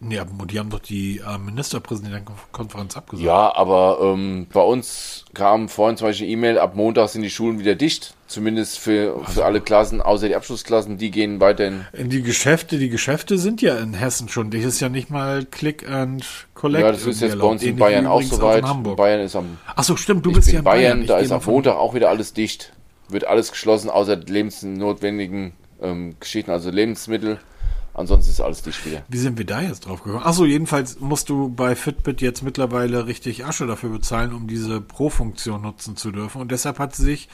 Nee, 0.00 0.20
die 0.50 0.58
haben 0.58 0.70
doch 0.70 0.80
die 0.80 1.18
äh, 1.18 1.38
Ministerpräsidentenkonferenz 1.38 2.96
abgesagt. 2.96 3.24
Ja, 3.24 3.54
aber 3.54 3.98
ähm, 4.02 4.46
bei 4.52 4.60
uns 4.60 5.24
kam 5.34 5.68
vorhin 5.68 5.96
zum 5.96 6.08
Beispiel 6.08 6.28
E-Mail, 6.28 6.58
ab 6.58 6.74
Montag 6.74 7.08
sind 7.08 7.22
die 7.22 7.30
Schulen 7.30 7.58
wieder 7.58 7.74
dicht. 7.74 8.14
Zumindest 8.26 8.78
für, 8.78 9.14
also. 9.18 9.32
für 9.32 9.44
alle 9.44 9.60
Klassen, 9.60 10.00
außer 10.00 10.26
die 10.26 10.34
Abschlussklassen, 10.34 10.96
die 10.96 11.10
gehen 11.10 11.38
weiterhin. 11.40 11.84
In 11.92 12.08
die 12.08 12.22
Geschäfte, 12.22 12.78
die 12.78 12.88
Geschäfte 12.88 13.36
sind 13.36 13.60
ja 13.60 13.76
in 13.76 13.92
Hessen 13.92 14.30
schon. 14.30 14.50
Das 14.50 14.64
ist 14.64 14.80
ja 14.80 14.88
nicht 14.88 15.10
mal 15.10 15.44
Click 15.44 15.86
and 15.86 16.24
Collect. 16.54 16.82
Ja, 16.82 16.92
das 16.92 17.06
ist 17.06 17.20
jetzt 17.20 17.38
bei 17.38 17.46
uns 17.46 17.62
in 17.62 17.76
Bayern 17.76 18.06
auch 18.06 18.22
soweit. 18.22 18.64
Bayern 18.96 19.20
ist 19.20 19.36
am. 19.36 19.58
Achso, 19.76 19.96
stimmt, 19.96 20.24
du 20.24 20.32
bist 20.32 20.50
ja 20.50 20.60
in 20.60 20.64
Bayern. 20.64 20.98
Bayern 21.00 21.06
da 21.06 21.18
ist 21.18 21.30
am 21.30 21.42
Montag 21.44 21.76
auch 21.76 21.94
wieder 21.94 22.08
alles 22.08 22.32
dicht. 22.32 22.72
Wird 23.08 23.26
alles 23.26 23.50
geschlossen, 23.50 23.90
außer 23.90 24.16
lebensnotwendigen 24.16 25.52
ähm, 25.82 26.14
Geschichten, 26.18 26.50
also 26.50 26.70
Lebensmittel. 26.70 27.38
Ansonsten 27.94 28.30
ist 28.30 28.40
alles 28.40 28.62
dicht 28.62 28.86
wieder. 28.86 29.04
Wie 29.08 29.18
sind 29.18 29.36
wir 29.36 29.44
da 29.44 29.60
jetzt 29.60 29.80
drauf 29.80 30.02
gekommen? 30.02 30.24
Achso, 30.24 30.46
jedenfalls 30.46 31.00
musst 31.00 31.28
du 31.28 31.50
bei 31.50 31.76
Fitbit 31.76 32.22
jetzt 32.22 32.42
mittlerweile 32.42 33.06
richtig 33.06 33.44
Asche 33.44 33.66
dafür 33.66 33.90
bezahlen, 33.90 34.32
um 34.32 34.46
diese 34.48 34.80
Pro-Funktion 34.80 35.60
nutzen 35.60 35.96
zu 35.96 36.10
dürfen. 36.10 36.40
Und 36.40 36.50
deshalb 36.50 36.78
hat 36.78 36.96
sie 36.96 37.02
sich 37.02 37.28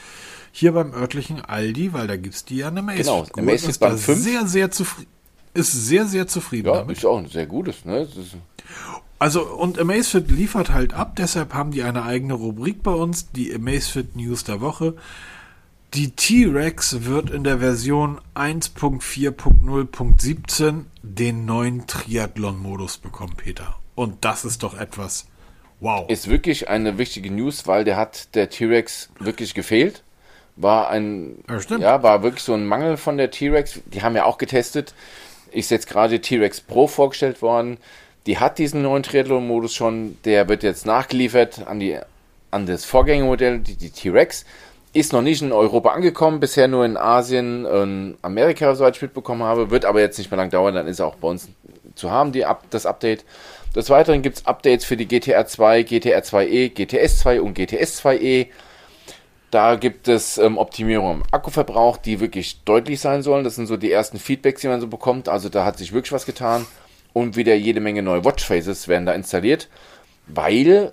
hier 0.50 0.72
beim 0.72 0.92
örtlichen 0.92 1.44
Aldi, 1.44 1.92
weil 1.92 2.08
da 2.08 2.16
gibt 2.16 2.34
es 2.34 2.44
die 2.44 2.56
ja 2.56 2.68
eine 2.68 2.82
Mace. 2.82 2.98
Genau, 2.98 3.24
eine 3.36 3.46
Mace 3.46 3.64
ist 3.64 3.84
5. 3.84 4.04
Sehr, 4.04 4.46
sehr 4.46 4.70
zufrieden. 4.72 5.10
Ist 5.54 5.72
sehr, 5.72 6.06
sehr 6.06 6.26
zufrieden 6.26 6.68
ja, 6.68 6.74
damit. 6.74 6.98
ist 6.98 7.06
auch 7.06 7.18
ein 7.18 7.28
sehr 7.28 7.46
gutes, 7.46 7.84
ne? 7.84 8.06
also, 9.18 9.42
und 9.42 9.78
Amazfit 9.78 10.30
liefert 10.30 10.70
halt 10.70 10.94
ab, 10.94 11.16
deshalb 11.16 11.54
haben 11.54 11.70
die 11.70 11.82
eine 11.82 12.04
eigene 12.04 12.34
Rubrik 12.34 12.82
bei 12.82 12.92
uns, 12.92 13.32
die 13.32 13.52
Amazfit 13.54 14.14
News 14.14 14.44
der 14.44 14.60
Woche. 14.60 14.94
Die 15.94 16.10
T-Rex 16.10 17.06
wird 17.06 17.30
in 17.30 17.44
der 17.44 17.60
Version 17.60 18.20
1.4.0.17 18.34 20.84
den 21.02 21.46
neuen 21.46 21.86
Triathlon-Modus 21.86 22.98
bekommen, 22.98 23.32
Peter. 23.36 23.76
Und 23.94 24.22
das 24.22 24.44
ist 24.44 24.62
doch 24.62 24.78
etwas. 24.78 25.28
Wow. 25.80 26.10
Ist 26.10 26.28
wirklich 26.28 26.68
eine 26.68 26.98
wichtige 26.98 27.30
News, 27.30 27.66
weil 27.66 27.84
der 27.84 27.96
hat 27.96 28.34
der 28.34 28.50
T-Rex 28.50 29.08
wirklich 29.18 29.54
gefehlt. 29.54 30.02
War 30.56 30.90
ein. 30.90 31.42
Ja, 31.48 31.78
ja, 31.78 32.02
war 32.02 32.22
wirklich 32.22 32.42
so 32.42 32.52
ein 32.52 32.66
Mangel 32.66 32.98
von 32.98 33.16
der 33.16 33.30
T-Rex. 33.30 33.80
Die 33.86 34.02
haben 34.02 34.14
ja 34.14 34.26
auch 34.26 34.36
getestet. 34.36 34.92
Ist 35.52 35.70
jetzt 35.70 35.88
gerade 35.88 36.20
T-Rex 36.20 36.60
Pro 36.60 36.86
vorgestellt 36.86 37.40
worden. 37.40 37.78
Die 38.26 38.38
hat 38.38 38.58
diesen 38.58 38.82
neuen 38.82 39.04
Triathlon-Modus 39.04 39.74
schon. 39.74 40.18
Der 40.26 40.50
wird 40.50 40.62
jetzt 40.62 40.84
nachgeliefert 40.84 41.66
an, 41.66 41.80
die, 41.80 41.98
an 42.50 42.66
das 42.66 42.84
Vorgängermodell, 42.84 43.60
die, 43.60 43.76
die 43.76 43.88
T-Rex. 43.88 44.44
Ist 44.92 45.12
noch 45.12 45.22
nicht 45.22 45.42
in 45.42 45.52
Europa 45.52 45.90
angekommen, 45.90 46.40
bisher 46.40 46.66
nur 46.66 46.84
in 46.84 46.96
Asien 46.96 47.66
und 47.66 48.16
Amerika, 48.22 48.74
soweit 48.74 48.96
ich 48.96 49.02
mitbekommen 49.02 49.42
habe. 49.42 49.70
Wird 49.70 49.84
aber 49.84 50.00
jetzt 50.00 50.18
nicht 50.18 50.30
mehr 50.30 50.38
lang 50.38 50.50
dauern, 50.50 50.74
dann 50.74 50.86
ist 50.86 50.98
er 50.98 51.06
auch 51.06 51.16
bei 51.16 51.28
uns 51.28 51.48
zu 51.94 52.10
haben, 52.10 52.32
die, 52.32 52.44
das 52.70 52.86
Update. 52.86 53.24
Des 53.76 53.90
Weiteren 53.90 54.22
gibt 54.22 54.38
es 54.38 54.46
Updates 54.46 54.86
für 54.86 54.96
die 54.96 55.06
GTR 55.06 55.46
2, 55.46 55.82
GTR 55.82 56.20
2e, 56.20 56.70
GTS 56.70 57.18
2 57.18 57.42
und 57.42 57.54
GTS 57.54 58.02
2e. 58.02 58.46
Da 59.50 59.76
gibt 59.76 60.08
es 60.08 60.38
ähm, 60.38 60.58
Optimierungen 60.58 61.18
im 61.18 61.22
Akkuverbrauch, 61.30 61.96
die 61.96 62.20
wirklich 62.20 62.62
deutlich 62.64 63.00
sein 63.00 63.22
sollen. 63.22 63.44
Das 63.44 63.56
sind 63.56 63.66
so 63.66 63.76
die 63.76 63.92
ersten 63.92 64.18
Feedbacks, 64.18 64.62
die 64.62 64.68
man 64.68 64.80
so 64.80 64.88
bekommt. 64.88 65.28
Also 65.28 65.48
da 65.48 65.64
hat 65.64 65.78
sich 65.78 65.92
wirklich 65.92 66.12
was 66.12 66.26
getan. 66.26 66.66
Und 67.12 67.36
wieder 67.36 67.54
jede 67.54 67.80
Menge 67.80 68.02
neue 68.02 68.24
Watchfaces 68.24 68.88
werden 68.88 69.06
da 69.06 69.12
installiert, 69.12 69.68
weil 70.26 70.92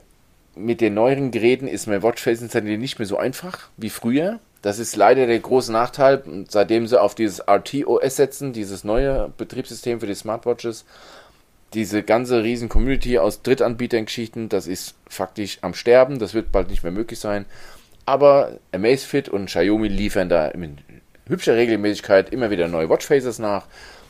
mit 0.55 0.81
den 0.81 0.93
neueren 0.93 1.31
Geräten 1.31 1.67
ist 1.67 1.87
mein 1.87 2.03
Watchface 2.03 2.41
installieren 2.41 2.79
nicht 2.79 2.99
mehr 2.99 3.05
so 3.05 3.17
einfach 3.17 3.69
wie 3.77 3.89
früher. 3.89 4.39
Das 4.61 4.79
ist 4.79 4.95
leider 4.95 5.27
der 5.27 5.39
große 5.39 5.71
Nachteil, 5.71 6.23
seitdem 6.49 6.87
sie 6.87 6.99
auf 6.99 7.13
dieses 7.13 7.39
RTOS 7.39 8.15
setzen, 8.15 8.51
dieses 8.51 8.83
neue 8.83 9.31
Betriebssystem 9.37 9.99
für 9.99 10.07
die 10.07 10.15
Smartwatches. 10.15 10.85
Diese 11.73 12.03
ganze 12.03 12.41
riesen 12.41 12.69
Community 12.69 13.19
aus 13.19 13.41
Drittanbietern-Geschichten, 13.43 14.49
das 14.49 14.65
ist 14.65 14.95
faktisch 15.07 15.59
am 15.61 15.73
Sterben, 15.73 16.19
das 16.19 16.33
wird 16.33 16.51
bald 16.51 16.69
nicht 16.69 16.83
mehr 16.83 16.91
möglich 16.91 17.19
sein. 17.19 17.45
Aber 18.05 18.53
Amazfit 18.71 19.29
und 19.29 19.47
Xiaomi 19.47 19.87
liefern 19.87 20.29
da 20.29 20.47
in 20.47 20.77
hübscher 21.27 21.55
Regelmäßigkeit 21.55 22.31
immer 22.31 22.49
wieder 22.49 22.67
neue 22.67 22.89
Watchfaces 22.89 23.39
nach. 23.39 23.65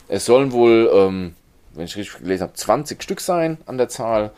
Es 0.07 0.25
sollen 0.25 0.51
wohl, 0.51 0.89
ähm, 0.93 1.35
wenn 1.73 1.85
ich 1.85 1.97
richtig 1.97 2.19
gelesen 2.19 2.43
habe, 2.43 2.53
20 2.53 3.01
Stück 3.01 3.21
sein 3.21 3.57
an 3.65 3.77
der 3.77 3.89
Zahl. 3.89 4.31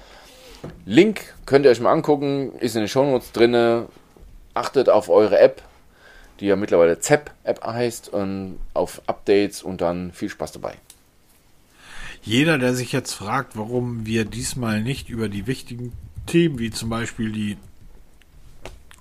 Link 0.86 1.34
könnt 1.46 1.66
ihr 1.66 1.72
euch 1.72 1.80
mal 1.80 1.92
angucken, 1.92 2.54
ist 2.60 2.76
in 2.76 2.82
den 2.82 2.88
Shownotes 2.88 3.32
drin. 3.32 3.88
Achtet 4.54 4.90
auf 4.90 5.10
eure 5.10 5.40
App, 5.40 5.62
die 6.40 6.48
ja 6.48 6.56
mittlerweile 6.56 7.00
ZEP-App 7.00 7.64
heißt, 7.64 8.10
und 8.10 8.60
auf 8.74 9.02
Updates 9.08 9.62
und 9.62 9.82
dann 9.82 10.12
viel 10.12 10.30
Spaß 10.30 10.54
dabei. 10.54 10.76
Jeder, 12.24 12.58
der 12.58 12.74
sich 12.74 12.92
jetzt 12.92 13.14
fragt, 13.14 13.56
warum 13.56 14.06
wir 14.06 14.26
diesmal 14.26 14.82
nicht 14.82 15.10
über 15.10 15.30
die 15.30 15.48
wichtigen 15.48 15.94
Themen 16.26 16.60
wie 16.60 16.72
zum 16.72 16.90
Beispiel 16.90 17.32
die 17.32 17.58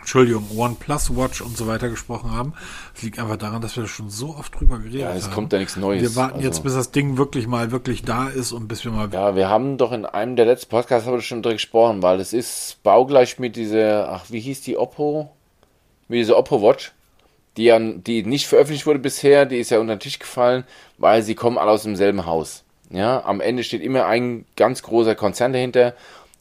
Entschuldigung, 0.06 0.46
OnePlus 0.56 1.16
Watch 1.16 1.40
und 1.40 1.56
so 1.56 1.66
weiter 1.66 1.88
gesprochen 1.88 2.30
haben. 2.30 2.54
Es 2.94 3.02
liegt 3.02 3.18
einfach 3.18 3.38
daran, 3.38 3.60
dass 3.60 3.76
wir 3.76 3.88
schon 3.88 4.08
so 4.08 4.36
oft 4.36 4.54
drüber 4.54 4.78
geredet 4.78 5.02
haben. 5.02 5.10
Ja, 5.10 5.18
es 5.18 5.24
haben. 5.24 5.34
kommt 5.34 5.52
da 5.52 5.58
nichts 5.58 5.76
Neues. 5.76 6.00
Wir 6.00 6.14
warten 6.14 6.36
also. 6.36 6.46
jetzt, 6.46 6.62
bis 6.62 6.74
das 6.74 6.92
Ding 6.92 7.18
wirklich 7.18 7.48
mal 7.48 7.72
wirklich 7.72 8.04
da 8.04 8.28
ist 8.28 8.52
und 8.52 8.68
bis 8.68 8.84
wir 8.84 8.92
mal. 8.92 9.08
Ja, 9.12 9.34
wir 9.34 9.48
haben 9.48 9.78
doch 9.78 9.90
in 9.90 10.06
einem 10.06 10.36
der 10.36 10.46
letzten 10.46 10.70
Podcasts 10.70 11.08
haben 11.08 11.14
wir 11.14 11.22
schon 11.22 11.42
drüber 11.42 11.54
gesprochen, 11.54 12.04
weil 12.04 12.20
es 12.20 12.32
ist 12.32 12.80
baugleich 12.84 13.40
mit 13.40 13.56
dieser, 13.56 14.12
ach, 14.12 14.26
wie 14.28 14.38
hieß 14.38 14.60
die 14.60 14.76
Oppo? 14.76 15.32
Mit 16.06 16.20
dieser 16.20 16.36
Oppo 16.38 16.62
Watch. 16.62 16.92
die 17.56 17.64
ja, 17.64 17.76
die 17.80 18.22
nicht 18.22 18.46
veröffentlicht 18.46 18.86
wurde 18.86 19.00
bisher, 19.00 19.44
die 19.44 19.58
ist 19.58 19.70
ja 19.70 19.80
unter 19.80 19.96
den 19.96 20.00
Tisch 20.00 20.20
gefallen, 20.20 20.62
weil 20.98 21.22
sie 21.22 21.34
kommen 21.34 21.58
alle 21.58 21.72
aus 21.72 21.82
demselben 21.82 22.26
Haus. 22.26 22.62
Ja, 22.90 23.24
am 23.24 23.40
Ende 23.40 23.64
steht 23.64 23.82
immer 23.82 24.06
ein 24.06 24.44
ganz 24.54 24.84
großer 24.84 25.16
Konzern 25.16 25.52
dahinter 25.52 25.94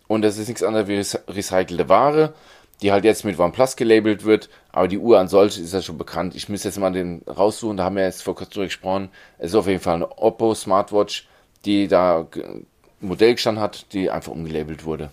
und 0.08 0.22
das 0.22 0.38
ist 0.38 0.50
nichts 0.50 0.62
anderes 0.62 0.88
wie 0.88 1.34
recycelte 1.34 1.90
Ware, 1.90 2.36
die 2.82 2.92
halt 2.92 3.06
jetzt 3.06 3.24
mit 3.24 3.40
OnePlus 3.40 3.76
gelabelt 3.76 4.26
wird, 4.26 4.50
aber 4.72 4.88
die 4.88 4.98
Uhr 4.98 5.20
an 5.20 5.28
solch 5.28 5.58
ist 5.58 5.74
ja 5.74 5.82
schon 5.82 5.98
bekannt. 5.98 6.36
Ich 6.36 6.50
müsste 6.50 6.68
jetzt 6.68 6.78
mal 6.78 6.92
den 6.92 7.22
raussuchen, 7.28 7.78
da 7.78 7.86
haben 7.86 7.96
wir 7.96 8.04
jetzt 8.04 8.24
vor 8.24 8.36
kurzem 8.36 8.54
drüber 8.54 8.66
gesprochen. 8.66 9.10
Es 9.38 9.52
ist 9.52 9.56
auf 9.56 9.68
jeden 9.68 9.80
Fall 9.80 9.96
eine 9.96 10.18
Oppo 10.18 10.54
Smartwatch, 10.54 11.28
die 11.64 11.88
da 11.88 12.28
Modell 13.00 13.36
gestanden 13.36 13.64
hat, 13.64 13.94
die 13.94 14.10
einfach 14.10 14.32
umgelabelt 14.32 14.86
wurde. 14.86 15.12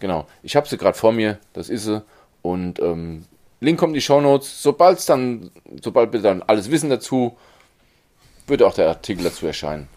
Genau. 0.00 0.26
Ich 0.42 0.56
habe 0.56 0.68
sie 0.68 0.76
gerade 0.76 0.96
vor 0.96 1.12
mir, 1.12 1.38
das 1.52 1.68
ist 1.68 1.84
sie. 1.84 2.02
Und 2.42 2.80
ähm, 2.80 3.24
Link 3.60 3.78
kommt 3.78 3.90
in 3.90 3.94
die 3.94 4.00
Show 4.00 4.20
Notes. 4.20 4.62
Sobald 4.62 5.06
dann, 5.08 5.50
sobald 5.82 6.12
wir 6.12 6.20
dann 6.20 6.42
alles 6.42 6.70
wissen 6.70 6.90
dazu, 6.90 7.36
wird 8.46 8.62
auch 8.62 8.74
der 8.74 8.88
Artikel 8.88 9.24
dazu 9.24 9.46
erscheinen. 9.46 9.88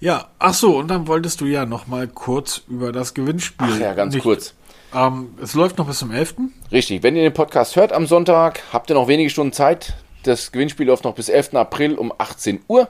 Ja, 0.00 0.28
ach 0.38 0.54
so, 0.54 0.76
und 0.78 0.88
dann 0.88 1.06
wolltest 1.06 1.40
du 1.40 1.46
ja 1.46 1.64
noch 1.66 1.86
mal 1.86 2.08
kurz 2.08 2.62
über 2.68 2.92
das 2.92 3.14
Gewinnspiel. 3.14 3.68
Ach 3.70 3.78
ja, 3.78 3.94
ganz 3.94 4.14
Nicht, 4.14 4.22
kurz. 4.22 4.54
Ähm, 4.94 5.34
es 5.42 5.54
läuft 5.54 5.78
noch 5.78 5.86
bis 5.86 5.98
zum 5.98 6.12
11. 6.12 6.34
Richtig, 6.70 7.02
wenn 7.02 7.16
ihr 7.16 7.22
den 7.22 7.34
Podcast 7.34 7.76
hört 7.76 7.92
am 7.92 8.06
Sonntag, 8.06 8.62
habt 8.72 8.90
ihr 8.90 8.94
noch 8.94 9.08
wenige 9.08 9.30
Stunden 9.30 9.52
Zeit. 9.52 9.94
Das 10.22 10.52
Gewinnspiel 10.52 10.86
läuft 10.86 11.04
noch 11.04 11.14
bis 11.14 11.28
11. 11.28 11.54
April 11.54 11.94
um 11.96 12.12
18 12.16 12.60
Uhr 12.68 12.88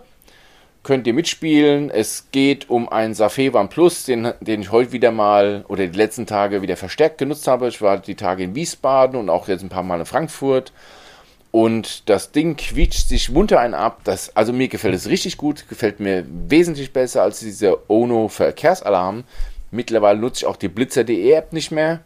könnt 0.85 1.07
ihr 1.07 1.15
mitspielen. 1.15 1.91
Es 1.91 2.29
geht 2.31 2.71
um 2.71 2.89
einen 2.89 3.15
Safé 3.15 3.53
One 3.53 3.69
Plus, 3.69 4.05
den, 4.05 4.33
den 4.41 4.61
ich 4.61 4.71
heute 4.71 4.93
wieder 4.93 5.11
mal 5.11 5.65
oder 5.67 5.87
die 5.87 5.99
letzten 5.99 6.27
Tage 6.27 6.63
wieder 6.63 6.77
verstärkt 6.77 7.19
genutzt 7.19 7.49
habe. 7.49 7.67
Ich 7.69 7.83
war 7.83 7.99
die 7.99 8.15
Tage 8.15 8.45
in 8.45 8.55
Wiesbaden 8.55 9.19
und 9.19 9.31
auch 9.31 9.49
jetzt 9.49 9.63
ein 9.63 9.71
paar 9.71 9.83
Mal 9.83 10.01
in 10.01 10.07
Frankfurt. 10.07 10.73
Und 11.51 12.09
das 12.09 12.33
Ding 12.33 12.57
quietscht 12.57 13.09
sich 13.09 13.31
munter 13.31 13.61
ein 13.61 13.75
ab. 13.75 14.01
Das, 14.05 14.37
also 14.37 14.53
mir 14.53 14.69
gefällt 14.69 14.95
es 14.95 15.09
richtig 15.09 15.37
gut, 15.37 15.69
gefällt 15.69 16.01
mir 16.01 16.25
wesentlich 16.29 16.93
besser 16.93 17.23
als 17.23 17.41
dieser 17.41 17.89
Ono 17.89 18.29
Verkehrsalarm. 18.29 19.25
Mittlerweile 19.75 20.21
nutze 20.21 20.45
ich 20.45 20.47
auch 20.47 20.57
die 20.57 20.69
Blitzer.de 20.69 21.33
App 21.33 21.53
nicht 21.53 21.73
mehr, 21.73 22.01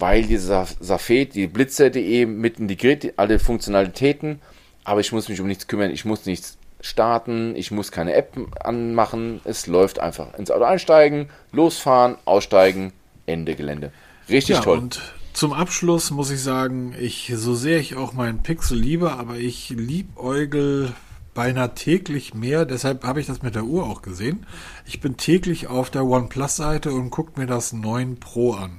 weil 0.00 0.24
dieser 0.24 0.66
Safet, 0.80 1.34
die 1.34 1.46
Blitzer.de 1.46 2.26
mit 2.26 2.58
integriert 2.58 3.14
alle 3.16 3.38
Funktionalitäten. 3.38 4.40
Aber 4.82 5.00
ich 5.00 5.12
muss 5.12 5.28
mich 5.28 5.40
um 5.40 5.46
nichts 5.46 5.68
kümmern, 5.68 5.92
ich 5.92 6.04
muss 6.04 6.26
nichts 6.26 6.58
starten, 6.80 7.54
ich 7.54 7.70
muss 7.70 7.92
keine 7.92 8.14
App 8.14 8.36
anmachen, 8.60 9.40
es 9.44 9.68
läuft 9.68 10.00
einfach 10.00 10.34
ins 10.34 10.50
Auto 10.50 10.64
einsteigen, 10.64 11.30
losfahren, 11.52 12.16
aussteigen, 12.24 12.92
Ende 13.26 13.54
Gelände. 13.54 13.92
Richtig 14.28 14.56
ja, 14.56 14.62
toll. 14.62 14.78
Und 14.78 15.00
zum 15.32 15.52
Abschluss 15.52 16.10
muss 16.10 16.30
ich 16.30 16.42
sagen, 16.42 16.94
ich, 17.00 17.32
so 17.34 17.54
sehr 17.54 17.78
ich 17.78 17.94
auch 17.94 18.12
meinen 18.12 18.42
Pixel 18.42 18.76
liebe, 18.76 19.12
aber 19.12 19.36
ich 19.36 19.70
liebäugel 19.70 20.92
beinahe 21.34 21.74
täglich 21.74 22.34
mehr, 22.34 22.64
deshalb 22.64 23.04
habe 23.04 23.20
ich 23.20 23.26
das 23.26 23.42
mit 23.42 23.54
der 23.54 23.64
Uhr 23.64 23.84
auch 23.84 24.02
gesehen. 24.02 24.46
Ich 24.86 25.00
bin 25.00 25.16
täglich 25.16 25.66
auf 25.66 25.90
der 25.90 26.04
OnePlus-Seite 26.04 26.92
und 26.92 27.10
gucke 27.10 27.38
mir 27.38 27.46
das 27.46 27.72
9 27.72 28.18
Pro 28.18 28.52
an. 28.54 28.78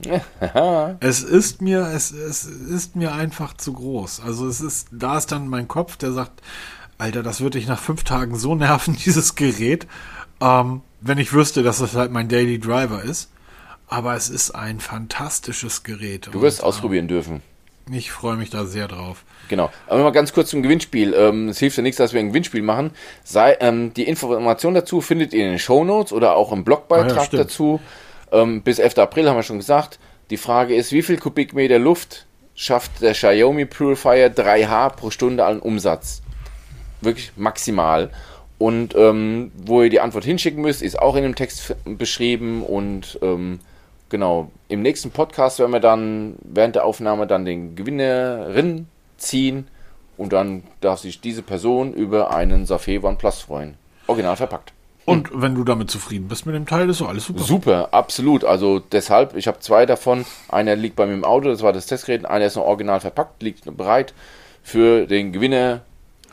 es 1.00 1.22
ist 1.22 1.62
mir, 1.62 1.86
es, 1.94 2.10
es 2.10 2.44
ist 2.44 2.96
mir 2.96 3.14
einfach 3.14 3.54
zu 3.54 3.72
groß. 3.72 4.20
Also 4.20 4.46
es 4.48 4.60
ist, 4.60 4.88
da 4.90 5.16
ist 5.16 5.32
dann 5.32 5.48
mein 5.48 5.68
Kopf, 5.68 5.96
der 5.96 6.12
sagt, 6.12 6.42
Alter, 6.98 7.22
das 7.22 7.40
würde 7.40 7.58
ich 7.58 7.66
nach 7.66 7.80
fünf 7.80 8.04
Tagen 8.04 8.36
so 8.36 8.54
nerven, 8.56 8.96
dieses 8.96 9.34
Gerät, 9.34 9.86
ähm, 10.40 10.82
wenn 11.00 11.18
ich 11.18 11.32
wüsste, 11.32 11.62
dass 11.62 11.78
das 11.78 11.94
halt 11.94 12.10
mein 12.12 12.28
Daily 12.28 12.58
Driver 12.58 13.02
ist. 13.02 13.30
Aber 13.86 14.16
es 14.16 14.30
ist 14.30 14.52
ein 14.52 14.80
fantastisches 14.80 15.82
Gerät. 15.82 16.28
Du 16.32 16.40
wirst 16.40 16.60
und, 16.60 16.66
ausprobieren 16.66 17.04
ähm, 17.04 17.08
dürfen. 17.08 17.42
Ich 17.92 18.10
freue 18.10 18.36
mich 18.36 18.50
da 18.50 18.64
sehr 18.64 18.88
drauf. 18.88 19.24
Genau. 19.48 19.70
Aber 19.86 20.02
mal 20.02 20.10
ganz 20.10 20.32
kurz 20.32 20.50
zum 20.50 20.62
Gewinnspiel. 20.62 21.14
Ähm, 21.14 21.48
es 21.48 21.58
hilft 21.58 21.76
ja 21.76 21.82
nichts, 21.82 21.98
dass 21.98 22.12
wir 22.12 22.20
ein 22.20 22.28
Gewinnspiel 22.28 22.62
machen. 22.62 22.92
Sei, 23.24 23.56
ähm, 23.60 23.92
die 23.92 24.04
Information 24.04 24.74
dazu 24.74 25.00
findet 25.00 25.34
ihr 25.34 25.44
in 25.44 25.50
den 25.52 25.58
Show 25.58 25.84
Notes 25.84 26.12
oder 26.12 26.34
auch 26.34 26.52
im 26.52 26.64
Blogbeitrag 26.64 27.28
ah, 27.28 27.36
ja, 27.36 27.38
dazu. 27.38 27.80
Ähm, 28.32 28.62
bis 28.62 28.78
11. 28.78 28.98
April 28.98 29.28
haben 29.28 29.36
wir 29.36 29.42
schon 29.42 29.58
gesagt. 29.58 29.98
Die 30.30 30.38
Frage 30.38 30.74
ist, 30.74 30.92
wie 30.92 31.02
viel 31.02 31.18
Kubikmeter 31.18 31.78
Luft 31.78 32.26
schafft 32.54 33.02
der 33.02 33.12
Xiaomi 33.12 33.66
Purifier 33.66 34.34
3H 34.34 34.96
pro 34.96 35.10
Stunde 35.10 35.44
an 35.44 35.58
Umsatz? 35.58 36.22
wirklich 37.04 37.32
maximal. 37.36 38.10
Und 38.58 38.94
ähm, 38.94 39.52
wo 39.56 39.82
ihr 39.82 39.90
die 39.90 40.00
Antwort 40.00 40.24
hinschicken 40.24 40.62
müsst, 40.62 40.82
ist 40.82 40.98
auch 40.98 41.16
in 41.16 41.22
dem 41.22 41.34
Text 41.34 41.74
beschrieben. 41.84 42.62
Und 42.62 43.18
ähm, 43.22 43.60
genau, 44.08 44.50
im 44.68 44.82
nächsten 44.82 45.10
Podcast 45.10 45.58
werden 45.58 45.72
wir 45.72 45.80
dann 45.80 46.36
während 46.42 46.76
der 46.76 46.84
Aufnahme 46.84 47.26
dann 47.26 47.44
den 47.44 47.76
Gewinnerin 47.76 48.88
ziehen. 49.16 49.68
Und 50.16 50.32
dann 50.32 50.62
darf 50.80 51.00
sich 51.00 51.20
diese 51.20 51.42
Person 51.42 51.92
über 51.92 52.32
einen 52.32 52.66
Safé 52.66 53.02
OnePlus 53.02 53.40
freuen. 53.40 53.74
Original 54.06 54.36
verpackt. 54.36 54.72
Und 55.06 55.30
hm. 55.30 55.42
wenn 55.42 55.54
du 55.54 55.64
damit 55.64 55.90
zufrieden 55.90 56.28
bist 56.28 56.46
mit 56.46 56.54
dem 56.54 56.66
Teil, 56.66 56.88
ist 56.88 56.98
so 56.98 57.06
alles 57.06 57.26
super. 57.26 57.42
Super, 57.42 57.88
absolut. 57.92 58.44
Also 58.44 58.78
deshalb, 58.78 59.36
ich 59.36 59.48
habe 59.48 59.58
zwei 59.58 59.86
davon. 59.86 60.24
Einer 60.48 60.76
liegt 60.76 60.94
bei 60.94 61.06
mir 61.06 61.14
im 61.14 61.24
Auto, 61.24 61.48
das 61.48 61.62
war 61.62 61.72
das 61.72 61.86
Testgerät. 61.86 62.24
Einer 62.24 62.46
ist 62.46 62.56
noch 62.56 62.64
original 62.64 63.00
verpackt, 63.00 63.42
liegt 63.42 63.64
bereit 63.76 64.14
für 64.62 65.06
den 65.06 65.32
Gewinner 65.32 65.82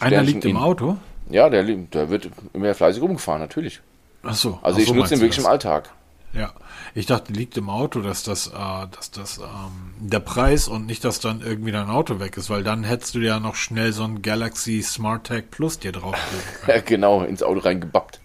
einer 0.01 0.23
liegt 0.23 0.45
im 0.45 0.57
Auto? 0.57 0.97
Ja, 1.29 1.49
der, 1.49 1.63
der 1.63 2.09
wird 2.09 2.29
immer 2.53 2.73
fleißig 2.73 3.01
rumgefahren, 3.01 3.39
natürlich. 3.39 3.81
Ach 4.23 4.33
so. 4.33 4.59
Also 4.61 4.77
ach 4.77 4.81
ich 4.81 4.87
so 4.87 4.95
nutze 4.95 5.13
ihn 5.13 5.21
wirklich 5.21 5.35
das? 5.35 5.45
im 5.45 5.51
Alltag. 5.51 5.89
Ja, 6.33 6.51
ich 6.93 7.05
dachte, 7.05 7.33
liegt 7.33 7.57
im 7.57 7.69
Auto, 7.69 8.01
dass 8.01 8.23
das, 8.23 8.47
äh, 8.47 8.87
dass 8.91 9.11
das 9.11 9.37
ähm, 9.37 9.93
der 9.99 10.19
Preis 10.19 10.67
und 10.67 10.85
nicht, 10.85 11.03
dass 11.05 11.19
dann 11.19 11.41
irgendwie 11.41 11.71
dein 11.71 11.89
Auto 11.89 12.19
weg 12.19 12.37
ist, 12.37 12.49
weil 12.49 12.63
dann 12.63 12.83
hättest 12.83 13.15
du 13.15 13.19
ja 13.19 13.39
noch 13.39 13.55
schnell 13.55 13.93
so 13.93 14.03
ein 14.03 14.21
Galaxy 14.21 14.81
Smart 14.81 15.27
Tag 15.27 15.51
Plus 15.51 15.79
dir 15.79 15.91
drauf. 15.91 16.15
ja, 16.67 16.79
genau, 16.85 17.23
ins 17.23 17.43
Auto 17.43 17.59
reingebappt. 17.59 18.19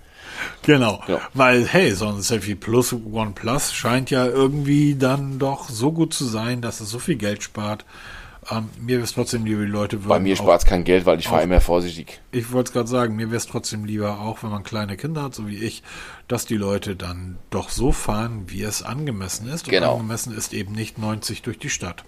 Genau, 0.63 1.03
ja. 1.07 1.21
weil 1.35 1.67
hey, 1.67 1.93
so 1.93 2.09
ein 2.09 2.21
Selfie 2.21 2.55
Plus 2.55 2.93
One 2.93 3.33
Plus 3.35 3.73
scheint 3.73 4.11
ja 4.11 4.27
irgendwie 4.27 4.95
dann 4.97 5.39
doch 5.39 5.69
so 5.69 5.93
gut 5.93 6.13
zu 6.13 6.25
sein, 6.25 6.61
dass 6.61 6.81
es 6.81 6.91
so 6.91 6.99
viel 6.99 7.17
Geld 7.17 7.43
spart. 7.43 7.85
Ähm, 8.51 8.69
mir 8.81 8.97
wäre 8.97 9.05
es 9.05 9.15
trotzdem 9.15 9.45
lieber, 9.45 9.63
die 9.63 9.71
Leute 9.71 9.99
würden. 9.99 10.09
Bei 10.09 10.21
mir 10.21 10.37
spart 10.37 10.63
es 10.63 10.67
kein 10.67 10.85
Geld, 10.85 11.05
weil 11.07 11.19
ich 11.19 11.29
fahre 11.29 11.43
immer 11.43 11.61
vorsichtig. 11.61 12.21
Ich 12.31 12.53
wollte 12.53 12.69
es 12.69 12.73
gerade 12.73 12.89
sagen, 12.89 13.17
mir 13.17 13.29
wäre 13.29 13.37
es 13.37 13.47
trotzdem 13.47 13.85
lieber, 13.85 14.21
auch 14.21 14.43
wenn 14.43 14.51
man 14.51 14.63
kleine 14.63 14.97
Kinder 14.97 15.23
hat, 15.23 15.35
so 15.35 15.49
wie 15.49 15.57
ich, 15.57 15.83
dass 16.29 16.47
die 16.47 16.57
Leute 16.57 16.95
dann 16.95 17.39
doch 17.51 17.71
so 17.71 17.93
fahren, 17.93 18.45
wie 18.47 18.63
es 18.63 18.83
angemessen 18.83 19.49
ist. 19.49 19.69
Genau. 19.69 19.95
Und 19.95 20.01
angemessen 20.01 20.37
ist 20.37 20.55
eben 20.55 20.73
nicht 20.73 20.99
90 20.99 21.43
durch 21.43 21.59
die 21.59 21.71
Stadt. 21.71 22.05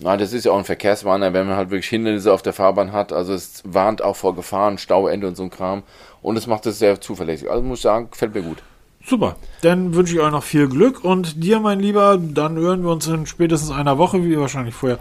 Nein, 0.00 0.18
das 0.18 0.32
ist 0.32 0.44
ja 0.44 0.52
auch 0.52 0.58
ein 0.58 0.64
Verkehrswarner, 0.64 1.32
wenn 1.32 1.48
man 1.48 1.56
halt 1.56 1.70
wirklich 1.70 1.88
Hindernisse 1.88 2.32
auf 2.32 2.42
der 2.42 2.52
Fahrbahn 2.52 2.92
hat. 2.92 3.12
Also 3.12 3.32
es 3.32 3.62
warnt 3.64 4.02
auch 4.02 4.14
vor 4.14 4.36
Gefahren, 4.36 4.78
Stauende 4.78 5.26
und 5.26 5.36
so 5.36 5.42
ein 5.42 5.50
Kram. 5.50 5.82
Und 6.22 6.36
es 6.36 6.46
macht 6.46 6.66
es 6.66 6.78
sehr 6.78 7.00
zuverlässig. 7.00 7.50
Also 7.50 7.62
muss 7.62 7.78
ich 7.78 7.82
sagen, 7.82 8.10
gefällt 8.10 8.34
mir 8.34 8.42
gut. 8.42 8.58
Super. 9.04 9.36
Dann 9.62 9.94
wünsche 9.94 10.14
ich 10.14 10.20
euch 10.20 10.30
noch 10.30 10.42
viel 10.42 10.68
Glück 10.68 11.02
und 11.02 11.42
dir, 11.42 11.60
mein 11.60 11.80
Lieber, 11.80 12.18
dann 12.18 12.56
hören 12.56 12.82
wir 12.82 12.90
uns 12.90 13.06
in 13.06 13.26
spätestens 13.26 13.70
einer 13.70 13.96
Woche, 13.96 14.24
wie 14.24 14.38
wahrscheinlich 14.38 14.74
vorher, 14.74 14.98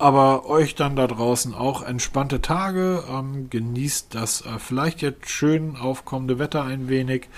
aber 0.00 0.46
euch 0.46 0.74
dann 0.74 0.96
da 0.96 1.06
draußen 1.06 1.54
auch 1.54 1.82
entspannte 1.82 2.40
Tage. 2.40 3.04
Ähm, 3.10 3.48
genießt 3.50 4.14
das 4.14 4.40
äh, 4.42 4.58
vielleicht 4.58 5.02
jetzt 5.02 5.28
schön 5.28 5.76
aufkommende 5.76 6.38
Wetter 6.38 6.64
ein 6.64 6.88
wenig. 6.88 7.28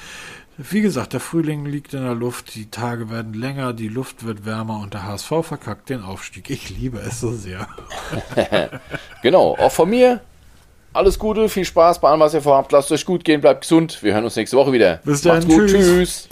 Wie 0.58 0.80
gesagt, 0.80 1.12
der 1.14 1.20
Frühling 1.20 1.64
liegt 1.64 1.94
in 1.94 2.02
der 2.02 2.14
Luft, 2.14 2.54
die 2.54 2.70
Tage 2.70 3.10
werden 3.10 3.32
länger, 3.32 3.72
die 3.72 3.88
Luft 3.88 4.24
wird 4.24 4.44
wärmer 4.44 4.80
und 4.80 4.94
der 4.94 5.06
HSV 5.06 5.32
verkackt 5.42 5.88
den 5.88 6.02
Aufstieg. 6.02 6.50
Ich 6.50 6.70
liebe 6.70 6.98
es 6.98 7.20
so 7.20 7.32
sehr. 7.32 7.66
genau, 9.22 9.56
auch 9.58 9.72
von 9.72 9.88
mir. 9.88 10.20
Alles 10.92 11.18
Gute, 11.18 11.48
viel 11.48 11.64
Spaß 11.64 12.00
bei 12.00 12.10
allem, 12.10 12.20
was 12.20 12.34
ihr 12.34 12.42
vorhabt. 12.42 12.70
Lasst 12.70 12.92
euch 12.92 13.06
gut 13.06 13.24
gehen, 13.24 13.40
bleibt 13.40 13.62
gesund. 13.62 14.02
Wir 14.02 14.12
hören 14.12 14.24
uns 14.24 14.36
nächste 14.36 14.58
Woche 14.58 14.72
wieder. 14.72 15.00
Bis 15.04 15.22
dann. 15.22 15.40
Tschüss. 15.48 15.72
tschüss. 15.72 16.28